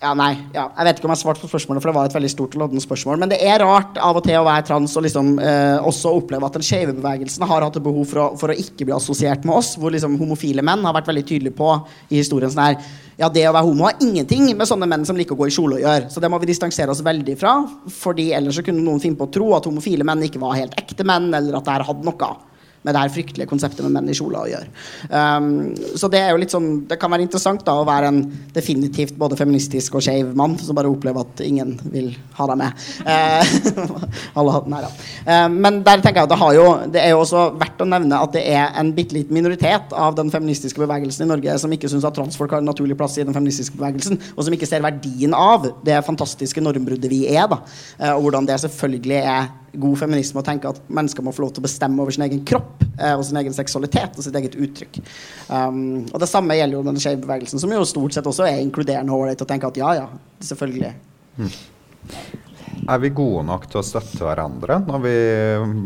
ja, 0.00 0.14
nei. 0.16 0.30
Ja. 0.54 0.70
Jeg 0.78 0.86
vet 0.86 1.00
ikke 1.00 1.08
om 1.10 1.12
jeg 1.12 1.20
svarte 1.20 1.42
på 1.44 1.50
spørsmålet, 1.50 1.82
for 1.82 1.90
det 1.90 1.96
var 1.98 2.08
et 2.08 2.14
veldig 2.16 2.30
stort 2.32 2.54
og 2.56 2.62
loddende 2.62 2.80
spørsmål. 2.80 3.18
Men 3.20 3.32
det 3.32 3.36
er 3.44 3.60
rart 3.60 3.98
av 4.00 4.16
og 4.16 4.24
til 4.24 4.38
å 4.38 4.46
være 4.46 4.64
trans 4.70 4.94
og 4.96 5.04
liksom 5.04 5.34
eh, 5.44 5.76
også 5.90 6.14
oppleve 6.22 6.48
at 6.48 6.56
den 6.56 6.64
skeive 6.64 6.94
bevegelsen 6.96 7.44
har 7.44 7.66
hatt 7.66 7.76
et 7.76 7.84
behov 7.84 8.06
for 8.08 8.22
å, 8.22 8.26
for 8.40 8.52
å, 8.52 8.56
ikke 8.56 8.88
bli 8.88 8.96
assosiert 8.96 9.44
med 9.44 9.58
oss, 9.58 9.74
hvor 9.76 9.92
liksom 9.92 10.16
homofile 10.20 10.64
menn 10.64 10.88
har 10.88 10.96
vært 10.96 11.12
veldig 11.12 11.26
tydelige 11.28 11.58
på 11.60 11.74
i 12.08 12.16
historien 12.22 12.52
sånn 12.52 12.64
her 12.64 12.78
Ja, 13.20 13.28
det 13.28 13.44
å 13.44 13.52
være 13.52 13.66
homo 13.66 13.90
har 13.90 14.00
ingenting 14.00 14.48
med 14.56 14.68
sånne 14.70 14.88
menn 14.88 15.04
som 15.04 15.18
liker 15.20 15.36
å 15.36 15.42
gå 15.42 15.50
i 15.50 15.52
kjole 15.52 15.76
å 15.76 15.82
gjøre. 15.82 16.08
Så 16.08 16.24
det 16.24 16.30
må 16.32 16.40
vi 16.40 16.48
distansere 16.48 16.94
oss 16.94 17.04
veldig 17.04 17.36
fra, 17.36 17.58
fordi 17.92 18.30
ellers 18.32 18.56
så 18.56 18.64
kunne 18.64 18.80
noen 18.80 19.02
finne 19.02 19.20
på 19.20 19.28
å 19.28 19.34
tro 19.34 19.50
at 19.58 19.68
homofile 19.68 20.06
menn 20.08 20.24
ikke 20.24 20.40
var 20.40 20.56
helt 20.56 20.80
ekte 20.80 21.04
menn, 21.04 21.28
eller 21.28 21.60
at 21.60 21.68
det 21.68 21.76
her 21.76 21.90
hadde 21.90 22.08
noe 22.08 22.36
med 22.82 22.94
det 22.94 23.02
her 23.02 23.12
fryktelige 23.12 23.48
konseptet 23.50 23.84
med 23.84 23.92
menn 23.92 24.08
i 24.08 24.16
kjole 24.16 24.40
å 24.40 24.48
gjøre. 24.48 24.68
Um, 25.12 25.48
så 26.00 26.08
det 26.12 26.22
er 26.22 26.32
jo 26.32 26.40
litt 26.40 26.52
sånn 26.52 26.68
Det 26.88 26.96
kan 27.00 27.12
være 27.12 27.26
interessant 27.26 27.62
da 27.66 27.74
å 27.76 27.86
være 27.86 28.08
en 28.08 28.20
definitivt 28.54 29.18
både 29.20 29.36
feministisk 29.36 29.98
og 29.98 30.04
skeiv 30.04 30.32
mann 30.38 30.56
som 30.60 30.76
bare 30.78 30.88
opplever 30.88 31.26
at 31.26 31.42
ingen 31.44 31.74
vil 31.92 32.08
ha 32.38 32.48
deg 32.50 32.60
med. 32.62 32.86
Uh, 33.04 33.92
alle, 34.40 34.56
nei 34.72 34.82
ja. 34.86 34.90
Uh, 35.26 35.48
men 35.52 35.82
der 35.84 36.00
tenker 36.00 36.22
jeg 36.22 36.30
at 36.30 36.32
det, 36.32 36.40
har 36.40 36.56
jo, 36.56 36.66
det 36.96 37.04
er 37.04 37.14
jo 37.14 37.20
også 37.22 37.46
verdt 37.60 37.84
å 37.84 37.90
nevne 37.90 38.22
at 38.24 38.34
det 38.36 38.46
er 38.48 38.72
en 38.80 38.94
bitte 38.96 39.18
liten 39.18 39.36
minoritet 39.36 39.92
av 39.92 40.16
den 40.16 40.32
feministiske 40.32 40.80
bevegelsen 40.80 41.26
i 41.26 41.30
Norge 41.30 41.58
som 41.60 41.76
ikke 41.76 41.90
syns 41.92 42.08
at 42.08 42.16
transfolk 42.16 42.56
har 42.56 42.64
en 42.64 42.70
naturlig 42.70 42.96
plass 42.98 43.18
i 43.20 43.26
den 43.26 43.36
feministiske 43.36 43.76
bevegelsen, 43.76 44.20
og 44.34 44.46
som 44.46 44.56
ikke 44.56 44.68
ser 44.68 44.84
verdien 44.84 45.36
av 45.36 45.68
det 45.84 46.00
fantastiske 46.06 46.64
normbruddet 46.64 47.12
vi 47.12 47.26
er, 47.28 47.44
da. 47.50 47.60
Uh, 48.00 48.14
og 48.16 48.28
hvordan 48.28 48.48
det 48.48 48.60
selvfølgelig 48.64 49.20
er 49.20 49.50
god 49.72 49.98
feminisme 50.00 50.40
å 50.40 50.46
tenke 50.46 50.70
at 50.70 50.80
mennesker 50.90 51.24
må 51.24 51.32
få 51.34 51.44
lov 51.44 51.54
til 51.54 51.62
å 51.62 51.66
bestemme 51.66 52.02
over 52.02 52.14
sin 52.14 52.24
egen 52.26 52.42
kropp 52.46 52.82
eh, 52.98 53.14
og 53.14 53.24
sin 53.26 53.38
egen 53.40 53.54
seksualitet 53.54 54.18
og 54.18 54.26
sitt 54.26 54.36
eget 54.40 54.56
uttrykk. 54.58 55.00
Um, 55.48 56.06
og 56.10 56.18
det 56.22 56.30
samme 56.30 56.56
gjelder 56.58 56.78
jo 56.78 56.84
den 56.86 57.00
skeive 57.02 57.22
bevegelsen, 57.24 57.62
som 57.62 57.74
jo 57.74 57.86
stort 57.88 58.16
sett 58.16 58.26
også 58.26 58.48
er 58.48 58.62
inkluderende 58.64 59.14
og 59.14 59.26
ålreit 59.26 59.44
å 59.44 59.48
tenke 59.48 59.70
at 59.70 59.80
ja, 59.80 59.92
ja, 60.02 60.06
selvfølgelig. 60.50 60.94
Mm. 61.40 61.52
Er 62.90 63.02
vi 63.02 63.12
gode 63.14 63.44
nok 63.46 63.66
til 63.70 63.82
å 63.82 63.86
støtte 63.86 64.24
hverandre 64.24 64.80
når 64.82 65.02
vi 65.04 65.16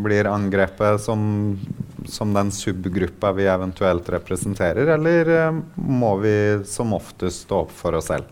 blir 0.05 0.29
angrepet 0.31 1.03
som, 1.03 1.27
som 2.09 2.33
den 2.37 2.53
subgruppa 2.55 3.33
vi 3.37 3.49
eventuelt 3.51 4.09
representerer, 4.15 4.95
eller 4.97 5.35
eh, 5.35 5.61
må 5.77 6.15
vi 6.23 6.37
som 6.69 6.97
oftest 6.97 7.45
stå 7.49 7.67
opp 7.67 7.75
for 7.75 8.01
oss 8.01 8.09
selv? 8.13 8.31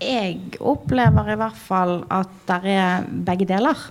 Jeg 0.00 0.56
opplever 0.64 1.34
i 1.34 1.36
hvert 1.36 1.58
fall 1.60 1.98
at 2.08 2.32
det 2.48 2.72
er 2.72 3.08
begge 3.28 3.44
deler. 3.50 3.90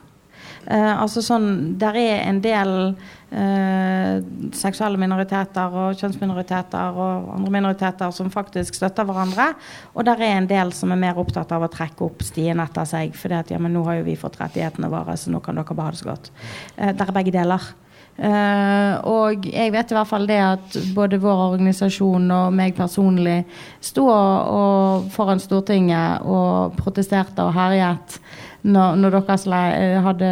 Uh, 0.69 1.01
altså 1.01 1.23
sånn, 1.25 1.47
Der 1.81 1.97
er 1.97 2.19
en 2.27 2.43
del 2.43 2.71
uh, 2.93 4.15
seksuelle 4.53 5.01
minoriteter 5.01 5.73
og 5.81 5.97
kjønnsminoriteter 5.97 6.93
og 6.93 7.31
andre 7.39 7.53
minoriteter 7.57 8.13
som 8.13 8.29
faktisk 8.33 8.77
støtter 8.77 9.07
hverandre. 9.09 9.51
Og 9.95 10.05
der 10.05 10.21
er 10.21 10.37
en 10.37 10.49
del 10.49 10.73
som 10.77 10.93
er 10.93 11.01
mer 11.01 11.17
opptatt 11.17 11.51
av 11.55 11.65
å 11.65 11.71
trekke 11.73 12.05
opp 12.05 12.21
stien 12.27 12.61
etter 12.61 12.85
seg. 12.89 13.17
For 13.17 13.33
ja, 13.33 13.43
nå 13.59 13.83
har 13.89 13.99
jo 13.99 14.07
vi 14.11 14.17
fått 14.19 14.37
rettighetene 14.41 14.91
våre, 14.93 15.17
så 15.17 15.33
nå 15.33 15.41
kan 15.41 15.57
dere 15.57 15.73
bare 15.73 15.89
ha 15.89 15.97
det 15.97 16.03
så 16.03 16.11
godt. 16.11 16.33
Uh, 16.77 16.91
der 16.93 17.07
er 17.07 17.17
begge 17.17 17.35
deler. 17.35 17.71
Uh, 18.19 18.99
og 19.07 19.45
jeg 19.47 19.71
vet 19.71 19.91
i 19.93 19.95
hvert 19.95 20.09
fall 20.09 20.25
det 20.27 20.39
at 20.43 20.73
både 20.91 21.21
vår 21.23 21.43
organisasjon 21.53 22.25
og 22.35 22.49
meg 22.51 22.73
personlig 22.75 23.45
sto 23.79 24.09
og, 24.11 25.05
foran 25.13 25.39
Stortinget 25.39 26.25
og 26.27 26.75
protesterte 26.81 27.45
og 27.45 27.55
herjet 27.55 28.17
når, 28.61 28.95
når 28.99 29.15
dere 29.15 29.39
eh, 29.71 29.97
hadde 30.03 30.29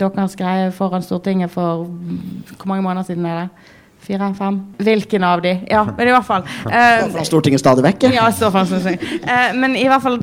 deres 0.00 0.36
greie 0.36 0.70
foran 0.76 1.04
Stortinget 1.04 1.50
for 1.50 1.86
Hvor 1.86 2.66
mange 2.66 2.82
måneder 2.82 3.02
siden 3.08 3.26
er 3.26 3.38
det? 3.40 3.48
Fire? 4.00 4.30
Fem? 4.34 4.56
Hvilken 4.80 5.24
av 5.24 5.42
de? 5.44 5.50
Ja, 5.68 5.82
men 5.84 6.08
i 6.08 6.12
hvert 6.12 6.24
fall. 6.24 6.44
Foran 6.64 7.26
Stortinget 7.28 7.60
stadig 7.60 7.84
vekk? 7.84 8.06
Ja, 8.14 8.30
Stortinget. 8.32 9.02
Uh, 9.26 9.50
men 9.60 9.76
i 9.76 9.84
hvert 9.90 10.02
fall 10.04 10.16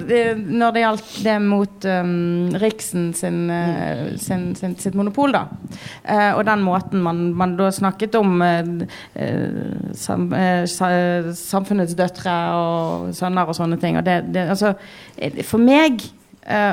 når 0.50 0.74
det 0.74 0.82
gjaldt 0.82 1.12
det 1.28 1.36
mot 1.46 1.86
um, 1.86 2.58
Riksen 2.58 3.12
sin, 3.18 3.44
uh, 3.54 4.18
sin, 4.18 4.50
sin, 4.58 4.74
sitt 4.82 4.98
monopol, 4.98 5.36
da. 5.36 5.46
Uh, 6.02 6.40
og 6.40 6.44
den 6.50 6.66
måten 6.66 7.06
man, 7.06 7.22
man 7.38 7.54
da 7.60 7.70
snakket 7.74 8.18
om 8.18 8.42
sam, 9.98 10.30
samfunnets 11.38 11.98
døtre 11.98 12.38
og 12.58 13.10
sønner 13.18 13.46
og 13.46 13.58
sånne 13.58 13.78
ting. 13.82 14.02
Og 14.02 14.06
det, 14.06 14.24
det 14.34 14.50
altså 14.58 14.74
For 15.46 15.62
meg 15.62 16.02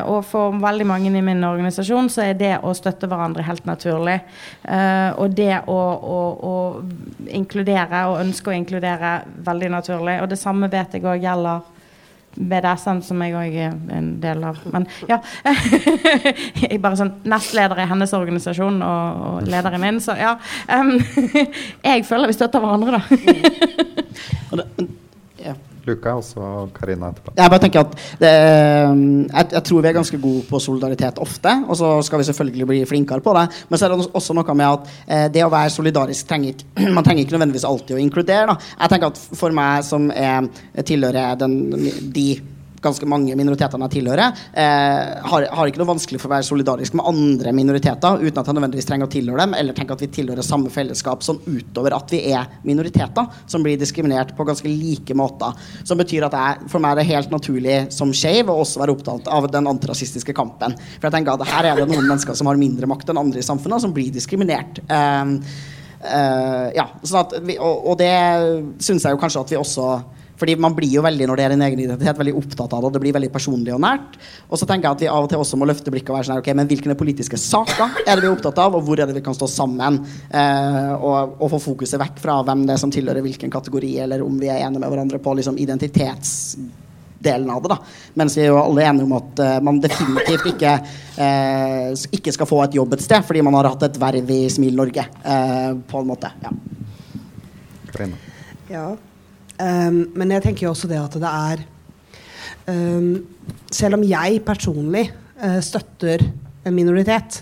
og 0.07 0.21
for 0.27 0.55
veldig 0.63 0.87
mange 0.87 1.11
i 1.11 1.23
min 1.25 1.43
organisasjon 1.45 2.09
så 2.13 2.29
er 2.29 2.37
det 2.39 2.53
å 2.63 2.71
støtte 2.77 3.09
hverandre 3.11 3.43
helt 3.47 3.67
naturlig. 3.67 4.21
Uh, 4.63 5.11
og 5.19 5.35
det 5.35 5.65
å, 5.67 5.79
å, 5.79 6.19
å, 6.51 6.55
inkludere 7.35 8.05
og 8.11 8.21
ønske 8.23 8.53
å 8.53 8.57
inkludere 8.57 9.17
veldig 9.47 9.73
naturlig. 9.75 10.21
Og 10.23 10.31
det 10.31 10.39
samme 10.39 10.71
vet 10.71 10.95
jeg 10.95 11.07
òg 11.07 11.25
gjelder 11.25 11.71
BDSM, 12.35 13.01
som 13.07 13.21
jeg 13.23 13.35
òg 13.39 13.59
er 13.67 13.75
en 13.95 14.09
del 14.23 14.43
av. 14.47 14.59
Men 14.73 14.87
ja. 15.11 15.21
jeg 16.65 16.81
bare 16.83 16.99
sånn 16.99 17.15
nestleder 17.31 17.83
i 17.83 17.91
hennes 17.91 18.15
organisasjon 18.17 18.81
og, 18.83 19.23
og 19.29 19.51
lederen 19.51 19.83
min, 19.85 20.03
så 20.03 20.17
ja. 20.19 20.35
Um, 20.71 20.97
jeg 21.91 22.07
føler 22.09 22.31
vi 22.31 22.39
støtter 22.39 22.63
hverandre, 22.63 22.99
da. 22.99 23.03
Luka, 25.89 26.15
og 26.19 26.25
så 26.27 26.51
Karina 26.75 27.11
etterpå. 27.13 27.35
Jeg 27.37 27.53
bare 27.53 27.63
tenker 27.65 27.85
at 27.85 27.97
det, 28.21 28.33
jeg, 28.33 29.49
jeg, 29.53 29.63
tror 29.69 29.85
vi 29.85 29.91
er 29.91 29.97
ganske 29.99 30.21
gode 30.23 30.45
på 30.49 30.61
solidaritet 30.63 31.21
ofte, 31.23 31.55
og 31.69 31.79
så 31.81 31.91
skal 32.07 32.23
vi 32.23 32.29
selvfølgelig 32.31 32.69
bli 32.71 32.81
flinkere 32.89 33.25
på 33.25 33.37
det. 33.39 33.45
Men 33.69 33.81
så 33.81 33.87
er 33.89 33.95
det 33.95 34.09
også 34.13 34.37
noe 34.37 34.57
med 34.57 34.67
at 34.69 34.95
eh, 35.07 35.27
det 35.35 35.45
å 35.45 35.53
være 35.53 35.75
solidarisk 35.75 36.31
trenger 36.31 36.55
ikke 36.55 36.91
Man 36.95 37.05
trenger 37.07 37.25
ikke 37.25 37.37
nødvendigvis 37.37 37.69
alltid 37.69 37.97
å 37.97 38.03
inkludere. 38.03 38.49
Da. 38.53 38.75
Jeg 38.85 38.93
tenker 38.93 39.13
at 39.13 39.23
For 39.39 39.55
meg 39.55 39.85
som 39.87 40.11
er, 40.11 40.51
tilhører 40.87 41.39
den, 41.41 41.57
de 42.15 42.29
ganske 42.85 43.09
mange 43.09 43.37
minoritetene 43.39 43.89
jeg 43.89 43.97
tilhører, 43.99 44.43
eh, 44.53 45.23
har, 45.25 45.47
har, 45.51 45.71
ikke 45.71 45.81
noe 45.83 45.93
vanskelig 45.95 46.21
for 46.23 46.31
å 46.31 46.35
være 46.37 46.47
solidarisk 46.49 46.97
med 46.99 47.09
andre 47.11 47.55
minoriteter 47.57 48.23
uten 48.23 48.41
at 48.41 48.51
jeg 48.51 48.59
nødvendigvis 48.59 48.89
trenger 48.91 49.09
å 49.09 49.15
tilhøre 49.15 49.45
dem, 49.45 49.57
eller 49.59 49.77
tenker 49.77 49.97
at 49.97 50.05
vi 50.05 50.11
tilhører 50.15 50.47
samme 50.47 50.73
fellesskap 50.73 51.25
sånn 51.27 51.41
utover 51.47 51.97
at 51.97 52.15
vi 52.15 52.23
er 52.33 52.49
minoriteter 52.67 53.45
som 53.51 53.65
blir 53.65 53.81
diskriminert 53.81 54.35
på 54.37 54.47
ganske 54.47 54.71
like 54.71 55.17
måter. 55.19 55.55
Som 55.85 56.01
betyr 56.01 56.29
at 56.29 56.39
jeg, 56.39 56.71
for 56.73 56.83
meg 56.83 56.95
er 56.95 57.03
det 57.03 57.09
helt 57.13 57.35
naturlig 57.35 57.79
som 57.95 58.13
skeiv 58.15 58.53
å 58.53 58.59
også 58.63 58.83
være 58.83 58.97
opptatt 58.97 59.31
av 59.33 59.49
den 59.53 59.69
antirasistiske 59.71 60.37
kampen. 60.37 60.77
For 60.97 61.09
jeg 61.09 61.19
tenker 61.19 61.37
at 61.37 61.55
her 61.55 61.71
er 61.71 61.81
det 61.81 61.89
noen 61.91 62.09
mennesker 62.09 62.37
som 62.39 62.51
har 62.51 62.61
mindre 62.61 62.89
makt 62.91 63.13
enn 63.13 63.23
andre 63.25 63.43
i 63.43 63.47
samfunnet, 63.47 63.85
som 63.85 63.95
blir 63.95 64.13
diskriminert. 64.15 64.83
Eh, 64.85 65.33
uh, 66.05 66.69
ja, 66.77 66.89
sånn 67.07 67.47
vi, 67.49 67.57
og, 67.61 67.89
og 67.93 67.99
det 68.01 68.13
syns 68.85 69.07
jeg 69.07 69.15
jo 69.15 69.21
kanskje 69.21 69.45
at 69.45 69.55
vi 69.55 69.61
også 69.61 69.89
Fordi 70.41 70.57
man 70.59 70.75
blir 70.75 70.91
jo 70.91 71.03
veldig 71.05 71.29
når 71.31 71.39
det 71.39 71.45
er 71.47 71.55
en 71.55 71.65
egen 71.69 71.83
identitet, 71.85 72.19
veldig 72.19 72.35
opptatt 72.41 72.73
av 72.75 72.83
det. 72.83 72.89
og 72.89 72.95
Det 72.97 73.03
blir 73.05 73.15
veldig 73.15 73.31
personlig 73.35 73.75
og 73.75 73.83
nært. 73.85 74.17
Og 74.49 74.59
så 74.59 74.67
tenker 74.67 74.89
jeg 74.89 74.97
at 74.97 75.05
vi 75.05 75.11
av 75.13 75.27
og 75.27 75.31
til 75.31 75.43
også 75.43 75.59
må 75.61 75.69
løfte 75.71 75.93
blikket 75.95 76.11
og 76.11 76.19
være 76.19 76.29
sånn 76.29 76.37
her, 76.37 76.45
ok, 76.45 76.51
men 76.59 76.71
hvilke 76.71 76.97
politiske 76.99 77.39
saker 77.41 78.01
er 78.05 78.13
det 78.15 78.25
vi 78.25 78.31
er 78.31 78.35
opptatt 78.35 78.59
av, 78.65 78.75
og 78.75 78.87
hvor 78.87 79.01
er 79.01 79.11
det 79.11 79.19
vi 79.19 79.25
kan 79.25 79.37
stå 79.37 79.49
sammen? 79.51 80.01
Eh, 80.31 80.93
og, 80.97 81.37
og 81.39 81.53
få 81.55 81.63
fokuset 81.71 82.01
vekk 82.03 82.19
fra 82.23 82.41
hvem 82.47 82.67
det 82.67 82.75
er 82.77 82.83
som 82.83 82.93
tilhører 82.95 83.25
hvilken 83.25 83.53
kategori, 83.53 83.93
eller 84.07 84.25
om 84.27 84.35
vi 84.41 84.51
er 84.51 84.65
enige 84.65 84.83
med 84.83 84.91
hverandre 84.91 85.23
på 85.23 85.37
liksom, 85.39 85.61
identitetsdelen 85.63 87.55
av 87.55 87.63
det. 87.63 87.73
da. 87.77 87.79
Mens 88.19 88.39
vi 88.39 88.45
er 88.45 88.51
jo 88.51 88.61
alle 88.65 88.87
enige 88.91 89.07
om 89.07 89.17
at 89.21 89.33
uh, 89.47 89.57
man 89.65 89.81
definitivt 89.85 90.51
ikke, 90.51 90.77
uh, 91.21 91.89
ikke 92.19 92.35
skal 92.35 92.51
få 92.51 92.63
et 92.67 92.77
jobb 92.81 92.99
et 92.99 93.07
sted 93.07 93.23
fordi 93.25 93.47
man 93.47 93.55
har 93.61 93.71
hatt 93.71 93.87
et 93.87 94.03
verv 94.03 94.35
i 94.35 94.43
Smil 94.53 94.75
Norge. 94.77 95.07
Uh, 95.23 95.79
på 95.89 96.03
en 96.03 96.11
måte. 96.11 96.35
Ja. 96.43 96.51
Ja. 98.69 98.87
Um, 99.65 100.01
men 100.19 100.35
jeg 100.35 100.45
tenker 100.45 100.67
jo 100.67 100.75
også 100.75 100.89
det 100.91 100.99
at 101.01 101.15
det 101.17 101.31
er 101.31 101.61
um, 102.69 103.13
Selv 103.73 103.97
om 103.97 104.03
jeg 104.05 104.43
personlig 104.45 105.07
uh, 105.41 105.61
støtter 105.65 106.27
en 106.65 106.75
minoritet, 106.75 107.39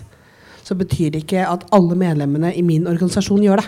så 0.63 0.75
betyr 0.77 1.13
det 1.13 1.23
ikke 1.23 1.43
at 1.47 1.65
alle 1.75 1.97
medlemmene 1.99 2.51
i 2.55 2.63
min 2.65 2.87
organisasjon 2.87 3.43
gjør 3.43 3.61
det. 3.61 3.67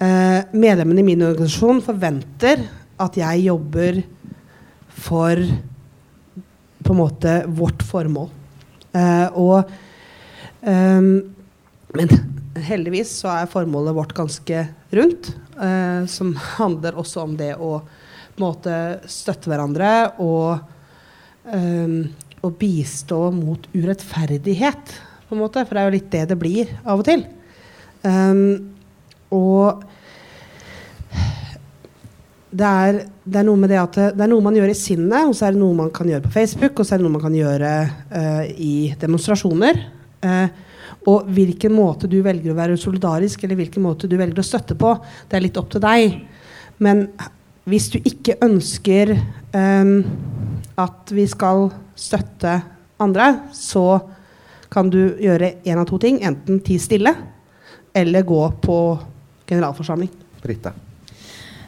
Uh, 0.00 0.40
medlemmene 0.54 1.02
i 1.02 1.06
min 1.06 1.22
organisasjon 1.26 1.82
forventer 1.84 2.64
at 3.00 3.18
jeg 3.18 3.46
jobber 3.46 4.02
for 5.00 5.44
på 6.80 6.94
en 6.94 7.00
måte 7.00 7.36
vårt 7.46 7.84
formål. 7.86 8.30
Uh, 8.94 9.28
og 9.38 9.70
um, 10.66 11.12
Men 11.94 12.10
heldigvis 12.66 13.12
så 13.22 13.30
er 13.34 13.50
formålet 13.50 13.96
vårt 13.96 14.14
ganske 14.14 14.64
rundt. 14.94 15.32
Uh, 15.60 16.06
som 16.08 16.32
handler 16.58 16.96
også 16.96 17.24
om 17.26 17.34
det 17.36 17.54
å 17.60 17.74
måte 18.40 18.74
støtte 19.10 19.50
hverandre 19.50 19.90
og, 20.22 20.60
eh, 21.52 21.96
og 22.40 22.56
bistå 22.60 23.26
mot 23.34 23.66
urettferdighet, 23.74 24.96
på 25.28 25.36
en 25.36 25.42
måte. 25.42 25.64
For 25.66 25.76
det 25.76 25.82
er 25.82 25.88
jo 25.88 25.96
litt 25.98 26.10
det 26.14 26.24
det 26.32 26.38
blir 26.40 26.72
av 26.84 27.02
og 27.02 27.08
til. 27.08 27.26
Um, 28.00 28.72
og 29.36 29.82
det 32.50 32.66
er, 32.66 33.02
det 33.22 33.38
er, 33.42 33.46
noe 33.46 33.60
med 33.60 33.70
det 33.70 33.78
at 33.78 33.98
det 34.16 34.24
er 34.24 34.30
noe 34.32 34.42
man 34.42 34.56
gjør 34.56 34.72
i 34.72 34.78
sinnet, 34.78 35.28
og 35.28 35.36
så 35.36 35.46
er 35.46 35.54
det 35.54 35.60
noe 35.60 35.76
man 35.76 35.92
kan 35.94 36.08
gjøre 36.08 36.24
på 36.24 36.32
Facebook, 36.34 36.80
og 36.80 36.86
så 36.86 36.96
er 36.96 37.02
det 37.02 37.06
noe 37.06 37.18
man 37.18 37.26
kan 37.26 37.36
gjøre 37.36 37.74
uh, 38.10 38.44
i 38.50 38.90
demonstrasjoner. 38.98 39.84
Uh, 40.24 40.69
og 41.08 41.28
hvilken 41.32 41.72
måte 41.72 42.08
du 42.10 42.18
velger 42.24 42.52
å 42.52 42.58
være 42.58 42.78
solidarisk, 42.80 43.44
eller 43.44 43.58
hvilken 43.60 43.84
måte 43.84 44.08
du 44.10 44.18
velger 44.20 44.42
å 44.42 44.46
støtte 44.46 44.76
på, 44.78 44.92
det 45.30 45.38
er 45.38 45.44
litt 45.46 45.60
opp 45.60 45.70
til 45.72 45.84
deg. 45.84 46.18
Men 46.84 47.06
hvis 47.70 47.88
du 47.94 47.98
ikke 48.00 48.38
ønsker 48.44 49.14
um, 49.54 49.94
at 50.80 51.14
vi 51.14 51.24
skal 51.30 51.70
støtte 51.96 52.58
andre, 53.00 53.30
så 53.56 54.00
kan 54.70 54.92
du 54.92 55.00
gjøre 55.20 55.56
én 55.64 55.80
av 55.80 55.88
to 55.88 55.98
ting. 56.02 56.20
Enten 56.22 56.60
tie 56.64 56.80
stille, 56.82 57.14
eller 57.96 58.28
gå 58.28 58.44
på 58.62 58.78
generalforsamling. 59.48 60.12
Britta. 60.44 60.76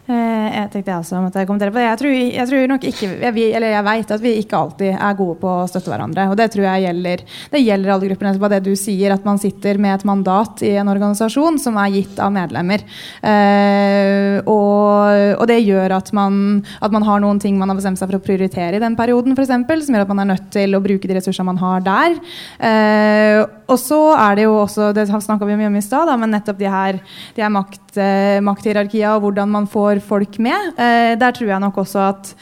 Eh, 0.03 0.47
jeg 0.51 0.71
tenkte 0.73 0.91
jeg 0.91 0.99
også 0.99 1.21
måtte 1.23 1.45
kommentere 1.47 1.71
på 1.71 1.79
det. 1.79 1.85
Jeg 1.87 1.99
tror, 2.01 2.13
jeg 2.35 2.47
tror 2.51 2.71
nok 2.73 2.85
ikke, 2.89 3.09
jeg, 3.23 3.43
eller 3.55 3.71
jeg 3.71 3.87
vet 3.87 4.09
at 4.17 4.23
vi 4.25 4.33
ikke 4.41 4.59
alltid 4.59 4.97
er 4.97 5.19
gode 5.19 5.37
på 5.39 5.53
å 5.61 5.69
støtte 5.71 5.93
hverandre. 5.93 6.25
Og 6.33 6.39
det 6.41 6.49
tror 6.51 6.67
jeg 6.67 6.83
gjelder, 6.89 7.23
det 7.53 7.61
gjelder 7.63 7.93
alle 7.95 8.09
gruppene. 8.11 8.51
Det 8.53 8.59
du 8.67 8.73
sier, 8.79 9.15
at 9.15 9.29
man 9.29 9.39
sitter 9.39 9.79
med 9.79 9.95
et 9.95 10.07
mandat 10.09 10.65
i 10.67 10.73
en 10.81 10.91
organisasjon 10.91 11.61
som 11.63 11.79
er 11.79 11.95
gitt 11.95 12.19
av 12.19 12.33
medlemmer. 12.35 12.83
Eh, 13.23 14.43
og, 14.43 15.39
og, 15.39 15.45
det 15.53 15.61
gjør 15.63 15.95
at 16.01 16.11
man, 16.17 16.65
at 16.83 16.95
man, 16.95 17.07
har 17.07 17.23
noen 17.23 17.39
ting 17.43 17.55
man 17.61 17.71
har 17.71 17.79
bestemt 17.79 18.03
seg 18.03 18.11
for 18.11 18.19
å 18.19 18.25
prioritere 18.27 18.81
i 18.81 18.83
den 18.83 18.99
perioden, 18.99 19.39
eksempel, 19.39 19.87
som 19.87 19.95
gjør 19.95 20.09
at 20.09 20.11
man 20.11 20.25
er 20.25 20.31
nødt 20.33 20.51
til 20.55 20.75
å 20.75 20.83
bruke 20.83 21.07
de 21.07 21.21
ressursene 21.21 21.47
man 21.53 21.63
har 21.63 21.87
der. 21.87 22.19
Eh, 22.59 23.39
og 23.71 23.79
så 23.79 24.03
er 24.19 24.41
det 24.41 24.49
jo 24.49 24.59
også, 24.65 24.91
det 24.97 25.07
snakka 25.13 25.47
vi 25.47 25.61
mye 25.63 25.71
om 25.71 25.79
i 25.79 25.85
stad, 25.85 26.11
men 26.19 26.35
nettopp 26.35 26.59
de 26.59 26.71
her, 26.75 26.99
de 27.39 27.47
her 27.47 27.55
makt, 27.55 27.92
eh, 28.01 28.39
makthierarkiene 28.45 29.17
og 29.17 29.27
hvordan 29.27 29.51
man 29.53 29.69
får 29.71 30.01
folk 30.05 30.39
med. 30.43 30.73
Eh, 30.81 31.13
der 31.21 31.35
tror 31.37 31.51
jeg 31.51 31.63
nok 31.63 31.81
også 31.83 32.03
at, 32.07 32.33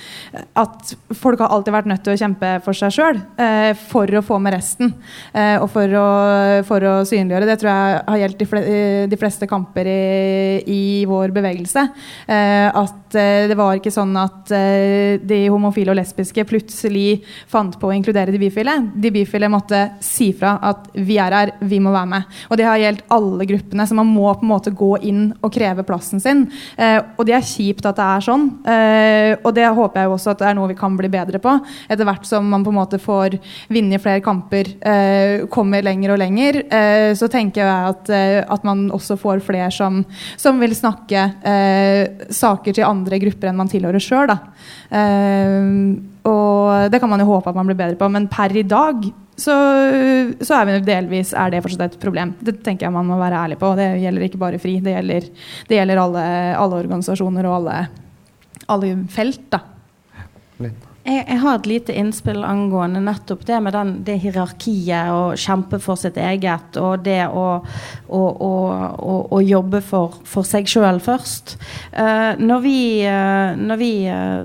at, 0.58 0.94
folk 1.16 1.40
har 1.42 1.52
alltid 1.54 1.74
vært 1.74 1.90
nødt 1.90 2.04
til 2.06 2.14
å 2.14 2.20
kjempe 2.20 2.52
for 2.64 2.76
seg 2.76 2.94
sjøl 2.94 3.20
eh, 3.40 3.72
for 3.90 4.10
å 4.16 4.24
få 4.24 4.38
med 4.42 4.54
resten. 4.56 4.92
Eh, 5.32 5.56
og 5.60 5.68
for 5.72 5.96
å, 5.98 6.06
for 6.68 6.86
å, 6.86 6.94
synliggjøre. 7.08 7.48
Det 7.48 7.58
tror 7.60 7.70
jeg 7.70 8.00
har 8.12 8.20
gjeldt 8.22 8.42
de, 8.42 8.76
de 9.10 9.18
fleste 9.20 9.48
kamper 9.50 9.88
i, 9.90 10.00
i 10.70 10.82
vår 11.08 11.34
bevegelse. 11.34 11.86
Eh, 12.30 12.68
at 12.68 13.18
eh, 13.18 13.48
det 13.50 13.58
var 13.58 13.78
ikke 13.78 13.92
sånn 13.94 14.14
at 14.20 14.52
eh, 14.54 15.18
de 15.22 15.40
homofile 15.50 15.94
og 15.94 15.98
lesbiske 15.98 16.44
plutselig 16.48 17.20
fant 17.50 17.76
på 17.80 17.90
å 17.90 17.94
inkludere 17.96 18.34
de 18.34 18.40
bifile. 18.42 18.76
De 18.94 19.12
bifile 19.14 19.50
måtte 19.52 19.82
si 20.04 20.30
fra 20.36 20.56
at 20.70 20.90
vi 20.94 21.18
er 21.22 21.36
her, 21.36 21.54
vi 21.60 21.80
må 21.82 21.94
være 21.94 22.12
med. 22.14 22.40
Og 22.50 22.60
det 22.60 22.68
har 22.68 22.80
gjeldt 22.80 23.06
alle 23.14 23.46
gruppene, 23.48 23.86
så 23.86 23.96
man 23.98 24.10
må 24.10 24.28
på 24.34 24.46
en 24.46 24.52
måte 24.52 24.74
gå 24.76 24.92
inn 25.06 25.30
og 25.40 25.52
kreve 25.54 25.84
plassen 25.86 26.20
sin. 26.20 26.44
og 27.16 27.22
det 27.26 27.34
er 27.36 27.46
kjipt 27.46 27.86
at 27.88 27.98
det 27.98 28.06
er 28.06 28.24
sånn. 28.24 28.46
eh, 28.68 29.32
og 29.44 29.54
det 29.56 29.66
håper 29.76 30.02
jeg 30.02 30.12
også 30.14 30.32
at 30.32 30.42
det 30.42 30.48
er 30.50 30.56
noe 30.58 30.70
vi 30.70 30.78
kan 30.78 30.96
bli 30.96 31.10
bedre 31.12 31.40
på. 31.42 31.54
Etter 31.88 32.06
hvert 32.08 32.26
som 32.28 32.48
man 32.50 32.64
på 32.64 32.72
en 32.72 32.78
måte 32.80 33.00
får 33.00 33.38
vinne 33.72 34.00
flere 34.02 34.22
kamper, 34.24 34.74
eh, 34.80 35.46
kommer 35.52 35.84
lenger 35.84 36.14
og 36.14 36.20
lenger, 36.20 36.62
uh, 36.70 37.12
så 37.16 37.28
tenker 37.30 37.62
jeg 37.62 37.90
at, 37.90 38.10
at, 38.10 38.64
man 38.64 38.90
også 38.92 39.16
får 39.20 39.40
flere 39.44 39.70
som, 39.72 40.02
som 40.36 40.60
vil 40.60 40.74
snakke 40.76 41.22
saker 42.30 42.76
til 42.76 42.86
andre 42.86 43.18
grupper 43.22 43.50
enn 43.50 43.58
man 43.58 43.70
tilhører 43.70 44.02
sjøl. 44.02 44.30
og 46.30 46.92
det 46.92 47.00
kan 47.00 47.10
man 47.10 47.22
jo 47.22 47.30
håpe 47.30 47.50
at 47.50 47.56
man 47.56 47.70
blir 47.70 47.78
bedre 47.78 47.98
på, 47.98 48.08
men 48.12 48.28
per 48.30 48.54
i 48.56 48.66
dag 48.66 49.08
så, 49.40 49.54
så, 50.40 50.58
er 50.58 50.68
vi 50.68 50.76
delvis 50.84 51.32
er 51.36 51.52
det 51.52 51.62
fortsatt 51.64 51.96
et 51.96 52.02
problem. 52.02 52.34
Det 52.44 52.58
tenker 52.64 52.86
jeg 52.86 52.94
man 52.94 53.08
må 53.08 53.18
være 53.20 53.40
ærlig 53.46 53.58
på. 53.60 53.72
Det 53.78 53.88
gjelder 54.02 54.26
ikke 54.26 54.42
bare 54.42 54.60
FRI, 54.60 54.76
det 54.84 54.94
gjelder, 54.98 55.32
det 55.70 55.80
gjelder 55.80 56.04
alle, 56.04 56.28
alle, 56.60 56.84
organisasjoner 56.84 57.48
og 57.48 57.58
alle, 57.60 57.80
alle 58.68 58.94
felt. 59.12 59.42
da. 59.52 59.64
Jeg, 60.60 61.24
jeg, 61.24 61.38
har 61.40 61.56
et 61.56 61.66
lite 61.70 61.94
innspill 61.96 62.42
angående 62.44 63.00
nettopp 63.00 63.46
det 63.48 63.56
med 63.64 63.72
den, 63.72 63.94
det 64.04 64.18
hierarkiet 64.20 65.08
og 65.14 65.40
kjempe 65.40 65.80
for 65.80 65.96
sitt 65.96 66.18
eget, 66.20 66.76
og 66.76 67.00
det 67.06 67.22
å, 67.32 67.46
å, 68.12 68.20
å, 68.20 69.16
å 69.32 69.40
jobbe 69.40 69.80
for, 69.80 70.20
for 70.28 70.44
seg 70.46 70.68
sjøl 70.68 71.00
først. 71.00 71.56
Uh, 71.96 72.36
når 72.36 72.62
vi, 72.66 72.78
uh, 73.08 73.56
når 73.56 73.80
vi 73.80 73.90
uh, 74.12 74.44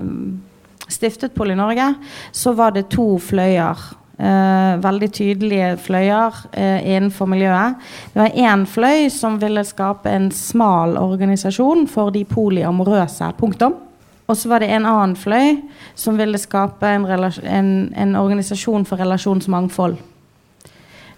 stiftet 0.88 1.36
Poli-Norge, 1.36 1.92
så 2.32 2.56
var 2.56 2.72
det 2.72 2.88
to 2.96 3.10
fløyer 3.20 3.84
Uh, 4.16 4.78
veldig 4.80 5.10
tydelige 5.12 5.74
fløyer 5.76 6.32
uh, 6.56 6.78
innenfor 6.80 7.28
miljøet. 7.28 7.74
Det 8.14 8.22
var 8.22 8.38
én 8.40 8.62
fløy 8.64 9.10
som 9.12 9.36
ville 9.42 9.60
skape 9.68 10.08
en 10.08 10.30
smal 10.32 10.96
organisasjon 10.96 11.84
for 11.92 12.14
de 12.14 12.22
polyamorøse. 12.24 13.28
Punktum. 13.36 13.74
Og 14.26 14.36
så 14.36 14.48
var 14.48 14.64
det 14.64 14.70
en 14.72 14.88
annen 14.88 15.16
fløy 15.20 15.60
som 15.94 16.16
ville 16.16 16.40
skape 16.40 16.88
en, 16.88 17.04
en, 17.04 17.68
en 17.92 18.16
organisasjon 18.16 18.88
for 18.88 19.04
relasjonsmangfold. 19.04 20.00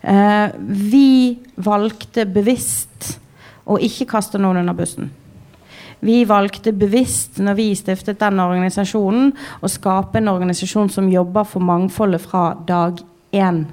Uh, 0.02 0.50
vi 0.58 1.38
valgte 1.54 2.26
bevisst 2.26 3.14
å 3.62 3.78
ikke 3.78 4.10
kaste 4.10 4.42
noen 4.42 4.58
under 4.64 4.74
bussen. 4.74 5.12
Vi 6.04 6.20
valgte 6.28 6.72
bevisst 6.76 7.40
når 7.42 7.58
vi 7.58 7.72
stiftet 7.78 8.20
den 8.20 8.38
organisasjonen, 8.42 9.32
å 9.62 9.70
skape 9.70 10.20
en 10.20 10.30
organisasjon 10.30 10.92
som 10.94 11.10
jobber 11.10 11.48
for 11.48 11.64
mangfoldet 11.64 12.22
fra 12.22 12.52
dag 12.68 13.00
én. 13.34 13.64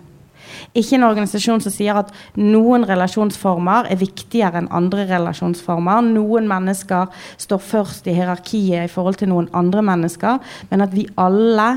Ikke 0.76 0.97
en 0.97 1.07
organisasjon 1.07 1.61
som 1.64 1.73
sier 1.73 1.97
at 1.99 2.11
noen 2.38 2.85
relasjonsformer 2.88 3.89
er 3.91 3.99
viktigere 3.99 4.61
enn 4.61 4.72
andre 4.76 5.06
relasjonsformer. 5.10 6.06
Noen 6.15 6.49
mennesker 6.49 7.11
står 7.41 7.64
først 7.64 8.10
i 8.10 8.15
hierarkiet 8.18 8.85
i 8.85 8.91
forhold 8.91 9.19
til 9.22 9.31
noen 9.31 9.49
andre 9.57 9.84
mennesker. 9.85 10.41
Men 10.72 10.85
at 10.85 10.93
vi 10.95 11.07
alle, 11.22 11.69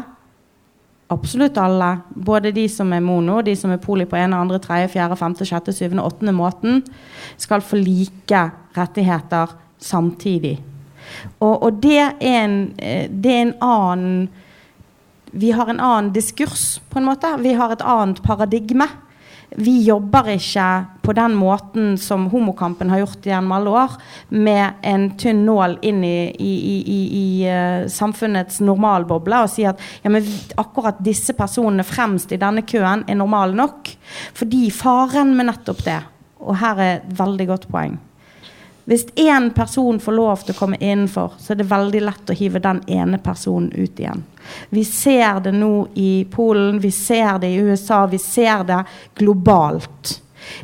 absolutt 1.13 1.61
alle, 1.61 1.95
både 2.15 2.53
de 2.57 2.67
som 2.73 2.93
er 2.93 3.05
mono, 3.05 3.41
de 3.45 3.57
som 3.59 3.73
er 3.75 3.83
poli 3.83 4.09
på 4.09 4.19
ene, 4.21 4.37
andre, 4.37 4.61
tredje, 4.63 4.93
fjerde, 4.97 5.19
femte, 5.21 5.49
sjette, 5.49 5.75
syvende, 5.77 6.05
åttende 6.05 6.37
måten, 6.37 6.83
skal 7.41 7.65
få 7.65 7.81
like 7.81 8.45
rettigheter 8.77 9.57
samtidig. 9.79 10.59
Og, 11.39 11.63
og 11.63 11.83
det, 11.83 11.99
er 11.99 12.45
en, 12.45 12.61
eh, 12.79 13.09
det, 13.11 13.33
er 13.33 13.43
en, 13.47 13.57
annen 13.65 14.29
Vi 15.31 15.53
har 15.53 15.69
en 15.71 15.81
annen 15.81 16.13
diskurs, 16.15 16.79
på 16.89 17.01
en 17.01 17.09
måte. 17.11 17.31
Vi 17.43 17.53
har 17.57 17.73
et 17.73 17.85
annet 17.85 18.23
paradigme. 18.25 18.89
Vi 19.57 19.79
jobber 19.87 20.27
ikke 20.35 20.65
på 21.03 21.13
den 21.17 21.33
måten 21.37 21.95
som 21.99 22.27
homokampen 22.29 22.91
har 22.93 23.01
gjort 23.01 23.27
gjennom 23.27 23.53
alle 23.57 23.71
år, 23.81 23.95
med 24.29 24.83
en 24.85 25.07
tynn 25.17 25.47
nål 25.47 25.79
inn 25.89 26.03
i, 26.05 26.19
i, 26.29 26.53
i, 26.77 26.99
i 27.21 27.29
uh, 27.49 27.87
samfunnets 27.89 28.61
normalboble 28.61 29.41
og 29.47 29.49
si 29.49 29.65
at 29.65 29.81
ja, 30.05 30.13
akkurat 30.61 31.01
disse 31.01 31.33
personene 31.37 31.87
fremst 31.87 32.35
i 32.37 32.41
denne 32.41 32.67
køen 32.69 33.07
er 33.09 33.17
normale 33.17 33.57
nok. 33.57 33.89
Fordi 34.37 34.67
faren 34.75 35.33
med 35.39 35.49
nettopp 35.49 35.81
det, 35.87 36.03
og 36.45 36.61
her 36.61 36.85
er 36.85 36.95
et 36.99 37.17
veldig 37.17 37.49
godt 37.49 37.67
poeng 37.73 37.97
Hvis 38.89 39.05
én 39.21 39.51
person 39.53 39.99
får 40.01 40.15
lov 40.17 40.45
til 40.47 40.55
å 40.55 40.59
komme 40.63 40.79
innenfor, 40.81 41.35
så 41.37 41.53
er 41.53 41.59
det 41.61 41.67
veldig 41.69 42.01
lett 42.07 42.31
å 42.33 42.37
hive 42.39 42.63
den 42.65 42.79
ene 42.89 43.19
personen 43.21 43.69
ut 43.75 44.01
igjen. 44.01 44.23
Vi 44.73 44.85
ser 44.89 45.43
det 45.45 45.53
nå 45.53 45.91
i 46.01 46.25
Polen, 46.33 46.79
vi 46.81 46.89
ser 46.95 47.37
det 47.43 47.51
i 47.53 47.61
USA, 47.61 48.07
vi 48.09 48.21
ser 48.23 48.65
det 48.65 48.81
globalt. 49.21 50.15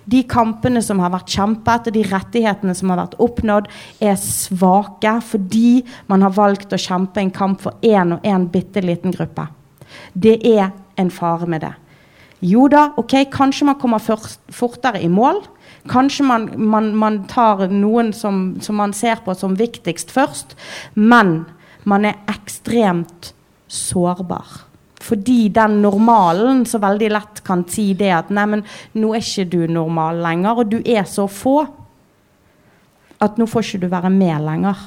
De 0.09 0.23
kampene 0.25 0.81
som 0.83 1.03
har 1.05 1.13
vært 1.13 1.37
kjempet, 1.37 1.91
og 1.91 1.99
de 1.99 2.07
rettighetene 2.09 2.73
som 2.79 2.95
har 2.95 3.03
vært 3.03 3.19
oppnådd, 3.21 3.69
er 4.01 4.17
svake 4.17 5.19
fordi 5.29 5.83
man 6.09 6.25
har 6.25 6.33
valgt 6.33 6.73
å 6.73 6.81
kjempe 6.81 7.21
en 7.21 7.35
kamp 7.35 7.61
for 7.67 7.77
én 7.85 8.17
og 8.17 8.25
én 8.25 8.49
bitte 8.49 8.81
liten 8.81 9.13
gruppe. 9.13 9.51
Det 10.17 10.39
er 10.49 10.71
en 10.97 11.13
fare 11.13 11.45
med 11.51 11.67
det. 11.67 11.75
Jo 12.45 12.67
da, 12.73 12.91
ok, 13.01 13.19
kanskje 13.33 13.69
man 13.69 13.79
kommer 13.81 14.01
først, 14.01 14.41
fortere 14.53 15.01
i 15.05 15.13
mål. 15.13 15.45
Kanskje 15.91 16.25
man, 16.25 16.49
man, 16.57 16.93
man 16.97 17.19
tar 17.29 17.67
noen 17.69 18.13
som, 18.17 18.57
som, 18.65 18.79
man 18.81 18.95
ser 18.97 19.21
på 19.25 19.35
som 19.37 19.57
viktigst 19.59 20.13
først. 20.15 20.57
Men 20.95 21.43
man 21.85 22.07
er 22.09 22.23
ekstremt 22.33 23.35
sårbar. 23.69 24.63
Fordi 25.05 25.51
den 25.53 25.83
normalen 25.83 26.65
så 26.67 26.81
veldig 26.81 27.11
lett 27.13 27.43
kan 27.45 27.67
si 27.69 27.91
det 27.99 28.13
at 28.17 28.31
nei, 28.33 28.47
men 28.49 28.63
nå 28.97 29.13
er 29.13 29.21
ikke 29.21 29.51
du 29.53 29.61
normal 29.69 30.23
lenger, 30.25 30.63
og 30.63 30.71
du 30.73 30.79
er 30.81 31.05
så 31.09 31.27
få 31.29 31.59
at 33.25 33.37
nå 33.41 33.47
får 33.49 33.67
ikke 33.67 33.83
du 33.85 33.91
være 33.93 34.13
med 34.13 34.47
lenger. 34.47 34.87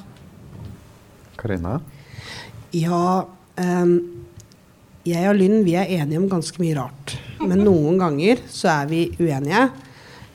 Karina? 1.37 1.77
Ja 2.75 3.23
um, 3.23 3.93
Jeg 5.07 5.29
og 5.29 5.37
Lynn 5.37 5.61
vi 5.63 5.77
er 5.79 5.91
enige 6.01 6.19
om 6.19 6.27
ganske 6.31 6.59
mye 6.61 6.75
rart. 6.75 7.13
Men 7.39 7.61
noen 7.63 8.01
ganger 8.01 8.41
så 8.51 8.73
er 8.73 8.89
vi 8.89 9.03
uenige. 9.21 9.67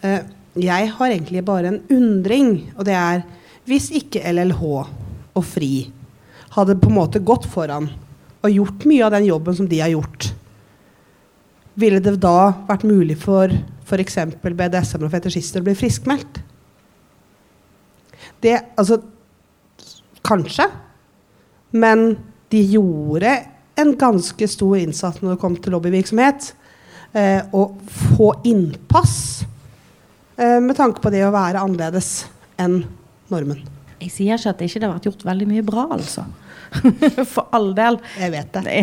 Uh, 0.02 0.22
jeg 0.58 0.90
har 0.92 1.08
egentlig 1.08 1.44
bare 1.46 1.70
en 1.70 1.80
undring, 1.92 2.72
og 2.76 2.84
det 2.88 2.96
er 2.98 3.24
hvis 3.68 3.90
ikke 3.94 4.24
LLH 4.32 4.62
og 4.62 5.44
FRI 5.46 5.86
hadde 6.56 6.76
på 6.80 6.90
en 6.90 6.98
måte 6.98 7.22
gått 7.24 7.46
foran 7.48 7.88
og 8.42 8.50
gjort 8.50 8.86
mye 8.90 9.04
av 9.06 9.14
den 9.14 9.28
jobben 9.30 9.56
som 9.56 9.68
de 9.70 9.78
har 9.80 9.92
gjort, 9.94 10.32
ville 11.78 12.02
det 12.04 12.18
da 12.20 12.52
vært 12.68 12.84
mulig 12.84 13.16
for 13.22 13.52
f.eks. 13.86 14.18
BDSM 14.42 15.06
og 15.06 15.12
fetisjister 15.14 15.62
å 15.62 15.68
bli 15.68 15.76
friskmeldt? 15.78 16.42
Det 18.42 18.58
Altså 18.76 19.00
Kanskje. 20.22 20.68
Men 21.74 22.12
de 22.52 22.60
gjorde 22.74 23.32
en 23.80 23.94
ganske 23.98 24.46
stor 24.48 24.76
innsats 24.78 25.22
når 25.22 25.34
det 25.34 25.40
kom 25.42 25.56
til 25.58 25.74
lobbyvirksomhet. 25.74 26.52
Eh, 27.12 27.40
å 27.50 27.64
få 28.14 28.28
innpass 28.46 29.42
med 30.62 30.76
tanke 30.78 31.02
på 31.04 31.12
det 31.14 31.24
å 31.26 31.34
være 31.34 31.62
annerledes 31.62 32.24
enn 32.60 32.82
normen. 33.32 33.62
Jeg 34.02 34.10
sier 34.10 34.38
ikke 34.38 34.50
at 34.50 34.60
det 34.60 34.68
ikke 34.70 34.82
har 34.82 34.96
vært 34.96 35.10
gjort 35.10 35.26
veldig 35.28 35.46
mye 35.50 35.66
bra, 35.66 35.86
altså. 35.94 36.24
For 37.32 37.50
all 37.52 37.70
del. 37.76 37.98
Jeg 38.18 38.32
vet 38.32 38.56
det. 38.56 38.62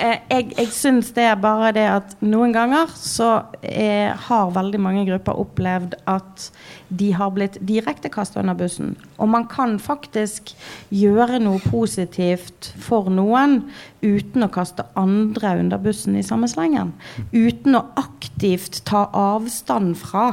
Eh, 0.00 0.20
jeg 0.30 0.54
jeg 0.56 0.68
syns 0.72 1.10
det 1.12 1.26
er 1.28 1.36
bare 1.40 1.72
det 1.76 1.84
at 1.90 2.12
noen 2.24 2.54
ganger 2.54 2.88
så 2.96 3.28
er, 3.60 4.14
har 4.28 4.52
veldig 4.54 4.78
mange 4.80 5.02
grupper 5.08 5.36
opplevd 5.42 5.96
at 6.08 6.46
de 6.88 7.10
har 7.16 7.32
blitt 7.34 7.58
direkte 7.68 8.08
kasta 8.12 8.40
under 8.40 8.56
bussen. 8.56 8.94
Og 9.20 9.28
man 9.28 9.44
kan 9.50 9.76
faktisk 9.82 10.54
gjøre 10.94 11.40
noe 11.42 11.60
positivt 11.66 12.70
for 12.80 13.12
noen 13.12 13.58
uten 14.00 14.46
å 14.46 14.52
kaste 14.52 14.86
andre 14.98 15.58
under 15.60 15.82
bussen 15.82 16.16
i 16.16 16.24
samme 16.24 16.48
slengen. 16.48 16.94
Uten 17.34 17.76
å 17.76 17.84
aktivt 18.00 18.80
ta 18.88 19.04
avstand 19.12 19.98
fra 20.00 20.30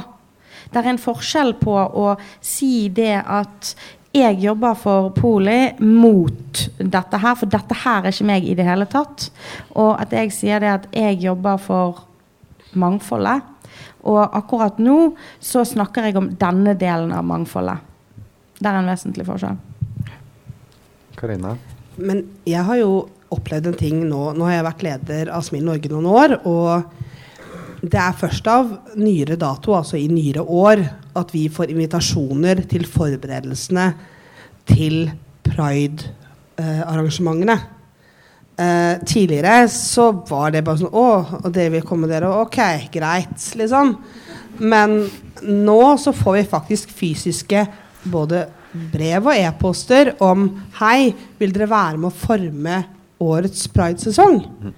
det 0.72 0.80
er 0.80 0.90
en 0.90 1.00
forskjell 1.00 1.54
på 1.60 1.74
å 1.74 2.10
si 2.44 2.88
det 2.92 3.16
at 3.22 3.72
jeg 4.16 4.38
jobber 4.40 4.76
for 4.78 5.10
Poli 5.16 5.74
mot 5.84 6.62
dette 6.78 7.20
her, 7.20 7.36
for 7.36 7.50
dette 7.50 7.76
her 7.84 8.06
er 8.06 8.14
ikke 8.14 8.28
meg 8.30 8.46
i 8.48 8.56
det 8.56 8.66
hele 8.66 8.88
tatt. 8.90 9.28
Og 9.76 9.94
at 10.00 10.14
jeg 10.16 10.32
sier 10.34 10.62
det 10.64 10.70
at 10.72 10.88
jeg 10.96 11.20
jobber 11.22 11.60
for 11.60 12.04
mangfoldet. 12.78 13.44
Og 14.08 14.22
akkurat 14.22 14.78
nå 14.80 15.12
så 15.44 15.64
snakker 15.66 16.08
jeg 16.08 16.16
om 16.18 16.30
denne 16.40 16.74
delen 16.78 17.12
av 17.14 17.26
mangfoldet. 17.28 17.84
Det 18.58 18.70
er 18.70 18.80
en 18.80 18.90
vesentlig 18.90 19.26
forskjell. 19.28 19.58
Karina? 21.18 21.54
Men 21.98 22.24
jeg 22.48 22.64
har 22.64 22.80
jo 22.80 22.92
opplevd 23.34 23.70
en 23.70 23.78
ting 23.78 24.00
nå. 24.08 24.22
Nå 24.34 24.48
har 24.48 24.58
jeg 24.58 24.68
vært 24.70 24.86
leder 24.86 25.30
av 25.34 25.44
Smil 25.46 25.66
Norge 25.66 25.90
noen 25.92 26.08
år. 26.08 26.38
og 26.48 27.07
det 27.82 27.98
er 28.02 28.12
først 28.18 28.46
av 28.50 28.72
nyere 28.98 29.36
dato, 29.38 29.74
altså 29.76 29.96
i 30.00 30.08
nyere 30.10 30.42
år, 30.42 30.78
at 31.18 31.34
vi 31.34 31.48
får 31.52 31.70
invitasjoner 31.70 32.62
til 32.70 32.86
forberedelsene 32.90 33.92
til 34.68 35.10
pride-arrangementene. 35.46 37.58
Eh, 38.58 38.98
tidligere 39.06 39.68
så 39.70 40.10
var 40.26 40.50
det 40.50 40.64
bare 40.66 40.78
sånn 40.80 40.90
Å, 40.90 41.38
og 41.44 41.52
det 41.54 41.70
vil 41.70 41.86
komme 41.86 42.10
dere? 42.10 42.26
Ok, 42.42 42.58
greit, 42.90 43.54
liksom. 43.54 43.94
Men 44.58 45.06
nå 45.46 45.96
så 46.02 46.10
får 46.16 46.34
vi 46.40 46.50
faktisk 46.50 46.90
fysiske 46.90 47.62
både 48.10 48.50
brev 48.90 49.30
og 49.30 49.38
e-poster 49.38 50.18
om 50.26 50.50
Hei, 50.80 51.14
vil 51.38 51.54
dere 51.54 51.70
være 51.70 52.02
med 52.02 52.10
å 52.10 52.18
forme 52.24 52.82
årets 53.22 53.70
pridesesong? 53.70 54.42
Mm. 54.42 54.74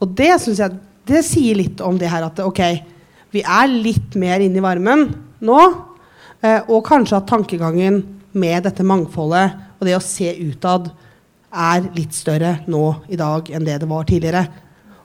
Og 0.00 0.16
det 0.16 0.32
syns 0.40 0.64
jeg 0.64 0.80
det 1.08 1.22
sier 1.26 1.58
litt 1.58 1.80
om 1.84 1.98
det 1.98 2.10
her 2.12 2.26
at 2.26 2.38
ok, 2.44 2.62
vi 3.32 3.42
er 3.42 3.70
litt 3.70 4.16
mer 4.20 4.42
inne 4.44 4.60
i 4.60 4.64
varmen 4.64 5.06
nå. 5.42 5.60
Eh, 6.42 6.60
og 6.68 6.84
kanskje 6.86 7.18
at 7.18 7.30
tankegangen 7.30 8.02
med 8.32 8.66
dette 8.66 8.84
mangfoldet 8.86 9.78
og 9.78 9.88
det 9.88 9.96
å 9.96 10.04
se 10.04 10.30
utad 10.44 10.90
er 11.52 11.88
litt 11.96 12.14
større 12.16 12.62
nå 12.70 12.84
i 13.12 13.18
dag 13.20 13.50
enn 13.52 13.66
det 13.66 13.80
det 13.82 13.88
var 13.90 14.06
tidligere. 14.08 14.44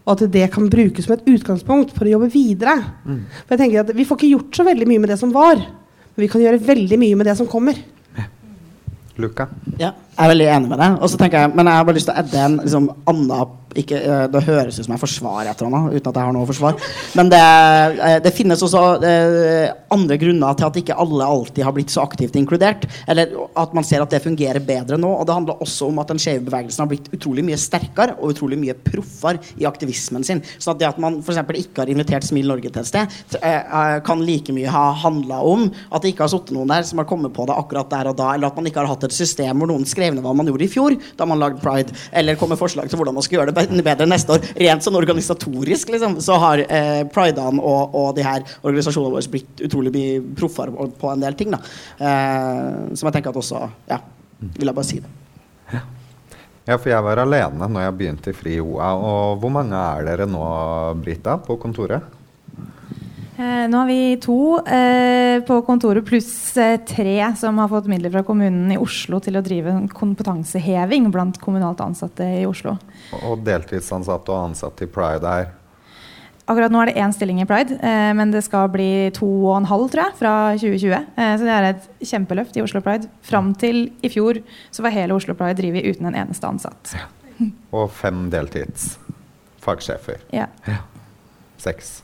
Og 0.08 0.14
at 0.14 0.32
det 0.32 0.46
kan 0.54 0.70
brukes 0.72 1.08
som 1.08 1.18
et 1.18 1.28
utgangspunkt 1.28 1.92
for 1.96 2.08
å 2.08 2.14
jobbe 2.14 2.30
videre. 2.32 2.78
Mm. 3.04 3.24
For 3.44 3.56
jeg 3.56 3.64
tenker 3.64 3.82
at 3.84 3.96
Vi 3.98 4.06
får 4.08 4.20
ikke 4.20 4.34
gjort 4.36 4.60
så 4.60 4.64
veldig 4.68 4.88
mye 4.88 5.04
med 5.04 5.12
det 5.12 5.20
som 5.20 5.34
var, 5.36 5.60
men 5.60 6.24
vi 6.24 6.30
kan 6.32 6.44
gjøre 6.44 6.64
veldig 6.64 7.00
mye 7.02 7.20
med 7.20 7.28
det 7.28 7.36
som 7.40 7.50
kommer. 7.50 7.80
Luka? 9.18 9.50
Ja, 9.82 9.96
jeg 10.18 10.26
er 10.26 10.34
veldig 10.34 10.50
enig 10.50 10.72
med 10.72 10.80
deg. 10.82 10.98
Og 10.98 11.12
så 11.12 11.20
tenker 11.22 11.44
jeg, 11.44 11.54
Men 11.54 11.70
jeg 11.70 11.78
har 11.78 11.88
bare 11.88 12.00
lyst 12.00 12.10
til 12.10 12.16
å 12.16 12.22
edde 12.24 12.44
en 12.44 12.60
liksom, 12.64 12.90
annen 13.06 13.56
ikke, 13.78 13.98
eh, 14.00 14.28
Det 14.28 14.44
høres 14.48 14.80
ut 14.80 14.86
som 14.86 14.94
jeg 14.96 15.02
forsvarer 15.02 15.50
et 15.52 15.62
eller 15.62 15.76
annet, 15.76 15.98
uten 15.98 16.10
at 16.10 16.18
jeg 16.18 16.26
har 16.26 16.34
noe 16.34 16.46
å 16.46 16.50
forsvare. 16.50 16.88
Men 17.16 17.30
det, 17.30 17.42
eh, 17.42 18.20
det 18.24 18.34
finnes 18.34 18.62
også 18.64 19.00
det, 19.02 19.74
andre 19.92 20.18
grunner 20.18 20.56
til 20.58 20.66
at 20.66 20.80
ikke 20.82 20.98
alle 20.98 21.24
alltid 21.24 21.64
har 21.64 21.74
blitt 21.74 21.94
så 21.94 22.02
aktivt 22.02 22.36
inkludert. 22.36 22.88
Eller 23.08 23.30
at 23.56 23.74
man 23.74 23.84
ser 23.84 24.02
at 24.02 24.10
det 24.10 24.24
fungerer 24.24 24.60
bedre 24.60 24.98
nå. 24.98 25.08
Og 25.20 25.26
det 25.26 25.36
handler 25.36 25.62
også 25.62 25.88
om 25.88 26.00
at 26.00 26.08
den 26.08 26.18
skeive 26.18 26.46
bevegelsen 26.46 26.84
har 26.84 26.88
blitt 26.88 27.12
utrolig 27.14 27.46
mye 27.46 27.58
sterkere 27.58 28.18
og 28.18 28.34
utrolig 28.34 28.58
mye 28.58 28.74
proffere 28.74 29.40
i 29.60 29.66
aktivismen 29.66 30.24
sin. 30.24 30.42
Så 30.58 30.72
at 30.72 30.80
det 30.80 30.88
at 30.88 30.98
man 30.98 31.22
f.eks. 31.22 31.38
ikke 31.38 31.84
har 31.84 31.88
invitert 31.88 32.24
Smil 32.24 32.48
Norge 32.48 32.72
til 32.72 32.82
et 32.82 32.88
sted, 32.88 33.08
kan 34.04 34.22
like 34.26 34.52
mye 34.54 34.70
ha 34.72 34.92
handla 34.94 35.42
om 35.44 35.72
at 35.92 36.02
det 36.02 36.14
ikke 36.14 36.26
har 36.26 36.32
sittet 36.32 36.56
noen 36.56 36.68
der 36.68 36.84
som 36.84 36.98
har 36.98 37.06
kommet 37.06 37.34
på 37.34 37.46
det 37.46 37.56
akkurat 37.56 37.90
der 37.90 38.10
og 38.12 38.18
da, 38.18 38.34
eller 38.34 38.48
at 38.48 38.56
man 38.56 38.66
ikke 38.66 38.80
har 38.80 38.88
hatt 38.88 39.04
et 39.04 39.16
system 39.16 39.58
hvor 39.60 39.70
noen 39.70 39.86
skrev 39.86 40.07
ned 40.16 40.26
hva 40.26 40.34
man 40.38 40.48
gjorde 40.50 40.66
i 40.66 40.72
fjor 40.72 40.96
da 41.18 41.28
man 41.30 41.42
lagde 41.42 41.62
pride, 41.64 41.96
eller 42.12 42.38
kom 42.40 42.52
med 42.54 42.60
forslag 42.60 42.90
til 42.90 43.00
hvordan 43.00 43.18
man 43.18 43.26
skal 43.26 43.40
gjøre 43.40 43.54
det 43.54 43.86
bedre 43.86 44.08
neste 44.10 44.36
år. 44.36 44.48
Rent 44.64 44.86
sånn 44.86 45.00
organisatorisk 45.00 45.92
liksom, 45.94 46.20
så 46.24 46.40
har 46.42 46.64
eh, 46.66 47.04
pridene 47.14 47.62
og, 47.62 47.96
og, 47.96 48.10
de 48.18 48.26
her 48.26 48.44
organisasjonene 48.62 49.16
våre 49.18 49.34
blitt 49.34 49.64
utrolig 49.68 49.94
mye 49.94 50.20
proffere 50.38 50.90
på 51.00 51.12
en 51.12 51.24
del 51.24 51.38
ting. 51.40 51.54
Da. 51.54 51.62
Eh, 51.98 52.96
som 52.96 53.10
jeg 53.10 53.18
tenker 53.18 53.34
at 53.34 53.42
også 53.44 53.64
Ja, 53.90 54.02
vil 54.40 54.70
jeg 54.70 54.78
bare 54.78 54.88
si 54.88 55.00
det. 55.04 55.14
Ja. 55.74 56.78
for 56.78 56.92
jeg 56.92 57.04
var 57.04 57.24
alene 57.24 57.70
når 57.72 57.88
jeg 57.88 57.98
begynte 58.02 58.32
i 58.32 58.38
Fri 58.38 58.60
OA. 58.62 58.92
Og 58.96 59.42
hvor 59.42 59.54
mange 59.54 59.78
er 59.78 60.08
dere 60.08 60.30
nå, 60.30 60.44
Brita, 61.02 61.38
på 61.44 61.58
kontoret? 61.62 62.14
Eh, 63.38 63.68
nå 63.70 63.78
har 63.78 63.86
vi 63.86 64.18
to 64.18 64.58
eh, 64.66 65.44
på 65.46 65.60
kontoret, 65.62 66.06
pluss 66.06 66.58
eh, 66.58 66.80
tre 66.90 67.20
som 67.38 67.60
har 67.62 67.70
fått 67.70 67.86
midler 67.86 68.10
fra 68.10 68.24
kommunen 68.26 68.72
i 68.74 68.80
Oslo 68.82 69.20
til 69.22 69.38
å 69.38 69.44
drive 69.46 69.76
kompetanseheving 69.94 71.12
blant 71.14 71.38
kommunalt 71.44 71.84
ansatte 71.86 72.26
i 72.40 72.48
Oslo. 72.50 72.74
Og 73.30 73.44
deltidsansatte 73.46 74.34
og 74.34 74.50
ansatte 74.50 74.88
i 74.88 74.90
Pride 74.90 75.34
her? 75.36 75.52
Akkurat 76.48 76.74
nå 76.74 76.82
er 76.82 76.90
det 76.90 77.04
én 77.04 77.14
stilling 77.14 77.44
i 77.44 77.46
Pride, 77.46 77.78
eh, 77.78 78.10
men 78.18 78.34
det 78.34 78.42
skal 78.48 78.72
bli 78.74 79.12
to 79.14 79.30
og 79.52 79.60
en 79.60 79.70
halv 79.70 79.92
tror 79.94 80.08
jeg, 80.08 80.18
fra 80.24 80.34
2020. 80.58 80.98
Eh, 80.98 81.36
så 81.38 81.46
det 81.46 81.54
er 81.60 81.70
et 81.70 81.88
kjempeløft 82.10 82.58
i 82.58 82.66
Oslo 82.66 82.82
Pride. 82.82 83.12
Fram 83.28 83.54
til 83.62 83.84
i 84.02 84.14
fjor 84.16 84.42
så 84.72 84.88
var 84.88 84.96
hele 84.98 85.14
Oslo 85.14 85.38
Pride 85.38 85.60
drevet 85.62 85.86
uten 85.86 86.10
en 86.10 86.18
eneste 86.26 86.50
ansatt. 86.50 86.98
Ja. 86.98 87.06
Og 87.70 87.94
fem 87.94 88.32
deltids 88.34 88.96
fagsjefer. 89.62 90.26
Ja. 90.34 90.50
ja. 90.66 90.82
Seks 91.62 92.00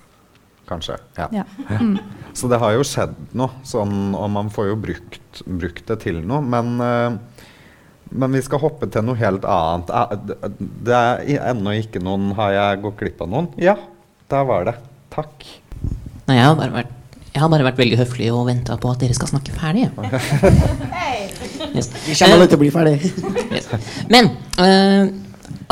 kanskje. 0.74 1.00
Ja. 1.18 1.30
ja. 1.32 1.46
Mm. 1.80 1.98
Så 2.34 2.50
det 2.52 2.60
har 2.62 2.76
jo 2.76 2.86
skjedd 2.88 3.16
noe, 3.38 3.54
sånn, 3.68 4.14
og 4.18 4.30
man 4.34 4.50
får 4.54 4.72
jo 4.72 4.80
brukt, 4.88 5.44
brukt 5.46 5.86
det 5.90 6.00
til 6.04 6.22
noe. 6.26 6.42
Men, 6.42 6.74
uh, 6.82 7.46
men, 8.10 8.34
vi 8.34 8.42
skal 8.46 8.62
hoppe 8.64 8.90
til 8.92 9.06
noe 9.06 9.20
helt 9.20 9.46
annet. 9.46 9.94
Uh, 9.94 10.50
det 10.90 10.98
er 10.98 11.54
ennå 11.54 11.78
ikke 11.82 12.02
noen 12.04 12.34
Har 12.38 12.54
jeg 12.56 12.82
gått 12.84 13.00
glipp 13.02 13.24
av 13.26 13.32
noen? 13.32 13.54
Ja, 13.62 13.78
der 14.34 14.50
var 14.50 14.68
det. 14.70 14.76
Takk. 15.14 15.48
Nei, 16.28 16.38
jeg 16.40 16.46
har 16.48 16.58
bare 16.58 16.74
vært 16.74 17.00
Jeg 17.34 17.42
har 17.42 17.50
bare 17.52 17.66
vært 17.66 17.80
veldig 17.82 17.98
høflig 18.00 18.28
og 18.34 18.46
venta 18.48 18.78
på 18.80 18.92
at 18.94 19.02
dere 19.02 19.18
skal 19.18 19.32
snakke 19.36 19.56
ferdig. 19.58 19.90
Yes. 21.74 21.88
Vi 22.06 22.14
kommer 22.14 22.36
aldri 22.36 22.48
til 22.52 22.60
å 22.60 22.62
bli 22.62 22.70
ferdig. 22.70 23.12
Yes. 23.50 23.70
Men 24.14 24.28
eh, 24.62 25.08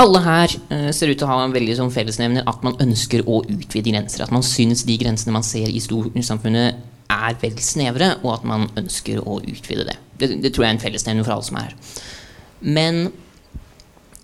alle 0.01 0.21
her 0.25 0.53
uh, 0.71 0.89
ser 0.95 1.11
ut 1.11 1.19
til 1.19 1.27
å 1.27 1.31
ha 1.31 1.41
en 1.45 1.55
veldig 1.55 1.75
sånn 1.79 1.91
fellesnevner 1.93 2.47
at 2.49 2.63
man 2.65 2.77
ønsker 2.83 3.25
å 3.25 3.41
utvide 3.43 3.93
grenser. 3.93 4.23
At 4.25 4.33
man 4.35 4.45
syns 4.45 4.85
de 4.87 4.97
grensene 5.01 5.35
man 5.35 5.45
ser 5.47 5.69
i 5.69 5.81
storsamfunnet 5.83 6.87
er 7.11 7.35
vel 7.41 7.57
snevre, 7.59 8.13
og 8.21 8.37
at 8.37 8.47
man 8.47 8.69
ønsker 8.79 9.19
å 9.19 9.41
utvide 9.41 9.85
det. 9.89 9.97
Det, 10.21 10.31
det 10.43 10.53
tror 10.53 10.65
jeg 10.65 10.71
er 10.71 10.77
en 10.77 10.85
fellesnevner 10.85 11.27
for 11.27 11.35
alle 11.35 11.47
som 11.47 11.59
er 11.59 11.69
her. 11.69 11.99
Men 12.61 13.03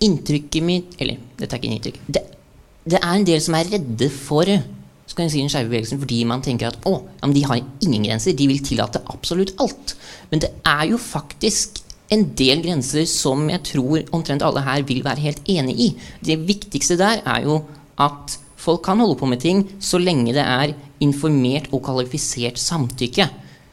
inntrykket 0.04 0.62
mitt 0.62 0.92
Eller 1.02 1.18
dette 1.40 1.56
er 1.56 1.58
ikke 1.58 1.74
inntrykk. 1.74 2.02
Det, 2.06 2.22
det 2.88 3.00
er 3.00 3.14
en 3.14 3.26
del 3.26 3.40
som 3.42 3.56
er 3.58 3.70
redde 3.72 4.10
for 4.14 4.48
skal 5.08 5.24
jeg 5.24 5.32
si 5.32 5.40
den 5.42 5.50
skeive 5.50 5.70
bevegelsen 5.70 6.00
fordi 6.02 6.18
man 6.28 6.42
tenker 6.44 6.68
at 6.68 6.86
å, 6.86 6.98
ja, 7.16 7.28
de 7.32 7.44
har 7.48 7.62
ingen 7.84 8.04
grenser. 8.04 8.36
De 8.36 8.48
vil 8.50 8.60
tillate 8.64 9.00
absolutt 9.08 9.54
alt. 9.62 9.94
Men 10.30 10.42
det 10.44 10.52
er 10.68 10.84
jo 10.90 11.00
faktisk 11.00 11.80
en 12.14 12.24
del 12.36 12.62
grenser 12.64 13.04
som 13.08 13.48
jeg 13.52 13.64
tror 13.68 14.04
omtrent 14.16 14.44
alle 14.44 14.62
her 14.64 14.84
vil 14.88 15.02
være 15.04 15.24
helt 15.26 15.42
enig 15.50 15.74
i. 15.76 15.88
Det 16.24 16.38
viktigste 16.48 16.96
der 17.00 17.20
er 17.20 17.44
jo 17.44 17.60
at 18.00 18.38
folk 18.58 18.82
kan 18.86 19.00
holde 19.02 19.18
på 19.18 19.28
med 19.28 19.42
ting 19.42 19.64
så 19.82 20.00
lenge 20.00 20.32
det 20.36 20.44
er 20.44 20.74
informert 21.04 21.68
og 21.72 21.84
kvalifisert 21.86 22.58
samtykke. 22.60 23.28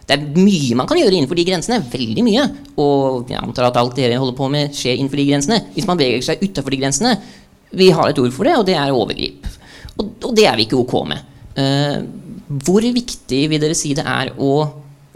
Det 0.05 0.13
er 0.13 0.25
mye 0.37 0.75
man 0.77 0.87
kan 0.89 0.99
gjøre 0.99 1.15
innenfor 1.17 1.39
de 1.39 1.47
grensene. 1.47 1.79
Veldig 1.89 2.25
mye. 2.25 2.43
Og 2.81 3.31
jeg 3.31 3.41
antar 3.41 3.71
at 3.71 3.79
alt 3.81 3.95
dere 3.97 4.19
holder 4.21 4.37
på 4.37 4.49
med, 4.53 4.75
skjer 4.75 4.99
innenfor 4.99 5.21
de 5.21 5.29
grensene. 5.31 5.61
Hvis 5.73 5.87
man 5.89 5.97
beveger 5.97 6.27
seg 6.27 6.43
utafor 6.45 6.75
de 6.75 6.81
grensene 6.83 7.15
Vi 7.75 7.89
har 7.91 8.07
et 8.07 8.19
ord 8.21 8.31
for 8.31 8.47
det, 8.47 8.53
og 8.55 8.67
det 8.67 8.75
er 8.77 8.93
overgrip. 8.93 9.47
Og, 9.97 10.11
og 10.23 10.35
det 10.37 10.45
er 10.47 10.55
vi 10.55 10.67
ikke 10.67 10.77
ok 10.77 10.93
med. 11.09 11.25
Uh, 11.57 12.05
hvor 12.67 12.83
viktig 12.83 13.41
vil 13.49 13.59
dere 13.63 13.75
si 13.75 13.95
det 13.97 14.05
er 14.05 14.31
å 14.37 14.51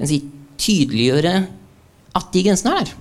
si, 0.02 0.18
tydeliggjøre 0.60 1.36
at 2.18 2.34
de 2.34 2.44
grensene 2.48 2.74
er 2.74 2.90
der? 2.90 2.98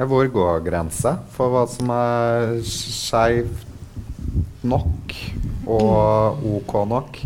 Ja, 0.00 0.06
hvor 0.08 0.24
går 0.32 0.62
grensa 0.64 1.10
for 1.34 1.52
hva 1.52 1.66
som 1.68 1.90
er 1.92 2.54
skeivt 2.64 3.66
nok 4.64 5.12
og 5.68 6.40
ok 6.54 6.72
nok? 6.88 7.18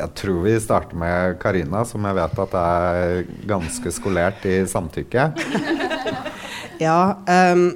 Jeg 0.00 0.10
tror 0.18 0.40
vi 0.48 0.56
starter 0.58 0.98
med 0.98 1.36
Karina, 1.38 1.84
som 1.86 2.08
jeg 2.08 2.18
vet 2.18 2.42
at 2.42 2.58
er 2.58 3.22
ganske 3.52 3.94
skolert 3.94 4.50
i 4.50 4.58
samtykke. 4.66 5.28
Ja, 6.80 7.14
um, 7.52 7.66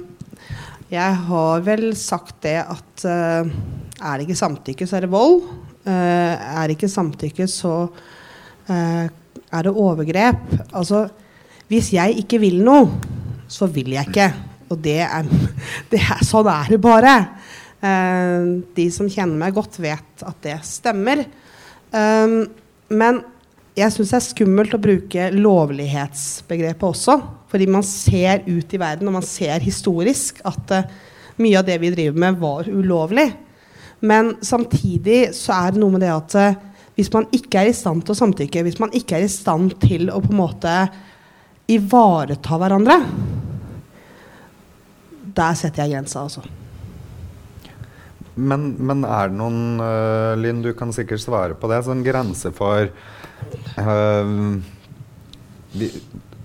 jeg 0.89 1.17
har 1.29 1.59
vel 1.63 1.91
sagt 1.95 2.39
det 2.43 2.57
at 2.65 3.03
uh, 3.05 3.45
er 3.45 4.13
det 4.17 4.25
ikke 4.25 4.39
samtykke, 4.39 4.87
så 4.89 4.97
er 4.97 5.05
det 5.05 5.13
vold. 5.13 5.43
Uh, 5.85 6.33
er 6.35 6.65
det 6.65 6.75
ikke 6.75 6.89
samtykke, 6.89 7.45
så 7.47 7.75
uh, 7.85 9.05
er 9.05 9.67
det 9.69 9.71
overgrep. 9.71 10.57
Altså, 10.73 11.05
hvis 11.69 11.93
jeg 11.93 12.17
ikke 12.25 12.41
vil 12.41 12.65
noe, 12.65 12.89
så 13.51 13.67
vil 13.71 13.93
jeg 13.95 14.09
ikke. 14.09 14.29
Og 14.73 14.81
det 14.81 14.99
er, 15.05 15.29
det 15.91 16.01
er 16.01 16.25
sånn 16.25 16.49
er 16.51 16.73
det 16.73 16.81
bare. 16.83 17.15
Uh, 17.85 18.65
de 18.75 18.87
som 18.93 19.09
kjenner 19.11 19.37
meg 19.37 19.55
godt, 19.55 19.79
vet 19.83 20.25
at 20.25 20.41
det 20.45 20.57
stemmer. 20.65 21.25
Um, 21.91 22.45
men 22.89 23.21
jeg 23.75 23.91
syns 23.91 24.13
det 24.13 24.19
er 24.19 24.25
skummelt 24.29 24.75
å 24.75 24.81
bruke 24.81 25.31
lovlighetsbegrepet 25.35 26.87
også. 26.87 27.19
Fordi 27.51 27.67
man 27.71 27.85
ser 27.87 28.45
ut 28.47 28.73
i 28.73 28.81
verden, 28.81 29.09
og 29.11 29.19
man 29.19 29.27
ser 29.27 29.63
historisk, 29.63 30.41
at 30.47 30.75
uh, 30.75 30.93
mye 31.41 31.59
av 31.59 31.67
det 31.67 31.77
vi 31.83 31.91
driver 31.93 32.23
med, 32.25 32.39
var 32.41 32.71
ulovlig. 32.71 33.29
Men 34.05 34.35
samtidig 34.43 35.29
så 35.35 35.55
er 35.59 35.75
det 35.75 35.81
noe 35.83 35.93
med 35.93 36.03
det 36.03 36.13
at 36.13 36.39
uh, 36.39 36.63
hvis 36.95 37.11
man 37.11 37.27
ikke 37.35 37.59
er 37.59 37.69
i 37.69 37.75
stand 37.75 38.05
til 38.05 38.15
å 38.15 38.21
samtykke, 38.21 38.63
hvis 38.63 38.79
man 38.79 38.93
ikke 38.95 39.19
er 39.19 39.25
i 39.27 39.31
stand 39.31 39.75
til 39.83 40.07
å 40.09 40.21
på 40.23 40.31
en 40.31 40.39
måte 40.39 40.75
ivareta 41.75 42.59
hverandre 42.61 42.99
Der 45.35 45.57
setter 45.59 45.83
jeg 45.83 45.97
grensa, 45.97 46.23
altså. 46.23 46.45
Men, 48.35 48.73
men, 48.83 49.05
er 49.07 49.31
det 49.31 49.39
noen 49.39 49.79
uh, 49.79 50.35
Linn, 50.39 50.61
du 50.63 50.73
kan 50.75 50.91
sikkert 50.95 51.23
svare 51.23 51.55
på 51.55 51.69
det. 51.71 51.81
Sånn 51.87 52.03
grense 52.03 52.51
for 52.55 52.89
uh, 53.79 54.31
vi, 55.75 55.89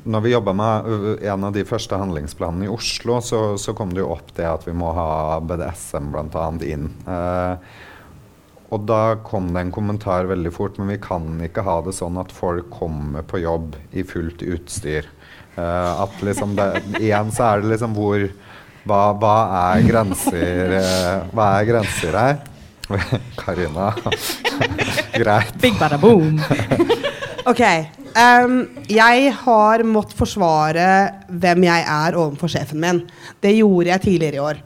Når 0.07 0.25
vi 0.25 0.33
jobba 0.33 0.55
med 0.55 0.91
uh, 0.91 1.13
en 1.33 1.47
av 1.49 1.55
de 1.57 1.67
første 1.67 1.99
handlingsplanene 1.99 2.69
i 2.69 2.73
Oslo, 2.73 3.19
så, 3.27 3.43
så, 3.59 3.75
kom 3.79 3.95
det 3.95 4.05
jo 4.05 4.13
opp 4.15 4.31
det 4.39 4.47
at 4.47 4.67
vi 4.69 4.75
må 4.75 4.93
ha 4.95 5.41
BDSM 5.43 6.13
bl.a. 6.15 6.51
inn. 6.67 6.93
og 8.71 8.85
da 8.87 9.17
kom 9.27 9.49
det 9.51 9.65
en 9.65 9.73
kommentar 9.75 10.31
veldig 10.31 10.53
fort, 10.55 10.79
men 10.79 10.93
vi 10.93 11.01
kan 11.03 11.27
ikke 11.43 11.67
ha 11.67 11.81
det 11.83 11.97
sånn 11.99 12.21
at 12.23 12.31
folk 12.31 12.71
kommer 12.71 13.27
på 13.27 13.43
jobb 13.43 13.75
i 13.91 14.07
fullt 14.07 14.47
utstyr. 14.47 15.11
at 15.59 16.23
liksom 16.23 16.55
det, 16.55 16.69
Igjen 17.01 17.35
så 17.35 17.49
er 17.49 17.65
det 17.65 17.73
liksom 17.73 17.99
hvor 17.99 18.29
hva, 18.91 19.03
hva, 19.21 19.35
er 19.77 19.87
grenser 19.87 20.77
eh, 20.81 21.29
Hva 21.31 21.51
er 21.61 21.69
grenser 21.69 22.17
her? 22.19 22.41
Karina. 23.39 23.93
Greit. 25.21 25.55
Big 25.63 25.77
bada 25.79 25.99
boom. 26.01 26.41
ok. 27.47 27.63
Um, 28.11 28.57
jeg 28.91 29.31
har 29.45 29.85
måttet 29.87 30.19
forsvare 30.19 30.89
hvem 31.31 31.69
jeg 31.69 31.85
er 31.87 32.19
overfor 32.19 32.51
sjefen 32.51 32.83
min. 32.83 33.05
Det 33.39 33.55
gjorde 33.61 33.93
jeg 33.93 34.05
tidligere 34.09 34.41
i 34.41 34.43
år. 34.43 34.61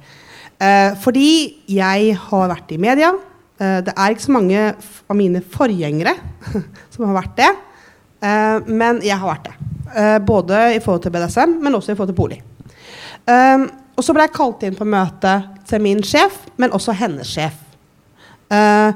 Uh, 0.56 0.96
fordi 1.04 1.28
jeg 1.68 2.16
har 2.24 2.50
vært 2.54 2.72
i 2.72 2.80
media. 2.80 3.12
Uh, 3.60 3.84
det 3.84 3.92
er 3.92 4.14
ikke 4.14 4.24
så 4.24 4.36
mange 4.38 4.64
av 4.72 5.20
mine 5.20 5.44
forgjengere 5.44 6.16
som 6.94 7.04
har 7.10 7.18
vært 7.20 7.38
det. 7.42 7.52
Uh, 8.24 8.64
men 8.72 9.04
jeg 9.04 9.20
har 9.20 9.34
vært 9.34 9.50
det. 9.50 9.56
både 10.24 10.64
i 10.74 10.80
forhold 10.82 11.04
til 11.04 11.12
BDSM, 11.12 11.58
men 11.60 11.76
også 11.76 11.92
i 11.92 11.98
forhold 11.98 12.14
til 12.14 12.22
bolig. 12.22 12.40
Um, 13.28 13.68
og 13.94 14.02
så 14.02 14.14
ble 14.14 14.26
jeg 14.26 14.34
kalt 14.34 14.64
inn 14.66 14.76
på 14.76 14.86
møte 14.88 15.34
til 15.68 15.82
min 15.82 16.02
sjef, 16.04 16.40
men 16.58 16.74
også 16.74 16.94
hennes 16.98 17.30
sjef. 17.30 17.56
Uh, 18.50 18.90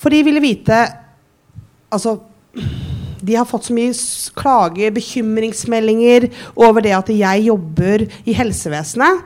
for 0.00 0.14
de 0.14 0.22
ville 0.22 0.40
vite 0.40 0.76
Altså 1.90 2.12
De 3.26 3.34
har 3.34 3.46
fått 3.48 3.66
så 3.66 3.74
mye 3.74 3.92
klager, 4.38 4.92
bekymringsmeldinger 4.94 6.28
over 6.54 6.84
det 6.84 6.92
at 6.94 7.10
jeg 7.10 7.46
jobber 7.48 8.04
i 8.28 8.34
helsevesenet 8.36 9.24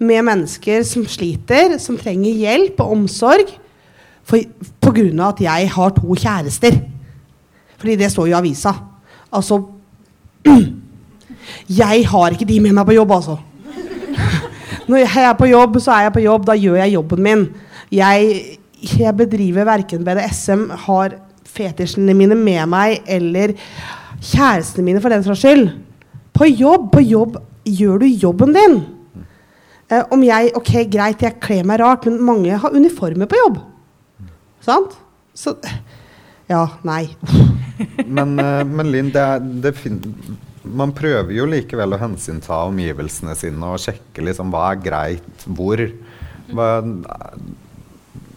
med 0.00 0.24
mennesker 0.26 0.82
som 0.86 1.04
sliter, 1.06 1.76
som 1.82 1.98
trenger 2.00 2.40
hjelp 2.40 2.80
og 2.82 2.94
omsorg 2.96 3.52
pga. 4.24 5.28
at 5.28 5.40
jeg 5.44 5.70
har 5.70 5.90
to 5.90 6.14
kjærester. 6.14 6.80
Fordi 7.78 7.96
det 7.96 8.10
står 8.10 8.26
jo 8.26 8.34
i 8.34 8.38
avisa. 8.38 8.72
Altså 9.32 9.62
Jeg 11.68 12.06
har 12.08 12.30
ikke 12.30 12.48
de 12.48 12.60
med 12.60 12.72
meg 12.72 12.86
på 12.86 12.96
jobb, 12.96 13.12
altså. 13.12 13.38
Når 14.88 15.00
jeg 15.00 15.24
er 15.24 15.36
på 15.38 15.48
jobb, 15.48 15.78
så 15.80 15.94
er 15.94 16.06
jeg 16.08 16.14
på 16.16 16.24
jobb. 16.24 16.46
Da 16.48 16.56
gjør 16.58 16.80
jeg 16.82 16.94
jobben 16.94 17.22
min. 17.24 17.44
Jeg, 17.94 18.58
jeg 18.98 19.16
bedriver 19.16 19.68
verken 19.68 20.04
BDSM, 20.04 20.66
har 20.86 21.18
fetisjene 21.54 22.14
mine 22.16 22.36
med 22.38 22.66
meg, 22.72 22.98
eller 23.06 23.54
kjærestene 24.24 24.84
mine, 24.84 25.00
for 25.00 25.12
den 25.12 25.24
saks 25.24 25.44
skyld. 25.44 25.68
På 26.34 26.48
jobb, 26.50 26.90
på 26.92 27.04
jobb 27.04 27.38
gjør 27.64 28.02
du 28.02 28.06
jobben 28.10 28.52
din. 28.56 28.80
Eh, 29.92 30.02
om 30.12 30.22
jeg 30.24 30.52
Ok, 30.56 30.72
greit, 30.90 31.22
jeg 31.22 31.40
kler 31.40 31.64
meg 31.68 31.80
rart, 31.80 32.06
men 32.08 32.22
mange 32.24 32.56
har 32.58 32.74
uniformer 32.74 33.28
på 33.30 33.40
jobb. 33.44 33.60
Sant? 34.64 34.98
Så 35.34 35.56
Ja, 36.48 36.66
nei. 36.84 37.08
men, 38.06 38.34
uh, 38.38 38.60
men 38.68 38.90
Linn, 38.92 39.08
det, 39.14 39.24
det 39.64 39.74
man 40.64 40.94
prøver 40.96 41.34
jo 41.36 41.44
likevel 41.48 41.96
å 41.96 42.00
hensynta 42.00 42.62
omgivelsene 42.68 43.34
sine 43.38 43.74
og 43.74 43.82
sjekke 43.82 44.24
liksom 44.24 44.52
hva 44.54 44.70
er 44.72 44.80
greit 44.84 45.44
hvor. 45.44 45.82
Hva, 46.54 46.68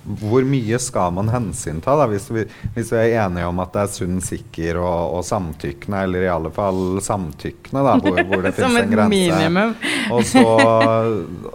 hvor 0.07 0.45
mye 0.47 0.77
skal 0.79 1.11
man 1.11 1.27
hensynta, 1.29 1.95
da, 1.99 2.05
hvis 2.07 2.29
vi, 2.31 2.45
hvis 2.75 2.91
vi, 2.93 2.99
er 3.01 3.25
enige 3.25 3.47
om 3.49 3.59
at 3.59 3.73
det 3.75 3.81
er 3.81 3.89
sunn, 3.91 4.21
sikker 4.23 4.79
og, 4.79 5.17
og 5.17 5.25
samtykkende, 5.27 6.03
eller 6.07 6.23
i 6.23 6.31
alle 6.31 6.51
fall 6.55 7.01
samtykkende, 7.03 7.83
da, 7.83 7.95
hvor, 7.99 8.21
hvor 8.29 8.45
det 8.45 8.53
finnes 8.57 8.85
en 8.85 8.93
grense. 8.93 9.03
Som 9.03 9.11
et 9.11 9.33
Minimum. 9.35 9.75
og, 10.15 10.23
så, 10.29 10.45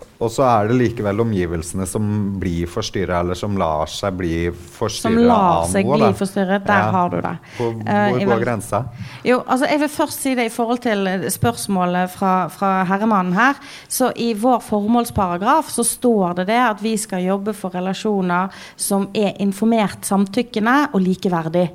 og 0.23 0.31
så 0.31 0.45
er 0.47 0.71
det 0.71 0.77
likevel 0.79 1.23
omgivelsene 1.25 1.87
som 1.89 2.05
blir 2.41 2.71
forstyrra, 2.71 3.23
eller 3.25 3.39
som 3.39 3.57
lar 3.59 3.91
seg 3.91 4.15
bli 4.21 4.35
forstyrra 4.53 5.11
av 5.13 5.19
noe. 5.19 5.27
Som 5.27 5.33
lar 5.33 5.73
seg 5.73 5.91
bli 5.91 6.11
forstyrret, 6.21 6.67
der 6.69 6.85
ja. 6.85 6.91
har 6.95 7.13
du 7.13 7.19
det. 7.19 7.35
Hvor, 7.59 7.75
hvor 7.83 8.21
uh, 8.21 8.27
går 8.31 8.45
grensa? 8.45 8.83
Jo, 9.27 9.41
altså 9.43 9.71
jeg 9.71 9.83
vil 9.83 9.93
først 9.97 10.25
si 10.27 10.35
det 10.39 10.47
i 10.49 10.55
forhold 10.55 10.83
til 10.87 11.11
spørsmålet 11.35 12.15
fra, 12.15 12.33
fra 12.53 12.73
herremannen 12.89 13.37
her. 13.37 13.59
Så 13.91 14.13
i 14.17 14.33
vår 14.39 14.63
formålsparagraf 14.69 15.71
så 15.75 15.87
står 15.87 16.39
det 16.41 16.49
det 16.53 16.61
at 16.63 16.83
vi 16.85 16.95
skal 17.01 17.27
jobbe 17.27 17.57
for 17.57 17.75
relasjoner 17.75 18.53
som 18.77 19.09
er 19.15 19.35
informert 19.43 20.07
samtykkende 20.07 20.79
og 20.93 21.03
likeverdig. 21.03 21.69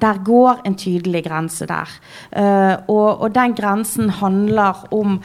Der 0.00 0.18
går 0.26 0.62
en 0.66 0.76
tydelig 0.78 1.24
grense 1.26 1.66
der. 1.70 1.90
Uh, 2.34 2.74
og, 2.90 3.22
og, 3.22 3.28
den 3.34 3.54
grensen 3.54 4.10
handler 4.10 4.84
om, 4.94 5.18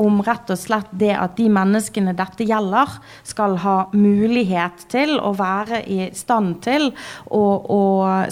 om, 0.00 0.20
rett 0.26 0.50
og 0.50 0.58
slett 0.58 0.90
det 0.98 1.12
at 1.14 1.36
de 1.38 1.48
menneskene 1.52 2.14
dette 2.18 2.46
gjelder, 2.48 2.98
skal 3.26 3.56
ha 3.62 3.76
mulighet 3.94 4.86
til 4.90 5.16
å 5.22 5.32
være 5.38 5.82
i 5.90 6.10
stand 6.16 6.58
til 6.66 6.90
å, 7.30 7.42
å 7.70 7.82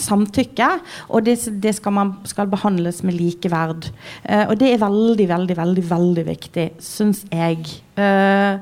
samtykke. 0.03 0.71
Og 1.09 1.27
det, 1.29 1.39
det 1.63 1.77
skal, 1.79 1.95
man, 1.99 2.15
skal 2.29 2.51
behandles 2.51 3.05
med 3.07 3.19
likeverd. 3.19 3.91
Uh, 4.27 4.49
og 4.49 4.57
det 4.61 4.75
er 4.75 4.83
veldig, 4.83 5.29
veldig, 5.31 5.61
veldig, 5.63 5.91
veldig 5.91 6.27
viktig, 6.33 6.71
syns 6.83 7.25
jeg. 7.31 7.79
Uh, 7.99 8.61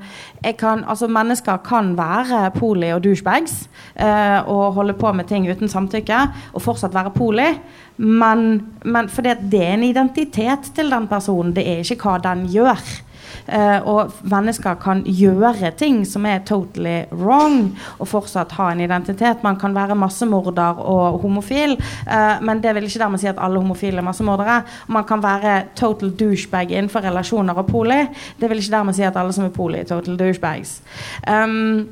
kan, 0.57 0.85
altså 0.89 1.09
mennesker 1.11 1.59
kan 1.67 1.91
være 1.99 2.51
poli 2.55 2.89
og 2.95 3.03
douchebags 3.05 3.67
uh, 4.01 4.49
og 4.49 4.79
holde 4.79 4.95
på 4.97 5.13
med 5.13 5.29
ting 5.29 5.49
uten 5.51 5.69
samtykke 5.69 6.21
og 6.55 6.63
fortsatt 6.65 6.95
være 6.97 7.13
poli. 7.17 7.51
Men, 7.97 8.47
men 8.85 9.09
fordi 9.09 9.35
det 9.53 9.63
er 9.65 9.75
en 9.75 9.85
identitet 9.85 10.73
til 10.77 10.91
den 10.93 11.09
personen, 11.09 11.55
det 11.57 11.67
er 11.69 11.85
ikke 11.85 12.01
hva 12.05 12.19
den 12.25 12.47
gjør. 12.53 12.81
Uh, 13.47 13.81
og 13.87 14.15
mennesker 14.27 14.79
kan 14.83 15.03
gjøre 15.07 15.71
ting 15.79 16.01
som 16.09 16.27
er 16.27 16.45
totally 16.47 17.05
wrong, 17.13 17.71
og 17.99 18.11
fortsatt 18.11 18.57
ha 18.59 18.71
en 18.73 18.83
identitet. 18.85 19.45
Man 19.47 19.59
kan 19.61 19.75
være 19.77 19.99
massemorder 19.99 20.81
og 20.83 21.21
homofil, 21.23 21.77
uh, 22.07 22.37
men 22.43 22.63
det 22.63 22.75
vil 22.77 22.89
ikke 22.89 23.03
dermed 23.05 23.23
si 23.23 23.31
at 23.31 23.43
alle 23.43 23.63
homofile 23.63 24.03
er 24.03 24.09
massemordere. 24.09 24.63
Man 24.89 25.07
kan 25.09 25.23
være 25.23 25.59
total 25.77 26.15
douchebag 26.19 26.73
innenfor 26.73 27.07
relasjoner 27.07 27.55
og 27.57 27.71
poli. 27.71 28.03
Det 28.41 28.51
vil 28.51 28.63
ikke 28.63 28.77
dermed 28.79 28.97
si 28.97 29.07
at 29.07 29.17
alle 29.17 29.37
som 29.37 29.47
er 29.47 29.55
poli, 29.55 29.81
er 29.81 29.91
total 29.91 30.19
douchebags. 30.19 30.81
Um, 31.29 31.87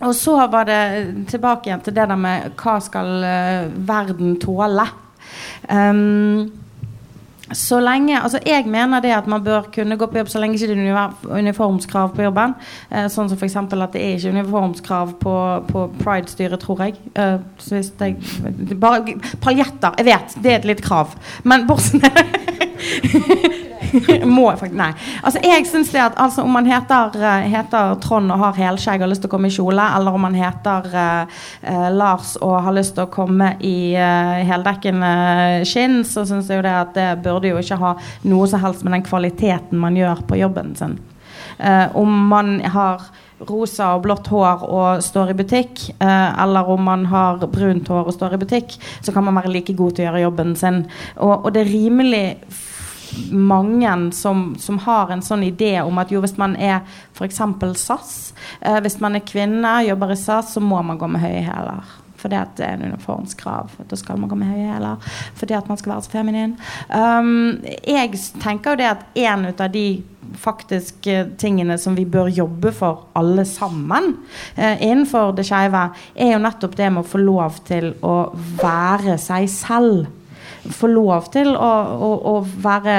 og 0.00 0.14
så 0.16 0.46
var 0.48 0.64
det 0.64 0.82
tilbake 1.28 1.68
igjen 1.68 1.82
til 1.84 1.94
det 1.96 2.08
der 2.08 2.16
med 2.16 2.56
hva 2.60 2.78
skal 2.80 3.10
uh, 3.20 3.86
verden 3.88 4.38
tåle. 4.40 4.86
Um, 5.68 6.50
så 7.52 7.80
lenge, 7.80 8.20
altså 8.20 8.38
Jeg 8.46 8.66
mener 8.66 9.00
det 9.00 9.10
at 9.14 9.26
man 9.26 9.44
bør 9.44 9.62
kunne 9.74 9.96
gå 9.96 10.06
på 10.06 10.18
jobb 10.18 10.28
så 10.28 10.40
lenge 10.42 10.54
ikke 10.54 10.74
det 10.74 10.88
er 10.88 11.14
uniformskrav 11.30 12.14
på 12.14 12.22
jobben. 12.22 12.54
Eh, 12.90 13.08
sånn 13.10 13.30
som 13.30 13.38
f.eks. 13.38 13.56
at 13.56 13.96
det 13.96 14.02
er 14.02 14.18
ikke 14.18 14.34
uniformskrav 14.36 15.14
på, 15.22 15.36
på 15.70 15.86
Pride-styret, 16.02 16.60
tror 16.62 16.84
jeg. 16.84 16.98
Eh, 17.14 17.38
så 17.58 17.78
hvis 17.78 17.92
jeg 18.00 18.78
bare, 18.80 19.16
Paljetter, 19.42 19.98
jeg 19.98 20.10
vet, 20.10 20.38
det 20.42 20.52
er 20.52 20.60
et 20.60 20.70
lite 20.70 20.86
krav. 20.86 21.16
Men 21.42 21.66
bortsett 21.66 22.06
Må 24.36 24.46
jeg 24.50 24.60
faktisk 24.60 24.76
Nei. 24.80 24.90
Altså, 25.26 25.42
jeg 25.44 25.66
syns 25.68 25.92
det 25.94 26.02
at 26.02 26.18
altså, 26.20 26.44
om 26.46 26.54
man 26.54 26.68
heter, 26.68 27.16
uh, 27.20 27.46
heter, 27.50 27.94
Trond 28.02 28.32
og 28.32 28.42
har 28.44 28.58
helskjegg 28.58 29.00
og 29.00 29.06
har 29.06 29.12
lyst 29.12 29.24
til 29.24 29.30
å 29.30 29.34
komme 29.34 29.50
i 29.50 29.54
kjole, 29.54 29.86
eller 29.98 30.16
om 30.16 30.26
man 30.26 30.36
heter 30.38 30.90
uh, 30.94 31.40
uh, 31.64 31.88
Lars 31.94 32.36
og 32.40 32.56
har 32.66 32.76
lyst 32.76 32.96
til 32.96 33.06
å 33.06 33.12
komme 33.12 33.52
i 33.66 33.94
heldekkende 34.46 35.12
skinn, 35.68 36.00
så 36.06 36.24
syns 36.28 36.50
jeg 36.50 36.60
jo 36.60 36.66
det 36.66 36.74
at 36.74 36.92
det 36.96 37.08
burde 37.24 37.50
jo 37.50 37.60
ikke 37.60 37.78
ha 37.80 37.94
noe 38.28 38.48
som 38.50 38.62
helst 38.62 38.84
med 38.86 38.94
den 38.96 39.06
kvaliteten 39.06 39.80
man 39.80 39.98
gjør 39.98 40.22
på 40.28 40.38
jobben 40.40 40.74
sin. 40.78 40.98
om 41.94 42.28
man 42.28 42.60
har 42.60 43.02
rosa 43.48 43.94
og 43.96 44.04
blått 44.04 44.28
hår 44.30 44.64
og 44.68 45.04
står 45.04 45.32
i 45.32 45.36
butikk, 45.38 45.84
eh, 46.00 46.42
eller 46.42 46.68
om 46.68 46.82
man 46.84 47.06
har 47.10 47.40
brunt 47.46 47.88
hår 47.88 48.10
og 48.10 48.16
står 48.16 48.36
i 48.36 48.42
butikk, 48.42 48.76
så 49.00 49.12
kan 49.12 49.24
man 49.24 49.38
være 49.40 49.52
like 49.52 49.76
god 49.76 49.96
til 49.96 50.04
å 50.04 50.08
gjøre 50.10 50.24
jobben 50.26 50.56
sin. 50.56 50.82
Og, 51.16 51.46
og 51.46 51.54
det 51.54 51.64
er 51.64 51.72
rimelig 51.72 52.24
mange 53.30 54.12
som, 54.16 54.54
som, 54.58 54.78
har 54.86 55.10
en 55.10 55.22
sånn 55.24 55.44
idé 55.46 55.76
om 55.82 55.98
at 56.02 56.12
jo, 56.12 56.22
hvis 56.22 56.36
man 56.40 56.56
er 56.56 56.80
f.eks. 57.14 57.40
SAS, 57.80 58.12
eh, 58.60 58.78
hvis 58.84 59.00
man 59.02 59.18
er 59.18 59.26
kvinne, 59.26 59.80
jobber 59.86 60.14
i 60.14 60.18
SAS, 60.18 60.54
så 60.54 60.62
må 60.64 60.82
man 60.82 61.00
gå 61.00 61.08
med 61.10 61.24
høye 61.24 61.42
hæler. 61.46 61.96
Fordi 62.20 62.36
at 62.36 62.56
det 62.58 62.66
er 62.66 62.76
en 62.76 62.92
uniformskrav. 62.92 63.72
Da 63.88 63.96
skal 63.96 64.20
man 64.20 64.28
gå 64.28 64.36
med 64.36 64.50
høye 64.52 64.74
hæler. 64.74 65.12
Fordi 65.40 65.56
at 65.56 65.68
man 65.68 65.80
skal 65.80 65.94
være 65.94 66.04
så 66.04 66.12
feminin. 66.12 66.56
Um, 66.92 67.60
jeg 67.64 68.20
tenker 68.42 68.74
jo 68.74 68.80
det 68.82 68.90
at 68.90 69.20
en 69.24 69.46
ut 69.48 69.60
av 69.60 69.72
de 69.72 69.86
faktisk 70.38 71.08
tingene 71.40 71.74
som 71.80 71.96
vi 71.96 72.04
bør 72.06 72.28
jobbe 72.30 72.70
for 72.76 73.08
alle 73.18 73.42
sammen 73.48 74.12
eh, 74.54 74.78
innenfor 74.78 75.32
det 75.34 75.46
skeive, 75.48 75.88
er 76.14 76.34
jo 76.36 76.42
nettopp 76.44 76.76
det 76.78 76.90
med 76.92 77.02
å 77.02 77.10
få 77.10 77.18
lov 77.18 77.58
til 77.66 77.90
å 78.06 78.14
være 78.60 79.16
seg 79.18 79.48
selv 79.50 80.06
få 80.68 80.90
lov 80.90 81.30
til 81.32 81.52
å, 81.56 81.70
å, 82.04 82.10
å 82.30 82.34
være 82.44 82.96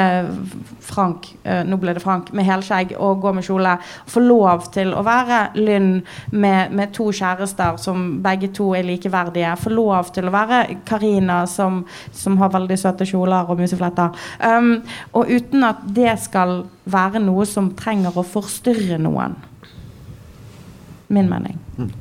Frank, 0.82 1.28
uh, 1.46 1.62
nå 1.68 1.78
ble 1.82 1.94
det 1.96 2.04
Frank, 2.04 2.32
med 2.36 2.48
helskjegg 2.48 2.96
og 2.98 3.22
gå 3.24 3.34
med 3.38 3.46
kjole. 3.46 3.76
Få 4.10 4.24
lov 4.24 4.68
til 4.74 4.94
å 4.98 5.04
være 5.06 5.42
Lynn 5.60 5.92
med, 6.34 6.74
med, 6.74 6.92
to 6.96 7.10
kjærester 7.16 7.78
som 7.82 8.08
begge 8.24 8.52
to 8.56 8.72
er 8.78 8.88
likeverdige. 8.88 9.54
Få 9.62 9.74
lov 9.74 10.12
til 10.16 10.28
å 10.28 10.34
være 10.34 10.64
Karina 10.88 11.44
som, 11.50 11.84
som, 12.12 12.40
har 12.42 12.54
veldig 12.54 12.80
søte 12.80 13.08
kjoler 13.08 13.50
og 13.50 13.62
musefletter. 13.62 14.18
Um, 14.42 14.74
og 15.18 15.32
uten 15.32 15.68
at 15.68 15.86
det 15.86 16.18
skal 16.24 16.64
være 16.92 17.22
noe 17.24 17.46
som 17.50 17.72
trenger 17.78 18.18
å 18.18 18.26
forstyrre 18.26 19.00
noen. 19.02 19.38
Min 21.12 21.28
mening. 21.30 21.60
Mm. 21.78 21.92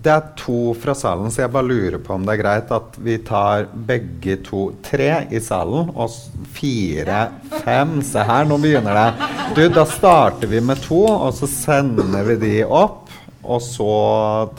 Det 0.00 0.12
er 0.12 0.28
to 0.38 0.72
fra 0.80 0.94
salen, 0.96 1.28
så 1.28 1.42
jeg 1.42 1.52
bare 1.52 1.68
lurer 1.68 1.98
på 2.00 2.14
om 2.14 2.22
det 2.24 2.32
er 2.32 2.40
greit 2.40 2.70
at 2.72 2.94
vi 3.04 3.18
tar 3.26 3.66
begge 3.88 4.38
to 4.46 4.70
Tre 4.86 5.10
i 5.28 5.40
salen 5.44 5.90
og 5.92 6.14
fire, 6.56 7.26
fem 7.66 7.98
Se 8.06 8.24
her, 8.24 8.48
nå 8.48 8.56
begynner 8.62 8.96
det. 8.96 9.28
Du, 9.58 9.62
da 9.74 9.84
starter 9.88 10.48
vi 10.48 10.62
med 10.64 10.80
to, 10.86 11.02
og 11.04 11.34
så 11.36 11.48
sender 11.50 12.24
vi 12.30 12.38
de 12.40 12.54
opp. 12.64 13.10
Og 13.40 13.60
så 13.64 13.92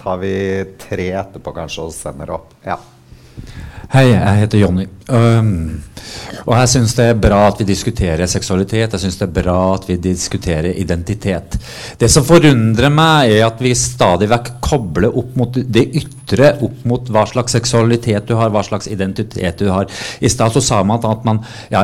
tar 0.01 0.21
vi 0.21 0.33
tre 0.81 1.11
etterpå, 1.21 1.53
kanskje, 1.55 1.85
og 1.85 1.95
sender 1.95 2.33
opp. 2.37 2.53
Ja. 2.65 2.77
Hei, 3.91 4.05
jeg 4.13 4.37
heter 4.39 4.61
Jonny. 4.61 4.85
Um, 5.11 5.47
og 6.45 6.53
jeg 6.55 6.69
syns 6.71 6.93
det 6.95 7.09
er 7.11 7.17
bra 7.19 7.41
at 7.49 7.57
vi 7.59 7.65
diskuterer 7.67 8.29
seksualitet. 8.31 8.93
Jeg 8.95 9.01
syns 9.03 9.17
det 9.19 9.25
er 9.25 9.33
bra 9.35 9.55
at 9.73 9.83
vi 9.89 9.97
diskuterer 9.99 10.77
identitet. 10.79 11.57
Det 11.99 12.07
som 12.13 12.23
forundrer 12.23 12.87
meg, 12.87 13.33
er 13.33 13.43
at 13.49 13.59
vi 13.59 13.73
stadig 13.75 14.29
vekk 14.31 14.53
kobler 14.63 15.11
opp 15.11 15.35
mot 15.41 15.59
det 15.59 15.83
ytre, 15.99 16.53
opp 16.63 16.87
mot 16.87 17.11
hva 17.11 17.25
slags 17.33 17.57
seksualitet 17.57 18.31
du 18.31 18.37
har, 18.39 18.53
hva 18.55 18.63
slags 18.63 18.87
identitet 18.87 19.59
du 19.59 19.67
har. 19.73 19.91
I 20.23 20.31
stad 20.31 20.55
sa 20.63 20.79
man 20.87 21.03
at 21.11 21.27
man 21.27 21.43
ja, 21.73 21.83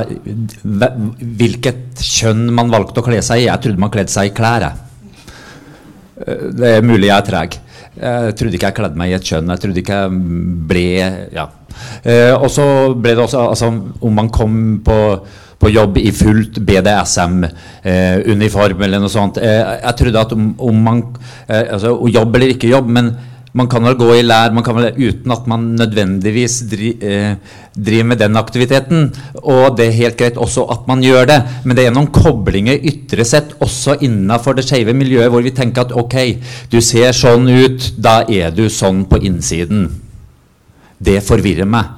Hvilket 0.63 2.07
kjønn 2.07 2.47
man 2.55 2.71
valgte 2.71 3.03
å 3.03 3.09
kle 3.11 3.19
seg 3.19 3.43
i. 3.43 3.49
Jeg 3.49 3.65
trodde 3.67 3.83
man 3.83 3.91
kledde 3.91 4.15
seg 4.15 4.31
i 4.31 4.35
klær, 4.39 4.69
jeg. 4.69 5.35
Uh, 6.23 6.49
det 6.55 6.73
er 6.77 6.87
mulig 6.87 7.11
jeg 7.11 7.17
er 7.19 7.29
treg. 7.33 7.61
Jeg 7.99 8.39
trodde 8.39 8.55
ikke 8.55 8.71
jeg 8.71 8.79
kledde 8.79 9.03
meg 9.03 9.11
i 9.11 9.19
et 9.19 9.31
kjønn. 9.35 9.55
Jeg 9.57 9.67
trodde 9.67 9.83
ikke 9.83 10.03
jeg 10.05 10.19
ble 10.71 10.89
ja, 11.35 11.49
Eh, 12.03 12.35
og 12.35 12.49
så 12.51 12.93
ble 12.95 13.15
det 13.15 13.23
også 13.25 13.49
altså, 13.49 13.73
Om 14.01 14.13
man 14.13 14.29
kom 14.33 14.81
på, 14.85 15.19
på 15.59 15.69
jobb 15.73 15.97
i 16.01 16.11
fullt 16.15 16.59
BDSM-uniform 16.67 18.81
eh, 18.81 18.85
eller 18.87 18.99
noe 19.03 19.11
sånt. 19.11 19.37
Eh, 19.41 19.63
jeg 19.81 19.95
trodde 20.01 20.25
at 20.25 20.31
om, 20.37 20.43
om 20.69 20.77
man 20.89 20.97
eh, 21.47 21.65
altså, 21.73 21.89
Jobb 22.13 22.35
eller 22.35 22.55
ikke 22.55 22.73
jobb, 22.73 22.87
men 22.99 23.07
man 23.57 23.69
kan 23.71 23.85
vel 23.87 23.97
gå 23.97 24.07
i 24.17 24.25
lær 24.25 24.53
man 24.53 24.65
kan 24.65 24.77
vel, 24.77 24.91
uten 24.97 25.33
at 25.33 25.47
man 25.49 25.71
nødvendigvis 25.79 26.59
dri, 26.69 26.91
eh, 27.01 27.37
driver 27.73 28.09
med 28.11 28.21
den 28.21 28.37
aktiviteten. 28.37 29.07
Og 29.43 29.77
det 29.77 29.87
er 29.87 29.99
helt 30.01 30.17
greit 30.19 30.37
også 30.37 30.67
at 30.73 30.85
man 30.89 31.01
gjør 31.03 31.29
det, 31.31 31.39
men 31.65 31.77
det 31.77 31.87
er 31.87 31.95
noen 31.95 32.11
koblinger 32.13 32.85
ytre 32.91 33.25
sett 33.25 33.55
også 33.63 33.97
innafor 34.05 34.57
det 34.57 34.67
skeive 34.67 34.95
miljøet 34.97 35.31
hvor 35.33 35.45
vi 35.45 35.55
tenker 35.57 35.87
at 35.87 35.95
ok, 35.95 36.17
du 36.71 36.79
ser 36.81 37.15
sånn 37.17 37.49
ut, 37.49 37.93
da 37.97 38.21
er 38.29 38.53
du 38.53 38.67
sånn 38.69 39.05
på 39.09 39.21
innsiden. 39.25 39.87
Det 40.97 41.19
forvirrer 41.25 41.69
meg. 41.69 41.93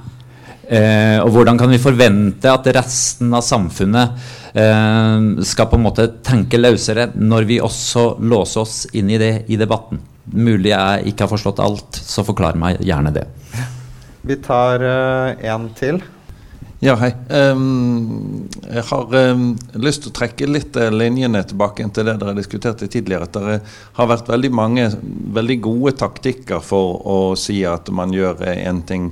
Eh, 0.70 1.18
og 1.24 1.32
hvordan 1.34 1.58
kan 1.58 1.72
vi 1.72 1.82
forvente 1.82 2.52
at 2.52 2.68
resten 2.76 3.32
av 3.34 3.42
samfunnet 3.42 4.20
eh, 4.54 5.42
skal 5.50 5.70
på 5.72 5.80
en 5.80 5.86
måte 5.88 6.06
tenke 6.26 6.60
løsere 6.62 7.08
når 7.16 7.48
vi 7.50 7.58
også 7.64 8.20
låser 8.22 8.62
oss 8.62 8.84
inn 8.94 9.10
i 9.10 9.18
det 9.22 9.34
i 9.50 9.58
debatten? 9.58 10.02
Mulig 10.30 10.70
jeg 10.70 11.10
ikke 11.10 11.26
har 11.26 11.32
forstått 11.32 11.64
alt, 11.64 11.98
så 11.98 12.26
forklar 12.28 12.60
meg 12.60 12.84
gjerne 12.86 13.16
det. 13.16 13.26
Vi 14.30 14.36
tar 14.44 14.84
uh, 14.84 15.32
en 15.48 15.70
til. 15.74 15.98
Ja, 16.80 16.94
hei. 16.96 17.10
Um, 17.28 18.46
jeg 18.64 18.86
har 18.88 19.16
um, 19.34 19.42
lyst 19.84 20.06
til 20.06 20.14
å 20.14 20.16
trekke 20.16 20.48
litt 20.48 20.78
uh, 20.80 20.86
linjene 20.94 21.42
tilbake 21.44 21.84
til 21.92 22.08
det 22.08 22.14
dere 22.22 22.36
diskuterte 22.38 22.88
tidligere. 22.88 23.28
At 23.28 23.36
det 23.36 23.58
har 23.98 24.08
vært 24.08 24.32
veldig 24.32 24.52
mange 24.56 24.86
veldig 25.36 25.58
gode 25.66 25.94
taktikker 26.00 26.64
for 26.64 27.02
å 27.04 27.18
si 27.36 27.58
at 27.68 27.92
man 27.92 28.16
gjør 28.16 28.40
uh, 28.46 28.54
en 28.72 28.80
ting 28.88 29.10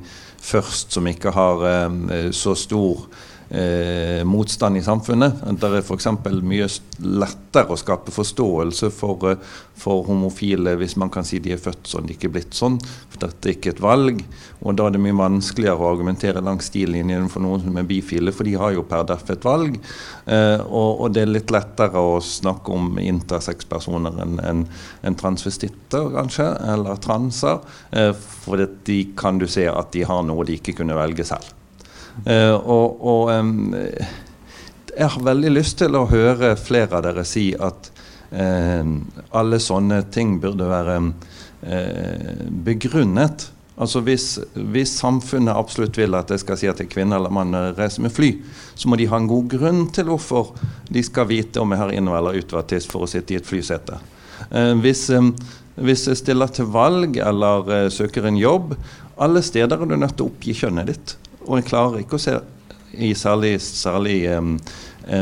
først 0.48 0.96
som 0.96 1.12
ikke 1.12 1.36
har 1.36 1.66
um, 1.90 2.06
så 2.32 2.56
stor 2.56 3.04
eh, 3.50 4.24
motstand 4.26 4.78
i 4.78 4.84
samfunnet. 4.84 5.42
Det 5.60 5.70
er 5.70 5.82
f.eks. 5.82 6.08
mye 6.44 6.68
lettere 7.00 7.74
å 7.74 7.80
skape 7.80 8.14
forståelse 8.14 8.90
for, 8.94 9.30
eh, 9.32 9.56
for, 9.78 10.04
homofile 10.08 10.76
hvis 10.80 10.98
man 11.00 11.12
kan 11.14 11.26
si 11.28 11.40
de 11.44 11.54
er 11.56 11.62
født 11.62 11.88
sånn, 11.88 12.08
de 12.08 12.16
er 12.16 12.20
ikke 12.20 12.34
blitt 12.36 12.58
sånn. 12.58 12.80
For 13.12 13.24
dette 13.24 13.50
er 13.50 13.58
ikke 13.58 13.76
et 13.76 13.84
valg. 13.84 14.24
Og 14.62 14.78
da 14.78 14.88
er 14.88 14.96
det 14.96 15.04
mye 15.04 15.18
vanskeligere 15.18 15.84
å 15.84 15.92
argumentere 15.92 16.44
langs 16.44 16.70
stilinjen 16.72 17.30
for 17.32 17.46
noen 17.46 17.64
som 17.64 17.78
er 17.80 17.88
bifile, 17.88 18.34
for 18.36 18.48
de 18.48 18.58
har 18.60 18.76
jo 18.76 18.86
per 18.88 19.06
deff 19.08 19.28
et 19.34 19.48
valg. 19.48 19.78
Eh, 20.26 20.60
og, 20.66 21.04
og, 21.04 21.12
det 21.16 21.24
er 21.24 21.34
litt 21.34 21.54
lettere 21.54 22.02
å 22.04 22.18
snakke 22.24 22.74
om 22.74 22.98
intersexpersoner 23.02 24.24
enn 24.24 24.42
en, 24.44 24.66
en 25.08 25.20
transvestitter, 25.20 26.12
kanskje, 26.16 26.50
eller 26.74 27.00
transer. 27.04 27.62
Eh, 27.92 28.12
for 28.18 28.68
de 28.88 29.00
kan 29.18 29.40
du 29.40 29.48
se 29.52 29.68
at 29.70 29.94
de 29.96 30.04
har 30.08 30.26
noe 30.28 30.46
de 30.48 30.60
ikke 30.60 30.76
kunne 30.82 30.98
velge 30.98 31.26
selv. 31.28 31.57
Eh, 32.26 32.56
og, 32.56 33.04
og 33.06 33.32
jeg 34.98 35.10
har 35.14 35.28
veldig 35.30 35.52
lyst 35.54 35.78
til 35.84 35.96
å 35.96 36.08
høre 36.10 36.56
flere 36.58 36.98
av 36.98 37.06
dere 37.06 37.26
si 37.28 37.52
at 37.54 37.92
alle 38.28 39.56
sånne 39.64 40.02
ting 40.12 40.34
burde 40.44 40.66
være 40.68 40.98
eh, 41.62 42.48
begrunnet. 42.50 43.52
Altså 43.78 44.02
hvis, 44.02 44.40
hvis, 44.56 44.96
samfunnet 44.98 45.54
absolutt 45.54 45.98
vil 46.00 46.18
at 46.18 46.32
jeg 46.34 46.42
skal 46.42 46.58
si 46.58 46.70
at 46.70 46.82
er 46.82 46.90
kvinne 46.90 47.18
eller 47.20 47.34
mann 47.34 47.54
reiser 47.78 48.02
med 48.02 48.14
fly, 48.14 48.32
så 48.74 48.90
må 48.90 48.98
de 48.98 49.06
ha 49.12 49.20
en 49.22 49.30
god 49.30 49.52
grunn 49.54 49.84
til 49.94 50.10
hvorfor 50.10 50.56
de 50.90 51.04
skal 51.06 51.30
vite 51.30 51.62
om 51.62 51.72
jeg 51.74 51.84
har 51.84 51.94
inn- 51.94 52.10
eller 52.10 52.40
utvartist 52.42 52.90
for 52.92 53.06
å 53.06 53.12
sitte 53.12 53.36
i 53.36 53.40
et 53.40 53.48
flysete. 53.48 54.00
Eh, 54.50 54.74
hvis, 54.82 55.08
hvis, 55.78 56.08
jeg 56.10 56.24
stiller 56.24 56.50
til 56.54 56.72
valg 56.74 57.22
eller 57.22 57.90
søker 57.94 58.26
en 58.26 58.42
jobb, 58.42 58.74
alle 59.18 59.46
steder 59.46 59.78
er 59.78 59.90
du 59.90 59.96
nødt 59.98 60.18
til 60.18 60.26
å 60.26 60.34
oppgi 60.34 60.58
kjønnet 60.58 60.90
ditt. 60.90 61.16
Og 61.48 61.60
jeg 61.60 61.70
klarer 61.70 62.04
ikke 62.04 62.20
å 62.20 62.22
se 62.22 62.38
i 62.98 63.14
særlig, 63.16 63.58
særlig 63.62 64.20
um, 64.36 64.56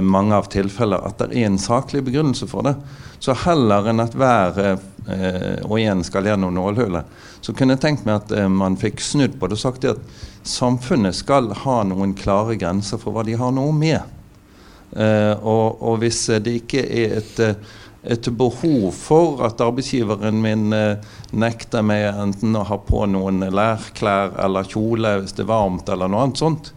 mange 0.05 0.37
av 0.37 0.49
tilfeller 0.53 1.03
at 1.05 1.19
det 1.21 1.31
er 1.33 1.49
en 1.49 1.59
saklig 1.61 2.03
begrunnelse 2.05 2.47
for 2.49 2.65
det. 2.65 2.75
Så 3.21 3.35
heller 3.45 3.89
enn 3.89 4.03
at 4.03 4.15
hver 4.17 4.59
uh, 4.65 5.61
og 5.67 5.77
en 5.81 6.03
skal 6.05 6.29
gjennom 6.29 6.55
nålhullet, 6.55 7.05
så 7.45 7.53
kunne 7.53 7.75
jeg 7.75 7.83
tenkt 7.85 8.07
meg 8.07 8.23
at 8.23 8.33
uh, 8.33 8.47
man 8.49 8.77
fikk 8.79 9.03
snudd 9.03 9.37
på 9.39 9.49
det 9.49 9.59
og 9.59 9.63
sagt 9.63 9.87
at 9.89 10.01
samfunnet 10.45 11.17
skal 11.17 11.51
ha 11.65 11.79
noen 11.87 12.15
klare 12.17 12.57
grenser 12.61 13.01
for 13.01 13.15
hva 13.15 13.25
de 13.25 13.37
har 13.39 13.53
noe 13.55 13.73
med. 13.75 14.01
Uh, 14.95 15.33
og, 15.41 15.81
og, 15.81 15.99
hvis 16.03 16.25
det 16.45 16.59
ikke 16.61 16.85
er 16.85 17.17
et 17.19 17.41
et 18.05 18.27
behov 18.37 18.91
for 18.93 19.41
at 19.45 19.61
arbeidsgiveren 19.63 20.37
min 20.41 20.73
eh, 20.75 21.01
nekter 21.33 21.85
meg 21.85 22.05
enten 22.11 22.55
å 22.57 22.65
ha 22.69 22.77
på 22.81 23.05
noen 23.09 23.47
lærklær 23.49 24.35
eller 24.45 24.69
kjole 24.69 25.17
hvis 25.23 25.35
det 25.37 25.45
er 25.45 25.51
varmt, 25.51 25.89
eller 25.89 26.11
noe 26.11 26.27
annet 26.27 26.41
sånt, 26.41 26.71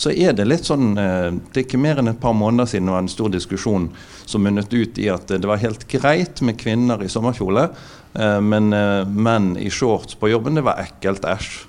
så 0.00 0.12
er 0.14 0.32
det 0.32 0.46
litt 0.48 0.64
sånn 0.64 0.94
eh, 0.96 1.28
Det 1.50 1.62
er 1.62 1.66
ikke 1.66 1.82
mer 1.82 2.00
enn 2.00 2.12
et 2.14 2.20
par 2.22 2.36
måneder 2.36 2.70
siden 2.70 2.88
det 2.88 2.96
var 2.96 3.04
en 3.04 3.12
stor 3.12 3.32
diskusjon 3.32 3.90
som 4.24 4.44
munnet 4.46 4.72
ut 4.72 5.00
i 5.02 5.10
at 5.12 5.28
det 5.28 5.48
var 5.48 5.60
helt 5.60 5.84
greit 5.90 6.40
med 6.46 6.60
kvinner 6.60 7.02
i 7.04 7.10
sommerkjole, 7.12 7.68
eh, 8.14 8.38
men 8.40 8.72
menn 9.10 9.52
i 9.60 9.68
shorts 9.72 10.16
på 10.16 10.32
jobben, 10.32 10.56
det 10.56 10.64
var 10.64 10.80
ekkelt. 10.80 11.28
Æsj. 11.28 11.66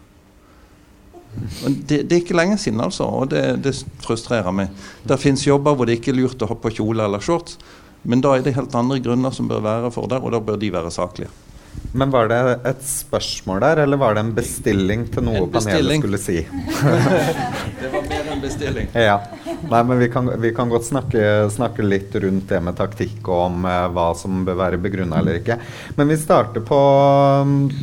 Det, 1.31 2.01
det, 2.09 2.11
er 2.11 2.19
ikke 2.19 2.35
lenge 2.35 2.57
siden, 2.59 2.81
altså, 2.83 3.05
og 3.07 3.29
det, 3.31 3.43
det 3.63 3.71
frustrerer 4.03 4.51
meg. 4.55 4.71
Det 5.07 5.19
fins 5.19 5.45
jobber 5.47 5.77
hvor 5.77 5.87
det 5.87 5.99
ikke 5.99 6.11
er 6.11 6.19
lurt 6.19 6.43
å 6.43 6.49
ha 6.49 6.57
på 6.59 6.73
kjole 6.75 7.05
eller 7.07 7.23
shorts, 7.23 7.55
men 8.03 8.21
da 8.23 8.35
er 8.35 8.43
det 8.45 8.55
helt 8.57 8.75
andre 8.75 8.99
grunner 9.03 9.33
som 9.35 9.49
bør 9.49 9.63
være 9.65 9.93
for 9.93 10.09
det, 10.09 10.21
og 10.21 10.33
da 10.33 10.41
bør 10.43 10.59
de 10.61 10.73
være 10.73 10.91
saklige. 10.93 11.31
Men 11.91 12.11
var 12.11 12.27
det 12.31 12.39
et 12.67 12.83
spørsmål 12.83 13.59
der, 13.63 13.81
eller 13.83 13.99
var 13.99 14.15
det 14.15 14.23
en 14.23 14.31
bestilling 14.35 15.05
til 15.11 15.25
noe 15.27 15.47
panelet 15.51 15.99
skulle 15.99 16.19
si? 16.21 16.37
det 17.81 17.91
var 17.91 18.05
mer 18.07 18.31
en 18.31 18.43
bestilling. 18.43 18.89
Ja. 18.95 19.17
Nei, 19.43 19.81
men 19.87 19.99
vi 19.99 20.07
kan, 20.11 20.29
vi 20.41 20.53
kan 20.55 20.71
godt 20.71 20.87
snakke, 20.87 21.23
snakke, 21.51 21.83
litt 21.85 22.15
rundt 22.23 22.47
det 22.51 22.61
med 22.63 22.77
taktikk 22.79 23.27
og 23.27 23.43
om 23.49 23.67
eh, 23.67 23.85
hva 23.91 24.07
som 24.17 24.43
bør 24.47 24.59
være 24.63 24.81
begrunna 24.83 25.19
eller 25.19 25.41
ikke. 25.41 25.59
Men 25.99 26.11
vi 26.11 26.19
starter 26.19 26.63
på, 26.65 26.81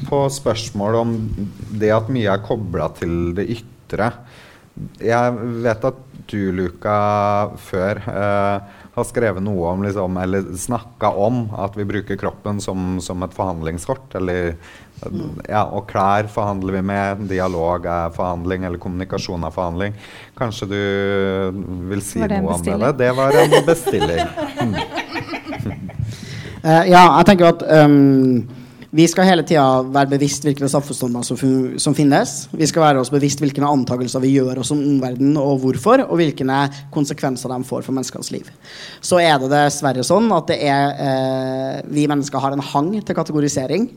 på 0.09 0.25
spørsmål 0.39 1.01
om 1.03 1.15
det 1.81 1.93
at 1.95 2.13
mye 2.13 2.33
er 2.33 2.45
kobla 2.45 2.91
til 2.99 3.35
det 3.37 3.49
ytre. 3.59 4.13
Jeg 5.05 5.49
vet 5.65 5.89
at 5.91 6.05
du, 6.29 6.41
Luka, 6.53 6.99
før 7.71 8.01
uh, 8.05 8.78
har 8.99 9.07
skrevet 9.09 9.45
noe 9.45 9.73
om, 9.73 9.85
liksom, 9.87 10.19
eller 10.23 10.53
snakka 10.59 11.11
om, 11.17 11.47
at 11.59 11.79
vi 11.79 11.87
bruker 11.89 12.19
kroppen 12.21 12.61
som, 12.63 12.99
som 13.05 13.23
et 13.27 13.35
forhandlingskort. 13.37 14.15
Eller, 14.19 14.55
ja, 15.49 15.65
og 15.65 15.87
klær 15.91 16.29
forhandler 16.33 16.79
vi 16.79 16.85
med, 16.91 17.25
dialog 17.31 17.87
er 17.87 18.15
forhandling, 18.17 18.67
eller 18.69 18.83
kommunikasjon 18.83 19.47
er 19.49 19.55
forhandling. 19.55 19.99
Kanskje 20.39 20.71
du 20.71 20.81
vil 21.91 22.05
si 22.05 22.23
noe 22.23 22.55
om 22.59 22.69
det? 22.69 22.95
Det 23.01 23.11
var 23.17 23.41
en 23.43 23.59
bestilling. 23.67 24.23
Uh, 26.63 26.85
ja, 26.95 27.03
jeg 27.03 27.29
tenker 27.33 27.53
at 27.55 27.69
um 27.83 28.59
vi 28.91 29.05
skal 29.05 29.27
hele 29.29 29.43
tida 29.45 29.83
være 29.93 30.09
bevisst 30.15 30.47
hvilke 30.47 30.69
samfunnsnormer 30.71 31.27
som, 31.27 31.95
finnes. 31.97 32.35
Vi 32.57 32.67
skal 32.71 32.87
være 32.87 33.03
oss 33.03 33.11
bevisst 33.13 33.43
hvilke 33.43 33.61
antakelser 33.61 34.23
vi 34.25 34.31
gjør 34.33 34.63
oss 34.63 34.73
om 34.73 34.81
omverdenen 34.81 35.37
og 35.37 35.61
hvorfor, 35.61 36.07
og 36.07 36.17
hvilke 36.17 36.47
konsekvenser 36.95 37.53
de 37.53 37.69
får 37.69 37.85
for 37.85 37.93
menneskenes 37.93 38.33
liv. 38.33 38.49
Så 39.05 39.21
er 39.21 39.37
det 39.43 39.51
dessverre 39.53 40.05
sånn 40.07 40.33
at 40.33 40.55
er, 40.57 40.95
eh, 41.05 41.83
vi 41.85 42.07
mennesker 42.09 42.41
har 42.41 42.57
en 42.57 42.65
hang 42.65 42.95
til 43.03 43.19
kategorisering 43.19 43.91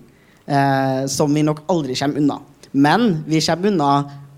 eh, 0.47 1.07
som 1.07 1.31
vi 1.31 1.45
nok 1.47 1.63
aldri 1.71 1.95
kommer 1.95 2.19
unna. 2.19 2.41
Men 2.73 3.23
vi 3.31 3.39
kommer 3.47 3.71
unna 3.71 3.93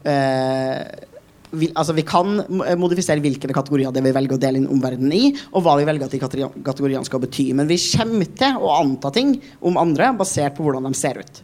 eh, 0.06 1.10
vi, 1.54 1.70
altså 1.74 1.96
vi 1.96 2.06
kan 2.08 2.42
modifisere 2.80 3.24
hvilke 3.24 3.52
kategorier 3.54 3.94
det 3.94 4.04
vi 4.06 4.16
velger 4.16 4.38
å 4.38 4.42
dele 4.42 4.62
inn 4.62 4.72
omverdenen 4.74 5.14
i, 5.16 5.24
og 5.54 5.66
hva 5.66 5.78
vi 5.80 5.88
velger 5.88 6.08
at 6.08 6.16
de 6.16 6.22
kategoriene 6.66 7.06
skal 7.08 7.22
bety. 7.24 7.52
Men 7.58 7.70
vi 7.70 7.80
kommer 7.94 8.34
til 8.42 8.60
å 8.60 8.74
anta 8.80 9.14
ting 9.14 9.38
om 9.62 9.80
andre 9.82 10.12
basert 10.18 10.58
på 10.58 10.66
hvordan 10.66 10.90
de 10.90 10.98
ser 10.98 11.22
ut. 11.22 11.44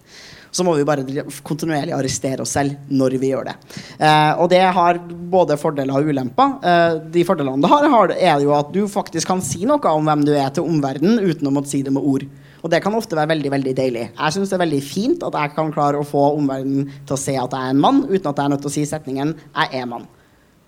Så 0.52 0.66
må 0.66 0.74
vi 0.74 0.86
bare 0.88 1.06
kontinuerlig 1.46 1.94
arrestere 1.94 2.42
oss 2.42 2.56
selv 2.58 2.90
når 2.90 3.18
vi 3.22 3.32
gjør 3.32 3.52
det. 3.52 3.56
Eh, 4.02 4.32
og 4.42 4.50
det 4.50 4.64
har 4.76 4.98
både 5.30 5.60
fordeler 5.62 5.94
og 5.94 6.10
ulemper. 6.10 6.56
Eh, 6.66 6.96
de 7.14 7.26
fordelene 7.28 7.62
det 7.62 7.92
har, 7.94 8.14
er 8.18 8.46
jo 8.46 8.56
at 8.58 8.72
du 8.74 8.82
faktisk 8.90 9.30
kan 9.30 9.44
si 9.46 9.62
noe 9.70 9.94
om 9.94 10.10
hvem 10.10 10.26
du 10.26 10.34
er 10.34 10.50
til 10.56 10.66
omverdenen 10.66 11.22
uten 11.22 11.50
å 11.50 11.54
måtte 11.54 11.74
si 11.76 11.84
det 11.86 11.94
med 11.94 12.06
ord. 12.06 12.26
Og 12.60 12.72
det 12.72 12.82
kan 12.84 12.96
ofte 12.98 13.18
være 13.18 13.32
veldig 13.34 13.52
veldig 13.54 13.74
deilig. 13.78 14.06
Jeg 14.12 14.36
syns 14.36 14.52
det 14.52 14.58
er 14.58 14.66
veldig 14.66 14.84
fint 14.84 15.26
at 15.26 15.36
jeg 15.40 15.56
kan 15.56 15.74
klare 15.76 16.00
å 16.00 16.08
få 16.08 16.26
omverdenen 16.36 16.90
til 17.08 17.16
å 17.16 17.20
se 17.20 17.36
at 17.40 17.56
jeg 17.56 17.60
er 17.60 17.76
en 17.76 17.84
mann, 17.84 18.06
uten 18.10 18.32
at 18.32 18.40
jeg 18.40 18.46
er 18.46 18.54
nødt 18.56 18.66
til 18.66 18.72
å 18.72 18.78
si 18.78 18.86
setningen 18.88 19.36
'jeg 19.36 19.82
er 19.82 19.86
mann'. 19.86 20.08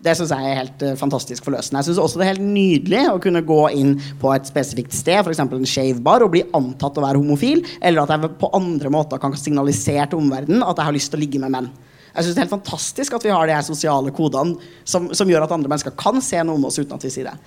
Det 0.02 0.16
syns 0.18 0.32
jeg 0.34 0.50
er 0.50 0.58
helt 0.58 0.82
uh, 0.82 0.96
fantastisk 0.98 1.46
forløsende. 1.46 1.78
Jeg 1.78 1.86
syns 1.92 2.00
også 2.02 2.18
det 2.18 2.26
er 2.26 2.34
helt 2.34 2.48
nydelig 2.56 3.04
å 3.12 3.20
kunne 3.22 3.44
gå 3.46 3.70
inn 3.78 4.00
på 4.22 4.32
et 4.34 4.48
spesifikt 4.50 4.96
sted, 4.98 5.22
f.eks. 5.22 5.40
en 5.40 5.66
shavebar, 5.66 6.24
og 6.26 6.32
bli 6.34 6.42
antatt 6.58 6.98
å 6.98 7.04
være 7.06 7.22
homofil, 7.22 7.62
eller 7.82 8.02
at 8.02 8.16
jeg 8.16 8.32
på 8.42 8.50
andre 8.58 8.90
måter 8.90 9.22
kan 9.22 9.36
signalisere 9.38 10.08
til 10.10 10.18
omverdenen 10.24 10.66
at 10.66 10.78
jeg 10.78 10.86
har 10.86 10.98
lyst 10.98 11.14
til 11.14 11.20
å 11.20 11.22
ligge 11.22 11.40
med 11.44 11.54
menn. 11.54 11.70
Jeg 12.16 12.24
synes 12.24 12.36
det 12.36 12.42
er 12.42 12.48
helt 12.48 12.58
fantastisk 12.58 13.14
at 13.14 13.24
vi 13.24 13.32
har 13.32 13.48
de 13.48 13.54
her 13.56 13.62
sosiale 13.64 14.12
kodene 14.12 14.58
som, 14.84 15.12
som 15.14 15.30
gjør 15.30 15.46
at 15.46 15.54
andre 15.56 15.70
mennesker 15.70 15.94
kan 15.96 16.18
se 16.26 16.42
noe 16.44 16.58
om 16.58 16.66
oss 16.68 16.82
uten 16.82 16.98
at 16.98 17.06
vi 17.06 17.14
sier 17.14 17.30
det. 17.30 17.38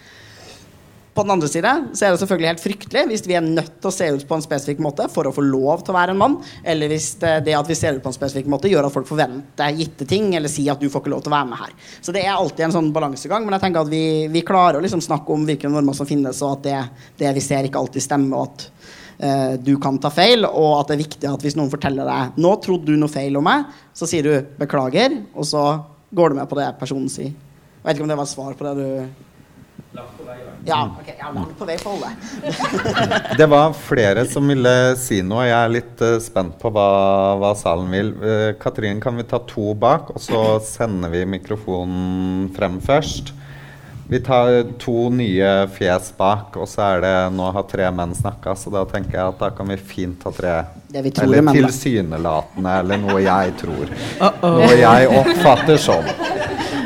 På 1.15 1.23
den 1.23 1.31
andre 1.31 1.49
side 1.49 1.70
så 1.95 2.07
er 2.07 2.11
det 2.11 2.19
selvfølgelig 2.24 2.49
helt 2.49 2.62
fryktelig 2.62 3.03
hvis 3.07 3.23
vi 3.28 3.36
er 3.39 3.45
nødt 3.47 3.77
til 3.78 3.86
å 3.86 3.95
se 3.95 4.09
ut 4.16 4.24
på 4.27 4.35
en 4.35 4.43
spesifikk 4.43 4.81
måte 4.82 5.07
for 5.12 5.28
å 5.28 5.32
få 5.35 5.45
lov 5.47 5.85
til 5.85 5.95
å 5.95 5.97
være 5.97 6.15
en 6.15 6.19
mann, 6.19 6.35
eller 6.66 6.91
hvis 6.91 7.12
det, 7.23 7.55
at 7.55 7.70
vi 7.70 7.77
ser 7.78 7.95
ut 7.95 8.03
på 8.03 8.11
en 8.11 8.16
spesifikk 8.16 8.49
måte, 8.51 8.70
gjør 8.73 8.89
at 8.89 8.95
folk 8.95 9.07
forventer 9.07 9.78
gitte 9.78 10.09
ting, 10.11 10.32
eller 10.35 10.51
sier 10.51 10.74
at 10.74 10.82
du 10.82 10.89
får 10.91 11.05
ikke 11.05 11.12
lov 11.12 11.23
til 11.23 11.31
å 11.31 11.36
være 11.36 11.49
med 11.53 11.61
her. 11.61 11.77
Så 12.03 12.15
det 12.15 12.24
er 12.24 12.32
alltid 12.35 12.66
en 12.66 12.74
sånn 12.74 12.91
balansegang, 12.95 13.47
men 13.47 13.55
jeg 13.55 13.66
tenker 13.66 13.86
at 13.86 13.93
vi, 13.93 14.05
vi 14.35 14.43
klarer 14.47 14.81
å 14.81 14.82
liksom 14.82 15.05
snakke 15.05 15.36
om 15.36 15.47
hvilke 15.47 15.70
normer 15.70 15.95
som 15.95 16.09
finnes, 16.09 16.43
og 16.43 16.57
at 16.57 16.66
det, 16.66 16.81
det 17.23 17.35
vi 17.36 17.45
ser, 17.47 17.69
ikke 17.69 17.85
alltid 17.85 18.07
stemmer, 18.09 18.41
og 18.41 18.49
at 18.49 18.66
uh, 19.23 19.53
du 19.62 19.77
kan 19.82 20.01
ta 20.03 20.11
feil, 20.15 20.49
og 20.49 20.81
at 20.81 20.91
det 20.91 20.97
er 20.97 21.05
viktig 21.05 21.31
at 21.31 21.47
hvis 21.47 21.59
noen 21.61 21.70
forteller 21.73 22.11
deg 22.11 22.41
'Nå 22.43 22.57
trodde 22.65 22.91
du 22.91 22.99
noe 22.99 23.12
feil 23.12 23.39
om 23.39 23.47
meg', 23.47 23.70
så 23.95 24.11
sier 24.11 24.27
du 24.27 24.35
'beklager', 24.59 25.20
og 25.31 25.47
så 25.47 25.62
går 26.11 26.35
du 26.35 26.41
med 26.41 26.51
på 26.51 26.59
det 26.59 26.73
personen 26.81 27.07
sier. 27.12 27.31
Jeg 27.31 27.86
vet 27.86 27.97
ikke 27.97 28.07
om 28.09 28.11
det 28.11 28.19
var 28.19 28.31
svar 28.31 28.59
på 28.59 28.66
det 28.66 28.74
du 28.82 29.31
ja, 30.65 30.97
ok, 31.01 31.15
ja, 31.19 31.31
langt 31.35 31.59
på 31.59 31.66
vei 31.69 31.77
for 31.79 31.95
alle. 31.95 32.11
det 33.39 33.47
var 33.47 33.73
flere 33.77 34.25
som 34.27 34.49
ville 34.49 34.73
si 34.99 35.21
noe. 35.23 35.45
Jeg 35.47 35.59
er 35.59 35.73
litt 35.75 36.03
uh, 36.03 36.16
spent 36.23 36.57
på 36.59 36.73
hva, 36.75 36.89
hva 37.39 37.53
salen 37.59 37.93
vil. 37.93 38.11
Uh, 38.19 38.51
Katrin, 38.61 39.03
kan 39.03 39.16
vi 39.21 39.27
ta 39.29 39.43
to 39.47 39.75
bak, 39.79 40.11
og 40.16 40.23
så 40.23 40.43
sender 40.65 41.12
vi 41.15 41.25
mikrofonen 41.37 42.49
frem 42.57 42.81
først? 42.83 43.35
Vi 44.09 44.21
tar 44.21 44.65
to 44.83 45.09
nye 45.09 45.53
fjes 45.73 46.11
bak, 46.19 46.59
og 46.61 46.69
så 46.69 46.83
er 46.91 47.05
det 47.05 47.15
Nå 47.33 47.47
har 47.57 47.65
tre 47.71 47.87
menn 47.95 48.12
snakka, 48.16 48.53
så 48.59 48.73
da 48.75 48.83
tenker 48.89 49.16
jeg 49.16 49.33
at 49.33 49.41
da 49.41 49.49
kan 49.57 49.71
vi 49.73 49.79
fint 49.81 50.27
ha 50.29 50.33
tre 50.35 50.57
Eller 50.93 51.49
tilsynelatende, 51.49 52.75
eller 52.83 53.01
noe 53.01 53.23
jeg 53.25 53.55
tror. 53.62 53.95
Uh 54.21 54.29
-oh. 54.29 54.59
Noe 54.61 54.77
jeg 54.77 55.09
oppfatter 55.21 55.77
som. 55.77 56.05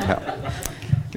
Ja. 0.09 0.16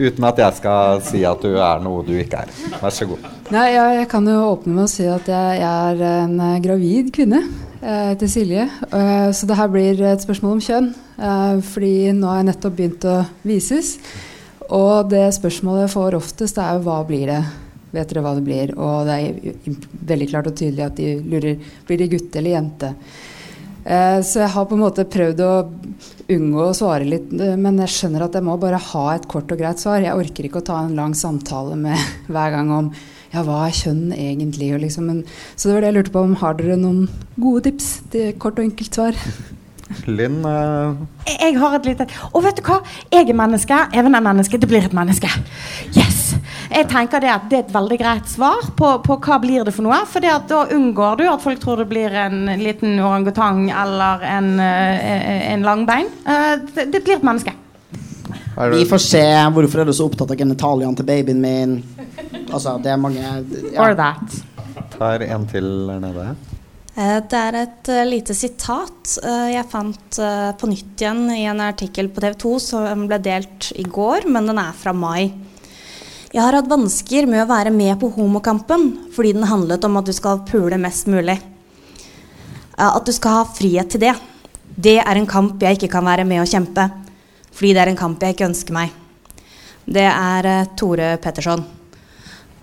Uten 0.01 0.25
at 0.25 0.39
jeg 0.41 0.57
skal 0.57 1.01
si 1.05 1.21
at 1.27 1.43
du 1.45 1.55
er 1.61 1.81
noe 1.83 2.01
du 2.07 2.15
ikke 2.17 2.41
er. 2.45 2.53
Vær 2.81 2.93
så 2.95 3.05
god. 3.09 3.27
Nei, 3.53 3.67
jeg, 3.75 3.97
jeg 4.01 4.07
kan 4.09 4.29
jo 4.31 4.39
åpne 4.55 4.77
med 4.79 4.87
å 4.87 4.91
si 4.91 5.05
at 5.05 5.27
jeg, 5.29 5.59
jeg 5.61 5.91
er 5.91 6.07
en 6.23 6.39
uh, 6.41 6.55
gravid 6.63 7.13
kvinne. 7.13 7.43
eh, 7.81 8.13
til 8.17 8.29
Silje. 8.29 8.67
Eh, 8.93 9.31
så 9.33 9.47
det 9.47 9.57
her 9.57 9.71
blir 9.71 10.01
et 10.05 10.23
spørsmål 10.23 10.57
om 10.57 10.63
kjønn. 10.63 10.91
Eh, 11.17 11.57
fordi 11.65 11.95
nå 12.17 12.29
har 12.29 12.41
jeg 12.41 12.49
nettopp 12.51 12.77
begynt 12.77 13.09
å 13.09 13.17
vises. 13.47 13.97
Og 14.71 15.09
det 15.11 15.25
spørsmålet 15.35 15.87
jeg 15.87 15.95
får 15.95 16.17
oftest, 16.19 16.61
er 16.61 16.77
jo 16.77 16.85
hva 16.85 17.01
blir 17.07 17.27
det? 17.27 17.41
Vet 17.91 18.07
dere 18.07 18.23
hva 18.23 18.35
det 18.37 18.45
blir? 18.45 18.71
Og 18.79 19.07
det 19.07 19.17
er 19.19 19.65
veldig 20.13 20.29
klart 20.31 20.47
og 20.47 20.55
tydelig 20.55 20.85
at 20.85 20.95
de 20.95 21.17
lurer 21.19 21.73
blir 21.87 21.99
det 21.99 22.11
gutt 22.13 22.37
eller 22.39 22.55
jente. 22.55 22.93
Eh, 23.81 24.19
så 24.21 24.43
jeg 24.43 24.53
har 24.53 24.67
på 24.69 24.77
en 24.77 24.83
måte 24.83 25.07
prøvd 25.09 25.39
å 25.41 25.53
unngå 26.31 26.65
å 26.67 26.75
svare 26.77 27.07
litt, 27.07 27.31
eh, 27.33 27.55
men 27.57 27.79
jeg 27.81 27.93
skjønner 27.95 28.27
at 28.27 28.37
jeg 28.37 28.45
må 28.45 28.57
bare 28.61 28.77
ha 28.77 29.05
et 29.15 29.25
kort 29.31 29.51
og 29.51 29.61
greit 29.61 29.81
svar. 29.81 30.03
Jeg 30.03 30.17
orker 30.17 30.47
ikke 30.47 30.61
å 30.61 30.67
ta 30.69 30.83
en 30.83 30.97
lang 30.97 31.15
samtale 31.17 31.77
med 31.79 31.97
hver 32.33 32.53
gang 32.57 32.69
om 32.75 32.91
ja, 33.31 33.45
hva 33.47 33.63
er 33.65 33.77
kjønn 33.77 34.11
egentlig? 34.11 34.73
Liksom, 34.83 35.09
så 35.55 35.69
det 35.69 35.75
var 35.75 35.81
det 35.85 35.91
jeg 35.91 35.97
lurte 36.01 36.13
på 36.13 36.25
om 36.27 36.37
har 36.41 36.57
dere 36.59 36.75
noen 36.79 37.05
gode 37.39 37.69
tips 37.69 37.93
til 38.11 38.33
kort 38.35 38.59
og 38.59 38.67
enkelt 38.67 38.99
svar? 38.99 39.17
Linn? 40.07 40.41
Uh... 40.45 40.95
Jeg 41.27 41.57
har 41.59 41.75
et 41.77 41.87
lite 41.91 42.07
Og 42.31 42.43
vet 42.45 42.57
du 42.57 42.63
hva? 42.65 42.79
Jeg 43.13 43.29
er 43.29 43.37
menneske. 43.37 43.77
Even 43.97 44.17
er 44.17 44.25
menneske. 44.25 44.59
Det 44.61 44.69
blir 44.69 44.85
et 44.87 44.95
menneske. 44.95 45.29
Yes! 45.95 46.31
Jeg 46.71 46.87
tenker 46.91 47.23
Det 47.23 47.31
at 47.31 47.47
det 47.51 47.57
er 47.57 47.63
et 47.65 47.73
veldig 47.73 47.97
greit 47.99 48.29
svar 48.31 48.69
på, 48.77 48.91
på 49.03 49.17
hva 49.25 49.39
blir 49.43 49.65
det 49.67 49.73
for 49.75 49.85
noe. 49.85 50.01
For 50.09 50.23
da 50.23 50.61
unngår 50.71 51.19
du 51.19 51.25
at 51.29 51.43
folk 51.43 51.59
tror 51.63 51.83
det 51.83 51.89
blir 51.91 52.15
en 52.15 52.45
liten 52.61 52.99
orangutang 52.99 53.65
eller 53.69 54.23
en, 54.27 54.53
uh, 54.59 55.51
en 55.51 55.65
langbein. 55.67 56.07
Uh, 56.27 56.61
det, 56.71 56.87
det, 56.93 57.03
blir 57.03 57.19
et 57.19 57.27
menneske. 57.27 57.55
Vi 58.71 58.85
får 58.87 59.03
se. 59.03 59.25
Hvorfor 59.55 59.83
er 59.83 59.89
du 59.89 59.95
så 59.95 60.07
opptatt 60.07 60.31
av 60.33 60.39
genitaliene 60.39 60.95
til 60.97 61.07
babyen 61.07 61.43
min? 61.43 61.75
Altså, 62.51 62.77
det 62.83 62.93
er 62.93 62.99
mange 62.99 63.21
ja. 63.23 63.35
Or 63.79 63.95
that. 63.97 64.39
Tar 64.95 65.23
en 65.27 65.47
til 65.51 65.67
der 65.87 66.01
nede. 66.03 66.31
Eh, 66.91 67.19
det 67.23 67.39
er 67.39 67.55
et 67.55 67.89
uh, 67.93 68.01
lite 68.03 68.35
sitat 68.35 69.13
uh, 69.23 69.47
jeg 69.47 69.69
fant 69.71 70.17
på 70.59 70.67
nytt 70.67 70.99
igjen 70.99 71.23
i 71.31 71.45
en 71.47 71.63
artikkel 71.63 72.09
på 72.11 72.19
TV 72.23 72.35
2 72.43 72.51
som 72.59 73.05
ble 73.07 73.19
delt 73.23 73.69
i 73.79 73.85
går, 73.87 74.27
men 74.27 74.49
den 74.49 74.59
er 74.59 74.75
fra 74.75 74.91
mai. 74.91 75.31
Jeg 76.31 76.43
har 76.43 76.55
hatt 76.55 76.67
vansker 76.71 77.27
med 77.31 77.43
å 77.43 77.49
være 77.49 77.71
med 77.75 77.95
på 77.99 78.11
homokampen 78.15 78.89
fordi 79.15 79.33
den 79.35 79.47
handlet 79.47 79.87
om 79.87 79.99
at 79.99 80.07
du 80.07 80.13
skal 80.15 80.43
pule 80.47 80.79
mest 80.79 81.07
mulig. 81.11 81.37
At 82.75 83.03
du 83.07 83.11
skal 83.15 83.41
ha 83.41 83.49
frihet 83.51 83.91
til 83.91 84.03
det. 84.03 84.13
Det 84.71 84.97
er 85.03 85.19
en 85.19 85.27
kamp 85.27 85.61
jeg 85.61 85.75
ikke 85.75 85.91
kan 85.91 86.07
være 86.07 86.23
med 86.27 86.39
å 86.41 86.47
kjempe. 86.47 86.87
Fordi 87.51 87.73
det 87.75 87.83
er 87.83 87.91
en 87.91 87.99
kamp 87.99 88.23
jeg 88.23 88.35
ikke 88.35 88.47
ønsker 88.47 88.77
meg. 88.77 88.95
Det 89.83 90.07
er 90.07 90.71
Tore 90.79 91.11
Petterson. 91.21 91.67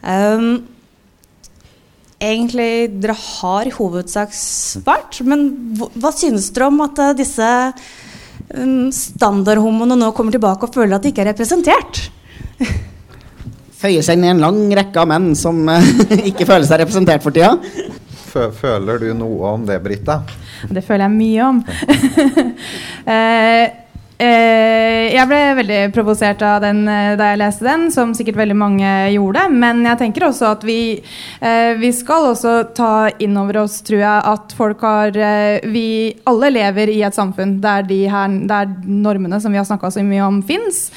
Um, 0.01 0.78
egentlig 2.19 2.89
dere 3.01 3.15
har 3.15 3.69
i 3.69 3.75
hovedsak 3.75 4.35
svart, 4.35 5.21
men 5.27 5.49
hva 5.77 6.13
synes 6.15 6.51
dere 6.55 6.69
om 6.71 6.83
at 6.85 7.01
uh, 7.03 7.15
disse 7.17 7.49
um, 8.55 8.89
standardhomoene 8.95 9.99
nå 9.99 10.11
kommer 10.17 10.35
tilbake 10.35 10.69
og 10.69 10.75
føler 10.75 10.99
at 10.99 11.07
de 11.07 11.13
ikke 11.13 11.25
er 11.25 11.33
representert? 11.33 12.03
Føyer 13.79 14.03
seg 14.03 14.19
inn 14.19 14.27
i 14.27 14.33
en 14.33 14.43
lang 14.43 14.59
rekke 14.75 14.99
av 14.99 15.11
menn 15.11 15.31
som 15.39 15.63
uh, 15.71 15.93
ikke 16.31 16.49
føler 16.49 16.67
seg 16.69 16.83
representert 16.83 17.25
for 17.25 17.35
tida. 17.35 17.55
Føler 18.29 19.01
du 19.03 19.09
noe 19.17 19.55
om 19.57 19.65
det, 19.67 19.81
Britta? 19.83 20.21
Det 20.69 20.83
føler 20.85 21.07
jeg 21.07 21.15
mye 21.17 21.47
om. 21.49 21.63
uh, 23.07 23.07
Eh, 23.09 23.88
jeg 24.19 25.27
ble 25.31 25.39
veldig 25.61 25.79
provosert 25.95 26.41
av 26.43 26.63
den 26.65 26.81
eh, 26.91 27.13
da 27.19 27.31
jeg 27.31 27.39
leste 27.39 27.67
den, 27.67 27.85
som 27.95 28.15
sikkert 28.17 28.41
veldig 28.41 28.57
mange 28.59 28.89
gjorde. 29.15 29.45
Men 29.55 29.85
jeg 29.87 30.01
tenker 30.01 30.27
også 30.27 30.49
at 30.57 30.65
vi, 30.67 30.99
eh, 31.39 31.79
vi 31.79 31.93
skal 31.95 32.33
også 32.33 32.55
ta 32.75 32.93
inn 33.23 33.37
over 33.39 33.61
oss, 33.63 33.79
tror 33.87 34.03
jeg, 34.03 34.25
at 34.33 34.55
folk 34.59 34.83
har 34.83 35.15
Vi 35.69 36.15
alle 36.29 36.49
lever 36.53 36.91
i 36.91 37.01
et 37.07 37.15
samfunn 37.15 37.57
der, 37.63 37.85
de 37.87 38.01
her, 38.11 38.33
der 38.51 38.69
normene 38.85 39.39
som 39.41 39.53
vi 39.53 39.59
har 39.61 39.67
snakka 39.67 39.91
så 39.93 40.03
mye 40.05 40.25
om, 40.25 40.41
fins. 40.43 40.91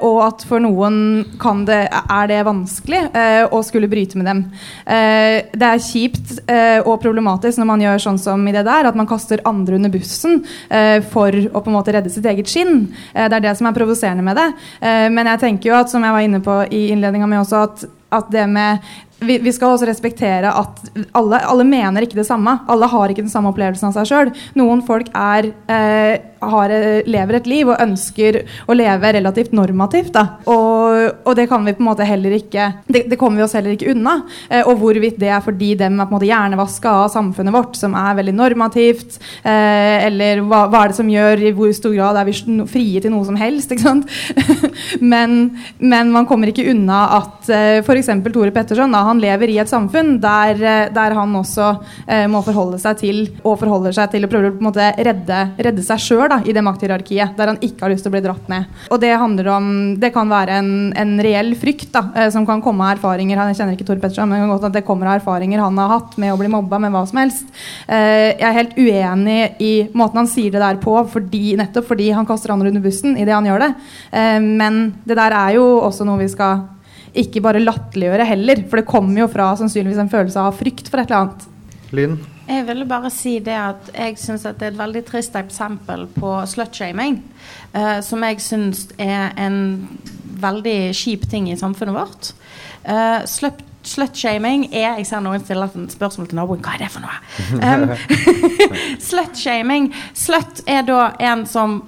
og 0.00 0.18
at 0.24 0.44
for 0.48 0.62
noen 0.62 1.24
det, 1.66 1.80
er 1.90 2.30
det 2.30 2.40
vanskelig 2.46 3.02
å 3.54 3.60
skulle 3.66 3.90
bryte 3.90 4.18
med 4.18 4.26
dem. 4.28 4.42
det 4.84 5.68
er 5.68 5.82
kjipt 5.82 6.34
og 6.84 7.00
problematisk 7.02 7.60
når 7.60 7.68
man 7.68 7.84
gjør 7.84 8.04
sånn 8.06 8.20
som 8.20 8.48
i 8.48 8.54
det 8.54 8.64
der, 8.66 8.88
at 8.88 8.98
man 8.98 9.08
kaster 9.10 9.42
andre 9.48 9.78
under 9.78 9.92
bussen 9.92 10.42
for 11.10 11.30
å 11.34 11.62
på 11.64 11.72
en 11.72 11.78
måte 11.78 11.94
redde 11.94 12.12
sitt 12.12 12.26
eget 12.30 12.43
eget 12.44 12.52
skinn. 12.52 12.94
Eh, 13.14 13.28
det 13.28 13.38
er 13.38 13.48
det 13.48 13.56
som 13.58 13.66
er 13.68 13.76
provoserende 13.76 14.24
med 14.24 14.36
det. 14.36 14.48
Eh, 14.80 15.08
men 15.10 15.26
jeg 15.26 15.40
tenker 15.40 15.70
jo 15.70 15.78
at, 15.80 15.90
som 15.90 16.04
jeg 16.04 16.12
var 16.12 16.20
inne 16.24 16.42
på 16.44 16.60
i 16.70 16.90
innledninga 16.92 17.26
mi 17.26 17.40
også, 17.40 17.62
at, 17.64 17.84
at 18.14 18.30
det 18.32 18.46
med 18.50 18.84
vi, 19.24 19.38
vi, 19.38 19.52
skal 19.52 19.74
også 19.74 19.88
respektere 19.88 20.50
at 20.52 20.80
alle, 21.16 21.40
alle, 21.46 21.64
mener 21.66 22.04
ikke 22.04 22.18
det 22.18 22.26
samme. 22.28 22.58
Alle 22.70 22.88
har 22.90 23.10
ikke 23.10 23.24
den 23.24 23.32
samme 23.32 23.52
opplevelsen 23.52 23.90
av 23.90 23.96
seg 23.96 24.10
sjøl. 24.10 24.32
Noen 24.58 24.82
folk 24.86 25.10
er, 25.16 25.50
eh, 25.70 26.14
har, 26.44 26.74
lever 27.08 27.38
et 27.38 27.48
liv 27.48 27.70
og 27.70 27.80
ønsker 27.80 28.40
å 28.68 28.76
leve 28.76 29.12
relativt 29.16 29.54
normativt. 29.56 30.18
Og, 30.50 31.24
og, 31.24 31.32
det 31.38 31.48
kan 31.50 31.64
vi 31.66 31.74
på 31.76 31.82
en 31.82 31.88
måte 31.88 32.06
heller 32.06 32.36
ikke 32.36 32.66
Det, 32.86 33.04
det 33.10 33.16
kommer 33.18 33.40
vi 33.40 33.44
oss 33.46 33.54
heller 33.56 33.74
ikke 33.74 33.92
unna. 33.94 34.16
Eh, 34.48 34.62
og 34.62 34.78
hvorvidt 34.82 35.18
det 35.22 35.30
er 35.32 35.44
fordi 35.44 35.72
dem 35.78 35.98
er 35.98 36.08
på 36.08 36.14
en 36.14 36.18
måte 36.18 36.30
hjernevaska 36.30 36.94
av 37.04 37.12
samfunnet 37.14 37.54
vårt, 37.54 37.78
som 37.78 37.96
er 37.98 38.18
veldig 38.20 38.36
normativt, 38.36 39.18
eh, 39.42 40.04
eller 40.08 40.42
hva, 40.44 40.64
hva, 40.68 40.84
er 40.84 40.92
det 40.92 40.98
som 41.00 41.10
gjør 41.10 41.46
i 41.48 41.54
hvor 41.56 41.72
stor 41.76 41.94
grad 41.96 42.20
er 42.20 42.28
vi 42.28 42.36
frie 42.70 43.02
til 43.02 43.14
noe 43.14 43.26
som 43.26 43.38
helst? 43.40 43.72
men, 45.12 45.38
men, 45.78 46.12
man 46.14 46.28
kommer 46.28 46.50
ikke 46.50 46.66
unna 46.70 47.04
at 47.20 47.50
eh, 47.52 47.80
f.eks. 47.82 48.03
Tore 48.34 48.52
Petterson 48.54 48.92
da, 48.92 49.02
han 49.06 49.20
lever 49.22 49.52
i 49.52 49.58
et 49.62 49.70
samfunn 49.70 50.18
der, 50.22 50.58
eh, 50.58 50.88
der 50.94 51.14
han 51.16 51.34
også 51.38 51.70
eh, 52.06 52.26
må 52.30 52.42
forholde 52.46 52.78
seg 52.82 52.98
til 53.00 53.20
og 53.42 53.58
forholder 53.60 53.94
seg 53.96 54.12
til 54.14 54.26
å 54.26 54.30
prøve 54.30 54.50
å 54.50 54.54
på 54.54 54.62
en 54.62 54.68
måte 54.68 54.90
redde, 54.98 55.40
redde 55.58 55.84
seg 55.86 56.02
sjøl 56.02 56.34
i 56.44 56.54
det 56.54 56.64
makthierarkiet, 56.64 57.34
der 57.38 57.52
han 57.52 57.60
ikke 57.60 57.86
har 57.86 57.92
lyst 57.92 58.06
til 58.06 58.12
å 58.12 58.16
bli 58.16 58.24
dratt 58.24 58.50
ned. 58.52 58.68
Og 58.90 59.00
det 59.02 59.12
handler 59.12 59.50
om 59.54 59.70
Det 60.00 60.10
kan 60.14 60.28
være 60.30 60.58
en, 60.60 60.70
en 60.96 61.14
reell 61.22 61.52
frykt 61.58 61.92
da, 61.94 62.06
eh, 62.16 62.30
som 62.34 62.46
kan 62.46 62.62
komme 62.64 62.84
av 62.84 62.96
erfaringer 62.96 63.40
Jeg 63.50 63.58
kjenner 63.60 63.76
ikke 63.76 63.88
Tore 63.88 64.02
Petterson, 64.02 64.28
men 64.28 64.38
det 64.38 64.44
kan 64.44 64.54
godt 64.54 64.68
at 64.70 64.78
det 64.78 64.84
kommer 64.86 65.10
av 65.10 65.20
erfaringer 65.20 65.62
han 65.62 65.78
har 65.80 65.92
hatt 65.92 66.18
med 66.20 66.34
å 66.34 66.38
bli 66.40 66.50
mobba 66.52 66.80
med 66.82 66.94
hva 66.94 67.04
som 67.08 67.20
helst. 67.22 67.48
Eh, 67.86 68.34
jeg 68.34 68.48
er 68.48 68.58
helt 68.58 68.78
uenig 68.78 69.40
i 69.62 69.72
måten 69.96 70.22
han 70.22 70.30
sier 70.30 70.54
det 70.54 70.62
der 70.62 70.80
på, 70.82 70.96
fordi, 71.12 71.56
nettopp 71.60 71.88
fordi 71.92 72.10
han 72.14 72.28
kaster 72.28 72.54
andre 72.54 72.72
under 72.72 72.84
bussen 72.84 73.16
i 73.18 73.26
det 73.26 73.34
han 73.34 73.48
gjør 73.48 73.66
det. 73.66 73.72
Eh, 74.12 74.38
men 74.44 74.84
det 75.06 75.18
der 75.20 75.36
er 75.36 75.58
jo 75.58 75.66
også 75.84 76.06
noe 76.08 76.22
vi 76.22 76.30
skal 76.32 76.64
ikke 77.14 77.42
bare 77.44 77.62
latterliggjøre 77.62 78.28
heller. 78.28 78.62
For 78.70 78.80
det 78.80 78.88
kommer 78.90 79.24
jo 79.24 79.30
fra 79.32 79.52
sannsynligvis 79.58 80.02
en 80.02 80.12
følelse 80.12 80.46
av 80.46 80.56
frykt 80.58 80.90
for 80.90 81.02
et 81.02 81.10
eller 81.10 81.24
annet. 81.24 81.50
Lynn? 81.94 82.16
Jeg 82.44 82.66
ville 82.66 82.84
bare 82.84 83.08
si 83.12 83.38
det 83.40 83.54
at 83.56 83.86
jeg 83.94 84.18
syns 84.20 84.42
det 84.44 84.58
er 84.60 84.74
et 84.74 84.80
veldig 84.80 85.04
trist 85.08 85.36
eksempel 85.38 86.04
på 86.12 86.34
slutshaming. 86.50 87.22
Uh, 87.72 88.00
som 88.04 88.24
jeg 88.26 88.42
syns 88.44 88.88
er 89.00 89.32
en 89.40 89.86
veldig 90.44 90.92
kjip 90.96 91.24
ting 91.30 91.48
i 91.48 91.56
samfunnet 91.56 91.96
vårt. 91.96 92.34
Uh, 92.84 93.24
slutshaming 93.24 94.66
er 94.74 94.98
Jeg 94.98 95.06
ser 95.08 95.24
noen 95.24 95.40
stiller 95.40 95.72
et 95.72 95.96
spørsmål 95.96 96.28
til 96.28 96.40
naboen. 96.40 96.60
Hva 96.64 96.76
er 96.76 96.84
det 96.84 96.92
for 96.92 97.04
noe? 97.04 97.16
Um, 97.64 97.88
slutshaming 99.08 99.92
Slut 100.16 100.60
er 100.68 100.84
da 100.84 101.14
en 101.22 101.46
som 101.48 101.80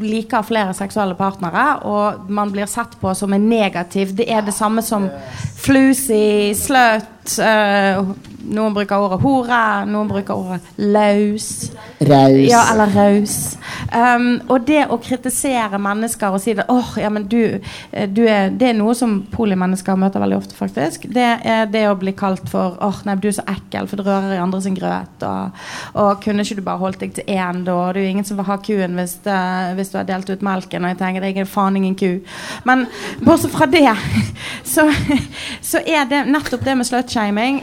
liker 0.00 0.46
flere 0.46 0.72
seksuelle 0.76 1.16
partnere, 1.18 1.64
og 1.84 2.30
man 2.32 2.52
blir 2.54 2.68
sett 2.70 2.96
på 3.00 3.12
som 3.14 3.32
en 3.36 3.48
negativ. 3.50 4.14
Det 4.16 4.28
er 4.32 4.46
det 4.46 4.56
samme 4.56 4.82
som 4.84 5.08
flusy, 5.60 6.54
slut 6.56 7.17
uh, 7.36 8.16
Noen 8.48 8.72
bruker 8.72 9.02
ordet 9.02 9.18
hore, 9.20 9.60
noen 9.90 10.08
bruker 10.08 10.38
ordet 10.38 10.62
laus. 10.80 11.68
Raus. 12.00 12.44
Ja, 12.48 12.62
eller 12.72 12.92
raus. 12.94 13.34
Um, 13.92 14.38
og 14.48 14.64
det 14.68 14.84
å 14.88 14.96
kritisere 15.02 15.80
mennesker 15.82 16.32
og 16.32 16.40
si 16.42 16.54
det 16.56 16.64
oh, 16.72 16.94
ja, 17.00 17.10
men 17.12 17.26
du, 17.28 17.58
eh, 17.90 18.08
du 18.08 18.22
er, 18.28 18.50
Det 18.54 18.70
er 18.70 18.76
noe 18.78 18.94
som 18.96 19.18
polimennesker 19.32 19.98
møter 20.00 20.22
veldig 20.22 20.38
ofte, 20.38 20.56
faktisk. 20.56 21.08
Det 21.12 21.26
er 21.44 21.68
det 21.72 21.84
å 21.90 21.96
bli 21.98 22.14
kalt 22.16 22.48
for 22.48 22.78
åh, 22.78 22.88
oh, 22.88 23.02
nei, 23.08 23.18
du 23.20 23.28
er 23.28 23.36
så 23.36 23.44
ekkel, 23.50 23.88
for 23.90 24.00
du 24.00 24.06
rører 24.06 24.38
i 24.38 24.62
sin 24.64 24.78
grøt. 24.78 25.26
Og, 25.26 25.60
og 25.98 26.22
kunne 26.24 26.46
ikke 26.46 26.58
du 26.60 26.64
bare 26.64 26.82
holdt 26.82 27.02
deg 27.02 27.14
til 27.18 27.28
én, 27.28 27.64
da? 27.66 27.76
Det 27.92 28.00
er 28.00 28.06
jo 28.06 28.14
ingen 28.14 28.28
som 28.28 28.40
vil 28.40 28.48
ha 28.48 28.58
kuen 28.64 28.96
hvis, 28.98 29.18
det, 29.26 29.40
hvis 29.76 29.92
du 29.92 29.98
har 30.00 30.08
delt 30.08 30.30
ut 30.30 30.46
melken. 30.46 30.86
Og 30.86 30.94
jeg 30.94 31.00
tenker 31.02 31.28
jeg 31.28 31.42
er 31.42 31.50
faen 31.50 31.76
ingen 31.80 31.98
ku. 31.98 32.22
Men 32.68 32.86
bortsett 33.24 33.52
fra 33.52 33.68
det, 33.68 33.84
så, 34.74 34.86
så 35.60 35.82
er 35.84 36.08
det 36.08 36.24
nettopp 36.30 36.64
det 36.64 36.78
med 36.78 36.88
slutshaming, 36.88 37.17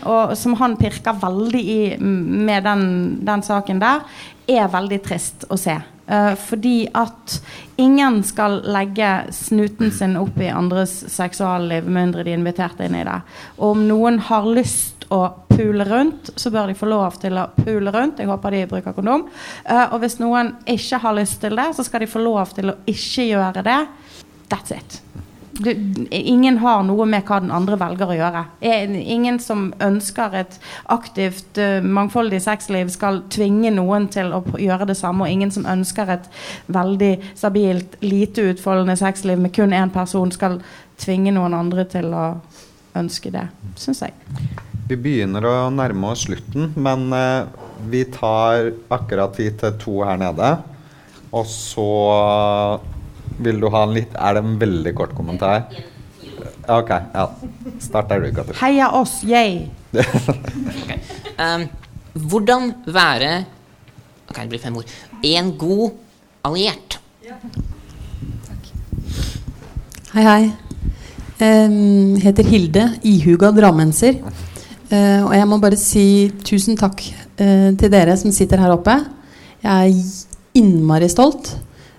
og 0.05 0.35
som 0.37 0.55
han 0.59 0.77
pirker 0.77 1.17
veldig 1.21 1.61
i 1.61 1.81
med 1.99 2.63
den, 2.63 2.85
den 3.25 3.43
saken 3.45 3.79
der, 3.79 4.05
er 4.47 4.71
veldig 4.71 5.01
trist 5.03 5.45
å 5.49 5.57
se. 5.57 5.77
Uh, 6.05 6.35
fordi 6.37 6.85
at 6.93 7.39
ingen 7.81 8.19
skal 8.23 8.59
legge 8.69 9.31
snuten 9.33 9.89
sin 9.91 10.13
opp 10.21 10.37
i 10.37 10.51
andres 10.53 10.93
seksualliv 11.09 11.87
mindre 11.89 12.21
de 12.21 12.35
er 12.35 12.37
invitert 12.37 12.83
inn 12.85 12.99
i 12.99 13.05
det. 13.07 13.17
Og 13.57 13.73
om 13.73 13.81
noen 13.87 14.19
har 14.27 14.45
lyst 14.45 15.07
å 15.09 15.23
pule 15.49 15.85
rundt, 15.89 16.29
så 16.37 16.51
bør 16.53 16.69
de 16.69 16.77
få 16.77 16.89
lov 16.91 17.17
til 17.21 17.39
å 17.41 17.47
pule 17.57 17.93
rundt. 17.93 18.21
Jeg 18.21 18.29
håper 18.29 18.53
de 18.53 18.63
bruker 18.69 18.93
kondom. 18.93 19.25
Uh, 19.65 19.87
og 19.87 19.99
hvis 20.03 20.19
noen 20.21 20.53
ikke 20.69 21.01
har 21.01 21.17
lyst 21.17 21.41
til 21.41 21.57
det, 21.57 21.71
så 21.73 21.85
skal 21.87 22.05
de 22.05 22.11
få 22.11 22.21
lov 22.21 22.53
til 22.53 22.73
å 22.73 22.79
ikke 22.85 23.29
gjøre 23.31 23.65
det. 23.65 23.81
That's 24.51 24.77
it. 24.77 25.01
Du, 25.59 25.71
ingen 26.09 26.57
har 26.57 26.83
noe 26.83 27.05
med 27.07 27.23
hva 27.27 27.39
den 27.43 27.51
andre 27.53 27.77
velger 27.79 28.11
å 28.11 28.17
gjøre. 28.17 28.41
Ingen 29.15 29.39
som 29.43 29.69
ønsker 29.83 30.35
et 30.41 30.57
aktivt, 30.91 31.57
eh, 31.57 31.79
mangfoldig 31.83 32.41
sexliv, 32.43 32.91
skal 32.93 33.21
tvinge 33.31 33.71
noen 33.75 34.09
til 34.11 34.33
å 34.35 34.41
gjøre 34.59 34.89
det 34.89 34.97
samme. 34.99 35.25
Og 35.25 35.31
ingen 35.31 35.53
som 35.55 35.67
ønsker 35.69 36.11
et 36.17 36.29
veldig 36.67 37.13
stabilt, 37.35 37.95
lite 38.03 38.49
utfoldende 38.51 38.97
sexliv 38.99 39.39
med 39.39 39.53
kun 39.55 39.75
én 39.75 39.93
person, 39.93 40.31
skal 40.31 40.59
tvinge 41.01 41.31
noen 41.35 41.55
andre 41.55 41.85
til 41.85 42.11
å 42.13 42.25
ønske 42.95 43.31
det, 43.31 43.47
syns 43.79 44.03
jeg. 44.05 44.15
Vi 44.87 44.97
begynner 45.01 45.45
å 45.49 45.55
nærme 45.73 46.11
oss 46.11 46.27
slutten, 46.27 46.73
men 46.75 47.07
eh, 47.15 47.47
vi 47.89 48.03
tar 48.11 48.73
akkurat 48.93 49.35
tid 49.35 49.59
til 49.59 49.79
to 49.81 50.01
her 50.03 50.19
nede. 50.19 50.51
Og 51.35 51.47
så 51.49 51.87
vil 53.37 53.59
du 53.59 53.67
ha 53.73 53.83
en 53.85 53.93
litt 53.95 54.15
Er 54.15 54.37
det 54.37 54.43
en 54.45 54.57
veldig 54.61 54.93
kort 54.97 55.15
kommentar? 55.17 55.67
OK. 56.67 56.89
Ja. 56.89 57.25
Start 57.79 58.09
der 58.09 58.23
du, 58.23 58.31
Katrin. 58.33 58.57
Heia 58.61 58.89
oss, 58.97 59.21
yay! 59.27 59.67
Um, 61.35 61.65
hvordan 62.29 62.69
være 62.87 63.31
Ok, 64.29 64.37
det 64.37 64.45
blir 64.53 64.61
fem 64.63 64.77
ord. 64.79 64.91
En 65.27 65.49
god 65.59 65.97
alliert. 66.47 66.95
Hei, 70.13 70.23
hei. 70.23 70.45
Um, 71.43 72.15
heter 72.23 72.47
Hilde, 72.47 72.85
ihuga 73.03 73.51
drammenser. 73.51 74.21
Uh, 74.87 75.27
og 75.27 75.35
jeg 75.35 75.49
må 75.51 75.59
bare 75.59 75.75
si 75.75 76.05
tusen 76.47 76.79
takk 76.79 77.03
uh, 77.03 77.75
til 77.75 77.91
dere 77.91 78.15
som 78.15 78.31
sitter 78.31 78.63
her 78.63 78.77
oppe. 78.77 78.95
Jeg 79.59 79.91
er 79.91 80.61
innmari 80.61 81.11
stolt 81.11 81.51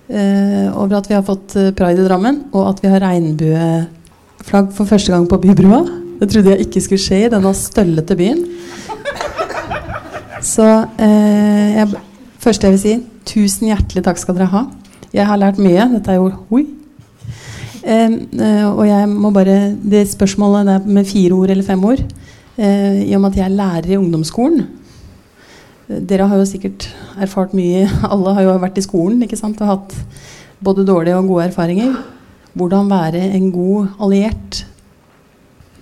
eh, 0.08 0.66
over 0.72 0.98
at 0.98 1.10
vi 1.10 1.16
har 1.16 1.24
fått 1.26 1.56
eh, 1.58 1.72
pride 1.76 2.02
i 2.02 2.06
Drammen, 2.06 2.44
og 2.52 2.70
at 2.70 2.82
vi 2.84 2.90
har 2.92 3.02
regnbueflagg 3.04 4.72
for 4.76 4.88
første 4.88 5.14
gang 5.14 5.28
på 5.30 5.40
Bybrua. 5.42 5.82
Det 6.20 6.30
trodde 6.32 6.54
jeg 6.54 6.66
ikke 6.66 6.82
skulle 6.84 7.02
skje 7.02 7.24
i 7.26 7.32
denne 7.32 7.52
støllete 7.56 8.16
byen. 8.16 8.44
Så 10.46 10.66
eh, 11.02 11.76
jeg, 11.76 12.00
første 12.42 12.68
jeg 12.68 12.76
vil 12.76 12.82
si 12.82 12.96
tusen 13.26 13.70
hjertelig 13.72 14.04
takk 14.06 14.20
skal 14.20 14.36
dere 14.38 14.52
ha. 14.52 14.64
Jeg 15.16 15.26
har 15.28 15.40
lært 15.40 15.60
mye. 15.62 15.88
Dette 15.96 16.12
er 16.12 16.20
jo 16.20 16.32
oi. 16.54 16.66
Eh, 17.86 18.10
eh, 18.10 18.64
og 18.66 18.82
jeg 18.88 19.08
må 19.08 19.30
bare 19.30 19.76
Det 19.78 20.08
spørsmålet 20.10 20.66
der 20.66 20.86
med 20.90 21.06
fire 21.06 21.36
ord 21.36 21.50
eller 21.50 21.62
fem 21.62 21.84
ord 21.86 22.00
eh, 22.58 23.04
I 23.06 23.14
og 23.14 23.20
med 23.20 23.30
at 23.30 23.36
jeg 23.38 23.44
er 23.46 23.54
lærer 23.60 23.92
i 23.92 23.98
ungdomsskolen 24.00 24.64
Dere 25.86 26.26
har 26.26 26.40
jo 26.40 26.46
sikkert 26.48 26.88
erfart 27.22 27.52
mye 27.54 27.84
Alle 28.12 28.32
har 28.34 28.46
jo 28.48 28.56
vært 28.62 28.80
i 28.80 28.84
skolen 28.84 29.22
ikke 29.22 29.38
sant, 29.38 29.60
og 29.62 29.70
hatt 29.70 29.94
både 30.64 30.86
dårlige 30.88 31.18
og 31.20 31.28
gode 31.30 31.50
erfaringer. 31.50 31.92
Hvordan 32.56 32.88
være 32.90 33.20
en 33.36 33.50
god 33.52 33.92
alliert. 34.00 34.62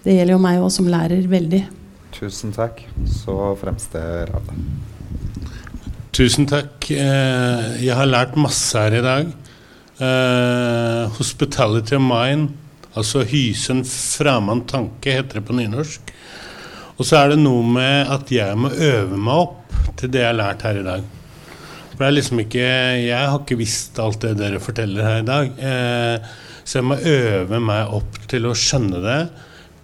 Det 0.04 0.16
gjelder 0.16 0.34
jo 0.34 0.42
meg 0.42 0.60
òg 0.60 0.72
som 0.74 0.88
lærer 0.90 1.22
veldig. 1.30 1.62
Tusen 2.14 2.52
takk. 2.54 2.82
Så 3.08 3.34
fremste 3.60 4.02
rad. 4.28 4.50
Tusen 6.14 6.46
takk. 6.50 6.90
Eh, 6.90 7.84
Jeg 7.86 7.94
har 7.96 8.10
lært 8.10 8.36
masse 8.38 8.78
her 8.78 8.98
i 8.98 9.02
dag. 9.02 9.30
Eh, 10.02 11.08
hospitality 11.16 11.94
of 11.94 12.02
mind, 12.02 12.48
altså 12.98 13.22
hyse 13.26 13.70
en 13.70 13.84
fremmed 13.86 14.66
tanke, 14.70 15.14
heter 15.14 15.38
det 15.38 15.46
på 15.46 15.54
nynorsk. 15.54 16.12
Og 16.98 17.06
så 17.06 17.22
er 17.22 17.32
det 17.32 17.40
noe 17.42 17.62
med 17.66 18.10
at 18.10 18.30
jeg 18.30 18.58
må 18.58 18.70
øve 18.74 19.16
meg 19.18 19.34
opp 19.46 19.63
til 20.00 20.12
det 20.14 20.22
jeg 20.22 20.30
har 20.30 20.38
lært 20.38 20.64
her 20.66 20.80
i 20.80 20.86
dag. 20.86 21.04
For 21.94 22.02
det 22.02 22.06
er 22.06 22.16
liksom 22.16 22.40
ikke 22.42 22.64
Jeg 23.04 23.28
har 23.30 23.36
ikke 23.38 23.58
visst 23.60 23.98
alt 24.02 24.24
det 24.24 24.32
dere 24.40 24.62
forteller 24.62 25.06
her 25.06 25.20
i 25.22 25.28
dag. 25.28 25.52
Eh, 25.58 26.32
så 26.64 26.80
jeg 26.80 26.88
må 26.88 26.96
øve 26.96 27.60
meg 27.60 27.92
opp 27.98 28.18
til 28.30 28.48
å 28.48 28.56
skjønne 28.56 29.02
det, 29.04 29.20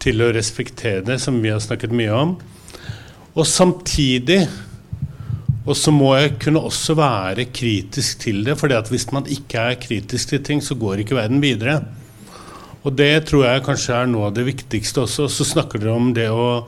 til 0.01 0.25
å 0.25 0.33
respektere 0.33 1.05
det, 1.05 1.21
som 1.21 1.39
vi 1.43 1.53
har 1.53 1.61
snakket 1.61 1.93
mye 1.93 2.17
om. 2.17 2.35
Og 3.37 3.47
samtidig 3.47 4.43
og 5.69 5.77
så 5.77 5.93
må 5.93 6.15
jeg 6.17 6.39
kunne 6.41 6.63
også 6.67 6.97
være 6.99 7.51
kritisk 7.53 8.23
til 8.25 8.41
det, 8.47 8.57
for 8.59 8.73
hvis 8.91 9.11
man 9.15 9.29
ikke 9.29 9.71
er 9.71 9.81
kritisk 9.81 10.33
til 10.33 10.43
ting, 10.43 10.63
så 10.65 10.75
går 10.75 11.03
ikke 11.03 11.19
verden 11.19 11.43
videre. 11.43 11.83
Og 12.81 12.97
det 12.97 13.27
tror 13.29 13.45
jeg 13.45 13.65
kanskje 13.67 13.99
er 13.99 14.09
noe 14.09 14.31
av 14.31 14.37
det 14.39 14.47
viktigste 14.49 15.05
også. 15.05 15.29
Så 15.29 15.45
snakker 15.45 15.83
dere 15.83 15.93
om 15.93 16.15
det 16.17 16.31
å 16.33 16.65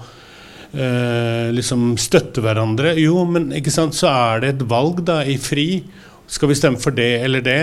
eh, 0.75 1.49
liksom 1.55 1.95
støtte 2.01 2.45
hverandre. 2.45 2.95
Jo, 3.01 3.23
men 3.29 3.51
ikke 3.57 3.73
sant, 3.75 3.97
så 3.97 4.11
er 4.11 4.43
det 4.43 4.53
et 4.55 4.67
valg 4.69 5.05
da, 5.09 5.23
i 5.25 5.39
fri. 5.41 5.83
Skal 6.31 6.53
vi 6.53 6.59
stemme 6.59 6.81
for 6.83 6.95
det 6.97 7.15
eller 7.25 7.45
det? 7.45 7.63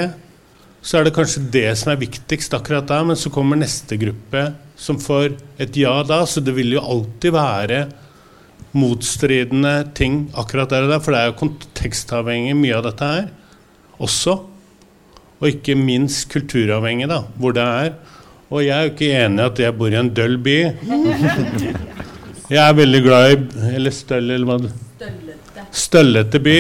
Så 0.82 1.00
er 1.00 1.08
det 1.08 1.16
kanskje 1.16 1.44
det 1.52 1.70
som 1.80 1.92
er 1.92 2.00
viktigst 2.00 2.54
akkurat 2.56 2.88
da, 2.88 3.02
men 3.04 3.18
så 3.20 3.32
kommer 3.34 3.60
neste 3.60 3.98
gruppe 4.00 4.46
som 4.80 5.00
får 5.02 5.34
et 5.60 5.76
ja 5.80 5.98
da. 6.08 6.22
Så 6.30 6.44
det 6.44 6.56
vil 6.56 6.78
jo 6.78 6.86
alltid 6.86 7.36
være 7.36 7.82
motstridende 8.78 9.90
ting 9.98 10.28
akkurat 10.38 10.70
der 10.70 10.86
og 10.86 10.94
der, 10.94 11.02
for 11.04 11.16
det 11.16 11.24
er 11.24 11.32
jo 11.32 11.40
kontekstavhengig 11.42 12.54
mye 12.60 12.78
av 12.78 12.86
dette 12.86 13.10
her 13.10 13.28
også. 14.00 14.38
Og 15.40 15.48
ikke 15.48 15.76
minst 15.80 16.28
kulturavhengig, 16.32 17.08
da, 17.12 17.22
hvor 17.40 17.56
det 17.56 17.64
er. 17.64 17.94
Og 18.50 18.64
jeg 18.66 18.74
er 18.76 18.88
jo 18.88 18.94
ikke 18.94 19.12
enig 19.22 19.44
i 19.44 19.46
at 19.46 19.62
jeg 19.62 19.78
bor 19.78 19.94
i 19.94 20.00
en 20.00 20.14
døll 20.16 20.40
by. 20.44 20.58
Jeg 22.50 22.62
er 22.64 22.78
veldig 22.80 23.00
glad 23.06 23.32
i 23.32 23.74
Eller 23.78 23.94
støll, 23.94 24.32
eller 24.34 24.48
hva 24.50 24.58
det 24.64 24.74
Støllete 25.76 26.40
by. 26.42 26.56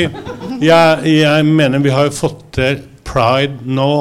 Jeg, 0.61 1.11
jeg 1.15 1.45
mener 1.47 1.81
vi 1.81 1.91
har 1.93 2.11
fått 2.13 2.43
til 2.59 2.81
pride 3.07 3.65
nå. 3.65 3.93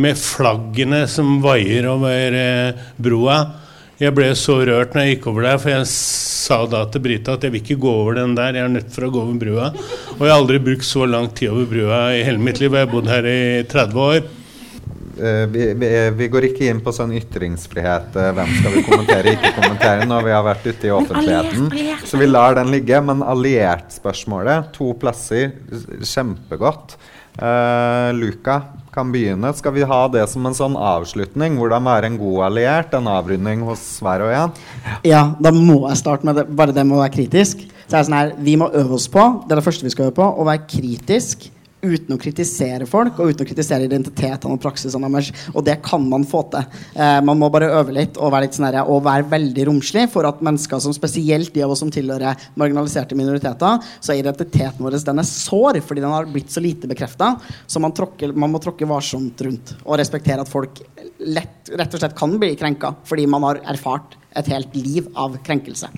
Med 0.00 0.16
flaggene 0.16 1.02
som 1.10 1.40
vaier 1.44 1.88
over 1.90 2.36
eh, 2.38 2.84
broa. 2.96 3.38
Jeg 3.98 4.14
ble 4.14 4.30
så 4.38 4.60
rørt 4.62 4.94
når 4.94 5.04
jeg 5.04 5.16
gikk 5.16 5.26
over 5.32 5.44
der, 5.48 5.58
for 5.58 5.74
jeg 5.74 5.86
sa 5.90 6.60
da 6.70 6.84
til 6.86 7.02
Brita 7.02 7.34
at 7.34 7.44
jeg 7.44 7.50
vil 7.50 7.64
ikke 7.64 7.80
gå 7.82 7.94
over 8.04 8.20
den 8.20 8.36
der, 8.38 8.54
jeg 8.54 8.68
er 8.68 8.70
nødt 8.70 8.92
for 8.94 9.08
å 9.08 9.10
gå 9.10 9.24
over 9.24 9.40
brua. 9.42 9.72
Og 10.14 10.22
jeg 10.22 10.30
har 10.30 10.38
aldri 10.38 10.60
brukt 10.62 10.86
så 10.86 11.02
lang 11.10 11.26
tid 11.34 11.50
over 11.50 11.66
brua 11.66 12.04
i 12.14 12.22
hele 12.22 12.38
mitt 12.38 12.62
liv, 12.62 12.70
jeg 12.70 12.86
har 12.86 12.92
bodd 12.92 13.10
her 13.10 13.26
i 13.26 13.40
30 13.66 14.04
år. 14.04 14.20
Eh, 15.18 15.46
vi, 15.50 15.74
vi, 15.74 15.90
vi 16.14 16.28
går 16.30 16.48
ikke 16.50 16.68
inn 16.70 16.80
på 16.84 16.94
sånn 16.94 17.12
ytringsfrihet. 17.18 18.16
eh, 18.16 18.32
hvem 18.36 18.54
skal 18.60 18.74
vi 18.76 18.84
kommentere, 18.86 19.34
ikke 19.34 19.54
kommentere 19.56 20.06
når 20.08 20.26
vi 20.28 20.34
har 20.36 20.44
vært 20.46 20.66
ute 20.68 20.88
i 20.88 20.94
offentligheten. 20.94 21.68
alliert, 21.68 21.78
alliert. 21.78 22.08
Så 22.10 22.20
vi 22.20 22.30
lar 22.30 22.58
den 22.58 22.72
ligge. 22.74 23.00
Men 23.08 23.22
alliert-spørsmålet, 23.26 24.72
to 24.76 24.92
plasser, 25.00 25.54
kjempegodt. 26.02 26.98
Uh, 27.38 28.10
Luka 28.18 28.56
kan 28.90 29.12
begynne. 29.14 29.52
Skal 29.54 29.76
vi 29.76 29.86
ha 29.86 29.98
det 30.10 30.24
som 30.30 30.46
en 30.48 30.56
sånn 30.58 30.74
avslutning? 30.74 31.54
Hvordan 31.60 31.86
være 31.86 32.10
en 32.10 32.16
god 32.18 32.40
alliert? 32.48 32.96
En 32.98 33.06
avrunding 33.12 33.62
hos 33.66 33.84
hver 34.02 34.24
og 34.26 34.32
en? 34.34 34.56
Ja, 35.06 35.22
da 35.38 35.52
må 35.54 35.84
jeg 35.84 36.00
starte 36.00 36.26
med 36.26 36.40
det, 36.40 36.48
bare 36.58 36.74
det 36.74 36.82
med 36.82 36.98
å 36.98 37.04
være 37.04 37.14
kritisk. 37.14 37.62
Så 37.86 37.94
er 37.94 38.00
det 38.00 38.08
sånn 38.08 38.18
her, 38.18 38.32
Vi 38.42 38.56
må 38.58 38.66
øve 38.74 38.98
oss 38.98 39.06
på 39.12 39.22
det 39.46 39.54
er 39.54 39.62
det 39.62 39.68
første 39.68 39.86
vi 39.86 39.94
skal 39.94 40.10
øve 40.10 40.18
på, 40.18 40.26
å 40.26 40.48
være 40.48 40.66
kritisk 40.66 41.46
uten 41.82 42.14
å 42.14 42.18
kritisere 42.20 42.86
folk 42.88 43.18
og 43.20 43.32
uten 43.32 43.44
å 43.44 43.48
kritisere 43.48 43.86
identitetene 43.86 44.54
og 44.54 44.62
praksisene 44.62 45.10
deres. 45.12 45.30
Og 45.54 45.64
det 45.66 45.78
kan 45.84 46.04
man 46.10 46.26
få 46.28 46.42
til. 46.52 46.66
Eh, 46.94 47.18
man 47.24 47.38
må 47.40 47.50
bare 47.54 47.70
øve 47.78 47.94
litt 47.94 48.18
og 48.18 48.32
være 48.34 48.48
litt 48.48 48.58
sånn 48.58 48.68
og 48.82 49.04
være 49.06 49.28
veldig 49.30 49.68
romslig 49.70 50.08
for 50.12 50.28
at 50.28 50.42
mennesker 50.44 50.82
som 50.82 50.94
spesielt 50.96 51.52
de 51.54 51.64
av 51.64 51.72
oss 51.74 51.82
som 51.84 51.92
tilhører 51.92 52.48
marginaliserte 52.58 53.18
minoriteter, 53.18 53.82
så 54.00 54.14
er 54.14 54.22
identiteten 54.22 54.84
vår 54.84 54.98
den 55.08 55.22
er 55.22 55.28
sår 55.28 55.80
fordi 55.84 56.02
den 56.04 56.12
har 56.12 56.28
blitt 56.28 56.52
så 56.52 56.62
lite 56.62 56.90
bekrefta. 56.90 57.34
Så 57.66 57.80
man, 57.82 57.94
tråkker, 57.96 58.34
man 58.34 58.52
må 58.52 58.60
tråkke 58.62 58.88
varsomt 58.88 59.40
rundt 59.46 59.74
og 59.84 59.98
respektere 60.00 60.42
at 60.44 60.50
folk 60.50 60.82
lett, 61.18 61.70
rett 61.70 61.94
og 61.94 62.02
slett 62.02 62.16
kan 62.18 62.34
bli 62.40 62.54
krenka 62.58 62.94
fordi 63.08 63.26
man 63.30 63.46
har 63.46 63.62
erfart 63.70 64.18
et 64.36 64.48
helt 64.52 64.74
liv 64.76 65.08
av 65.18 65.36
krenkelse. 65.44 65.88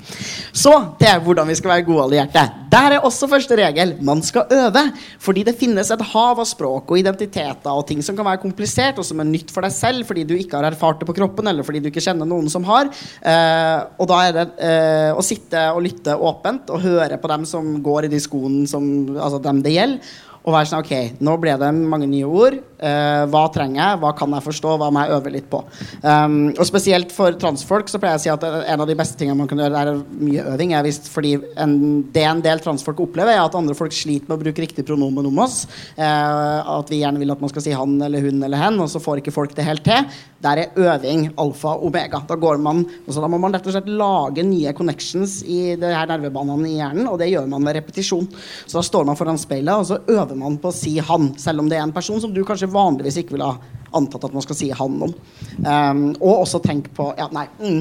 Så 0.52 0.73
til 1.01 1.23
hvordan 1.24 1.48
vi 1.51 1.57
skal 1.59 1.74
være 1.74 1.86
gode 1.89 2.07
allierte. 2.07 2.44
Der 2.70 2.97
er 2.97 3.07
også 3.07 3.28
første 3.31 3.57
regel. 3.59 3.97
Man 4.07 4.23
skal 4.24 4.51
øve. 4.55 4.85
Fordi 5.20 5.44
det 5.47 5.57
finnes 5.59 5.90
et 5.90 6.05
hav 6.12 6.39
av 6.40 6.47
språk 6.48 6.93
og 6.93 7.01
identiteter 7.01 7.73
og 7.74 7.86
ting 7.89 8.02
som 8.05 8.16
kan 8.16 8.28
være 8.28 8.43
komplisert, 8.43 9.01
og 9.01 9.07
som 9.07 9.20
er 9.20 9.28
nytt 9.28 9.51
for 9.52 9.66
deg 9.66 9.74
selv 9.74 10.09
fordi 10.09 10.24
du 10.28 10.36
ikke 10.36 10.59
har 10.59 10.70
erfart 10.70 11.02
det 11.02 11.09
på 11.09 11.16
kroppen, 11.16 11.51
eller 11.51 11.66
fordi 11.66 11.82
du 11.82 11.90
ikke 11.90 12.05
kjenner 12.05 12.28
noen 12.28 12.48
som 12.52 12.65
har. 12.69 12.90
Eh, 13.20 13.78
og 14.01 14.11
da 14.11 14.23
er 14.27 14.36
det 14.36 14.47
eh, 14.66 15.11
å 15.12 15.24
sitte 15.24 15.66
og 15.74 15.85
lytte 15.85 16.16
åpent 16.16 16.70
og 16.70 16.82
høre 16.86 17.20
på 17.20 17.31
dem 17.35 17.47
som 17.48 17.77
går 17.85 18.09
i 18.09 18.15
de 18.15 18.23
skoene 18.23 18.66
som 18.70 18.89
Altså 19.20 19.40
dem 19.43 19.61
det 19.65 19.73
gjelder. 19.74 20.19
Og 20.51 20.56
være 20.56 20.66
sånn, 20.66 20.82
ok, 20.82 21.22
Nå 21.22 21.36
ble 21.39 21.55
det 21.60 21.70
mange 21.78 22.09
nye 22.10 22.27
ord. 22.27 22.59
Uh, 22.81 23.27
hva 23.31 23.44
trenger 23.52 23.78
jeg? 23.78 23.98
Hva 24.02 24.10
kan 24.16 24.32
jeg 24.35 24.44
forstå? 24.47 24.72
Hva 24.81 24.89
må 24.90 25.05
jeg 25.05 25.14
øve 25.18 25.32
litt 25.35 25.47
på? 25.52 25.60
Um, 26.02 26.39
og 26.56 26.64
spesielt 26.66 27.12
for 27.14 27.36
transfolk 27.39 27.90
så 27.93 28.01
pleier 28.01 28.16
jeg 28.16 28.22
å 28.22 28.24
si 28.24 28.32
at 28.32 28.47
en 28.72 28.82
av 28.82 28.89
de 28.89 28.97
beste 28.98 29.20
tingene 29.20 29.39
man 29.39 29.51
kan 29.51 29.60
gjøre, 29.62 29.82
er 29.85 30.01
mye 30.24 30.47
øving. 30.55 30.74
Jeg 30.74 30.89
visst 30.89 31.10
fordi 31.12 31.36
en, 31.60 31.77
Det 32.10 32.24
en 32.27 32.43
del 32.43 32.62
transfolk 32.64 33.05
opplever, 33.05 33.36
er 33.36 33.44
at 33.44 33.59
andre 33.59 33.77
folk 33.78 33.94
sliter 33.94 34.27
med 34.27 34.39
å 34.39 34.43
bruke 34.43 34.64
riktig 34.64 34.86
pronomen 34.89 35.28
om 35.31 35.43
oss. 35.44 35.62
Uh, 35.94 36.81
at 36.81 36.90
vi 36.90 37.02
gjerne 37.05 37.22
vil 37.22 37.35
at 37.36 37.44
man 37.44 37.52
skal 37.52 37.66
si 37.68 37.77
han 37.77 38.01
eller 38.09 38.27
hun 38.27 38.43
eller 38.43 38.64
hen, 38.64 38.81
og 38.82 38.90
så 38.90 39.02
får 39.02 39.22
ikke 39.22 39.36
folk 39.36 39.55
det 39.55 39.68
helt 39.68 39.86
til. 39.86 40.09
Der 40.41 40.62
er 40.62 40.79
øving 40.81 41.27
alfa 41.41 41.75
og 41.75 41.89
omega. 41.91 42.23
Da 42.29 42.37
går 42.41 42.61
man, 42.65 42.85
altså 43.07 43.21
da 43.21 43.29
må 43.29 43.41
man 43.41 43.53
rett 43.53 43.67
og 43.69 43.75
slett 43.75 43.91
lage 43.93 44.45
nye 44.47 44.73
connections 44.77 45.41
i 45.45 45.77
de 45.81 45.93
her 45.93 46.09
nervebanene 46.09 46.71
i 46.71 46.79
hjernen, 46.79 47.09
og 47.11 47.19
det 47.21 47.29
gjør 47.33 47.49
man 47.51 47.65
med 47.67 47.77
repetisjon. 47.77 48.29
Så 48.65 48.79
da 48.79 48.85
står 48.87 49.05
man 49.09 49.19
foran 49.21 49.41
speilet, 49.41 49.75
og 49.75 49.87
så 49.91 50.01
øver 50.09 50.37
man 50.39 50.57
på 50.61 50.73
å 50.73 50.77
si 50.77 50.97
'han', 50.99 51.35
selv 51.39 51.61
om 51.61 51.69
det 51.69 51.79
er 51.79 51.85
en 51.85 51.93
person 51.93 52.21
som 52.21 52.33
du 52.33 52.45
kanskje 52.45 52.73
vanligvis 52.73 53.21
ikke 53.21 53.37
vil 53.37 53.49
ha 53.49 53.59
antatt 53.97 54.27
at 54.29 54.35
man 54.37 54.45
skal 54.45 54.59
si 54.59 54.71
han 54.75 54.97
om. 55.07 55.15
Um, 55.61 56.03
og 56.21 56.45
også 56.45 56.62
tenk 56.65 56.91
på 56.97 57.11
Ja, 57.19 57.27
nei. 57.35 57.47
Mm, 57.61 57.81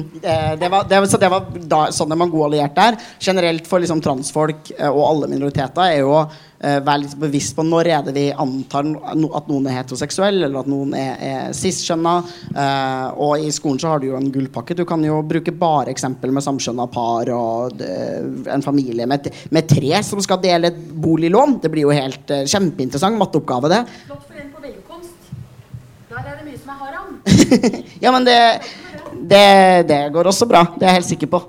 det, 0.60 0.68
var, 0.70 0.86
det, 0.88 1.00
så 1.10 1.18
det 1.20 1.30
var 1.32 1.46
da, 1.54 1.86
sånn 1.94 2.12
man 2.20 2.30
god 2.30 2.50
alliert 2.50 2.76
der. 2.76 2.98
Generelt 3.22 3.66
for 3.68 3.82
liksom, 3.82 4.02
transfolk 4.04 4.72
eh, 4.76 4.88
og 4.88 5.02
alle 5.06 5.30
minoriteter 5.30 5.82
er 5.86 6.00
jo 6.02 6.14
uh, 6.20 6.28
være 6.60 7.02
litt 7.04 7.16
bevisst 7.20 7.56
på 7.56 7.64
når 7.66 7.90
er 7.90 8.04
det 8.06 8.14
vi 8.16 8.26
antar 8.32 8.88
at 9.06 9.48
noen 9.50 9.68
er 9.68 9.78
heteroseksuell, 9.78 10.42
eller 10.44 10.62
at 10.62 10.70
noen 10.70 10.94
er, 10.98 11.12
er 11.30 11.56
cis-skjønna. 11.56 12.14
Uh, 12.54 13.06
og 13.26 13.46
i 13.46 13.52
skolen 13.54 13.80
så 13.82 13.94
har 13.94 14.02
du 14.02 14.10
jo 14.10 14.18
en 14.18 14.30
gullpakke. 14.32 14.76
Du 14.78 14.84
kan 14.88 15.04
jo 15.04 15.20
bruke 15.26 15.54
bare 15.56 15.94
eksempel 15.94 16.34
med 16.34 16.44
samskjønna 16.44 16.88
par 16.92 17.30
og 17.34 17.80
en 17.80 18.64
familie 18.64 19.06
med, 19.08 19.30
med, 19.50 19.68
tre 19.70 20.02
som 20.06 20.20
skal 20.24 20.40
dele 20.42 20.70
et 20.70 20.80
boliglån. 21.00 21.58
Det 21.62 21.72
blir 21.72 21.88
jo 21.88 21.94
helt 21.94 22.32
kjempeinteressant 22.50 23.18
matteoppgave, 23.20 23.70
det. 23.72 23.84
Flott 24.06 24.26
for 24.26 24.40
en 24.40 24.52
på 24.54 24.64
billedkunst. 24.64 25.32
Der 26.10 26.24
er 26.24 26.40
det 26.40 26.48
mye 26.48 26.58
som 26.58 26.74
er 26.74 26.80
haram. 26.84 27.19
ja, 28.04 28.12
men 28.12 28.26
det, 28.26 28.38
det, 29.14 29.44
det 29.88 30.00
går 30.14 30.30
også 30.32 30.48
bra. 30.50 30.64
Det 30.76 30.86
er 30.86 30.94
jeg 30.94 31.00
helt 31.00 31.12
sikker 31.12 31.30
på. 31.32 31.44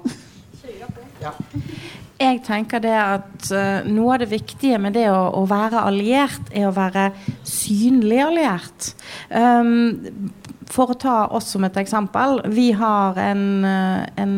Jeg 2.21 2.41
tenker 2.45 2.81
det 2.83 2.93
at 2.93 3.47
uh, 3.49 3.87
Noe 3.89 4.13
av 4.13 4.21
det 4.21 4.29
viktige 4.29 4.77
med 4.81 4.93
det 4.93 5.07
å, 5.09 5.23
å, 5.39 5.45
være 5.49 5.81
alliert, 5.89 6.51
er 6.53 6.67
å 6.69 6.75
være 6.75 7.09
synlig 7.47 8.21
alliert. 8.21 8.91
Um, 9.33 10.29
for 10.71 10.93
å 10.93 10.97
ta 10.99 11.15
oss 11.35 11.49
som 11.51 11.65
et 11.67 11.77
eksempel. 11.81 12.39
Vi 12.53 12.69
har 12.77 13.17
en, 13.19 13.65
en, 13.65 14.35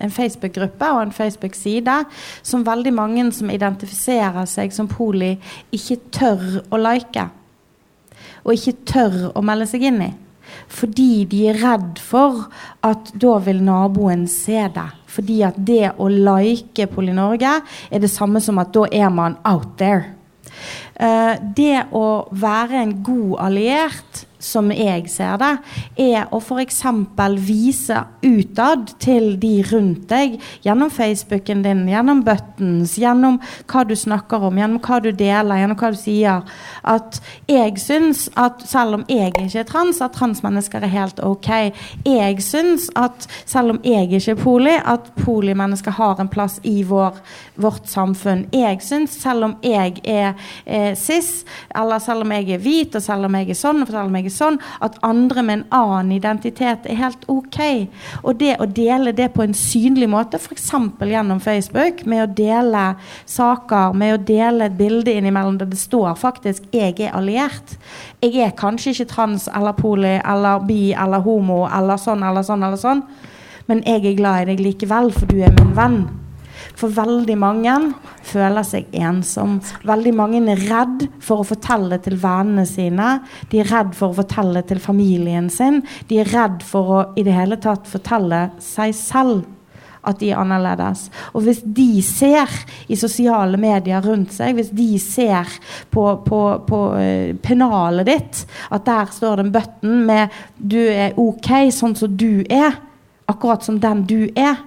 en 0.00 0.14
Facebook-gruppe 0.14 0.88
og 0.94 1.02
en 1.02 1.12
Facebook-side 1.12 1.98
som 2.40 2.64
veldig 2.64 2.94
mange 2.96 3.26
som 3.36 3.52
identifiserer 3.52 4.48
seg 4.48 4.72
som 4.72 4.88
poli, 4.88 5.34
ikke 5.74 6.00
tør 6.16 6.46
å 6.72 6.80
like. 6.80 7.28
Og 8.42 8.54
ikke 8.56 8.78
tør 8.88 9.18
å 9.32 9.44
melde 9.44 9.68
seg 9.70 9.86
inn 9.90 10.02
i. 10.04 10.12
Fordi 10.72 11.24
de 11.30 11.44
er 11.48 11.60
redd 11.62 12.00
for 12.02 12.46
at 12.84 13.12
da 13.20 13.36
vil 13.44 13.62
naboen 13.64 14.26
se 14.30 14.66
det. 14.74 14.88
Fordi 15.12 15.38
at 15.46 15.58
det 15.58 15.94
å 16.00 16.08
like 16.10 16.88
Poli-Norge 16.90 17.54
er 17.90 18.02
det 18.02 18.10
samme 18.12 18.42
som 18.42 18.60
at 18.62 18.72
da 18.74 18.86
er 18.90 19.12
man 19.12 19.38
out 19.48 19.76
there. 19.80 20.14
Uh, 21.00 21.34
det 21.56 21.86
å 21.96 22.06
være 22.30 22.82
en 22.82 22.98
god 23.04 23.38
alliert 23.48 24.26
som 24.42 24.70
jeg 24.74 25.06
ser 25.10 25.38
det, 25.40 25.52
er 26.02 26.30
å 26.34 26.40
f.eks. 26.42 26.82
vise 27.46 27.98
utad 28.22 28.92
til 29.02 29.36
de 29.40 29.52
rundt 29.70 30.08
deg, 30.10 30.38
gjennom 30.64 30.90
Facebooken 30.92 31.62
din, 31.64 31.84
gjennom 31.90 32.22
buttons, 32.26 32.96
gjennom 32.98 33.38
hva 33.70 33.84
du 33.86 33.94
snakker 33.98 34.48
om, 34.48 34.58
gjennom 34.58 34.82
hva 34.82 34.98
du 35.02 35.10
deler, 35.12 35.62
gjennom 35.62 35.78
hva 35.78 35.92
du 35.94 36.00
sier, 36.00 36.42
at 36.82 37.20
jeg 37.50 37.78
syns 37.82 38.26
at 38.38 38.64
selv 38.68 39.00
om 39.00 39.06
jeg 39.10 39.32
ikke 39.32 39.62
er 39.62 39.68
trans, 39.68 40.02
at 40.02 40.16
transmennesker 40.18 40.82
er 40.82 40.92
helt 40.92 41.22
ok. 41.22 41.50
Jeg 42.06 42.42
syns 42.44 42.88
at 42.98 43.28
selv 43.44 43.76
om 43.76 43.82
jeg 43.86 44.10
ikke 44.10 44.34
er 44.34 44.42
poli, 44.42 44.74
at 44.76 45.12
polimennesker 45.22 45.94
har 45.96 46.20
en 46.20 46.30
plass 46.32 46.58
i 46.66 46.82
vår, 46.86 47.20
vårt 47.62 47.86
samfunn. 47.90 48.46
Jeg 48.54 48.82
syns, 48.84 49.14
selv 49.22 49.50
om 49.50 49.56
jeg 49.64 50.00
er 50.08 50.34
eh, 50.82 50.96
cis, 50.98 51.44
eller 51.74 52.02
selv 52.02 52.26
om 52.26 52.34
jeg 52.34 52.50
er 52.56 52.62
hvit, 52.62 52.96
og 52.98 53.04
selv 53.04 53.28
om 53.28 53.38
jeg 53.38 53.50
er 53.52 53.58
sånn, 53.58 53.82
og 53.84 53.92
selv 53.92 54.10
om 54.10 54.18
jeg 54.18 54.28
er 54.28 54.34
sånn 54.36 54.58
at 54.84 54.98
andre 55.06 55.44
med 55.46 55.58
en 55.58 55.64
annen 55.78 56.12
identitet 56.18 56.88
er 56.90 57.00
helt 57.00 57.26
ok. 57.32 57.60
Og 58.22 58.38
det 58.40 58.56
å 58.60 58.66
dele 58.66 59.14
det 59.16 59.30
på 59.34 59.44
en 59.46 59.56
synlig 59.56 60.10
måte, 60.12 60.40
f.eks. 60.40 60.70
gjennom 61.12 61.40
Facebook, 61.42 62.04
med 62.06 62.24
å 62.24 62.30
dele 62.42 62.84
saker, 63.26 63.96
med 63.98 64.16
å 64.16 64.22
dele 64.32 64.68
et 64.68 64.78
bilde 64.78 65.14
innimellom 65.14 65.58
der 65.60 65.70
det 65.70 65.80
står 65.80 66.14
faktisk 66.18 66.62
'jeg 66.72 67.00
er 67.00 67.12
alliert'. 67.12 67.76
Jeg 68.22 68.36
er 68.36 68.50
kanskje 68.50 68.90
ikke 68.90 69.08
trans 69.08 69.48
eller 69.48 69.72
poli 69.72 70.20
eller 70.24 70.58
bi 70.66 70.92
eller 70.92 71.20
homo 71.20 71.66
eller 71.66 71.96
sånn 71.96 72.22
eller 72.22 72.42
sånn 72.42 72.62
eller 72.62 72.76
sånn, 72.76 73.02
men 73.68 73.82
jeg 73.86 74.06
er 74.06 74.16
glad 74.16 74.42
i 74.42 74.44
deg 74.52 74.60
likevel, 74.60 75.12
for 75.12 75.26
du 75.26 75.42
er 75.42 75.52
min 75.58 75.74
venn. 75.74 76.08
For 76.78 76.92
veldig 76.92 77.36
mange 77.38 77.76
føler 78.26 78.66
seg 78.66 78.92
ensom. 78.96 79.58
Veldig 79.86 80.12
mange 80.16 80.42
er 80.52 80.62
redd 80.68 81.06
for 81.22 81.42
å 81.42 81.48
fortelle 81.48 81.98
til 82.02 82.18
vennene 82.22 82.66
sine. 82.68 83.16
De 83.52 83.62
er 83.62 83.70
redd 83.70 83.96
for 83.98 84.12
å 84.12 84.20
fortelle 84.22 84.64
til 84.68 84.82
familien 84.82 85.50
sin. 85.52 85.82
De 86.08 86.22
er 86.22 86.30
redd 86.32 86.62
for 86.66 86.94
å 86.96 87.02
i 87.16 87.24
det 87.26 87.34
hele 87.36 87.58
tatt 87.60 87.88
fortelle 87.90 88.48
seg 88.62 88.94
selv 88.96 89.42
at 90.02 90.18
de 90.18 90.32
er 90.32 90.40
annerledes. 90.40 91.06
Og 91.30 91.44
hvis 91.46 91.60
de 91.62 92.02
ser 92.02 92.50
i 92.90 92.98
sosiale 92.98 93.58
medier 93.60 94.02
rundt 94.02 94.34
seg, 94.34 94.56
hvis 94.58 94.72
de 94.74 94.88
ser 95.02 95.50
på, 95.94 96.06
på, 96.26 96.40
på 96.66 96.80
uh, 96.96 97.30
pennalet 97.44 98.10
ditt 98.10 98.42
at 98.74 98.86
der 98.88 99.12
står 99.14 99.38
det 99.38 99.46
en 99.46 99.54
button 99.54 100.02
med 100.08 100.42
'du 100.58 100.80
er 100.82 101.14
ok 101.20 101.70
sånn 101.70 101.94
som 101.98 102.16
du 102.16 102.42
er', 102.50 102.80
akkurat 103.30 103.62
som 103.64 103.78
den 103.80 104.02
du 104.02 104.26
er, 104.34 104.58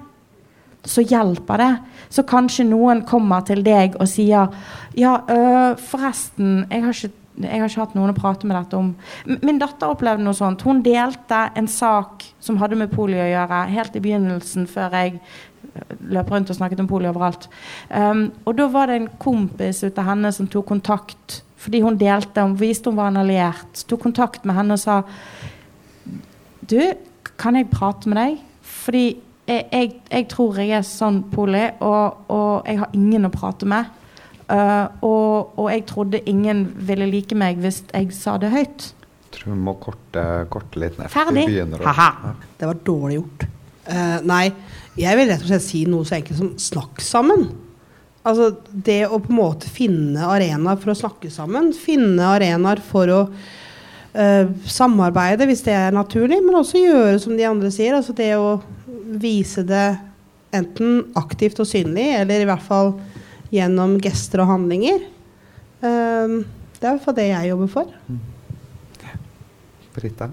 så 0.85 1.03
hjelper 1.05 1.61
det. 1.61 1.71
Så 2.13 2.25
kanskje 2.27 2.67
noen 2.69 3.03
kommer 3.07 3.45
til 3.47 3.63
deg 3.65 3.97
og 3.99 4.09
sier 4.09 4.51
Ja, 4.95 5.17
øh, 5.27 5.77
forresten, 5.81 6.65
jeg 6.69 6.83
har, 6.85 6.93
ikke, 6.93 7.41
jeg 7.41 7.61
har 7.61 7.71
ikke 7.71 7.81
hatt 7.81 7.97
noen 7.97 8.13
å 8.13 8.17
prate 8.17 8.47
med 8.47 8.55
dette 8.55 8.77
om. 8.79 8.93
Min 9.41 9.59
datter 9.59 9.91
opplevde 9.91 10.23
noe 10.23 10.37
sånt. 10.37 10.63
Hun 10.63 10.83
delte 10.85 11.49
en 11.57 11.67
sak 11.67 12.23
som 12.39 12.61
hadde 12.61 12.79
med 12.79 12.93
polio 12.93 13.25
å 13.25 13.31
gjøre, 13.33 13.65
helt 13.73 13.97
i 13.97 14.03
begynnelsen, 14.05 14.69
før 14.71 14.95
jeg 15.01 15.19
løp 16.15 16.31
rundt 16.31 16.51
og 16.51 16.57
snakket 16.57 16.79
om 16.83 16.87
polio 16.87 17.11
overalt. 17.11 17.49
Um, 17.89 18.29
og 18.45 18.55
da 18.59 18.69
var 18.71 18.87
det 18.87 18.99
en 19.01 19.09
kompis 19.19 19.83
ut 19.83 19.97
av 19.99 20.07
henne 20.11 20.31
som 20.35 20.47
tok 20.47 20.69
kontakt 20.71 21.41
fordi 21.65 21.79
hun 21.81 21.95
delte, 21.97 22.43
hun 22.43 22.57
viste 22.59 22.91
hun 22.91 22.99
var 22.99 23.09
en 23.09 23.23
alliert. 23.23 23.79
Tok 23.89 24.03
kontakt 24.03 24.43
med 24.45 24.53
henne 24.53 24.75
og 24.75 24.81
sa 24.83 24.99
Du, 26.61 26.77
kan 27.41 27.57
jeg 27.57 27.71
prate 27.71 28.09
med 28.09 28.19
deg? 28.19 28.43
Fordi 28.61 29.05
jeg, 29.45 29.65
jeg, 29.71 29.91
jeg, 30.09 30.27
tror 30.31 30.57
jeg 30.61 30.73
er 30.77 30.85
sånn 30.87 31.21
poli, 31.33 31.63
og, 31.85 32.25
og, 32.33 32.65
jeg 32.65 32.81
har 32.81 32.97
ingen 32.97 33.27
å 33.27 33.33
prate 33.33 33.69
med. 33.69 33.91
Uh, 34.45 34.85
og, 35.05 35.57
og, 35.57 35.67
jeg 35.73 35.85
trodde 35.89 36.21
ingen 36.29 36.67
ville 36.85 37.07
like 37.09 37.37
meg 37.37 37.61
hvis 37.63 37.81
jeg 37.89 38.13
sa 38.13 38.35
det 38.41 38.51
høyt. 38.53 38.91
Jeg 39.25 39.33
tror 39.37 39.51
vi 39.51 39.59
må 39.67 39.75
korte, 39.81 40.23
korte 40.53 40.81
litt 40.81 40.97
ned. 41.01 41.09
Ferdig. 41.13 41.47
Haha. 41.81 42.35
Det 42.57 42.69
var 42.69 42.81
dårlig 42.87 43.19
gjort. 43.19 43.45
Uh, 43.85 44.17
nei, 44.25 44.45
jeg 44.97 45.19
vil 45.19 45.29
rett 45.29 45.45
og 45.45 45.51
slett 45.51 45.65
si 45.65 45.83
noe 45.89 46.07
så 46.07 46.17
enkelt 46.19 46.39
som 46.39 46.53
snakk 46.61 47.03
sammen. 47.05 47.47
Altså 48.25 48.55
det 48.69 49.03
å 49.05 49.19
på 49.21 49.29
en 49.29 49.37
måte 49.37 49.69
finne 49.69 50.25
arenaer 50.25 50.79
for 50.81 50.93
å 50.93 50.97
snakke 50.97 51.29
sammen. 51.33 51.69
Finne 51.77 52.31
arenaer 52.33 52.81
for 52.81 53.11
å 53.13 53.19
uh, 53.29 54.45
samarbeide 54.65 55.45
hvis 55.49 55.61
det 55.67 55.75
er 55.77 55.93
naturlig, 55.93 56.39
men 56.41 56.57
også 56.57 56.81
gjøre 56.81 57.19
som 57.21 57.35
de 57.37 57.45
andre 57.45 57.69
sier. 57.73 57.97
Altså 57.97 58.15
det 58.17 58.31
å 58.39 58.55
vise 59.05 59.63
det 59.67 59.87
enten 60.55 61.03
aktivt 61.19 61.59
og 61.61 61.67
synlig, 61.69 62.07
eller 62.19 62.43
i 62.43 62.47
hvert 62.47 62.63
fall 62.63 62.93
gjennom 63.53 63.97
gester 64.03 64.43
og 64.43 64.49
handlinger. 64.53 65.03
Um, 65.83 66.41
det 66.75 66.81
er 66.81 66.89
i 66.89 66.95
hvert 66.95 67.05
fall 67.05 67.17
det 67.17 67.27
jeg 67.29 67.51
jobber 67.51 67.71
for. 67.71 67.93
Britta? 69.95 70.31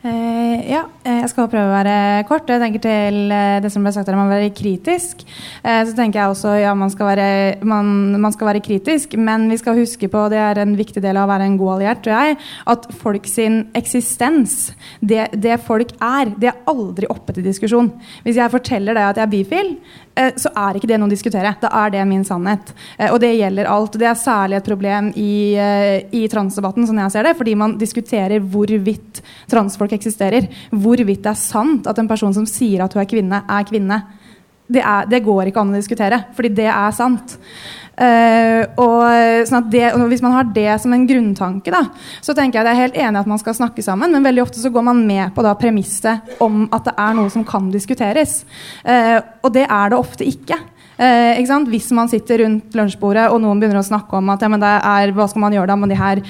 Uh, 0.00 0.56
ja, 0.64 0.86
eh, 1.04 1.18
jeg 1.18 1.28
skal 1.28 1.48
prøve 1.52 1.68
å 1.68 1.74
være 1.74 1.94
kort. 2.24 2.48
Jeg 2.48 2.62
tenker 2.62 2.80
til 2.80 3.18
uh, 3.28 3.58
det 3.60 3.68
som 3.68 3.84
ble 3.84 3.92
sagt 3.92 4.08
her 4.08 4.16
om 4.16 4.22
å 4.22 4.30
være 4.30 4.48
kritisk. 4.56 5.26
Uh, 5.60 5.82
så 5.84 5.92
tenker 5.92 6.22
jeg 6.22 6.32
også 6.32 6.54
ja, 6.56 6.72
man 6.72 6.88
skal, 6.88 7.10
være, 7.10 7.26
man, 7.68 8.16
man 8.16 8.32
skal, 8.32 8.48
være, 8.48 8.62
kritisk, 8.64 9.18
men 9.20 9.44
vi 9.52 9.60
skal 9.60 9.76
huske 9.76 10.08
på, 10.08 10.24
det 10.32 10.40
er 10.40 10.62
en 10.62 10.72
viktig 10.78 11.04
del 11.04 11.20
av 11.20 11.28
å 11.28 11.32
være 11.34 11.50
en 11.50 11.60
god 11.60 11.74
alliert, 11.74 12.00
tror 12.06 12.16
jeg, 12.16 12.40
at 12.72 12.88
folk 13.02 13.28
sin 13.28 13.66
eksistens, 13.76 14.70
det, 15.04 15.26
det 15.36 15.60
folk 15.66 15.92
er, 16.00 16.32
det 16.40 16.48
er 16.54 16.64
aldri 16.72 17.08
oppe 17.12 17.36
til 17.36 17.44
diskusjon. 17.44 17.92
Hvis 18.24 18.40
jeg 18.40 18.56
forteller 18.56 18.96
deg 18.96 19.10
at 19.10 19.20
jeg 19.20 19.28
er 19.28 19.34
bifil, 19.36 19.74
Eh, 20.09 20.09
så 20.36 20.50
er 20.58 20.76
ikke 20.76 20.88
det 20.90 20.98
noe 21.00 21.08
å 21.08 21.12
diskutere. 21.12 21.52
Da 21.62 21.70
er 21.84 21.92
det 21.94 22.04
min 22.08 22.24
sannhet. 22.26 22.72
Eh, 22.98 23.10
og 23.12 23.20
det 23.22 23.32
gjelder 23.36 23.68
alt. 23.70 23.98
Det 24.00 24.08
er 24.10 24.18
særlig 24.18 24.58
et 24.58 24.68
problem 24.68 25.10
i, 25.16 25.54
eh, 25.54 26.02
i 26.12 26.26
transdebatten, 26.28 26.86
sånn 26.86 27.02
jeg 27.04 27.14
ser 27.14 27.28
det, 27.28 27.36
fordi 27.38 27.56
man 27.56 27.78
diskuterer 27.78 28.40
hvorvidt 28.40 29.22
transfolk 29.50 29.92
eksisterer. 29.96 30.48
Hvorvidt 30.70 31.22
det 31.22 31.32
er 31.32 31.40
sant 31.40 31.86
at 31.86 31.98
en 31.98 32.08
person 32.08 32.34
som 32.34 32.46
sier 32.46 32.84
at 32.84 32.92
hun 32.94 33.02
er 33.02 33.10
kvinne, 33.10 33.42
er 33.48 33.64
kvinne. 33.64 34.02
Det, 34.70 34.82
er, 34.82 35.10
det 35.10 35.22
går 35.26 35.50
ikke 35.50 35.62
an 35.62 35.74
å 35.74 35.78
diskutere, 35.80 36.24
fordi 36.36 36.52
det 36.60 36.68
er 36.70 36.96
sant. 36.96 37.36
Uh, 38.00 38.64
og, 38.80 39.02
sånn 39.44 39.66
det, 39.68 39.90
og 39.92 40.06
Hvis 40.08 40.22
man 40.24 40.32
har 40.32 40.46
det 40.56 40.70
som 40.80 40.94
en 40.96 41.02
grunntanke, 41.08 41.72
da, 41.74 41.82
så 42.24 42.32
tenker 42.36 42.60
jeg 42.60 42.64
det 42.64 42.72
er 42.72 42.78
helt 42.78 43.00
enig 43.02 43.20
at 43.20 43.28
man 43.28 43.40
skal 43.42 43.58
snakke 43.58 43.84
sammen, 43.84 44.14
men 44.14 44.24
veldig 44.24 44.46
ofte 44.46 44.62
så 44.62 44.72
går 44.72 44.86
man 44.86 45.02
med 45.04 45.34
på 45.36 45.44
da 45.44 45.52
premisset 45.58 46.40
om 46.40 46.62
at 46.72 46.86
det 46.88 46.94
er 46.96 47.18
noe 47.18 47.32
som 47.34 47.44
kan 47.44 47.68
diskuteres. 47.74 48.44
Uh, 48.86 49.18
og 49.44 49.52
det 49.58 49.66
er 49.66 49.92
det 49.92 50.00
ofte 50.00 50.28
ikke. 50.28 50.56
Ikke 51.00 51.58
Hvis 51.70 51.88
man 51.96 52.10
sitter 52.12 52.42
rundt 52.44 52.74
lunsjbordet 52.76 53.28
og 53.32 53.40
noen 53.40 53.60
begynner 53.60 53.80
å 53.80 53.86
snakke 53.86 54.18
om 54.18 54.28
at 54.34 54.42
ja, 54.44 54.50
er, 54.50 55.12
hva 55.16 55.26
skal 55.30 55.44
man 55.46 55.54
gjøre 55.56 55.70
da 55.70 55.76
med 55.80 55.92
de 55.92 55.96
her 55.96 56.20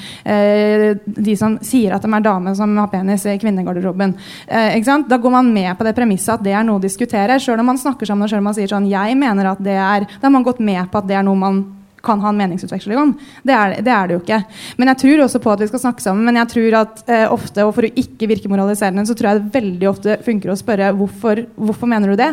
de 1.05 1.35
som 1.39 1.57
sier 1.65 1.97
at 1.97 2.05
de 2.05 2.13
er 2.15 2.23
damer 2.23 2.55
som 2.55 2.77
har 2.79 2.91
penis 2.93 3.25
i 3.27 3.35
kvinnegarderoben. 3.41 4.15
Da 4.47 5.19
går 5.19 5.35
man 5.35 5.51
med 5.53 5.73
på 5.79 5.87
det 5.87 5.97
premisset 5.99 6.37
at 6.37 6.47
det 6.47 6.55
er 6.55 6.65
noe 6.67 6.79
å 6.79 6.85
diskutere. 6.85 7.41
Selv 7.43 7.65
om 7.65 7.71
man 7.73 7.83
snakker 7.83 8.07
sammen 8.07 8.29
og 8.29 8.31
selv 8.31 8.45
om 8.45 8.51
man 8.53 8.57
sier 8.57 8.71
sånn 8.71 8.89
jeg 8.91 9.19
mener 9.19 9.53
at 9.53 9.63
det 9.65 9.75
er, 9.75 10.07
Da 10.07 10.29
har 10.29 10.35
man 10.39 10.47
gått 10.47 10.63
med 10.63 10.87
på 10.91 11.03
at 11.03 11.11
det 11.11 11.19
er 11.19 11.27
noe 11.27 11.39
man 11.39 11.63
kan 12.03 12.21
ha 12.21 12.29
en 12.29 12.37
meningsutveksling 12.37 12.99
om. 12.99 13.15
Det 13.43 13.55
er, 13.55 13.77
det 13.85 13.93
er 13.93 14.09
det 14.09 14.17
jo 14.17 14.23
ikke. 14.23 14.41
Men 14.81 14.93
jeg 14.93 15.01
tror 15.03 15.25
også 15.27 15.41
på 15.45 15.53
at 15.53 15.65
vi 15.65 15.71
skal 15.71 15.83
snakke 15.85 16.05
sammen. 16.05 16.25
Men 16.27 16.41
jeg 16.41 16.53
tror 16.55 16.79
at 16.83 17.03
eh, 17.09 17.27
ofte, 17.33 17.67
og 17.67 17.75
for 17.77 17.87
å 17.87 17.93
ikke 18.03 18.29
virke 18.31 18.53
moraliserende, 18.53 19.07
så 19.09 19.17
tror 19.17 19.31
jeg 19.31 19.41
det 19.41 19.59
veldig 19.59 19.91
ofte 19.91 20.21
funker 20.25 20.53
å 20.53 20.59
spørre 20.59 20.95
hvorfor, 20.97 21.45
hvorfor 21.61 21.91
mener 21.91 22.13
du 22.13 22.21
det? 22.21 22.33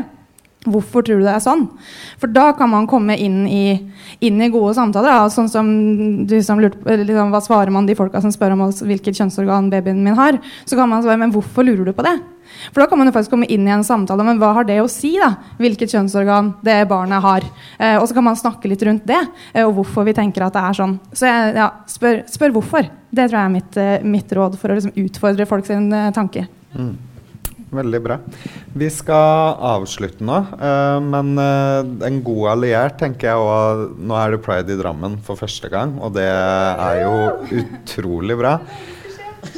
Hvorfor 0.68 1.06
tror 1.06 1.22
du 1.22 1.26
det 1.28 1.34
er 1.34 1.44
sånn? 1.44 1.66
For 2.20 2.32
da 2.32 2.50
kan 2.58 2.72
man 2.72 2.88
komme 2.90 3.16
inn 3.16 3.46
i, 3.48 3.78
inn 4.26 4.42
i 4.44 4.50
gode 4.54 4.74
samtaler. 4.78 5.14
Da. 5.14 5.34
Sånn 5.34 5.52
som 5.52 5.70
du 6.28 6.38
som 6.44 6.60
lurte 6.62 6.98
liksom, 7.04 7.32
Hva 7.34 7.44
svarer 7.44 7.74
man 7.74 7.88
de 7.88 7.96
folka 7.98 8.22
som 8.24 8.34
spør 8.34 8.58
om 8.58 8.66
hvilket 8.68 9.20
kjønnsorgan 9.20 9.72
babyen 9.72 10.04
min 10.04 10.18
har? 10.18 10.42
Så 10.66 10.80
kan 10.80 10.90
man 10.92 11.06
svare 11.06 11.22
men 11.22 11.34
hvorfor 11.36 11.66
lurer 11.68 11.88
du 11.88 11.96
på 11.96 12.06
det? 12.06 12.18
For 12.72 12.82
da 12.82 12.88
kan 12.90 13.00
man 13.00 13.10
jo 13.10 13.14
faktisk 13.16 13.34
komme 13.34 13.48
inn 13.52 13.68
i 13.68 13.74
en 13.74 13.86
samtale 13.86 14.26
men 14.28 14.40
hva 14.42 14.54
har 14.58 14.68
det 14.68 14.80
å 14.82 14.90
si. 14.92 15.14
da? 15.20 15.34
Hvilket 15.62 15.94
kjønnsorgan 15.94 16.54
det 16.66 16.78
barnet 16.90 17.24
har. 17.24 17.48
Eh, 17.78 17.98
og 18.00 18.08
så 18.08 18.18
kan 18.18 18.28
man 18.28 18.40
snakke 18.40 18.72
litt 18.72 18.84
rundt 18.88 19.08
det, 19.08 19.20
eh, 19.54 19.66
og 19.66 19.76
hvorfor 19.80 20.08
vi 20.08 20.16
tenker 20.18 20.48
at 20.48 20.56
det 20.56 20.64
er 20.64 20.80
sånn. 20.82 20.98
Så 21.12 21.30
jeg, 21.30 21.56
ja, 21.60 21.72
spør, 21.92 22.24
spør, 22.32 22.56
hvorfor. 22.58 22.90
Det 23.12 23.28
tror 23.28 23.40
jeg 23.40 23.46
er 23.46 23.56
mitt, 23.56 23.78
eh, 23.82 24.08
mitt 24.08 24.32
råd 24.36 24.58
for 24.60 24.72
å 24.72 24.80
liksom 24.80 24.96
utfordre 25.06 25.50
folks 25.50 25.74
eh, 25.76 26.10
tanke. 26.16 26.48
Mm. 26.76 26.96
Veldig 27.68 28.00
bra. 28.00 28.16
Vi 28.80 28.88
skal 28.94 29.58
avslutte 29.68 30.24
nå, 30.24 30.38
uh, 30.56 31.00
men 31.04 31.34
uh, 31.36 31.84
en 32.08 32.20
god 32.24 32.54
alliert 32.54 32.96
tenker 33.02 33.28
jeg 33.28 33.44
òg 33.44 33.98
Nå 34.08 34.16
er 34.16 34.32
det 34.34 34.44
pride 34.46 34.72
i 34.72 34.78
Drammen 34.80 35.18
for 35.26 35.40
første 35.40 35.68
gang, 35.72 35.98
og 36.00 36.14
det 36.16 36.28
er 36.30 37.02
jo 37.02 37.18
utrolig 37.60 38.38
bra. 38.40 38.54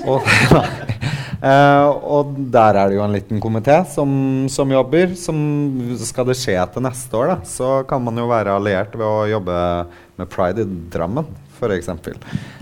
Og, 0.10 0.26
uh, 0.26 1.90
og 2.18 2.34
der 2.50 2.80
er 2.82 2.90
det 2.90 2.98
jo 2.98 3.04
en 3.06 3.14
liten 3.14 3.44
komité 3.44 3.78
som, 3.94 4.10
som, 4.50 4.74
jobber. 4.74 5.14
Som 5.14 5.38
skal 6.02 6.32
det 6.32 6.40
skje 6.42 6.58
til 6.74 6.88
neste 6.88 7.20
år, 7.20 7.36
da, 7.36 7.38
så 7.46 7.76
kan 7.90 8.02
man 8.08 8.18
jo 8.18 8.26
være 8.32 8.58
alliert 8.58 8.98
ved 8.98 9.06
å 9.06 9.30
jobbe 9.36 9.60
med 10.18 10.34
pride 10.34 10.66
i 10.66 10.82
Drammen 10.90 11.30
f.eks. 11.60 11.90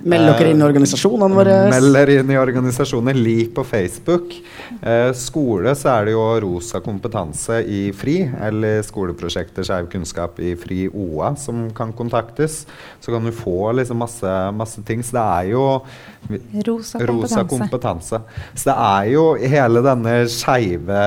Meld 0.07 0.30
dere 0.32 0.52
inn 0.52 0.61
i 0.61 0.65
organisasjonene 0.65 1.38
våre. 1.38 1.56
Eh, 1.65 1.69
melder 1.72 2.11
inn 2.18 2.34
i 2.34 2.40
organisasjoner. 2.40 3.18
Lik 3.18 3.53
på 3.56 3.64
Facebook. 3.68 4.34
Eh, 4.82 5.11
skole 5.18 5.74
så 5.78 5.94
er 5.94 6.10
det 6.10 6.15
jo 6.15 6.26
Rosa 6.44 6.82
kompetanse 6.84 7.61
i 7.64 7.88
FRI, 7.95 8.18
eller 8.49 8.82
skoleprosjektet 8.86 9.68
Skeiv 9.68 9.90
kunnskap 9.94 10.41
i 10.44 10.56
FRI 10.60 10.88
OA, 10.91 11.34
som 11.40 11.68
kan 11.78 11.94
kontaktes. 11.95 12.65
Så 13.03 13.14
kan 13.14 13.26
du 13.26 13.34
få 13.36 13.72
liksom 13.78 14.02
masse, 14.02 14.36
masse 14.57 14.84
ting. 14.88 15.06
Så 15.06 15.18
det 15.18 15.26
er 15.26 15.52
jo 15.53 15.65
Rosa 16.68 16.99
kompetanse. 16.99 17.07
Rosa 17.14 17.48
kompetanse. 17.48 18.22
Så 18.53 18.72
det 18.72 18.78
er 18.90 19.10
jo 19.14 19.26
hele 19.40 19.84
denne 19.86 20.19
skeive 20.32 21.02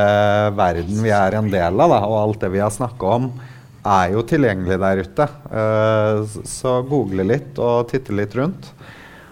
verden 0.57 1.05
vi 1.05 1.15
er 1.15 1.39
en 1.39 1.51
del 1.53 1.81
av, 1.81 1.95
da, 1.95 2.03
og 2.07 2.21
alt 2.25 2.45
det 2.45 2.55
vi 2.55 2.63
har 2.63 2.73
snakka 2.75 3.17
om 3.19 3.33
er 3.87 4.15
jo 4.15 4.25
tilgjengelig 4.29 4.79
der 4.83 5.03
ute. 5.05 5.29
Uh, 5.51 6.41
så 6.49 6.81
google 6.87 7.27
litt 7.29 7.59
og 7.61 7.89
titte 7.93 8.15
litt 8.17 8.37
rundt. 8.39 8.73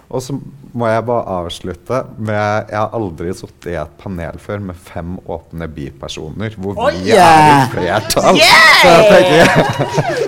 Og 0.09 0.23
så 0.25 0.39
må 0.79 0.89
jeg 0.89 1.05
bare 1.05 1.35
avslutte 1.43 1.99
med 2.17 2.71
Jeg 2.71 2.79
har 2.79 2.95
aldri 2.97 3.33
sittet 3.37 3.73
i 3.75 3.77
et 3.77 3.99
panel 4.01 4.39
før 4.41 4.63
med 4.71 4.79
fem 4.81 5.19
åpne 5.29 5.69
bipersoner 5.69 6.57
hvor 6.57 6.79
oh, 6.81 6.89
vi 6.93 7.13
yeah! 7.13 7.29
er 7.29 7.51
i 7.59 7.73
flertall. 7.75 8.41
Yeah! 8.41 8.79
Så 8.81 8.95
jeg 8.95 9.05
tenker 9.13 9.45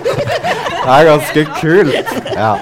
Det 0.81 0.93
er 0.97 1.07
ganske 1.07 1.45
kult. 1.59 2.13
Ja. 2.33 2.53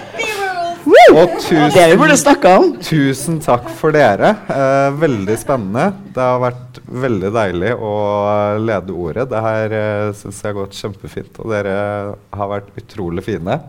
Og 1.10 1.36
tusen, 1.42 1.72
det 1.74 1.86
vi 1.92 1.98
burde 2.00 2.18
snakka 2.20 2.52
om. 2.60 2.68
Tusen 2.86 3.40
takk 3.44 3.70
for 3.80 3.96
dere. 3.96 4.34
Eh, 4.54 4.90
veldig 5.02 5.38
spennende. 5.42 5.90
Det 6.16 6.22
har 6.22 6.42
vært 6.44 6.80
veldig 7.06 7.32
deilig 7.36 7.74
å 7.76 7.94
lede 8.62 8.96
ordet. 8.96 9.28
Det 9.32 9.44
her 9.46 9.78
eh, 9.80 10.12
syns 10.20 10.44
jeg 10.44 10.52
har 10.52 10.60
gått 10.62 10.78
kjempefint, 10.78 11.42
og 11.42 11.54
dere 11.56 11.76
har 12.38 12.54
vært 12.54 12.74
utrolig 12.84 13.26
fine. 13.26 13.60